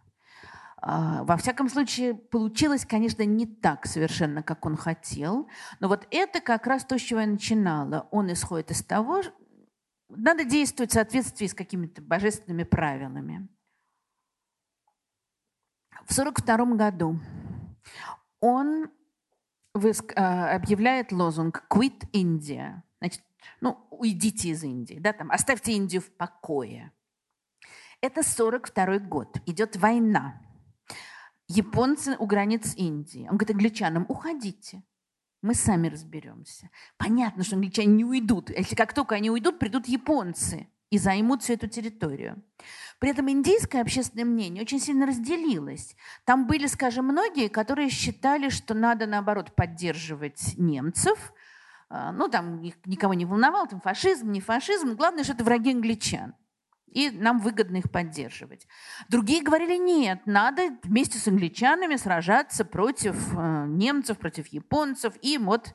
А, 0.78 1.24
во 1.24 1.36
всяком 1.36 1.69
случае, 1.69 2.15
получилось, 2.15 2.86
конечно, 2.86 3.24
не 3.24 3.47
так 3.47 3.86
совершенно, 3.86 4.43
как 4.43 4.65
он 4.65 4.77
хотел. 4.77 5.48
Но 5.81 5.89
вот 5.89 6.07
это 6.11 6.40
как 6.40 6.66
раз 6.66 6.85
то, 6.85 6.98
с 6.98 7.03
чего 7.03 7.20
я 7.20 7.27
начинала. 7.27 8.07
Он 8.12 8.32
исходит 8.32 8.70
из 8.70 8.85
того, 8.85 9.23
надо 10.09 10.44
действовать 10.44 10.93
в 10.93 10.94
соответствии 10.94 11.47
с 11.47 11.55
какими-то 11.55 12.03
божественными 12.03 12.62
правилами. 12.62 13.48
В 16.05 16.12
1942 16.12 16.77
году 16.77 17.19
он 18.40 18.90
а, 20.15 20.55
объявляет 20.55 21.11
лозунг 21.11 21.65
«Quit 21.69 22.09
India», 22.12 22.82
Значит, 23.01 23.23
ну, 23.60 23.86
уйдите 23.90 24.51
из 24.51 24.64
Индии, 24.64 24.98
да, 24.98 25.12
там, 25.12 25.31
оставьте 25.31 25.73
Индию 25.73 26.02
в 26.02 26.10
покое. 26.10 26.93
Это 28.01 28.23
42 28.23 28.98
год, 29.01 29.39
идет 29.47 29.77
война. 29.77 30.40
Японцы 31.48 32.16
у 32.18 32.27
границ 32.27 32.74
Индии. 32.77 33.27
Он 33.31 33.36
говорит 33.36 33.51
англичанам, 33.51 34.06
уходите, 34.09 34.82
мы 35.43 35.55
сами 35.55 35.89
разберемся. 35.89 36.70
Понятно, 36.97 37.44
что 37.44 37.56
англичане 37.56 37.94
не 37.94 38.05
уйдут. 38.05 38.51
Если 38.51 38.74
как 38.74 38.93
только 38.93 39.14
они 39.14 39.31
уйдут, 39.31 39.59
придут 39.59 39.86
японцы. 39.86 40.68
и 40.89 40.98
займут 40.98 41.43
всю 41.43 41.55
эту 41.55 41.66
территорию. 41.66 42.43
При 43.01 43.10
этом 43.10 43.28
индийское 43.28 43.82
общественное 43.82 44.24
мнение 44.24 44.62
очень 44.62 44.78
сильно 44.78 45.05
разделилось. 45.05 45.97
Там 46.24 46.47
были, 46.47 46.66
скажем, 46.68 47.06
многие, 47.06 47.48
которые 47.48 47.90
считали, 47.90 48.51
что 48.51 48.73
надо, 48.73 49.06
наоборот, 49.06 49.55
поддерживать 49.56 50.55
немцев. 50.56 51.32
А, 51.89 52.13
ну, 52.13 52.29
там 52.29 52.63
их 52.63 52.75
никого 52.85 53.15
не 53.15 53.25
волновал, 53.25 53.67
там 53.67 53.81
фашизм, 53.81 54.31
не 54.31 54.41
фашизм. 54.41 54.97
Главное, 54.97 55.25
что 55.25 55.35
это 55.35 55.45
враги 55.45 55.73
англичан. 55.73 56.35
И 56.87 57.11
нам 57.11 57.39
выгодно 57.39 57.77
их 57.77 57.91
поддерживать. 57.91 58.67
Другие 59.09 59.43
говорили, 59.43 59.77
нет, 59.77 60.23
надо 60.25 60.79
вместе 60.83 61.19
с 61.19 61.29
англичанами 61.29 61.97
сражаться 61.97 62.65
против 62.65 63.35
э, 63.37 63.67
немцев, 63.67 64.19
против 64.19 64.47
японцев. 64.49 65.15
И 65.21 65.37
вот, 65.37 65.75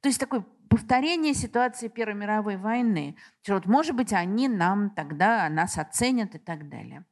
то 0.00 0.08
есть 0.08 0.18
такой 0.18 0.44
повторение 0.68 1.34
ситуации 1.34 1.88
Первой 1.88 2.14
мировой 2.14 2.56
войны. 2.56 3.16
Вот, 3.46 3.66
может 3.66 3.94
быть, 3.94 4.12
они 4.12 4.48
нам 4.48 4.90
тогда 4.90 5.48
нас 5.48 5.78
оценят 5.78 6.34
и 6.34 6.38
так 6.38 6.68
далее. 6.68 7.04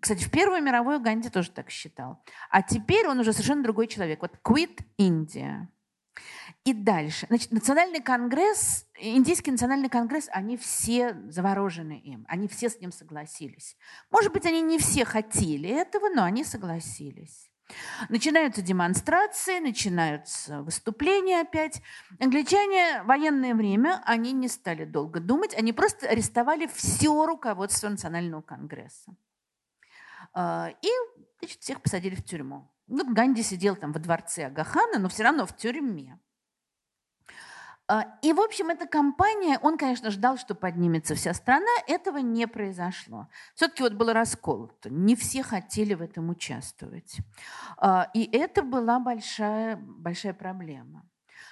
Кстати, 0.00 0.24
в 0.24 0.30
Первую 0.30 0.62
мировую 0.62 1.00
Ганди 1.00 1.28
тоже 1.28 1.50
так 1.50 1.70
считал. 1.70 2.22
А 2.50 2.62
теперь 2.62 3.06
он 3.06 3.18
уже 3.18 3.32
совершенно 3.32 3.62
другой 3.62 3.86
человек. 3.86 4.22
Вот 4.22 4.38
quit 4.42 4.80
India. 4.98 5.66
И 6.64 6.72
дальше. 6.72 7.26
Значит, 7.28 7.52
национальный 7.52 8.00
конгресс, 8.00 8.86
индийский 8.98 9.50
национальный 9.50 9.90
конгресс, 9.90 10.28
они 10.32 10.56
все 10.56 11.14
заворожены 11.28 12.00
им. 12.02 12.24
Они 12.26 12.48
все 12.48 12.70
с 12.70 12.80
ним 12.80 12.90
согласились. 12.90 13.76
Может 14.10 14.32
быть, 14.32 14.46
они 14.46 14.62
не 14.62 14.78
все 14.78 15.04
хотели 15.04 15.68
этого, 15.68 16.08
но 16.08 16.24
они 16.24 16.42
согласились. 16.42 17.50
Начинаются 18.08 18.62
демонстрации, 18.62 19.58
начинаются 19.58 20.62
выступления 20.62 21.40
опять. 21.40 21.82
Англичане 22.18 23.02
в 23.02 23.06
военное 23.06 23.54
время, 23.54 24.02
они 24.06 24.32
не 24.32 24.48
стали 24.48 24.86
долго 24.86 25.20
думать, 25.20 25.54
они 25.54 25.74
просто 25.74 26.08
арестовали 26.08 26.66
все 26.66 27.26
руководство 27.26 27.90
Национального 27.90 28.40
конгресса. 28.40 29.14
А, 30.32 30.70
и 30.80 30.88
значит, 31.40 31.60
всех 31.60 31.82
посадили 31.82 32.14
в 32.14 32.24
тюрьму. 32.24 32.70
Вот 32.86 33.08
Ганди 33.08 33.42
сидел 33.42 33.76
там 33.76 33.92
во 33.92 34.00
дворце 34.00 34.46
Агахана, 34.46 34.98
но 34.98 35.08
все 35.08 35.24
равно 35.24 35.46
в 35.46 35.56
тюрьме. 35.56 36.18
А, 37.86 38.06
и, 38.22 38.32
в 38.32 38.40
общем, 38.40 38.70
эта 38.70 38.86
кампания, 38.86 39.58
он, 39.60 39.76
конечно, 39.76 40.10
ждал, 40.10 40.38
что 40.38 40.54
поднимется 40.54 41.14
вся 41.14 41.34
страна. 41.34 41.70
Этого 41.86 42.18
не 42.18 42.46
произошло. 42.46 43.28
Все-таки 43.54 43.82
вот 43.82 43.92
был 43.92 44.12
раскол. 44.12 44.72
Не 44.84 45.14
все 45.16 45.42
хотели 45.42 45.94
в 45.94 46.00
этом 46.00 46.30
участвовать. 46.30 47.18
А, 47.76 48.08
и 48.14 48.28
это 48.32 48.62
была 48.62 49.00
большая, 49.00 49.76
большая 49.76 50.32
проблема. 50.32 51.04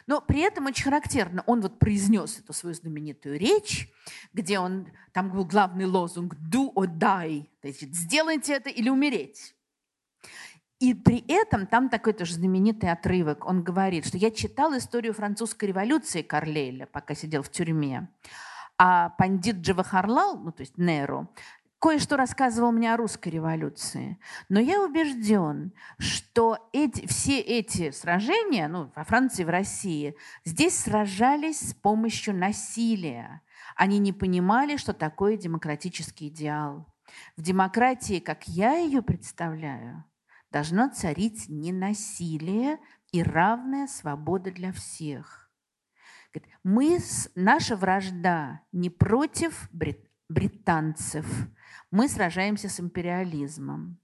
Но 0.06 0.20
при 0.20 0.40
этом 0.40 0.66
очень 0.66 0.84
характерно, 0.84 1.44
он 1.46 1.60
вот 1.60 1.78
произнес 1.78 2.38
эту 2.38 2.52
свою 2.52 2.74
знаменитую 2.74 3.38
речь, 3.38 3.88
где 4.32 4.58
он, 4.58 4.88
там 5.12 5.30
был 5.30 5.44
главный 5.44 5.84
лозунг 5.84 6.34
«do 6.34 6.72
or 6.74 6.86
die», 6.86 7.46
то 7.60 7.68
есть 7.68 7.82
«сделайте 7.94 8.54
это 8.54 8.70
или 8.70 8.88
умереть». 8.88 9.54
И 10.82 10.94
при 10.94 11.24
этом 11.28 11.68
там 11.68 11.88
такой 11.88 12.12
тоже 12.12 12.34
знаменитый 12.34 12.90
отрывок. 12.90 13.46
Он 13.46 13.62
говорит, 13.62 14.04
что 14.04 14.18
я 14.18 14.32
читал 14.32 14.76
историю 14.76 15.14
французской 15.14 15.66
революции 15.66 16.22
Карлейля, 16.22 16.86
пока 16.86 17.14
сидел 17.14 17.44
в 17.44 17.50
тюрьме. 17.50 18.08
А 18.78 19.10
пандит 19.10 19.58
Джавахарлал, 19.58 20.38
ну 20.38 20.50
то 20.50 20.62
есть 20.62 20.78
Неру, 20.78 21.32
кое-что 21.78 22.16
рассказывал 22.16 22.72
мне 22.72 22.92
о 22.92 22.96
русской 22.96 23.28
революции. 23.28 24.18
Но 24.48 24.58
я 24.58 24.82
убежден, 24.82 25.72
что 25.98 26.68
эти, 26.72 27.06
все 27.06 27.38
эти 27.38 27.92
сражения, 27.92 28.66
ну, 28.66 28.90
во 28.96 29.04
Франции, 29.04 29.44
в 29.44 29.50
России, 29.50 30.16
здесь 30.44 30.76
сражались 30.76 31.60
с 31.60 31.74
помощью 31.74 32.34
насилия. 32.34 33.42
Они 33.76 34.00
не 34.00 34.12
понимали, 34.12 34.76
что 34.78 34.92
такое 34.94 35.36
демократический 35.36 36.26
идеал. 36.26 36.92
В 37.36 37.42
демократии, 37.42 38.18
как 38.18 38.48
я 38.48 38.74
ее 38.74 39.00
представляю, 39.00 40.04
должно 40.52 40.90
царить 40.90 41.48
ненасилие 41.48 42.78
и 43.10 43.22
равная 43.22 43.86
свобода 43.86 44.52
для 44.52 44.72
всех. 44.72 45.50
Мы, 46.62 46.98
наша 47.34 47.76
вражда 47.76 48.60
не 48.70 48.90
против 48.90 49.68
британцев, 50.28 51.26
мы 51.90 52.08
сражаемся 52.08 52.68
с 52.68 52.78
империализмом. 52.80 53.98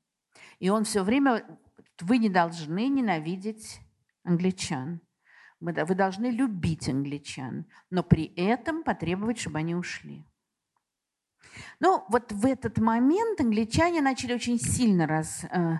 И 0.59 0.71
он 0.71 0.85
все 0.85 1.03
время, 1.03 1.47
вы 2.01 2.19
не 2.19 2.29
должны 2.29 2.89
ненавидеть 2.89 3.81
англичан. 4.25 5.01
Вы 5.61 5.73
должны 5.73 6.27
любить 6.27 6.89
англичан, 6.89 7.67
но 7.91 8.03
при 8.03 8.33
этом 8.37 8.85
потребовать, 8.85 9.39
чтобы 9.39 9.59
они 9.59 9.75
ушли. 9.75 10.25
Ну, 11.81 12.05
вот 12.09 12.33
в 12.33 12.47
этот 12.47 12.79
момент 12.79 13.41
англичане 13.41 14.01
начали 14.01 14.35
очень 14.35 14.59
сильно 14.59 15.07
раз, 15.07 15.45
э, 15.45 15.79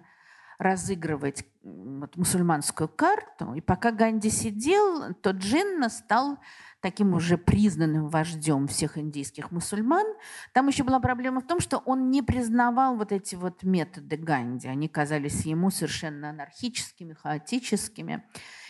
разыгрывать 0.59 1.45
вот, 1.63 2.17
мусульманскую 2.17 2.89
карту. 2.89 3.55
И 3.55 3.61
пока 3.61 3.93
Ганди 3.93 4.29
сидел, 4.31 5.15
то 5.15 5.31
Джинна 5.31 5.89
стал 5.89 6.39
таким 6.81 7.15
уже 7.15 7.39
признанным 7.39 8.09
вождем 8.09 8.67
всех 8.69 8.99
индийских 8.99 9.51
мусульман. 9.51 10.07
Там 10.53 10.69
еще 10.69 10.85
была 10.85 11.01
проблема 11.01 11.41
в 11.41 11.47
том, 11.47 11.61
что 11.61 11.79
он 11.79 12.11
не 12.11 12.23
признавал 12.23 12.97
вот 12.97 13.13
эти 13.13 13.35
вот 13.35 13.63
методы 13.63 14.17
Ганди. 14.17 14.69
Они 14.69 14.89
казались 14.89 15.45
ему 15.45 15.71
совершенно 15.71 16.31
анархическими, 16.31 17.15
хаотическими. 17.15 18.25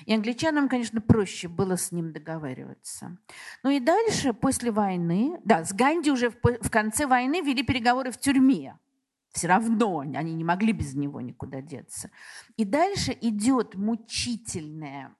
И 0.07 0.15
англичанам, 0.15 0.69
конечно, 0.69 1.01
проще 1.01 1.49
было 1.49 1.77
с 1.77 1.93
ним 1.93 2.13
договариваться. 2.13 3.19
Ну 3.63 3.71
и 3.71 3.81
дальше, 3.81 4.33
после 4.33 4.71
войны, 4.71 5.39
да, 5.45 5.65
с 5.65 5.73
Ганди 5.73 6.11
уже 6.11 6.31
в 6.31 6.71
конце 6.71 7.07
войны 7.07 7.41
вели 7.41 7.63
переговоры 7.63 8.11
в 8.11 8.19
тюрьме 8.19 8.79
все 9.33 9.49
равно 9.49 10.01
они 10.01 10.35
не 10.35 10.45
могли 10.45 10.73
без 10.73 10.95
него 10.95 11.21
никуда 11.21 11.61
деться. 11.61 12.11
И 12.57 12.65
дальше 12.65 13.17
идет 13.21 13.75
мучительное 13.75 15.15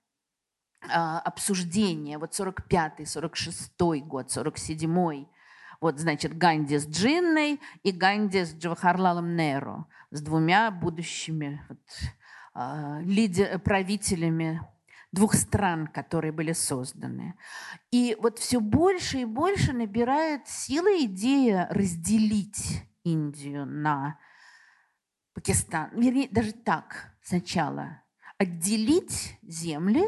а, 0.91 1.21
обсуждение. 1.21 2.19
Вот 2.19 2.33
45-й, 2.33 3.05
46-й 3.05 4.01
год, 4.01 4.27
47-й. 4.29 5.29
Вот, 5.81 6.01
значит, 6.01 6.37
Ганди 6.37 6.79
с 6.79 6.89
Джинной 6.89 7.61
и 7.85 7.93
Ганди 7.93 8.45
с 8.45 8.55
Джавахарлалом 8.55 9.37
Неру, 9.37 9.87
с 10.11 10.21
двумя 10.21 10.71
будущими 10.71 11.65
вот, 11.69 11.79
а, 12.55 13.01
лидер, 13.03 13.59
правителями 13.61 14.61
двух 15.13 15.35
стран, 15.35 15.87
которые 15.87 16.33
были 16.33 16.53
созданы. 16.53 17.35
И 17.91 18.17
вот 18.21 18.39
все 18.39 18.61
больше 18.61 19.19
и 19.19 19.25
больше 19.25 19.73
набирает 19.73 20.49
силы 20.49 21.05
идея 21.05 21.69
разделить 21.71 22.83
Индию 23.13 23.67
на 23.67 24.19
Пакистан. 25.35 25.91
Вернее, 25.93 26.29
даже 26.31 26.53
так 26.53 27.13
сначала. 27.23 28.03
Отделить 28.39 29.39
земли, 29.43 30.05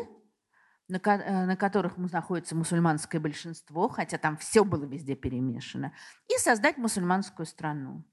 на, 0.91 0.99
э, 0.99 1.57
которых 1.57 1.97
находится 1.97 2.57
мусульманское 2.57 3.21
большинство, 3.21 3.89
хотя 3.89 4.19
там 4.19 4.37
все 4.37 4.65
было 4.65 4.85
везде 4.85 5.15
перемешано, 5.15 5.93
и 6.29 6.39
создать 6.39 6.79
мусульманскую 6.79 7.47
страну. 7.47 8.05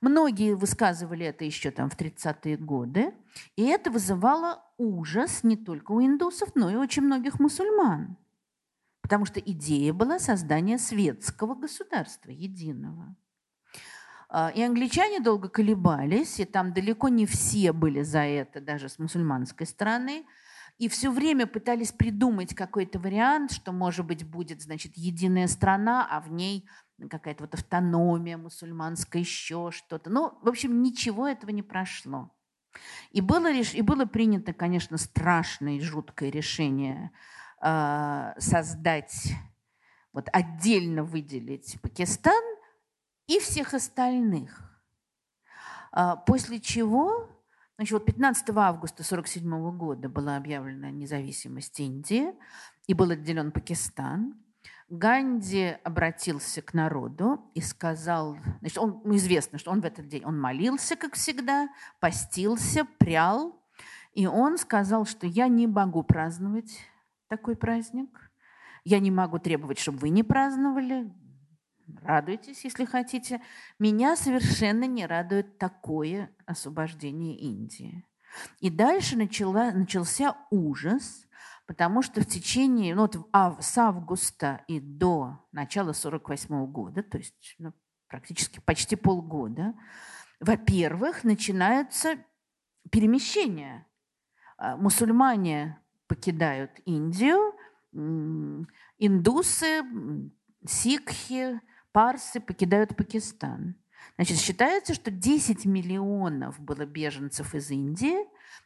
Многие 0.00 0.54
высказывали 0.54 1.26
это 1.26 1.44
еще 1.44 1.70
там 1.70 1.88
в 1.88 1.96
30-е 1.96 2.56
годы, 2.56 3.14
и 3.56 3.64
это 3.64 3.90
вызывало 3.90 4.64
ужас 4.78 5.44
не 5.44 5.56
только 5.56 5.92
у 5.92 6.00
индусов, 6.04 6.50
но 6.54 6.70
и 6.70 6.76
очень 6.76 7.02
многих 7.02 7.38
мусульман. 7.38 8.16
Потому 9.02 9.24
что 9.26 9.40
идея 9.40 9.92
была 9.92 10.18
создания 10.18 10.78
светского 10.78 11.54
государства, 11.54 12.30
единого. 12.30 13.14
А, 14.34 14.48
и 14.48 14.62
англичане 14.62 15.20
долго 15.20 15.50
колебались, 15.50 16.40
и 16.40 16.46
там 16.46 16.72
далеко 16.72 17.08
не 17.08 17.26
все 17.26 17.70
были 17.74 18.00
за 18.00 18.20
это, 18.20 18.62
даже 18.62 18.88
с 18.88 18.98
мусульманской 18.98 19.66
стороны. 19.66 20.24
И 20.78 20.88
все 20.88 21.10
время 21.10 21.46
пытались 21.46 21.92
придумать 21.92 22.54
какой-то 22.54 22.98
вариант, 22.98 23.52
что, 23.52 23.72
может 23.72 24.06
быть, 24.06 24.24
будет, 24.24 24.62
значит, 24.62 24.96
единая 24.96 25.48
страна, 25.48 26.08
а 26.10 26.22
в 26.22 26.32
ней 26.32 26.66
какая-то 27.10 27.44
вот 27.44 27.52
автономия 27.52 28.38
мусульманская, 28.38 29.20
еще 29.20 29.70
что-то. 29.70 30.08
Ну, 30.08 30.32
в 30.40 30.48
общем, 30.48 30.82
ничего 30.82 31.28
этого 31.28 31.50
не 31.50 31.62
прошло. 31.62 32.34
И 33.10 33.20
было, 33.20 33.52
и 33.52 33.82
было 33.82 34.06
принято, 34.06 34.54
конечно, 34.54 34.96
страшное 34.96 35.74
и 35.74 35.80
жуткое 35.80 36.30
решение 36.30 37.10
э, 37.60 38.32
создать, 38.38 39.34
вот 40.14 40.30
отдельно 40.32 41.04
выделить 41.04 41.76
Пакистан 41.82 42.51
и 43.26 43.38
всех 43.38 43.74
остальных. 43.74 44.72
А, 45.92 46.16
после 46.16 46.60
чего, 46.60 47.28
значит, 47.76 47.92
вот 47.92 48.06
15 48.06 48.50
августа 48.50 49.02
1947 49.02 49.76
года 49.76 50.08
была 50.08 50.36
объявлена 50.36 50.90
независимость 50.90 51.78
Индии 51.80 52.32
и 52.86 52.94
был 52.94 53.10
отделен 53.10 53.52
Пакистан. 53.52 54.34
Ганди 54.88 55.76
обратился 55.84 56.60
к 56.60 56.74
народу 56.74 57.50
и 57.54 57.62
сказал, 57.62 58.36
значит, 58.60 58.78
он, 58.78 59.00
ну, 59.04 59.16
известно, 59.16 59.58
что 59.58 59.70
он 59.70 59.80
в 59.80 59.86
этот 59.86 60.06
день, 60.06 60.24
он 60.24 60.38
молился, 60.38 60.96
как 60.96 61.14
всегда, 61.14 61.68
постился, 61.98 62.84
прял, 62.98 63.58
и 64.12 64.26
он 64.26 64.58
сказал, 64.58 65.06
что 65.06 65.26
я 65.26 65.48
не 65.48 65.66
могу 65.66 66.02
праздновать 66.02 66.78
такой 67.28 67.56
праздник, 67.56 68.30
я 68.84 68.98
не 68.98 69.10
могу 69.10 69.38
требовать, 69.38 69.78
чтобы 69.78 69.98
вы 69.98 70.08
не 70.10 70.22
праздновали, 70.22 71.10
радуйтесь, 72.02 72.64
если 72.64 72.84
хотите. 72.84 73.40
Меня 73.78 74.16
совершенно 74.16 74.84
не 74.84 75.06
радует 75.06 75.58
такое 75.58 76.30
освобождение 76.46 77.36
Индии. 77.36 78.06
И 78.60 78.70
дальше 78.70 79.16
начала, 79.16 79.72
начался 79.72 80.36
ужас, 80.50 81.26
потому 81.66 82.02
что 82.02 82.20
в 82.20 82.26
течение, 82.26 82.94
ну, 82.94 83.02
вот 83.02 83.64
с 83.64 83.78
августа 83.78 84.64
и 84.68 84.80
до 84.80 85.46
начала 85.52 85.92
48 85.92 86.66
года, 86.66 87.02
то 87.02 87.18
есть 87.18 87.54
ну, 87.58 87.72
практически 88.08 88.60
почти 88.60 88.96
полгода, 88.96 89.74
во-первых, 90.40 91.24
начинаются 91.24 92.16
перемещения. 92.90 93.86
А, 94.56 94.76
мусульмане 94.76 95.78
покидают 96.08 96.72
Индию, 96.84 97.54
индусы, 98.98 99.82
сикхи, 100.66 101.60
парсы 101.92 102.40
покидают 102.40 102.96
Пакистан. 102.96 103.76
Значит, 104.16 104.38
считается, 104.38 104.94
что 104.94 105.10
10 105.10 105.64
миллионов 105.64 106.58
было 106.60 106.84
беженцев 106.84 107.54
из 107.54 107.70
Индии 107.70 108.16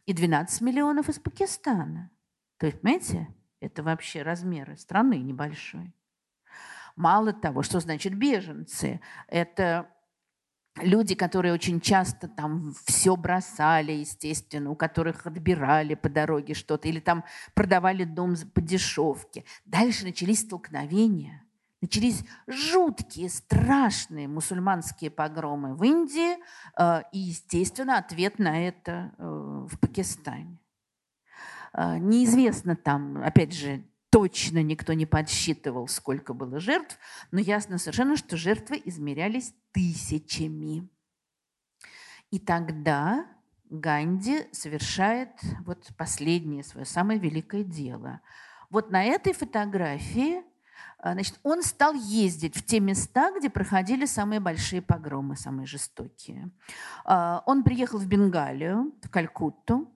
и 0.07 0.13
12 0.13 0.61
миллионов 0.63 1.09
из 1.09 1.19
Пакистана. 1.19 2.11
То 2.59 2.67
есть, 2.67 2.81
понимаете, 2.81 3.29
это 3.61 3.83
вообще 3.83 4.23
размеры 4.23 4.77
страны 4.77 5.17
небольшой. 5.19 5.93
Мало 6.95 7.33
того, 7.33 7.63
что 7.63 7.81
значит 7.81 8.15
беженцы, 8.15 9.01
это 9.29 9.91
люди, 10.77 11.15
которые 11.15 11.53
очень 11.53 11.81
часто 11.81 12.29
там 12.29 12.75
все 12.85 13.17
бросали, 13.17 13.93
естественно, 13.93 14.71
у 14.71 14.77
которых 14.77 15.27
отбирали 15.27 15.95
по 15.95 16.09
дороге 16.09 16.55
что-то, 16.55 16.89
или 16.89 17.01
там 17.01 17.25
продавали 17.55 18.05
дом 18.05 18.35
по 18.55 18.61
дешевке. 18.61 19.45
Дальше 19.65 20.05
начались 20.05 20.41
столкновения, 20.41 21.46
начались 21.81 22.25
жуткие, 22.47 23.29
страшные 23.29 24.29
мусульманские 24.29 25.11
погромы 25.11 25.75
в 25.75 25.83
Индии 25.85 26.37
э, 26.79 27.03
и, 27.13 27.19
естественно, 27.19 27.99
ответ 27.99 28.39
на 28.39 28.67
это 28.67 29.13
э, 29.19 29.67
в 29.71 29.79
Пакистане. 29.79 30.59
Э, 31.73 31.99
неизвестно 31.99 32.77
там, 32.77 33.23
опять 33.23 33.53
же, 33.53 33.85
точно 34.11 34.63
никто 34.63 34.95
не 34.95 35.05
подсчитывал, 35.05 35.89
сколько 35.89 36.33
было 36.33 36.59
жертв, 36.59 36.99
но 37.31 37.41
ясно 37.41 37.79
совершенно, 37.79 38.17
что 38.17 38.37
жертвы 38.37 38.81
измерялись 38.85 39.55
тысячами. 39.73 40.89
И 42.31 42.39
тогда 42.39 43.27
Ганди 43.69 44.47
совершает 44.53 45.31
вот 45.65 45.91
последнее 45.97 46.65
свое 46.65 46.87
самое 46.87 47.19
великое 47.19 47.63
дело. 47.63 48.21
Вот 48.71 48.91
на 48.91 49.05
этой 49.05 49.33
фотографии 49.33 50.43
значит, 51.03 51.39
он 51.43 51.63
стал 51.63 51.95
ездить 51.95 52.57
в 52.57 52.65
те 52.65 52.81
места, 52.81 53.31
где 53.39 53.51
проходили 53.51 54.07
самые 54.07 54.41
большие 54.41 54.83
погромы, 54.83 55.37
самые 55.37 55.67
жестокие. 55.67 56.51
А, 57.05 57.43
он 57.47 57.63
приехал 57.63 57.99
в 57.99 58.07
Бенгалию, 58.07 58.93
в 59.03 59.11
Калькутту, 59.11 59.89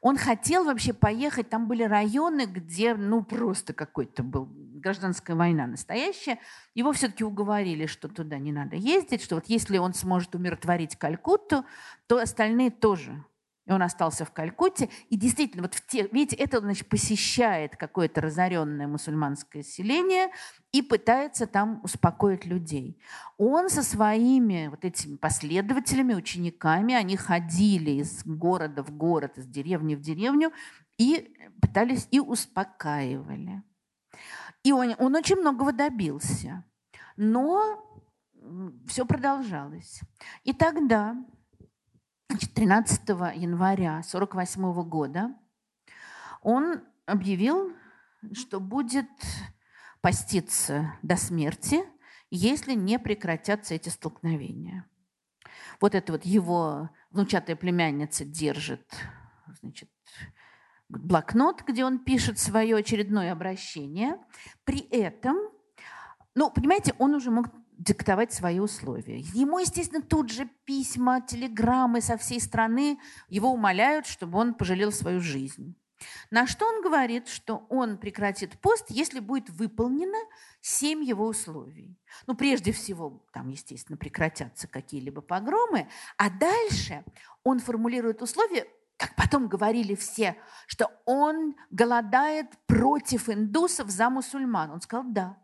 он 0.00 0.16
хотел 0.16 0.64
вообще 0.64 0.92
поехать, 0.92 1.48
там 1.48 1.68
были 1.68 1.82
районы, 1.82 2.46
где, 2.46 2.94
ну, 2.94 3.22
просто 3.22 3.72
какой-то 3.72 4.22
был 4.22 4.48
гражданская 4.50 5.36
война 5.36 5.66
настоящая. 5.66 6.38
Его 6.74 6.92
все-таки 6.92 7.24
уговорили, 7.24 7.86
что 7.86 8.08
туда 8.08 8.38
не 8.38 8.52
надо 8.52 8.76
ездить, 8.76 9.22
что 9.22 9.36
вот 9.36 9.44
если 9.48 9.78
он 9.78 9.94
сможет 9.94 10.34
умиротворить 10.34 10.96
Калькутту, 10.96 11.64
то 12.06 12.18
остальные 12.18 12.70
тоже 12.70 13.24
и 13.66 13.72
он 13.72 13.82
остался 13.82 14.24
в 14.24 14.32
Калькутте. 14.32 14.88
И 15.10 15.16
действительно, 15.16 15.62
вот 15.62 15.74
в 15.74 15.86
те, 15.86 16.08
видите, 16.12 16.36
это 16.36 16.60
значит, 16.60 16.88
посещает 16.88 17.76
какое-то 17.76 18.20
разоренное 18.20 18.86
мусульманское 18.86 19.62
селение 19.62 20.30
и 20.72 20.82
пытается 20.82 21.46
там 21.46 21.80
успокоить 21.82 22.46
людей. 22.46 23.00
Он 23.38 23.68
со 23.68 23.82
своими 23.82 24.68
вот 24.68 24.84
этими 24.84 25.16
последователями, 25.16 26.14
учениками, 26.14 26.94
они 26.94 27.16
ходили 27.16 27.90
из 27.90 28.24
города 28.24 28.84
в 28.84 28.92
город, 28.92 29.36
из 29.36 29.46
деревни 29.46 29.96
в 29.96 30.00
деревню 30.00 30.52
и 30.96 31.34
пытались 31.60 32.06
и 32.10 32.20
успокаивали. 32.20 33.62
И 34.62 34.72
он, 34.72 34.94
он 34.98 35.16
очень 35.16 35.36
многого 35.36 35.72
добился. 35.72 36.64
Но 37.16 37.82
все 38.86 39.04
продолжалось. 39.04 40.00
И 40.44 40.52
тогда 40.52 41.16
13 42.28 43.08
января 43.36 43.98
1948 43.98 44.88
года 44.88 45.34
он 46.42 46.82
объявил, 47.06 47.72
что 48.32 48.60
будет 48.60 49.08
поститься 50.00 50.94
до 51.02 51.16
смерти, 51.16 51.84
если 52.30 52.74
не 52.74 52.98
прекратятся 52.98 53.74
эти 53.74 53.88
столкновения. 53.88 54.88
Вот 55.80 55.94
это 55.94 56.12
вот 56.12 56.24
его 56.24 56.90
внучатая 57.10 57.56
племянница 57.56 58.24
держит 58.24 58.86
значит, 59.60 59.90
блокнот, 60.88 61.62
где 61.62 61.84
он 61.84 61.98
пишет 61.98 62.38
свое 62.38 62.76
очередное 62.76 63.32
обращение. 63.32 64.16
При 64.64 64.80
этом, 64.80 65.36
ну, 66.34 66.50
понимаете, 66.50 66.94
он 66.98 67.14
уже 67.14 67.30
мог 67.30 67.46
диктовать 67.78 68.32
свои 68.32 68.58
условия. 68.58 69.18
Ему, 69.18 69.58
естественно, 69.58 70.02
тут 70.02 70.30
же 70.30 70.48
письма, 70.64 71.20
телеграммы 71.20 72.00
со 72.00 72.16
всей 72.16 72.40
страны 72.40 72.98
его 73.28 73.52
умоляют, 73.52 74.06
чтобы 74.06 74.38
он 74.38 74.54
пожалел 74.54 74.92
свою 74.92 75.20
жизнь. 75.20 75.76
На 76.30 76.46
что 76.46 76.66
он 76.66 76.82
говорит, 76.82 77.28
что 77.28 77.66
он 77.70 77.96
прекратит 77.96 78.58
пост, 78.60 78.86
если 78.88 79.20
будет 79.20 79.48
выполнено 79.50 80.18
семь 80.60 81.02
его 81.02 81.26
условий. 81.26 81.98
Ну, 82.26 82.34
прежде 82.34 82.72
всего, 82.72 83.24
там, 83.32 83.48
естественно, 83.48 83.96
прекратятся 83.96 84.68
какие-либо 84.68 85.22
погромы, 85.22 85.88
а 86.18 86.28
дальше 86.28 87.04
он 87.44 87.60
формулирует 87.60 88.20
условия, 88.20 88.66
как 88.98 89.14
потом 89.14 89.48
говорили 89.48 89.94
все, 89.94 90.36
что 90.66 90.90
он 91.04 91.54
голодает 91.70 92.50
против 92.66 93.28
индусов 93.28 93.90
за 93.90 94.10
мусульман. 94.10 94.70
Он 94.70 94.80
сказал, 94.80 95.04
да, 95.08 95.38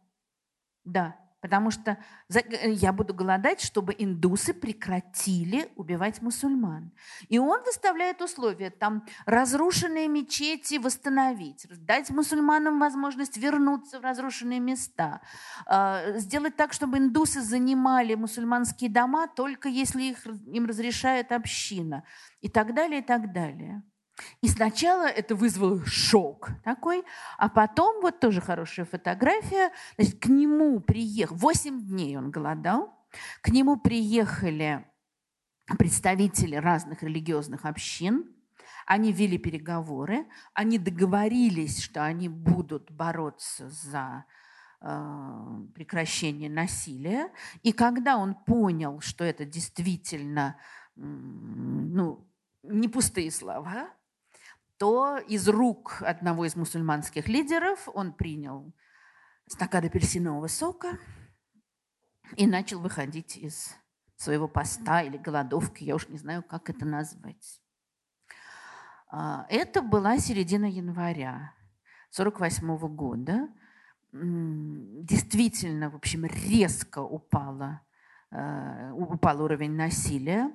да, 0.84 1.16
Потому 1.42 1.72
что 1.72 1.98
э, 2.32 2.70
я 2.70 2.92
буду 2.92 3.12
голодать, 3.12 3.60
чтобы 3.60 3.94
индусы 3.98 4.54
прекратили 4.54 5.68
убивать 5.74 6.22
мусульман. 6.22 6.92
И 7.28 7.38
он 7.38 7.62
выставляет 7.64 8.22
условия, 8.22 8.70
там 8.70 9.04
разрушенные 9.26 10.06
мечети 10.06 10.78
восстановить, 10.78 11.66
дать 11.84 12.10
мусульманам 12.10 12.78
возможность 12.78 13.36
вернуться 13.36 13.98
в 13.98 14.04
разрушенные 14.04 14.60
места, 14.60 15.20
а, 15.66 16.16
сделать 16.18 16.56
так, 16.56 16.72
чтобы 16.72 16.98
индусы 16.98 17.42
занимали 17.42 18.14
мусульманские 18.14 18.88
дома 18.88 19.26
только 19.26 19.68
если 19.68 20.02
их, 20.02 20.24
им 20.46 20.66
разрешает 20.66 21.32
община 21.32 22.04
и 22.40 22.48
так 22.48 22.72
далее, 22.72 23.00
и 23.00 23.04
так 23.04 23.32
далее. 23.32 23.82
И 24.42 24.48
сначала 24.48 25.06
это 25.06 25.34
вызвало 25.34 25.84
шок 25.86 26.50
такой, 26.64 27.04
а 27.38 27.48
потом, 27.48 28.02
вот 28.02 28.20
тоже 28.20 28.40
хорошая 28.40 28.84
фотография, 28.86 29.72
значит, 29.96 30.20
к 30.20 30.26
нему 30.26 30.80
приехал, 30.80 31.36
8 31.36 31.86
дней 31.86 32.16
он 32.16 32.30
голодал, 32.30 32.92
к 33.40 33.48
нему 33.48 33.76
приехали 33.76 34.84
представители 35.78 36.56
разных 36.56 37.02
религиозных 37.02 37.64
общин, 37.64 38.26
они 38.86 39.12
вели 39.12 39.38
переговоры, 39.38 40.26
они 40.54 40.78
договорились, 40.78 41.80
что 41.80 42.04
они 42.04 42.28
будут 42.28 42.90
бороться 42.90 43.68
за 43.70 44.24
э, 44.80 45.66
прекращение 45.74 46.50
насилия. 46.50 47.30
И 47.62 47.72
когда 47.72 48.16
он 48.16 48.34
понял, 48.34 49.00
что 49.00 49.24
это 49.24 49.44
действительно 49.44 50.58
ну, 50.96 52.28
не 52.62 52.88
пустые 52.88 53.30
слова, 53.30 53.88
то 54.82 55.16
из 55.28 55.48
рук 55.48 56.02
одного 56.02 56.44
из 56.44 56.56
мусульманских 56.56 57.28
лидеров 57.28 57.88
он 57.94 58.12
принял 58.12 58.74
стакан 59.46 59.84
апельсинового 59.84 60.48
сока 60.48 60.98
и 62.36 62.48
начал 62.48 62.80
выходить 62.80 63.36
из 63.36 63.76
своего 64.16 64.48
поста 64.48 65.02
или 65.02 65.18
голодовки, 65.18 65.84
я 65.84 65.94
уж 65.94 66.08
не 66.08 66.18
знаю, 66.18 66.42
как 66.42 66.68
это 66.68 66.84
назвать. 66.84 67.62
А, 69.06 69.46
это 69.50 69.82
была 69.82 70.18
середина 70.18 70.64
января 70.64 71.54
1948 72.10 72.96
года. 72.96 73.48
Действительно, 74.10 75.90
в 75.90 75.94
общем, 75.94 76.24
резко 76.24 76.98
упала, 76.98 77.82
э, 78.32 78.90
упал 78.94 79.42
уровень 79.42 79.76
насилия. 79.76 80.52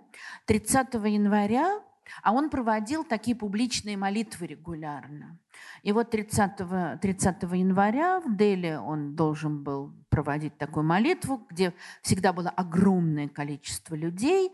30 0.48 0.95
января 1.08 1.82
а 2.23 2.34
он 2.34 2.49
проводил 2.49 3.03
такие 3.03 3.35
публичные 3.35 3.97
молитвы 3.97 4.47
регулярно. 4.47 5.39
И 5.84 5.91
вот 5.91 6.09
30, 6.11 6.99
30 7.01 7.43
января 7.43 8.19
в 8.19 8.35
Дели 8.35 8.75
он 8.75 9.15
должен 9.15 9.63
был 9.63 9.93
проводить 10.09 10.57
такую 10.57 10.85
молитву, 10.85 11.45
где 11.49 11.73
всегда 12.01 12.34
было 12.34 12.49
огромное 12.49 13.27
количество 13.27 13.95
людей. 13.95 14.51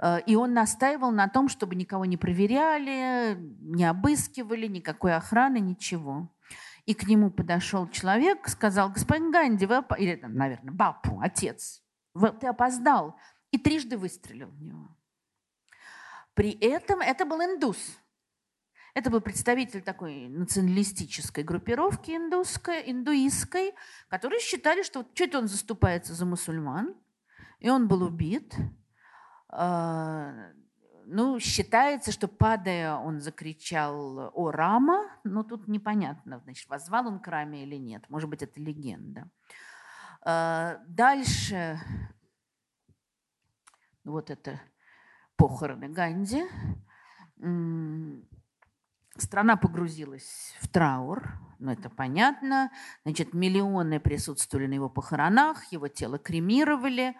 Э, 0.00 0.20
и 0.26 0.36
он 0.36 0.54
настаивал 0.54 1.10
на 1.10 1.28
том, 1.28 1.48
чтобы 1.48 1.74
никого 1.74 2.04
не 2.04 2.16
проверяли, 2.16 3.36
не 3.60 3.84
обыскивали, 3.84 4.66
никакой 4.66 5.14
охраны, 5.14 5.60
ничего. 5.60 6.30
И 6.86 6.94
к 6.94 7.06
нему 7.06 7.30
подошел 7.30 7.88
человек, 7.88 8.48
сказал, 8.48 8.90
господин 8.90 9.30
Ганди, 9.30 9.66
вы, 9.66 9.82
или, 9.98 10.20
наверное, 10.22 10.72
Бапу, 10.72 11.20
отец, 11.20 11.82
вы, 12.12 12.30
ты 12.30 12.46
опоздал. 12.46 13.16
И 13.50 13.58
трижды 13.58 13.96
выстрелил 13.96 14.48
в 14.48 14.62
него. 14.62 14.93
При 16.34 16.50
этом 16.50 17.00
это 17.00 17.24
был 17.24 17.40
индус. 17.40 17.78
Это 18.94 19.10
был 19.10 19.20
представитель 19.20 19.82
такой 19.82 20.28
националистической 20.28 21.42
группировки 21.42 22.12
индусской, 22.12 22.90
индуистской, 22.90 23.74
которые 24.08 24.40
считали, 24.40 24.82
что 24.82 25.00
вот 25.00 25.14
чуть 25.14 25.34
он 25.34 25.48
заступается 25.48 26.14
за 26.14 26.26
мусульман, 26.26 26.94
и 27.58 27.68
он 27.70 27.88
был 27.88 28.04
убит. 28.04 28.54
А, 29.48 30.32
ну, 31.06 31.40
считается, 31.40 32.12
что 32.12 32.28
падая, 32.28 32.94
он 32.94 33.20
закричал 33.20 34.30
«О, 34.32 34.50
Рама!», 34.52 35.10
но 35.24 35.42
тут 35.42 35.66
непонятно, 35.66 36.38
значит, 36.40 36.68
возвал 36.68 37.08
он 37.08 37.18
к 37.18 37.26
Раме 37.26 37.64
или 37.64 37.76
нет. 37.76 38.08
Может 38.08 38.30
быть, 38.30 38.42
это 38.42 38.60
легенда. 38.60 39.28
А, 40.22 40.78
дальше, 40.86 41.80
вот 44.04 44.30
это 44.30 44.60
похороны 45.36 45.88
Ганди. 45.88 46.44
Страна 49.16 49.56
погрузилась 49.56 50.56
в 50.60 50.66
траур, 50.66 51.22
ну 51.60 51.70
это 51.70 51.88
понятно. 51.88 52.70
Значит, 53.04 53.32
миллионы 53.32 54.00
присутствовали 54.00 54.66
на 54.66 54.74
его 54.74 54.88
похоронах, 54.88 55.64
его 55.72 55.86
тело 55.86 56.18
кремировали, 56.18 57.16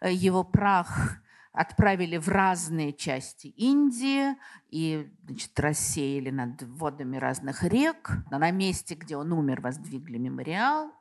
э, 0.00 0.12
его 0.12 0.42
прах 0.42 1.20
отправили 1.52 2.18
в 2.18 2.28
разные 2.28 2.92
части 2.92 3.46
Индии 3.46 4.36
и 4.68 5.10
значит, 5.24 5.58
рассеяли 5.58 6.30
над 6.30 6.62
водами 6.62 7.16
разных 7.16 7.62
рек. 7.64 8.10
На 8.30 8.50
месте, 8.50 8.94
где 8.94 9.16
он 9.16 9.32
умер, 9.32 9.62
воздвигли 9.62 10.18
мемориал. 10.18 10.92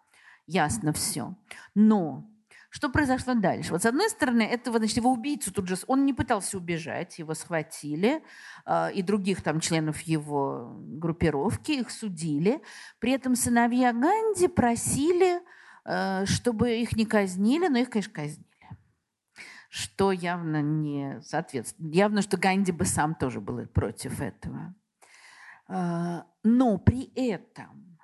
Ясно 0.47 0.93
все. 0.93 1.35
Но 1.73 2.29
что 2.75 2.89
произошло 2.89 3.35
дальше? 3.35 3.71
Вот 3.71 3.83
с 3.83 3.85
одной 3.85 4.09
стороны, 4.09 4.41
этого, 4.41 4.79
значит, 4.79 4.97
его 4.97 5.09
убийцу 5.09 5.53
тут 5.53 5.69
же, 5.69 5.77
он 5.87 6.05
не 6.05 6.11
пытался 6.11 6.57
убежать, 6.57 7.17
его 7.19 7.33
схватили, 7.33 8.21
э, 8.65 8.91
и 8.91 9.01
других 9.01 9.41
там 9.41 9.61
членов 9.61 10.01
его 10.01 10.75
группировки, 10.77 11.71
их 11.71 11.89
судили. 11.89 12.61
При 12.99 13.13
этом 13.13 13.37
сыновья 13.37 13.93
Ганди 13.93 14.49
просили, 14.49 15.39
э, 15.85 16.25
чтобы 16.25 16.75
их 16.75 16.97
не 16.97 17.05
казнили, 17.05 17.69
но 17.69 17.77
их, 17.77 17.89
конечно, 17.89 18.11
казнили. 18.11 18.43
Что 19.69 20.11
явно 20.11 20.61
не 20.61 21.21
соответствует. 21.21 21.95
Явно, 21.95 22.21
что 22.21 22.35
Ганди 22.35 22.73
бы 22.73 22.83
сам 22.83 23.15
тоже 23.15 23.39
был 23.39 23.65
против 23.67 24.19
этого. 24.19 24.75
Э, 25.69 26.23
но 26.43 26.77
при 26.77 27.09
этом 27.15 27.97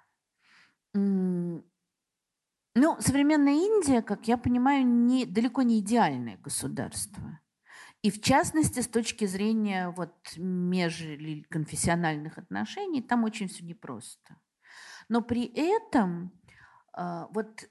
ну, 2.76 2.98
современная 3.00 3.54
Индия, 3.54 4.02
как 4.02 4.28
я 4.28 4.38
понимаю, 4.38 4.86
не, 4.86 5.26
далеко 5.26 5.62
не 5.62 5.80
идеальное 5.80 6.38
государство. 6.38 7.40
И 8.02 8.10
в 8.10 8.22
частности, 8.22 8.80
с 8.80 8.88
точки 8.88 9.26
зрения 9.26 9.90
вот 9.90 10.16
межконфессиональных 10.38 12.38
отношений, 12.38 13.02
там 13.02 13.24
очень 13.24 13.48
все 13.48 13.64
непросто. 13.64 14.38
Но 15.10 15.22
при 15.22 15.46
этом 15.46 16.32
э, 16.98 17.26
вот 17.32 17.70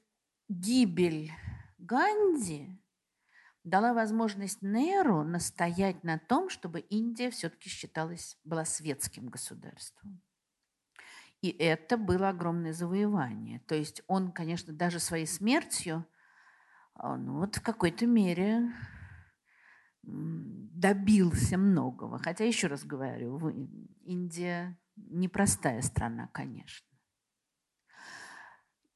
гибель 0.49 1.33
Ганди 1.79 2.79
дала 3.65 3.93
возможность 3.93 4.63
Неру 4.63 5.25
настоять 5.25 6.05
на 6.05 6.19
том, 6.19 6.49
чтобы 6.49 6.81
Индия 6.81 7.31
все-таки 7.31 7.69
считалась, 7.69 8.39
была 8.45 8.65
светским 8.65 9.29
государством. 9.29 10.23
И 11.43 11.49
это 11.51 11.97
было 11.97 12.29
огромное 12.29 12.73
завоевание. 12.73 13.61
То 13.61 13.75
есть 13.75 14.03
он, 14.07 14.31
конечно, 14.31 14.73
даже 14.73 14.99
своей 14.99 15.27
смертью, 15.27 16.07
а, 16.95 17.17
ну 17.17 17.39
вот 17.39 17.57
в 17.57 17.63
какой-то 17.63 18.07
мере 18.07 18.71
добился 20.03 21.57
многого. 21.57 22.19
Хотя, 22.19 22.45
еще 22.45 22.67
раз 22.67 22.85
говорю, 22.85 23.39
Индия 24.03 24.79
непростая 24.97 25.83
страна, 25.83 26.29
конечно. 26.29 26.87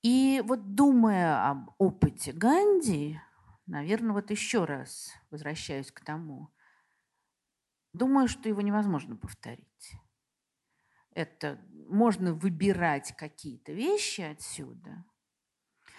И 0.03 0.43
вот 0.45 0.75
думая 0.75 1.49
об 1.49 1.71
опыте 1.79 2.33
Ганди, 2.33 3.19
наверное, 3.67 4.13
вот 4.13 4.31
еще 4.31 4.67
раз 4.67 5.13
возвращаюсь 5.31 5.91
к 5.91 6.01
тому, 6.01 6.51
думаю, 7.95 8.29
что 8.29 8.51
его 8.51 8.61
невозможно 8.61 9.17
повторить. 9.17 9.97
Это 11.15 11.59
можно 11.89 12.35
выбирать 12.35 13.15
какие-то 13.17 13.73
вещи 13.73 14.21
отсюда. 14.21 15.05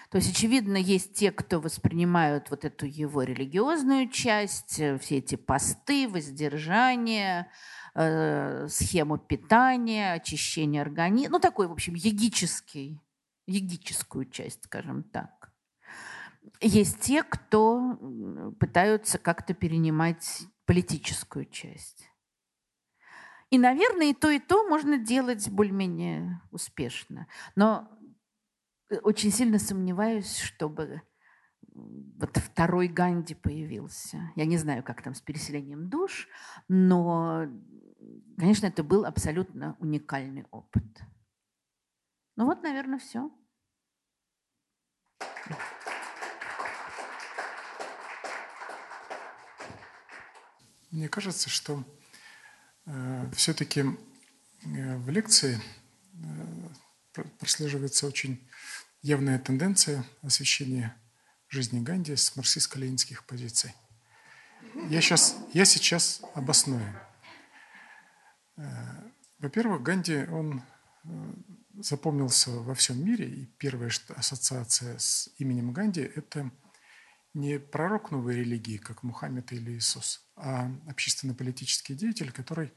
То 0.09 0.17
есть, 0.17 0.31
очевидно, 0.31 0.77
есть 0.77 1.13
те, 1.13 1.31
кто 1.31 1.59
воспринимают 1.59 2.49
вот 2.49 2.63
эту 2.63 2.85
его 2.85 3.23
религиозную 3.23 4.09
часть, 4.09 4.79
э, 4.79 4.97
все 4.99 5.17
эти 5.17 5.35
посты, 5.35 6.07
воздержание, 6.07 7.51
э, 7.95 8.67
схему 8.69 9.17
питания, 9.17 10.13
очищение 10.13 10.81
организма, 10.81 11.31
ну 11.31 11.39
такой, 11.39 11.67
в 11.67 11.71
общем, 11.71 11.95
егический, 11.95 13.01
егическую 13.47 14.25
часть, 14.25 14.63
скажем 14.65 15.03
так. 15.03 15.51
Есть 16.61 16.99
те, 16.99 17.23
кто 17.23 17.99
пытаются 18.59 19.17
как-то 19.17 19.53
перенимать 19.53 20.43
политическую 20.65 21.45
часть. 21.45 22.09
И, 23.55 23.57
наверное, 23.57 24.07
и 24.07 24.13
то, 24.13 24.29
и 24.29 24.37
то 24.37 24.67
можно 24.67 24.97
делать 24.97 25.49
более-менее 25.49 26.41
успешно. 26.51 27.25
Но 27.55 27.87
э, 28.89 28.97
очень 28.97 29.31
сильно 29.31 29.59
сомневаюсь, 29.59 30.39
чтобы 30.39 31.01
вот 31.71 32.35
второй 32.35 32.89
Ганди 32.89 33.33
появился. 33.33 34.33
Я 34.35 34.43
не 34.43 34.57
знаю, 34.57 34.83
как 34.83 35.01
там 35.01 35.15
с 35.15 35.21
переселением 35.21 35.87
душ, 35.87 36.27
но, 36.67 37.47
конечно, 38.37 38.65
это 38.65 38.83
был 38.83 39.05
абсолютно 39.05 39.77
уникальный 39.79 40.45
опыт. 40.51 40.83
Ну 42.35 42.43
вот, 42.43 42.61
наверное, 42.61 42.99
все. 42.99 43.31
Мне 50.91 51.07
кажется, 51.07 51.49
что 51.49 51.85
все-таки 53.33 53.81
э, 53.81 54.97
в 54.97 55.09
лекции 55.09 55.59
э, 57.13 57.23
прослеживается 57.39 58.07
очень 58.07 58.47
явная 59.01 59.39
тенденция 59.39 60.03
освещения 60.21 60.95
жизни 61.49 61.79
Ганди 61.79 62.15
с 62.15 62.35
марксистско-ленинских 62.35 63.25
позиций. 63.25 63.73
Я, 64.89 65.01
сейчас, 65.01 65.35
я 65.53 65.63
сейчас 65.63 66.21
обосную. 66.33 66.85
Во-первых, 69.39 69.83
Ганди, 69.83 70.25
он 70.25 70.63
запомнился 71.77 72.51
во 72.51 72.73
всем 72.73 73.05
мире, 73.05 73.29
и 73.29 73.45
первая 73.57 73.91
ассоциация 74.15 74.97
с 74.97 75.29
именем 75.37 75.71
Ганди– 75.71 76.01
это 76.15 76.49
не 77.35 77.59
пророк 77.59 78.11
новой 78.11 78.37
религии, 78.37 78.77
как 78.77 79.03
Мухаммед 79.03 79.51
или 79.51 79.73
Иисус, 79.73 80.25
а 80.35 80.71
общественно-политический 80.87 81.93
деятель, 81.93 82.31
который 82.31 82.71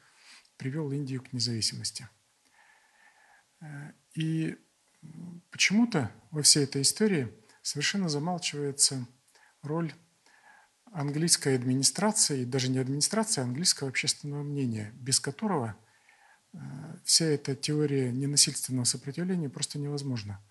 привел 0.57 0.91
Индию 0.91 1.23
к 1.23 1.33
независимости. 1.33 2.09
И 4.15 4.59
почему-то 5.51 6.11
во 6.33 6.43
всей 6.43 6.65
этой 6.65 6.83
истории 6.83 7.33
совершенно 7.63 8.09
замалчивается 8.09 9.07
роль 9.63 9.95
английской 10.87 11.55
администрации, 11.55 12.45
даже 12.45 12.69
не 12.69 12.79
администрации, 12.79 13.43
а 13.43 13.45
английского 13.45 13.91
общественного 13.91 14.43
мнения, 14.43 14.91
без 14.95 15.21
которого 15.21 15.77
э, 16.53 16.59
вся 17.05 17.27
эта 17.27 17.55
теория 17.55 18.11
ненасильственного 18.11 18.85
сопротивления 18.85 19.51
просто 19.51 19.79
невозможна. 19.79 20.43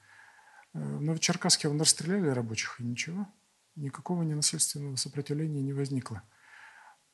Э, 0.74 0.80
в 0.80 1.02
Новочеркасске 1.02 1.68
он 1.70 1.82
расстреляли 1.82 2.30
рабочих, 2.30 2.80
и 2.80 2.84
ничего– 2.84 3.28
никакого 3.78 4.24
ненасильственного 4.24 4.96
сопротивления 4.96 5.62
не 5.62 5.74
возникло. 5.74 6.24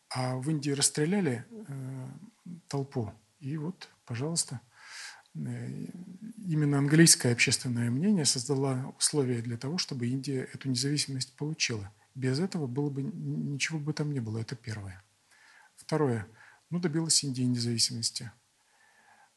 А 0.10 0.38
в 0.38 0.49
Индии 0.49 0.72
расстреляли 0.72 1.45
э, 1.49 2.10
толпу, 2.68 3.11
и 3.40 3.57
вот, 3.57 3.90
пожалуйста, 4.06 4.61
э, 5.35 5.88
именно 6.38 6.77
английское 6.77 7.34
общественное 7.34 7.90
мнение 7.90 8.26
создало 8.26 8.95
условия 8.98 9.41
для 9.41 9.57
того, 9.57 9.77
чтобы 9.77 10.07
Индия 10.07 10.48
эту 10.53 10.69
независимость 10.69 11.35
получила. 11.35 11.91
Без 12.15 12.40
этого 12.40 12.68
было 12.68 12.90
бы 12.90 13.02
ничего 13.02 13.80
бы 13.80 13.94
там 13.94 14.14
не 14.14 14.19
было. 14.19 14.40
Это 14.40 14.56
первое. 14.56 15.03
Второе. 15.76 16.27
Ну, 16.69 16.80
добилась 16.80 17.23
Индия 17.23 17.45
независимости. 17.45 18.31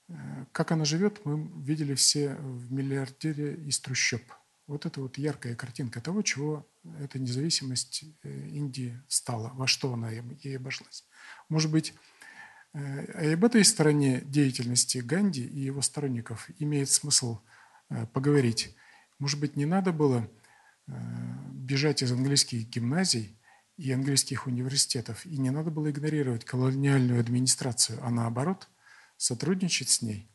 Э, 0.09 0.45
как 0.53 0.73
она 0.73 0.85
живет, 0.85 1.25
мы 1.25 1.51
видели 1.63 1.95
все 1.95 2.35
в 2.35 2.73
«Миллиардере 2.73 3.55
из 3.55 3.81
трущоб». 3.81 4.23
Вот 4.67 4.85
это 4.85 5.01
вот 5.01 5.17
яркая 5.17 5.55
картинка 5.55 6.01
того, 6.01 6.23
чего 6.23 6.67
эта 7.01 7.19
независимость 7.19 8.05
э, 8.23 8.49
Индии 8.49 9.01
стала, 9.07 9.51
во 9.55 9.67
что 9.67 9.93
она 9.93 10.11
ей 10.11 10.57
обошлась. 10.57 11.05
Может 11.49 11.71
быть, 11.71 11.95
э, 12.75 13.29
и 13.29 13.33
об 13.35 13.45
этой 13.45 13.65
стороне 13.65 14.23
деятельности 14.23 14.99
Ганди 14.99 15.45
и 15.45 15.61
его 15.61 15.83
сторонников 15.83 16.51
имеет 16.59 16.91
смысл 16.91 17.39
э, 17.91 18.07
поговорить. 18.07 18.75
Может 19.19 19.41
быть, 19.41 19.57
не 19.57 19.67
надо 19.67 19.93
было 19.93 20.29
бежать 21.53 22.01
из 22.01 22.13
английских 22.13 22.69
гимназий 22.69 23.37
и 23.77 23.91
английских 23.91 24.47
университетов, 24.47 25.27
и 25.27 25.37
не 25.37 25.51
надо 25.51 25.73
было 25.73 25.91
игнорировать 25.91 26.45
колониальную 26.45 27.19
администрацию, 27.19 27.99
а 28.03 28.11
наоборот 28.11 28.69
сотрудничать 29.17 29.89
с 29.89 30.01
ней. 30.01 30.31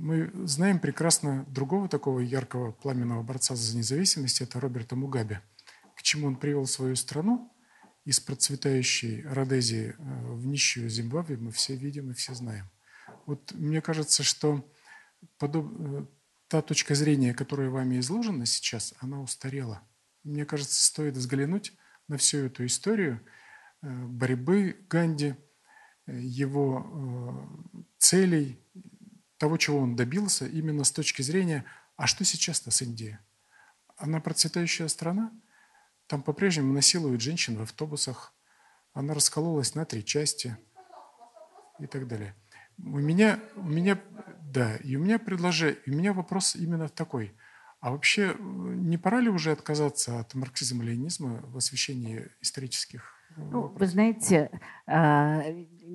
Мы 0.00 0.30
знаем 0.46 0.78
прекрасно 0.78 1.44
другого 1.48 1.88
такого 1.88 2.20
яркого 2.20 2.70
пламенного 2.70 3.24
борца 3.24 3.56
за 3.56 3.76
независимость, 3.76 4.40
это 4.40 4.60
Роберта 4.60 4.94
Мугабе. 4.94 5.42
К 5.96 6.02
чему 6.02 6.28
он 6.28 6.36
привел 6.36 6.66
свою 6.66 6.94
страну 6.94 7.52
из 8.04 8.20
процветающей 8.20 9.26
Родезии 9.26 9.96
э, 9.98 10.32
в 10.32 10.46
нищую 10.46 10.88
Зимбабве, 10.88 11.36
мы 11.36 11.50
все 11.50 11.74
видим 11.74 12.12
и 12.12 12.14
все 12.14 12.32
знаем. 12.32 12.70
Вот 13.26 13.52
мне 13.54 13.80
кажется, 13.80 14.22
что 14.22 14.64
подоб... 15.36 15.66
Э, 15.80 16.06
та 16.46 16.62
точка 16.62 16.94
зрения, 16.94 17.34
которая 17.34 17.68
вами 17.68 17.98
изложена 17.98 18.46
сейчас, 18.46 18.94
она 19.00 19.20
устарела. 19.20 19.82
Мне 20.22 20.46
кажется, 20.46 20.82
стоит 20.82 21.16
взглянуть 21.16 21.72
на 22.06 22.18
всю 22.18 22.38
эту 22.38 22.64
историю 22.66 23.20
э, 23.82 23.88
борьбы 24.06 24.76
Ганди, 24.88 25.34
его 26.06 27.46
целей, 27.98 28.58
того, 29.38 29.56
чего 29.56 29.78
он 29.78 29.96
добился, 29.96 30.46
именно 30.46 30.84
с 30.84 30.92
точки 30.92 31.22
зрения, 31.22 31.64
а 31.96 32.06
что 32.06 32.24
сейчас-то 32.24 32.70
с 32.70 32.82
Индией? 32.82 33.18
Она 33.96 34.20
процветающая 34.20 34.88
страна, 34.88 35.32
там 36.06 36.22
по-прежнему 36.22 36.72
насилуют 36.72 37.20
женщин 37.20 37.56
в 37.56 37.62
автобусах, 37.62 38.34
она 38.92 39.14
раскололась 39.14 39.74
на 39.74 39.84
три 39.84 40.04
части 40.04 40.56
и 41.78 41.86
так 41.86 42.06
далее. 42.08 42.34
У 42.78 42.98
меня, 42.98 43.40
у 43.56 43.62
меня, 43.62 44.00
да, 44.42 44.76
и 44.76 44.96
у 44.96 45.00
меня 45.00 45.18
предложение, 45.18 45.78
у 45.86 45.90
меня 45.90 46.12
вопрос 46.12 46.54
именно 46.54 46.88
такой. 46.88 47.36
А 47.80 47.92
вообще 47.92 48.36
не 48.40 48.98
пора 48.98 49.20
ли 49.20 49.28
уже 49.28 49.52
отказаться 49.52 50.18
от 50.18 50.34
марксизма-ленинизма 50.34 51.42
в 51.42 51.56
освещении 51.56 52.28
исторических 52.40 53.17
ну, 53.50 53.72
вы 53.74 53.86
знаете, 53.86 54.50
а, 54.86 55.42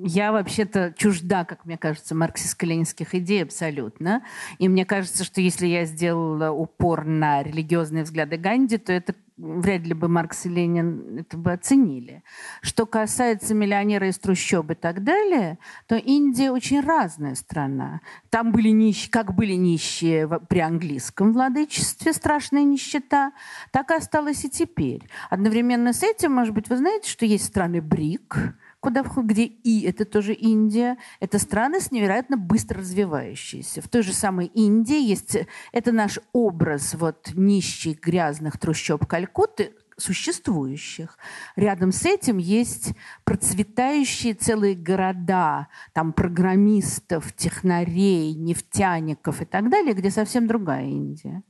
я 0.06 0.32
вообще-то 0.32 0.94
чужда, 0.98 1.46
как 1.46 1.66
мне 1.66 1.78
кажется, 1.78 2.16
марксистско-ленинских 2.16 3.10
идей 3.14 3.44
абсолютно. 3.44 4.24
И 4.58 4.68
мне 4.68 4.86
кажется, 4.86 5.24
что 5.24 5.40
если 5.40 5.68
я 5.68 5.86
сделала 5.86 6.52
упор 6.52 7.06
на 7.06 7.44
религиозные 7.44 8.04
взгляды 8.04 8.38
Ганди, 8.38 8.78
то 8.78 8.92
это 8.92 9.14
вряд 9.38 9.82
ли 9.82 9.94
бы 9.94 10.08
Маркс 10.08 10.46
и 10.46 10.50
Ленин 10.50 11.20
это 11.20 11.38
бы 11.38 11.52
оценили. 11.52 12.24
Что 12.62 12.86
касается 12.86 13.54
миллионера 13.54 14.08
из 14.08 14.18
трущоб 14.18 14.72
и 14.72 14.76
так 14.76 15.04
далее, 15.04 15.58
то 15.88 15.96
Индия 15.96 16.52
очень 16.52 16.82
разная 16.82 17.36
страна. 17.36 18.02
Там 18.30 18.52
были 18.52 18.70
нищие, 18.70 19.12
как 19.12 19.34
были 19.34 19.54
нищие 19.54 20.28
при 20.28 20.60
английском 20.60 21.34
владычестве, 21.34 22.14
страшная 22.14 22.64
нищета, 22.64 23.34
так 23.72 23.92
и 23.92 23.96
осталось 23.96 24.46
и 24.46 24.50
теперь. 24.50 25.04
Одновременно 25.30 25.94
с 25.94 26.04
этим, 26.04 26.34
может 26.34 26.54
быть, 26.54 26.70
вы 26.70 26.78
знаете, 26.78 27.10
что 27.10 27.26
есть 27.26 27.46
страны 27.46 27.82
БРИК, 27.82 28.56
куда 28.84 29.02
входит, 29.02 29.30
где 29.30 29.46
И, 29.46 29.84
это 29.84 30.04
тоже 30.04 30.34
Индия. 30.34 30.98
Это 31.22 31.40
страны 31.40 31.80
с 31.80 31.90
невероятно 31.90 32.36
быстро 32.36 32.82
развивающиеся. 32.82 33.82
В 33.82 33.88
той 33.88 34.04
же 34.04 34.12
самой 34.12 34.48
Индии 34.48 35.02
есть, 35.02 35.38
это 35.72 35.94
наш 35.94 36.20
образ 36.34 36.94
вот 36.96 37.32
нищих, 37.34 38.02
грязных 38.02 38.60
трущоб 38.60 39.06
Калькутты, 39.06 39.72
существующих. 39.96 41.18
Рядом 41.56 41.94
с 41.94 42.06
этим 42.06 42.38
есть 42.40 42.94
процветающие 43.24 44.34
целые 44.34 44.76
города, 44.76 45.70
там 45.94 46.12
программистов, 46.12 47.32
технарей, 47.34 48.34
нефтяников 48.34 49.42
и 49.42 49.46
так 49.46 49.70
далее, 49.70 49.94
где 49.94 50.12
совсем 50.12 50.46
другая 50.46 50.88
Индия. 50.88 51.42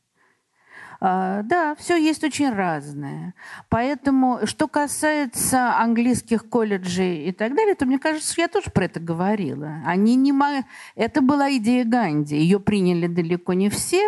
А, 1.05 1.41
да, 1.43 1.75
все 1.75 1.97
есть 1.97 2.23
очень 2.23 2.49
разное. 2.49 3.35
Поэтому, 3.67 4.39
что 4.45 4.69
касается 4.69 5.77
английских 5.77 6.47
колледжей 6.47 7.25
и 7.25 7.33
так 7.33 7.53
далее, 7.57 7.75
то 7.75 7.85
мне 7.85 7.99
кажется, 7.99 8.33
я 8.37 8.47
тоже 8.47 8.71
про 8.71 8.85
это 8.85 9.01
говорила. 9.01 9.81
Они 9.85 10.15
не 10.15 10.31
мо... 10.31 10.63
Это 10.95 11.21
была 11.21 11.51
идея 11.57 11.83
Ганди. 11.83 12.37
Ее 12.37 12.61
приняли 12.61 13.07
далеко 13.07 13.51
не 13.51 13.69
все. 13.69 14.01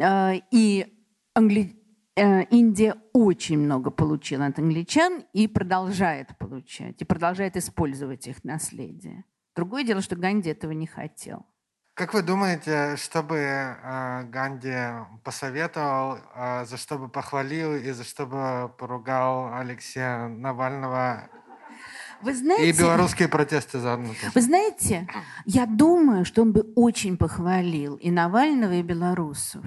А, 0.00 0.34
и 0.52 0.86
англи... 1.34 1.74
Э, 2.14 2.44
Индия 2.50 2.94
очень 3.12 3.58
много 3.58 3.90
получила 3.90 4.46
от 4.46 4.60
англичан 4.60 5.24
и 5.32 5.48
продолжает 5.48 6.38
получать, 6.38 7.02
и 7.02 7.04
продолжает 7.04 7.56
использовать 7.56 8.28
их 8.28 8.44
наследие. 8.44 9.24
Другое 9.56 9.82
дело, 9.82 10.02
что 10.02 10.14
Ганди 10.14 10.50
этого 10.50 10.70
не 10.70 10.86
хотел. 10.86 11.46
Как 11.98 12.14
вы 12.14 12.22
думаете, 12.22 12.94
что 12.96 13.24
бы 13.24 13.38
э, 13.38 14.22
Ганди 14.30 14.72
посоветовал, 15.24 16.18
э, 16.32 16.64
за 16.64 16.76
что 16.76 16.96
бы 16.96 17.08
похвалил 17.08 17.74
и 17.74 17.90
за 17.90 18.04
что 18.04 18.24
бы 18.24 18.70
поругал 18.78 19.52
Алексея 19.52 20.28
Навального 20.28 21.28
вы 22.22 22.34
знаете, 22.34 22.70
и 22.70 22.72
белорусские 22.72 23.26
протесты 23.26 23.80
заодно. 23.80 24.12
Вы 24.32 24.40
знаете, 24.40 25.08
я 25.44 25.66
думаю, 25.66 26.24
что 26.24 26.42
он 26.42 26.52
бы 26.52 26.72
очень 26.76 27.16
похвалил 27.16 27.96
и 27.96 28.12
Навального, 28.12 28.74
и 28.74 28.82
белорусов. 28.82 29.64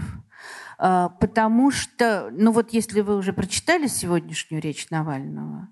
Э, 0.79 1.09
потому 1.19 1.69
что, 1.69 2.29
ну 2.31 2.53
вот 2.53 2.71
если 2.71 3.01
вы 3.01 3.17
уже 3.17 3.33
прочитали 3.33 3.87
сегодняшнюю 3.87 4.61
речь 4.61 4.89
Навального, 4.89 5.67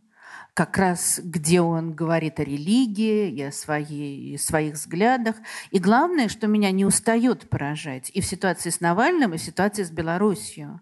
как 0.60 0.77
раз 0.77 1.22
где 1.23 1.61
он 1.61 1.94
говорит 1.94 2.41
о 2.41 2.44
религии 2.44 3.31
и 3.31 3.44
о 3.44 3.52
своей, 3.53 4.38
своих 4.38 4.73
взглядах. 4.73 5.38
И 5.72 5.80
главное, 5.80 6.27
что 6.27 6.48
меня 6.48 6.69
не 6.72 6.84
устает 6.84 7.49
поражать 7.49 8.11
и 8.14 8.19
в 8.19 8.26
ситуации 8.26 8.69
с 8.69 8.81
Навальным, 8.81 9.34
и 9.34 9.38
в 9.38 9.41
ситуации 9.41 9.84
с 9.84 9.90
Белоруссией, 9.90 10.81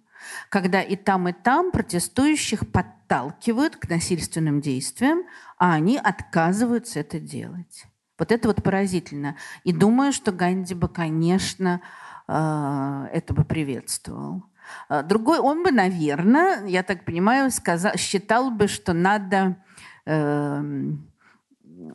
когда 0.50 0.82
и 0.82 0.96
там, 0.96 1.28
и 1.28 1.32
там 1.32 1.70
протестующих 1.70 2.72
подталкивают 2.72 3.76
к 3.76 3.88
насильственным 3.88 4.62
действиям, 4.62 5.20
а 5.60 5.76
они 5.76 6.00
отказываются 6.00 7.00
это 7.02 7.20
делать. 7.20 7.86
Вот 8.18 8.32
это 8.32 8.48
вот 8.48 8.64
поразительно. 8.64 9.36
И 9.64 9.74
думаю, 9.74 10.12
что 10.12 10.32
Ганди 10.32 10.74
бы, 10.74 10.90
конечно, 10.90 11.82
э, 12.28 13.10
это 13.14 13.32
бы 13.32 13.46
приветствовал. 13.46 14.44
Э, 14.90 15.04
другой, 15.04 15.38
он 15.38 15.62
бы, 15.62 15.72
наверное, 15.72 16.66
я 16.66 16.82
так 16.82 17.06
понимаю, 17.06 17.52
сказал, 17.52 17.94
считал 17.96 18.50
бы, 18.50 18.68
что 18.68 18.94
надо 18.94 19.58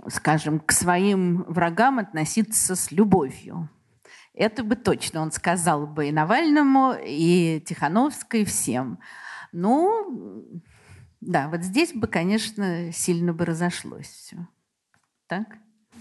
скажем, 0.09 0.61
к 0.61 0.73
своим 0.73 1.45
врагам 1.45 1.99
относиться 1.99 2.77
с 2.77 2.91
любовью. 2.93 3.69
Это 4.35 4.65
бы 4.65 4.77
точно 4.77 5.21
он 5.21 5.33
сказал 5.33 5.87
бы 5.87 6.09
и 6.09 6.13
Навальному, 6.13 6.95
и 7.05 7.61
Тихановской, 7.61 8.43
и 8.43 8.45
всем. 8.45 8.99
Ну, 9.53 10.45
да, 11.21 11.49
вот 11.49 11.63
здесь 11.63 11.93
бы, 11.93 12.07
конечно, 12.07 12.93
сильно 12.93 13.33
бы 13.33 13.45
разошлось 13.45 14.07
все. 14.07 14.37
Так? 15.27 15.47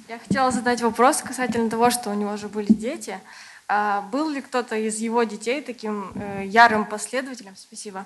Я 0.07 0.17
хотела 0.19 0.51
задать 0.51 0.81
вопрос 0.81 1.21
касательно 1.21 1.69
того, 1.69 1.89
что 1.89 2.09
у 2.09 2.13
него 2.13 2.37
же 2.37 2.47
были 2.47 2.71
дети. 2.71 3.19
А 3.67 4.01
был 4.11 4.29
ли 4.29 4.41
кто-то 4.41 4.75
из 4.75 4.97
его 4.99 5.23
детей 5.23 5.61
таким 5.61 6.11
э, 6.15 6.45
ярым 6.45 6.85
последователем? 6.85 7.55
Спасибо. 7.55 8.05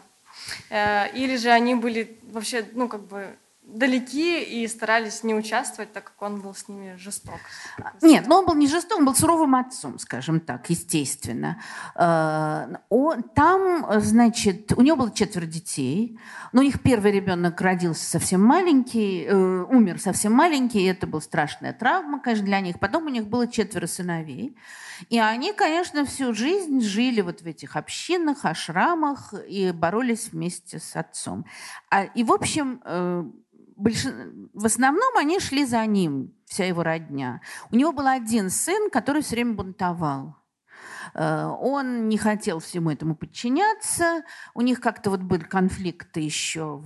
Э, 0.70 1.12
или 1.14 1.38
же 1.38 1.50
они 1.50 1.76
были 1.76 2.20
вообще, 2.32 2.66
ну, 2.74 2.88
как 2.88 3.02
бы 3.08 3.36
далеки 3.68 4.44
и 4.44 4.68
старались 4.68 5.24
не 5.24 5.34
участвовать, 5.34 5.92
так 5.92 6.06
как 6.06 6.22
он 6.22 6.42
был 6.42 6.54
с 6.54 6.68
ними 6.68 6.96
жесток. 6.98 7.40
Нет, 8.02 8.28
но 8.28 8.40
он 8.40 8.46
был 8.46 8.56
не 8.56 8.68
жесток, 8.68 9.00
он 9.00 9.06
был 9.06 9.16
суровым 9.16 9.56
отцом, 9.56 10.00
скажем 10.00 10.40
так, 10.40 10.70
естественно. 10.70 11.62
Э, 11.96 12.68
там, 13.36 13.86
значит, 14.00 14.72
у 14.78 14.82
него 14.82 14.98
было 14.98 15.12
четверо 15.12 15.46
детей, 15.46 16.20
но 16.52 16.62
у 16.62 16.64
них 16.64 16.82
первый 16.82 17.12
ребенок 17.12 17.60
родился 17.60 18.06
совсем 18.06 18.42
маленький, 18.44 19.26
э, 19.26 19.64
умер 19.64 20.00
совсем 20.00 20.34
маленький, 20.34 20.82
и 20.82 20.86
это 20.86 21.08
была 21.08 21.22
страшная 21.22 21.74
травма, 21.74 22.20
конечно, 22.20 22.46
для 22.46 22.60
них. 22.62 22.80
Потом 22.80 23.06
у 23.06 23.10
них 23.10 23.28
было 23.28 23.48
четверо 23.48 23.88
сыновей. 23.88 24.56
И 25.10 25.20
они, 25.20 25.52
конечно, 25.52 26.06
всю 26.06 26.34
жизнь 26.34 26.80
жили 26.82 27.22
вот 27.22 27.42
в 27.42 27.46
этих 27.46 27.76
общинах, 27.76 28.46
ашрамах 28.46 29.34
и 29.48 29.72
боролись 29.72 30.30
вместе 30.32 30.80
с 30.80 30.96
отцом. 30.96 31.46
А, 31.90 32.04
и, 32.04 32.24
в 32.24 32.32
общем, 32.32 32.80
э, 33.76 33.82
больш... 33.82 34.06
в 34.54 34.66
основном 34.66 35.18
они 35.18 35.40
шли 35.40 35.66
за 35.66 35.86
ним, 35.86 36.34
вся 36.46 36.66
его 36.66 36.84
родня. 36.84 37.42
У 37.72 37.76
него 37.76 37.92
был 37.92 38.08
один 38.08 38.50
сын, 38.50 38.90
который 38.90 39.22
все 39.22 39.36
время 39.36 39.54
бунтовал. 39.54 40.36
Э, 41.14 41.46
он 41.46 42.10
не 42.10 42.18
хотел 42.18 42.60
всему 42.60 42.92
этому 42.92 43.16
подчиняться. 43.16 44.24
У 44.54 44.62
них 44.62 44.82
как-то 44.82 45.10
вот 45.10 45.22
были 45.22 45.44
конфликты 45.44 46.20
еще, 46.20 46.84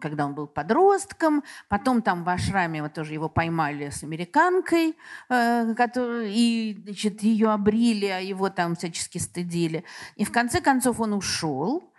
когда 0.00 0.26
он 0.26 0.34
был 0.34 0.46
подростком. 0.46 1.44
Потом 1.68 2.02
там 2.02 2.24
в 2.24 2.28
Ашраме 2.28 2.82
вот 2.82 2.94
тоже 2.94 3.12
его 3.12 3.28
поймали 3.28 3.90
с 3.90 4.02
американкой, 4.02 4.96
э, 5.28 5.74
и 6.26 6.80
значит, 6.84 7.22
ее 7.22 7.50
обрили, 7.50 8.06
а 8.06 8.18
его 8.18 8.48
там 8.48 8.76
всячески 8.76 9.18
стыдили. 9.18 9.84
И 10.16 10.24
в 10.24 10.32
конце 10.32 10.60
концов 10.60 11.00
он 11.00 11.12
ушел. 11.12 11.92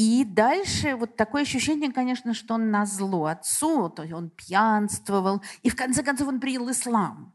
И 0.00 0.24
дальше 0.24 0.96
вот 0.96 1.16
такое 1.16 1.42
ощущение, 1.42 1.92
конечно, 1.92 2.32
что 2.32 2.54
он 2.54 2.70
на 2.70 2.86
зло 2.86 3.26
отцу, 3.26 3.90
то 3.90 4.00
есть 4.00 4.14
он 4.14 4.30
пьянствовал. 4.30 5.42
И 5.62 5.68
в 5.68 5.76
конце 5.76 6.02
концов 6.02 6.28
он 6.28 6.40
принял 6.40 6.70
ислам. 6.70 7.34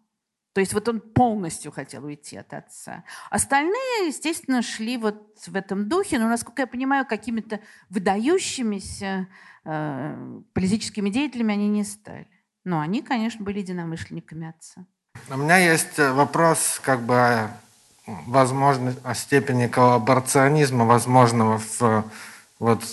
То 0.54 0.62
есть 0.62 0.74
вот 0.74 0.88
он 0.88 1.00
полностью 1.00 1.72
хотел 1.72 2.06
уйти 2.06 2.38
от 2.38 2.52
отца. 2.56 3.04
Остальные, 3.30 4.08
естественно, 4.08 4.64
шли 4.64 4.98
вот 4.98 5.38
в 5.46 5.56
этом 5.56 5.88
духе, 5.88 6.18
но, 6.18 6.28
насколько 6.28 6.64
я 6.64 6.68
понимаю, 6.68 7.06
какими-то 7.06 7.60
выдающимися 7.92 9.28
э, 9.64 10.40
политическими 10.54 11.12
деятелями 11.12 11.54
они 11.54 11.68
не 11.68 11.84
стали. 11.84 12.28
Но 12.64 12.80
они, 12.80 13.04
конечно, 13.04 13.46
были 13.46 13.60
единомышленниками 13.60 14.50
отца. 14.50 14.88
У 15.30 15.38
меня 15.38 15.58
есть 15.58 16.00
вопрос, 16.00 16.82
как 16.84 17.02
бы, 17.02 17.48
возможно, 18.08 18.96
о 19.04 19.14
степени 19.14 19.68
коллаборационизма 19.68 20.86
возможного 20.86 21.60
в, 21.60 22.06
вот, 22.60 22.84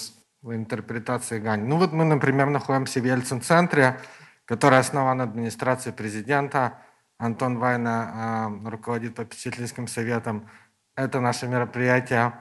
в 0.42 0.54
интерпретации 0.54 1.38
Гани. 1.38 1.62
Ну 1.62 1.78
вот 1.78 1.92
мы, 1.92 2.04
например, 2.04 2.48
находимся 2.48 3.00
в 3.00 3.04
Ельцин-центре, 3.04 4.00
который 4.44 4.78
основан 4.78 5.20
администрацией 5.20 5.94
президента– 5.94 6.78
Антон 7.22 7.60
Вайна 7.60 8.50
э, 8.64 8.68
руководит 8.68 9.14
попечительским 9.14 9.86
советом. 9.86 10.48
Это 10.96 11.20
наше 11.20 11.46
мероприятие, 11.46 12.32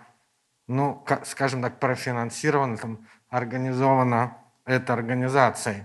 ну, 0.66 1.06
скажем 1.26 1.62
так, 1.62 1.80
профинансировано, 1.80 2.78
там, 2.78 3.08
организовано 3.30 4.38
этой 4.66 4.92
организацией. 4.96 5.84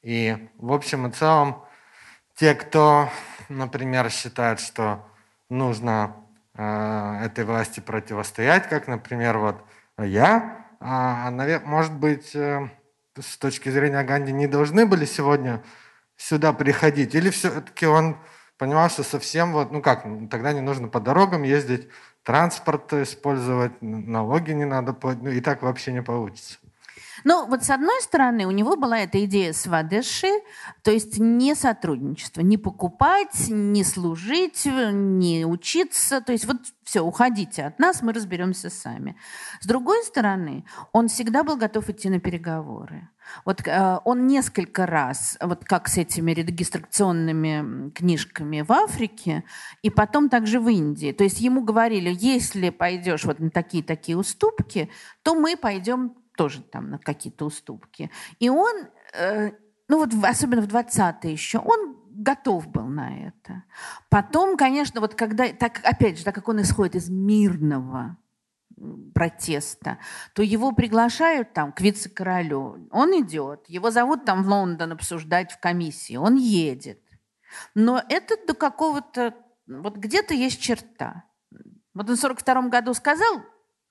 И 0.00 0.48
в 0.56 0.72
общем 0.72 1.06
и 1.06 1.12
целом, 1.12 1.62
те, 2.34 2.54
кто, 2.54 3.10
например, 3.50 4.08
считает, 4.08 4.58
что 4.58 5.06
нужно 5.50 6.16
э, 6.54 7.20
этой 7.22 7.44
власти 7.44 7.80
противостоять, 7.80 8.70
как, 8.70 8.88
например, 8.88 9.36
вот 9.36 9.62
я, 9.98 10.64
а, 10.80 11.30
может 11.64 11.92
быть, 11.92 12.34
э, 12.34 12.68
с 13.18 13.36
точки 13.36 13.68
зрения 13.68 14.02
Ганди 14.02 14.32
не 14.32 14.46
должны 14.46 14.86
были 14.86 15.04
сегодня 15.04 15.62
сюда 16.16 16.52
приходить? 16.52 17.14
Или 17.14 17.30
все-таки 17.30 17.86
он 17.86 18.16
понимал, 18.56 18.88
что 18.88 19.02
совсем 19.02 19.52
вот, 19.52 19.72
ну 19.72 19.82
как, 19.82 20.04
тогда 20.30 20.52
не 20.52 20.60
нужно 20.60 20.88
по 20.88 21.00
дорогам 21.00 21.42
ездить, 21.42 21.88
транспорт 22.22 22.92
использовать, 22.94 23.72
налоги 23.82 24.52
не 24.52 24.64
надо 24.64 24.92
платить, 24.94 25.22
ну 25.22 25.30
и 25.30 25.40
так 25.40 25.62
вообще 25.62 25.92
не 25.92 26.02
получится. 26.02 26.58
Ну, 27.24 27.46
вот 27.46 27.64
с 27.64 27.70
одной 27.70 28.00
стороны, 28.02 28.46
у 28.46 28.50
него 28.50 28.76
была 28.76 28.98
эта 29.00 29.24
идея 29.24 29.52
свадеши, 29.52 30.30
то 30.82 30.90
есть 30.90 31.18
не 31.18 31.54
сотрудничество, 31.54 32.40
не 32.40 32.56
покупать, 32.56 33.48
не 33.48 33.84
служить, 33.84 34.64
не 34.64 35.44
учиться, 35.44 36.20
то 36.20 36.32
есть 36.32 36.46
вот 36.46 36.58
все, 36.84 37.02
уходите 37.02 37.64
от 37.66 37.78
нас, 37.78 38.02
мы 38.02 38.12
разберемся 38.12 38.68
сами. 38.68 39.16
С 39.60 39.66
другой 39.66 40.02
стороны, 40.04 40.64
он 40.92 41.08
всегда 41.08 41.44
был 41.44 41.56
готов 41.56 41.88
идти 41.88 42.08
на 42.08 42.18
переговоры. 42.18 43.08
Вот 43.44 43.66
э, 43.66 43.98
он 44.04 44.26
несколько 44.26 44.86
раз, 44.86 45.38
вот 45.40 45.64
как 45.64 45.88
с 45.88 45.98
этими 45.98 46.32
регистрационными 46.32 47.90
книжками 47.90 48.62
в 48.62 48.72
Африке, 48.72 49.44
и 49.82 49.90
потом 49.90 50.28
также 50.28 50.58
в 50.58 50.68
Индии. 50.68 51.12
То 51.12 51.24
есть 51.24 51.40
ему 51.40 51.62
говорили, 51.62 52.12
если 52.18 52.70
пойдешь 52.70 53.24
вот 53.24 53.38
на 53.38 53.50
такие-такие 53.50 54.16
уступки, 54.16 54.90
то 55.22 55.34
мы 55.34 55.56
пойдем 55.56 56.14
тоже 56.40 56.62
там 56.62 56.88
на 56.88 56.98
какие-то 56.98 57.44
уступки. 57.44 58.10
И 58.38 58.48
он, 58.48 58.74
э, 59.12 59.50
ну 59.88 59.98
вот 59.98 60.08
особенно 60.24 60.62
в 60.62 60.68
20-е 60.68 61.30
еще, 61.30 61.58
он 61.58 61.98
готов 62.14 62.66
был 62.68 62.86
на 62.86 63.26
это. 63.26 63.64
Потом, 64.08 64.56
конечно, 64.56 65.02
вот 65.02 65.14
когда, 65.14 65.48
так, 65.48 65.82
опять 65.84 66.16
же, 66.16 66.24
так 66.24 66.34
как 66.34 66.48
он 66.48 66.62
исходит 66.62 66.94
из 66.94 67.10
мирного 67.10 68.16
протеста, 69.12 69.98
то 70.32 70.42
его 70.42 70.72
приглашают 70.72 71.52
там 71.52 71.72
к 71.72 71.82
вице-королю. 71.82 72.88
Он 72.90 73.10
идет, 73.20 73.68
его 73.68 73.90
зовут 73.90 74.24
там 74.24 74.42
в 74.42 74.48
Лондон 74.48 74.92
обсуждать 74.92 75.52
в 75.52 75.60
комиссии, 75.60 76.16
он 76.16 76.36
едет. 76.36 77.02
Но 77.74 78.02
это 78.08 78.38
до 78.46 78.54
какого-то, 78.54 79.34
вот 79.66 79.98
где-то 79.98 80.32
есть 80.32 80.58
черта. 80.58 81.24
Вот 81.92 82.08
он 82.08 82.16
в 82.16 82.18
42 82.18 82.68
году 82.68 82.94
сказал, 82.94 83.42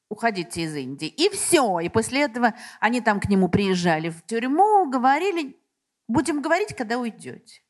уходите 0.10 0.61
из 0.61 0.76
Индии. 0.76 1.07
И 1.07 1.30
все. 1.30 1.80
И 1.80 1.90
после 1.90 2.22
этого 2.22 2.53
они 2.80 2.99
там 2.99 3.19
к 3.19 3.30
нему 3.30 3.48
приезжали 3.48 4.10
в 4.10 4.26
тюрьму, 4.26 4.90
говорили, 4.90 5.56
будем 6.07 6.41
говорить, 6.41 6.76
когда 6.76 6.98
уйдете. 6.98 7.61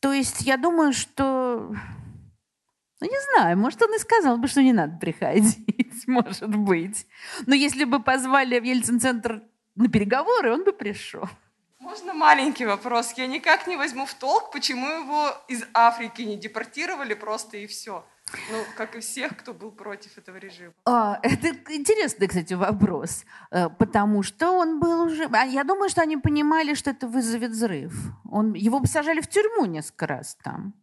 То 0.00 0.12
есть 0.12 0.42
я 0.42 0.56
думаю, 0.56 0.92
что... 0.92 1.72
Ну, 2.98 3.06
не 3.06 3.20
знаю, 3.30 3.58
может, 3.58 3.82
он 3.82 3.94
и 3.94 3.98
сказал 3.98 4.38
бы, 4.38 4.48
что 4.48 4.62
не 4.62 4.72
надо 4.72 4.96
приходить, 4.98 5.58
может 6.06 6.48
быть. 6.56 7.06
Но 7.46 7.54
если 7.54 7.84
бы 7.84 8.02
позвали 8.02 8.58
в 8.58 8.64
Ельцин-центр 8.64 9.42
на 9.74 9.88
переговоры, 9.88 10.52
он 10.52 10.64
бы 10.64 10.72
пришел. 10.72 11.28
Можно 11.78 12.14
маленький 12.14 12.64
вопрос? 12.64 13.12
Я 13.16 13.26
никак 13.26 13.66
не 13.66 13.76
возьму 13.76 14.06
в 14.06 14.14
толк, 14.14 14.50
почему 14.50 14.88
его 14.88 15.30
из 15.46 15.62
Африки 15.74 16.22
не 16.22 16.36
депортировали 16.36 17.12
просто 17.12 17.58
и 17.58 17.66
все. 17.66 18.04
Ну, 18.50 18.64
как 18.76 18.96
и 18.96 19.00
всех, 19.00 19.36
кто 19.36 19.54
был 19.54 19.70
против 19.70 20.18
этого 20.18 20.36
режима. 20.36 20.72
А, 20.84 21.20
это 21.22 21.48
интересный, 21.72 22.26
кстати, 22.26 22.54
вопрос. 22.54 23.24
Э, 23.50 23.68
потому 23.68 24.22
что 24.22 24.50
он 24.50 24.80
был 24.80 25.02
уже... 25.02 25.28
А 25.32 25.44
я 25.44 25.62
думаю, 25.62 25.88
что 25.88 26.02
они 26.02 26.16
понимали, 26.16 26.74
что 26.74 26.90
это 26.90 27.06
вызовет 27.06 27.50
взрыв. 27.50 27.94
Он... 28.28 28.52
Его 28.54 28.80
посажали 28.80 29.20
в 29.20 29.28
тюрьму 29.28 29.66
несколько 29.66 30.06
раз 30.08 30.36
там. 30.42 30.74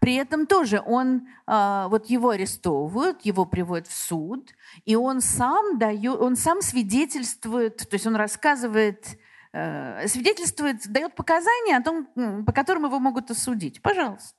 При 0.00 0.14
этом 0.14 0.46
тоже 0.46 0.82
он, 0.84 1.28
а, 1.46 1.88
вот 1.88 2.06
его 2.06 2.30
арестовывают, 2.30 3.22
его 3.22 3.44
приводят 3.44 3.86
в 3.86 3.92
суд, 3.92 4.54
и 4.84 4.96
он 4.96 5.20
сам 5.20 5.78
дает, 5.78 6.18
он 6.18 6.36
сам 6.36 6.62
свидетельствует, 6.62 7.76
то 7.76 7.94
есть 7.94 8.06
он 8.06 8.16
рассказывает, 8.16 9.18
э, 9.52 10.08
свидетельствует, 10.08 10.86
дает 10.90 11.14
показания 11.14 11.76
о 11.76 11.82
том, 11.82 12.44
по 12.44 12.52
которым 12.52 12.86
его 12.86 12.98
могут 12.98 13.30
осудить. 13.30 13.82
Пожалуйста. 13.82 14.35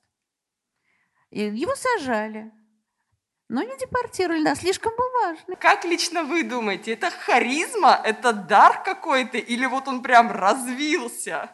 И 1.30 1.42
его 1.42 1.74
сажали. 1.74 2.52
Но 3.48 3.62
не 3.62 3.78
депортировали, 3.78 4.44
да, 4.44 4.54
слишком 4.54 4.92
был 4.96 5.06
важный. 5.22 5.56
Как 5.56 5.84
лично 5.84 6.22
вы 6.24 6.42
думаете, 6.42 6.92
это 6.92 7.10
харизма, 7.10 7.98
это 8.04 8.34
дар 8.34 8.82
какой-то, 8.82 9.38
или 9.38 9.64
вот 9.64 9.88
он 9.88 10.02
прям 10.02 10.30
развился? 10.30 11.50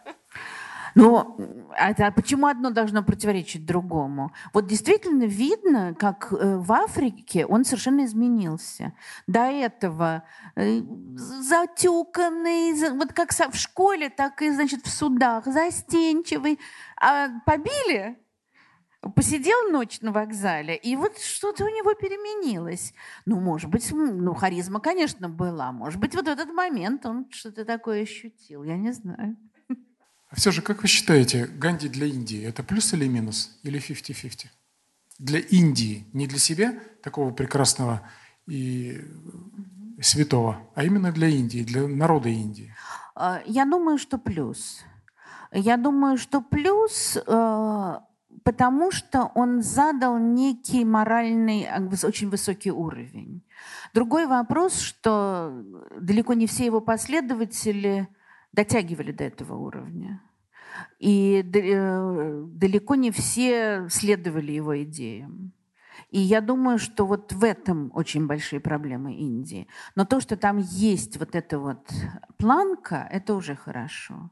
Ну, 0.97 1.37
а, 1.77 2.13
почему 2.13 2.47
одно 2.47 2.71
должно 2.71 3.03
противоречить 3.03 3.67
другому? 3.67 4.33
Вот 4.53 4.67
действительно 4.67 5.25
видно, 5.25 5.95
как 5.99 6.33
э, 6.33 6.57
в 6.57 6.73
Африке 6.73 7.47
он 7.47 7.65
совершенно 7.65 8.05
изменился. 8.05 8.93
До 9.27 9.41
этого 9.41 10.23
э, 10.55 10.81
затюканный, 11.17 12.91
вот 12.97 13.13
как 13.13 13.33
в 13.33 13.57
школе, 13.57 14.09
так 14.09 14.41
и, 14.43 14.51
значит, 14.51 14.87
в 14.87 14.91
судах, 14.91 15.47
застенчивый. 15.47 16.61
А 16.97 17.29
побили, 17.45 18.17
посидел 19.11 19.71
ночь 19.71 20.01
на 20.01 20.13
вокзале, 20.13 20.77
и 20.77 20.97
вот 20.97 21.19
что-то 21.19 21.65
у 21.65 21.69
него 21.69 21.95
переменилось. 21.95 22.95
Ну, 23.27 23.41
может 23.41 23.71
быть, 23.71 23.91
ну, 23.93 24.35
харизма, 24.35 24.81
конечно, 24.81 25.29
была. 25.29 25.73
Может 25.73 26.01
быть, 26.01 26.15
вот 26.15 26.27
в 26.27 26.29
этот 26.29 26.53
момент 26.53 27.07
он 27.07 27.27
что-то 27.31 27.65
такое 27.65 28.03
ощутил. 28.03 28.65
Я 28.65 28.77
не 28.77 28.93
знаю. 28.93 29.37
А 30.31 30.37
все 30.37 30.51
же, 30.51 30.63
как 30.63 30.83
вы 30.83 30.89
считаете, 30.89 31.47
Ганди 31.47 31.89
для 31.89 32.07
Индии– 32.07 32.43
это 32.45 32.63
плюс 32.65 32.93
или 32.93 33.07
минус? 33.07 33.59
Или 33.63 33.79
50-50? 33.79 34.47
Для 35.19 35.39
Индии, 35.39 36.07
не 36.13 36.27
для 36.27 36.39
себя, 36.39 36.75
такого 37.03 37.31
прекрасного 37.31 38.03
и 38.47 39.01
святого, 40.01 40.69
а 40.75 40.83
именно 40.83 41.13
для 41.13 41.29
Индии, 41.29 41.63
для 41.63 41.87
народа 41.87 42.31
Индии? 42.31 42.75
А, 43.15 43.43
я 43.47 43.65
думаю, 43.65 43.97
что 43.99 44.19
плюс. 44.19 44.81
Я 45.53 45.77
думаю, 45.77 46.19
что 46.19 46.41
плюс 46.41 47.17
э, 47.17 47.99
потому 48.45 48.91
что 48.91 49.33
он 49.35 49.63
задал 49.63 50.19
некий 50.19 50.85
моральный, 50.85 51.65
а, 51.65 51.81
очень 52.07 52.29
высокий 52.29 52.71
уровень. 52.71 53.43
Другой 53.95 54.27
вопрос, 54.27 54.79
что 54.79 55.65
далеко 55.99 56.35
не 56.35 56.47
все 56.47 56.67
его 56.67 56.81
последователи 56.81 58.07
дотягивали 58.53 59.13
до 59.13 59.25
этого 59.25 59.55
уровня. 59.57 60.23
И 60.99 61.43
э, 61.43 62.43
далеко 62.47 62.95
не 62.97 63.11
все 63.11 63.89
следовали 63.89 64.53
его 64.53 64.83
идеям. 64.83 65.53
И 66.11 66.21
я 66.21 66.41
думаю, 66.41 66.79
что 66.79 67.07
вот 67.07 67.33
в 67.33 67.43
этом 67.43 67.91
очень 67.95 68.27
большие 68.27 68.61
проблемы 68.61 69.15
Индии. 69.15 69.67
Но 69.95 70.05
то, 70.05 70.21
что 70.21 70.37
там 70.37 70.59
есть 70.59 71.19
вот 71.19 71.35
эта 71.35 71.59
вот 71.59 71.91
планка, 72.37 73.09
это 73.11 73.35
уже 73.35 73.57
хорошо. 73.57 74.31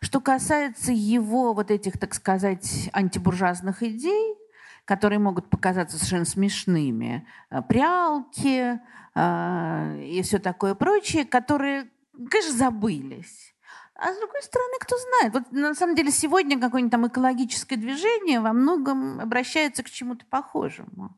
Что 0.00 0.20
касается 0.20 0.92
его 0.92 1.52
вот 1.52 1.70
этих, 1.70 1.98
так 1.98 2.14
сказать, 2.14 2.90
антибуржуазных 2.92 3.82
идей, 3.82 4.36
которые 4.84 5.18
могут 5.18 5.50
показаться 5.50 5.96
совершенно 5.96 6.24
смешными, 6.24 7.26
э, 7.50 7.62
прялки 7.62 8.80
э, 9.14 10.02
и 10.04 10.22
все 10.22 10.38
такое 10.38 10.74
прочее, 10.74 11.24
которые, 11.24 11.90
конечно, 12.30 12.56
забылись. 12.56 13.54
А 13.98 14.12
с 14.12 14.18
другой 14.18 14.42
стороны, 14.42 14.74
кто 14.80 14.96
знает. 14.98 15.32
Вот 15.32 15.52
на 15.52 15.74
самом 15.74 15.94
деле 15.94 16.10
сегодня 16.10 16.60
какое-нибудь 16.60 16.92
там 16.92 17.06
экологическое 17.06 17.78
движение 17.78 18.40
во 18.40 18.52
многом 18.52 19.20
обращается 19.20 19.82
к 19.82 19.90
чему-то 19.90 20.26
похожему. 20.26 21.16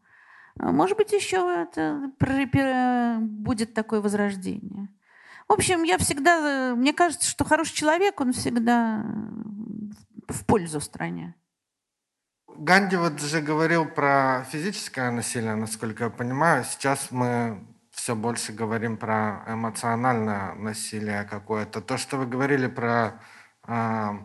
Может 0.54 0.96
быть, 0.96 1.12
еще 1.12 1.66
это 1.68 2.08
будет 3.20 3.74
такое 3.74 4.00
возрождение. 4.00 4.88
В 5.48 5.52
общем, 5.52 5.82
я 5.82 5.96
всегда, 5.96 6.74
мне 6.76 6.92
кажется, 6.92 7.28
что 7.28 7.44
хороший 7.44 7.74
человек, 7.74 8.20
он 8.20 8.32
всегда 8.32 9.02
в 10.28 10.44
пользу 10.44 10.80
стране. 10.80 11.34
Ганди 12.58 12.96
вот 12.96 13.20
же 13.20 13.40
говорил 13.40 13.86
про 13.86 14.44
физическое 14.50 15.10
насилие, 15.10 15.54
насколько 15.54 16.04
я 16.04 16.10
понимаю. 16.10 16.64
Сейчас 16.64 17.10
мы 17.10 17.64
все 17.92 18.14
больше 18.14 18.52
говорим 18.52 18.96
про 18.96 19.44
эмоциональное 19.46 20.54
насилие 20.54 21.24
какое-то. 21.24 21.80
То, 21.80 21.96
что 21.96 22.16
вы 22.16 22.26
говорили 22.26 22.66
про 22.66 23.20
э, 23.66 24.18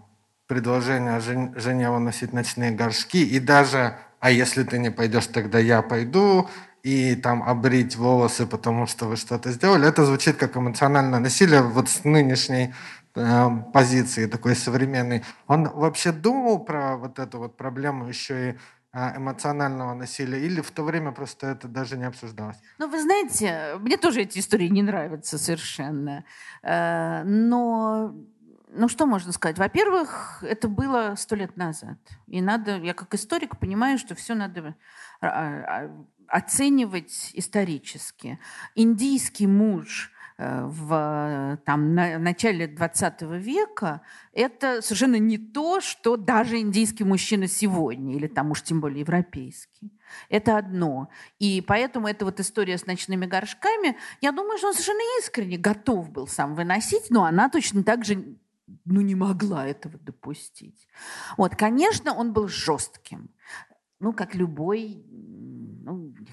предложение 0.47 1.19
жен, 1.19 1.53
жене 1.57 1.89
носить 1.99 2.33
ночные 2.33 2.71
горшки, 2.71 3.23
и 3.25 3.39
даже, 3.39 3.97
а 4.19 4.29
если 4.31 4.63
ты 4.63 4.77
не 4.77 4.91
пойдешь, 4.91 5.27
тогда 5.27 5.59
я 5.59 5.81
пойду, 5.81 6.49
и 6.83 7.15
там 7.15 7.41
обрить 7.43 7.95
волосы, 7.95 8.45
потому 8.45 8.85
что 8.87 9.05
вы 9.05 9.15
что-то 9.15 9.51
сделали, 9.51 9.87
это 9.87 10.05
звучит 10.05 10.35
как 10.35 10.57
эмоциональное 10.57 11.19
насилие 11.19 11.61
вот 11.61 11.89
с 11.89 12.03
нынешней 12.03 12.73
э, 13.15 13.49
позиции 13.73 14.27
такой 14.27 14.55
современной. 14.55 15.23
Он 15.47 15.69
вообще 15.69 16.11
думал 16.11 16.59
про 16.59 16.97
вот 16.97 17.19
эту 17.19 17.39
вот 17.39 17.55
проблему 17.55 18.07
еще 18.09 18.49
и 18.49 18.57
э, 18.91 19.17
эмоционального 19.17 19.93
насилия, 19.93 20.45
или 20.45 20.59
в 20.59 20.71
то 20.71 20.83
время 20.83 21.13
просто 21.13 21.47
это 21.47 21.69
даже 21.69 21.97
не 21.97 22.03
обсуждалось? 22.03 22.57
Ну, 22.79 22.89
вы 22.89 23.01
знаете, 23.01 23.77
мне 23.79 23.95
тоже 23.95 24.21
эти 24.21 24.39
истории 24.39 24.67
не 24.67 24.81
нравятся 24.81 25.37
совершенно. 25.37 26.25
Э, 26.63 27.23
но 27.23 28.13
ну, 28.75 28.89
что 28.89 29.05
можно 29.05 29.31
сказать? 29.31 29.57
Во-первых, 29.57 30.43
это 30.43 30.67
было 30.67 31.13
сто 31.15 31.35
лет 31.35 31.55
назад. 31.57 31.97
И 32.27 32.41
надо, 32.41 32.77
я 32.77 32.93
как 32.93 33.13
историк 33.13 33.57
понимаю, 33.57 33.97
что 33.99 34.15
все 34.15 34.33
надо 34.33 34.75
а, 35.21 35.27
а, 35.27 35.91
оценивать 36.27 37.31
исторически. 37.33 38.39
Индийский 38.75 39.47
муж 39.47 40.11
э, 40.37 40.65
в 40.65 41.59
там, 41.65 41.95
на, 41.95 42.17
начале 42.17 42.67
20 42.67 43.21
века 43.21 44.01
это 44.31 44.81
совершенно 44.81 45.17
не 45.17 45.37
то, 45.37 45.81
что 45.81 46.17
даже 46.17 46.59
индийский 46.59 47.03
мужчина 47.03 47.47
сегодня, 47.47 48.15
или 48.15 48.27
там 48.27 48.51
уж 48.51 48.61
тем 48.63 48.81
более 48.81 49.01
европейский. 49.01 49.91
Это 50.29 50.57
одно. 50.57 51.09
И 51.39 51.63
поэтому 51.65 52.07
эта 52.07 52.25
вот 52.25 52.39
история 52.39 52.77
с 52.77 52.85
ночными 52.85 53.25
горшками, 53.25 53.97
я 54.21 54.31
думаю, 54.31 54.57
что 54.57 54.67
он 54.67 54.73
совершенно 54.73 55.19
искренне 55.19 55.57
готов 55.57 56.11
был 56.11 56.27
сам 56.27 56.55
выносить, 56.55 57.09
но 57.09 57.25
она 57.25 57.49
точно 57.49 57.83
так 57.83 58.05
же 58.05 58.37
ну, 58.85 59.01
не 59.01 59.15
могла 59.15 59.67
этого 59.67 59.97
допустить. 59.99 60.87
Вот, 61.37 61.55
конечно, 61.55 62.13
он 62.13 62.33
был 62.33 62.47
жестким. 62.47 63.29
Ну, 63.99 64.13
как 64.13 64.35
любой, 64.35 65.03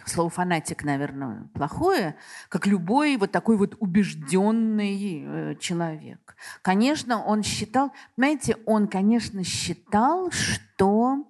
слово 0.06 0.30
фанатик, 0.30 0.84
наверное, 0.84 1.48
плохое, 1.54 2.16
как 2.48 2.66
любой 2.66 3.16
вот 3.16 3.30
такой 3.30 3.56
вот 3.56 3.76
убежденный 3.80 5.24
э, 5.24 5.54
человек. 5.56 6.36
Конечно, 6.62 7.22
он 7.22 7.42
считал, 7.42 7.92
знаете, 8.16 8.56
он, 8.66 8.88
конечно, 8.88 9.44
считал, 9.44 10.30
что... 10.30 11.26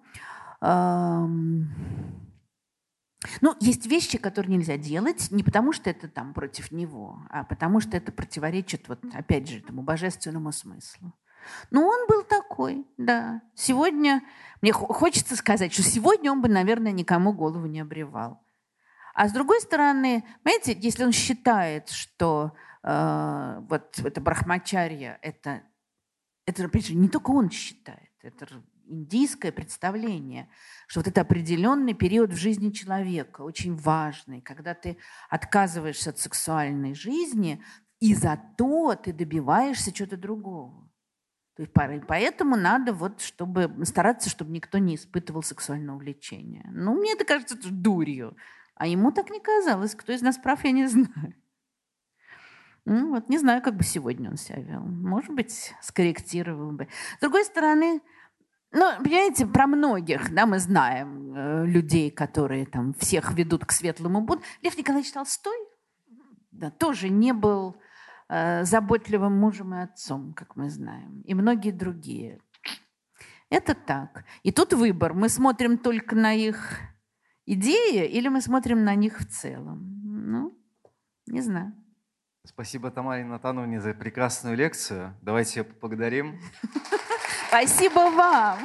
Эм, 0.61 1.69
ну, 3.43 3.55
есть 3.61 3.87
вещи, 3.87 4.17
которые 4.17 4.57
нельзя 4.57 4.79
делать 4.79 5.31
не 5.31 5.43
потому, 5.43 5.73
что 5.73 5.91
это 5.91 6.09
там 6.09 6.33
против 6.33 6.73
него, 6.73 7.19
а 7.29 7.45
потому 7.45 7.81
что 7.81 7.97
это 7.97 8.13
противоречит, 8.13 8.89
вот 8.89 9.01
опять 9.13 9.49
же, 9.49 9.59
этому 9.59 9.83
божественному 9.83 10.53
смыслу. 10.53 11.13
Ну, 11.71 11.87
он 11.87 12.07
был 12.07 12.23
такой, 12.23 12.87
да. 12.97 13.43
Сегодня, 13.55 14.23
мне 14.63 14.73
хочется 14.73 15.37
сказать, 15.37 15.73
что 15.73 15.83
сегодня 15.83 16.33
он 16.33 16.43
бы, 16.43 16.49
наверное, 16.49 16.93
никому 16.93 17.33
голову 17.33 17.67
не 17.67 17.81
обревал. 17.81 18.43
А 19.15 19.29
с 19.29 19.33
другой 19.33 19.61
стороны, 19.61 20.25
понимаете, 20.43 20.79
если 20.81 21.05
он 21.05 21.13
считает, 21.13 21.89
что 21.89 22.53
э, 22.83 23.61
вот 23.69 23.99
это 23.99 24.21
брахмачарья, 24.21 25.19
это, 25.23 25.63
это 26.47 26.69
не 26.93 27.09
только 27.09 27.31
он 27.31 27.51
считает, 27.51 28.13
это 28.23 28.47
индийское 28.91 29.53
представление, 29.53 30.49
что 30.87 31.01
вот 31.01 31.07
это 31.07 31.21
определенный 31.21 31.95
период 31.95 32.33
в 32.33 32.37
жизни 32.37 32.71
человека, 32.71 33.43
очень 33.43 33.77
важный, 33.77 34.41
когда 34.41 34.75
ты 34.75 34.99
отказываешься 35.29 36.11
от 36.11 36.19
сексуальной 36.19 36.95
жизни, 36.95 37.63
и 38.01 38.15
зато 38.15 38.95
ты 38.97 39.13
добиваешься 39.13 39.93
чего-то 39.93 40.17
другого. 40.17 40.91
То 41.57 41.63
есть 41.63 42.07
поэтому 42.07 42.57
надо 42.57 42.93
вот, 42.93 43.21
чтобы 43.21 43.71
стараться, 43.85 44.31
чтобы 44.31 44.51
никто 44.53 44.79
не 44.79 44.95
испытывал 44.95 45.43
сексуального 45.43 45.99
влечения. 45.99 46.65
Ну, 46.73 46.95
мне 46.95 47.13
это 47.13 47.25
кажется 47.25 47.57
дурью. 47.71 48.37
А 48.81 48.87
ему 48.87 49.13
так 49.13 49.29
не 49.29 49.41
казалось. 49.41 49.95
Кто 49.95 50.11
из 50.11 50.23
нас 50.23 50.39
прав, 50.39 50.65
я 50.65 50.73
не 50.73 50.87
знаю. 50.87 51.35
Ну, 52.87 53.11
вот 53.11 53.29
не 53.29 53.37
знаю, 53.37 53.61
как 53.61 53.77
бы 53.77 53.85
сегодня 53.85 54.31
он 54.31 54.39
себя 54.39 54.59
вел. 54.63 54.81
Может 54.81 55.35
быть, 55.35 55.75
скорректировал 55.83 56.73
бы. 56.73 56.89
С 57.19 57.21
другой 57.21 57.45
стороны, 57.45 58.01
ну, 58.73 58.91
понимаете, 59.05 59.47
про 59.47 59.67
многих, 59.67 60.33
да, 60.33 60.47
мы 60.47 60.59
знаем 60.59 61.37
э, 61.37 61.67
людей, 61.67 62.11
которые 62.11 62.65
там 62.65 62.95
всех 62.95 63.35
ведут 63.35 63.67
к 63.67 63.73
светлому 63.73 64.23
будущему. 64.23 64.51
Лев 64.63 64.79
Николаевич 64.79 65.13
Толстой 65.13 65.59
да, 66.51 66.71
тоже 66.71 67.11
не 67.11 67.35
был 67.35 67.77
э, 68.31 68.65
заботливым 68.65 69.39
мужем 69.39 69.75
и 69.75 69.83
отцом, 69.83 70.33
как 70.33 70.57
мы 70.57 70.71
знаем, 70.71 71.21
и 71.27 71.35
многие 71.35 71.73
другие. 71.73 72.41
Это 73.51 73.75
так. 73.75 74.25
И 74.43 74.53
тут 74.53 74.73
выбор. 74.73 75.13
Мы 75.13 75.29
смотрим 75.29 75.77
только 75.77 76.17
на 76.17 76.33
их 76.33 76.81
идеи 77.47 78.07
или 78.07 78.29
мы 78.29 78.41
смотрим 78.41 78.85
на 78.85 78.95
них 78.95 79.21
в 79.21 79.27
целом? 79.27 80.01
Ну, 80.05 80.59
не 81.27 81.41
знаю. 81.41 81.73
Спасибо 82.45 82.91
Тамаре 82.91 83.25
Натановне 83.25 83.81
за 83.81 83.93
прекрасную 83.93 84.57
лекцию. 84.57 85.15
Давайте 85.23 85.61
ее 85.61 85.65
поблагодарим. 85.65 86.41
Спасибо 87.49 88.11
вам. 88.11 88.59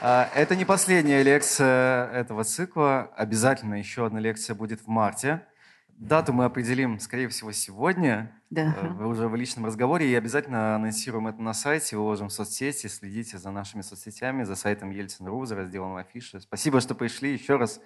А, 0.00 0.28
это 0.34 0.56
не 0.56 0.64
последняя 0.64 1.22
лекция 1.22 2.10
этого 2.10 2.44
цикла. 2.44 3.12
Обязательно 3.16 3.74
еще 3.74 4.06
одна 4.06 4.20
лекция 4.20 4.54
будет 4.54 4.80
в 4.80 4.88
марте. 4.88 5.46
Дату 5.88 6.32
мы 6.32 6.44
определим, 6.44 6.98
скорее 6.98 7.28
всего, 7.28 7.52
сегодня. 7.52 8.41
Да. 8.52 8.76
Э, 8.76 8.88
вы 8.88 9.06
уже 9.08 9.28
в 9.28 9.34
личном 9.34 9.64
разговоре. 9.64 10.10
И 10.10 10.14
обязательно 10.14 10.76
анонсируем 10.76 11.26
это 11.26 11.40
на 11.40 11.54
сайте, 11.54 11.96
выложим 11.96 12.28
в 12.28 12.32
соцсети. 12.32 12.86
Следите 12.86 13.38
за 13.38 13.50
нашими 13.50 13.80
соцсетями, 13.80 14.44
за 14.44 14.56
сайтом 14.56 14.90
Ельцин.ру, 14.90 15.46
за 15.46 15.56
разделом 15.56 15.96
афиши. 15.96 16.38
Спасибо, 16.38 16.82
что 16.82 16.94
пришли. 16.94 17.32
Еще 17.32 17.56
раз 17.56 17.80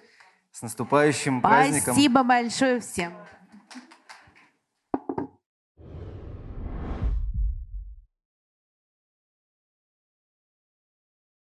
с 0.51 0.61
наступающим 0.61 1.39
Спасибо 1.39 1.41
праздником. 1.41 1.93
Спасибо 1.93 2.23
большое 2.23 2.81
всем. 2.81 3.13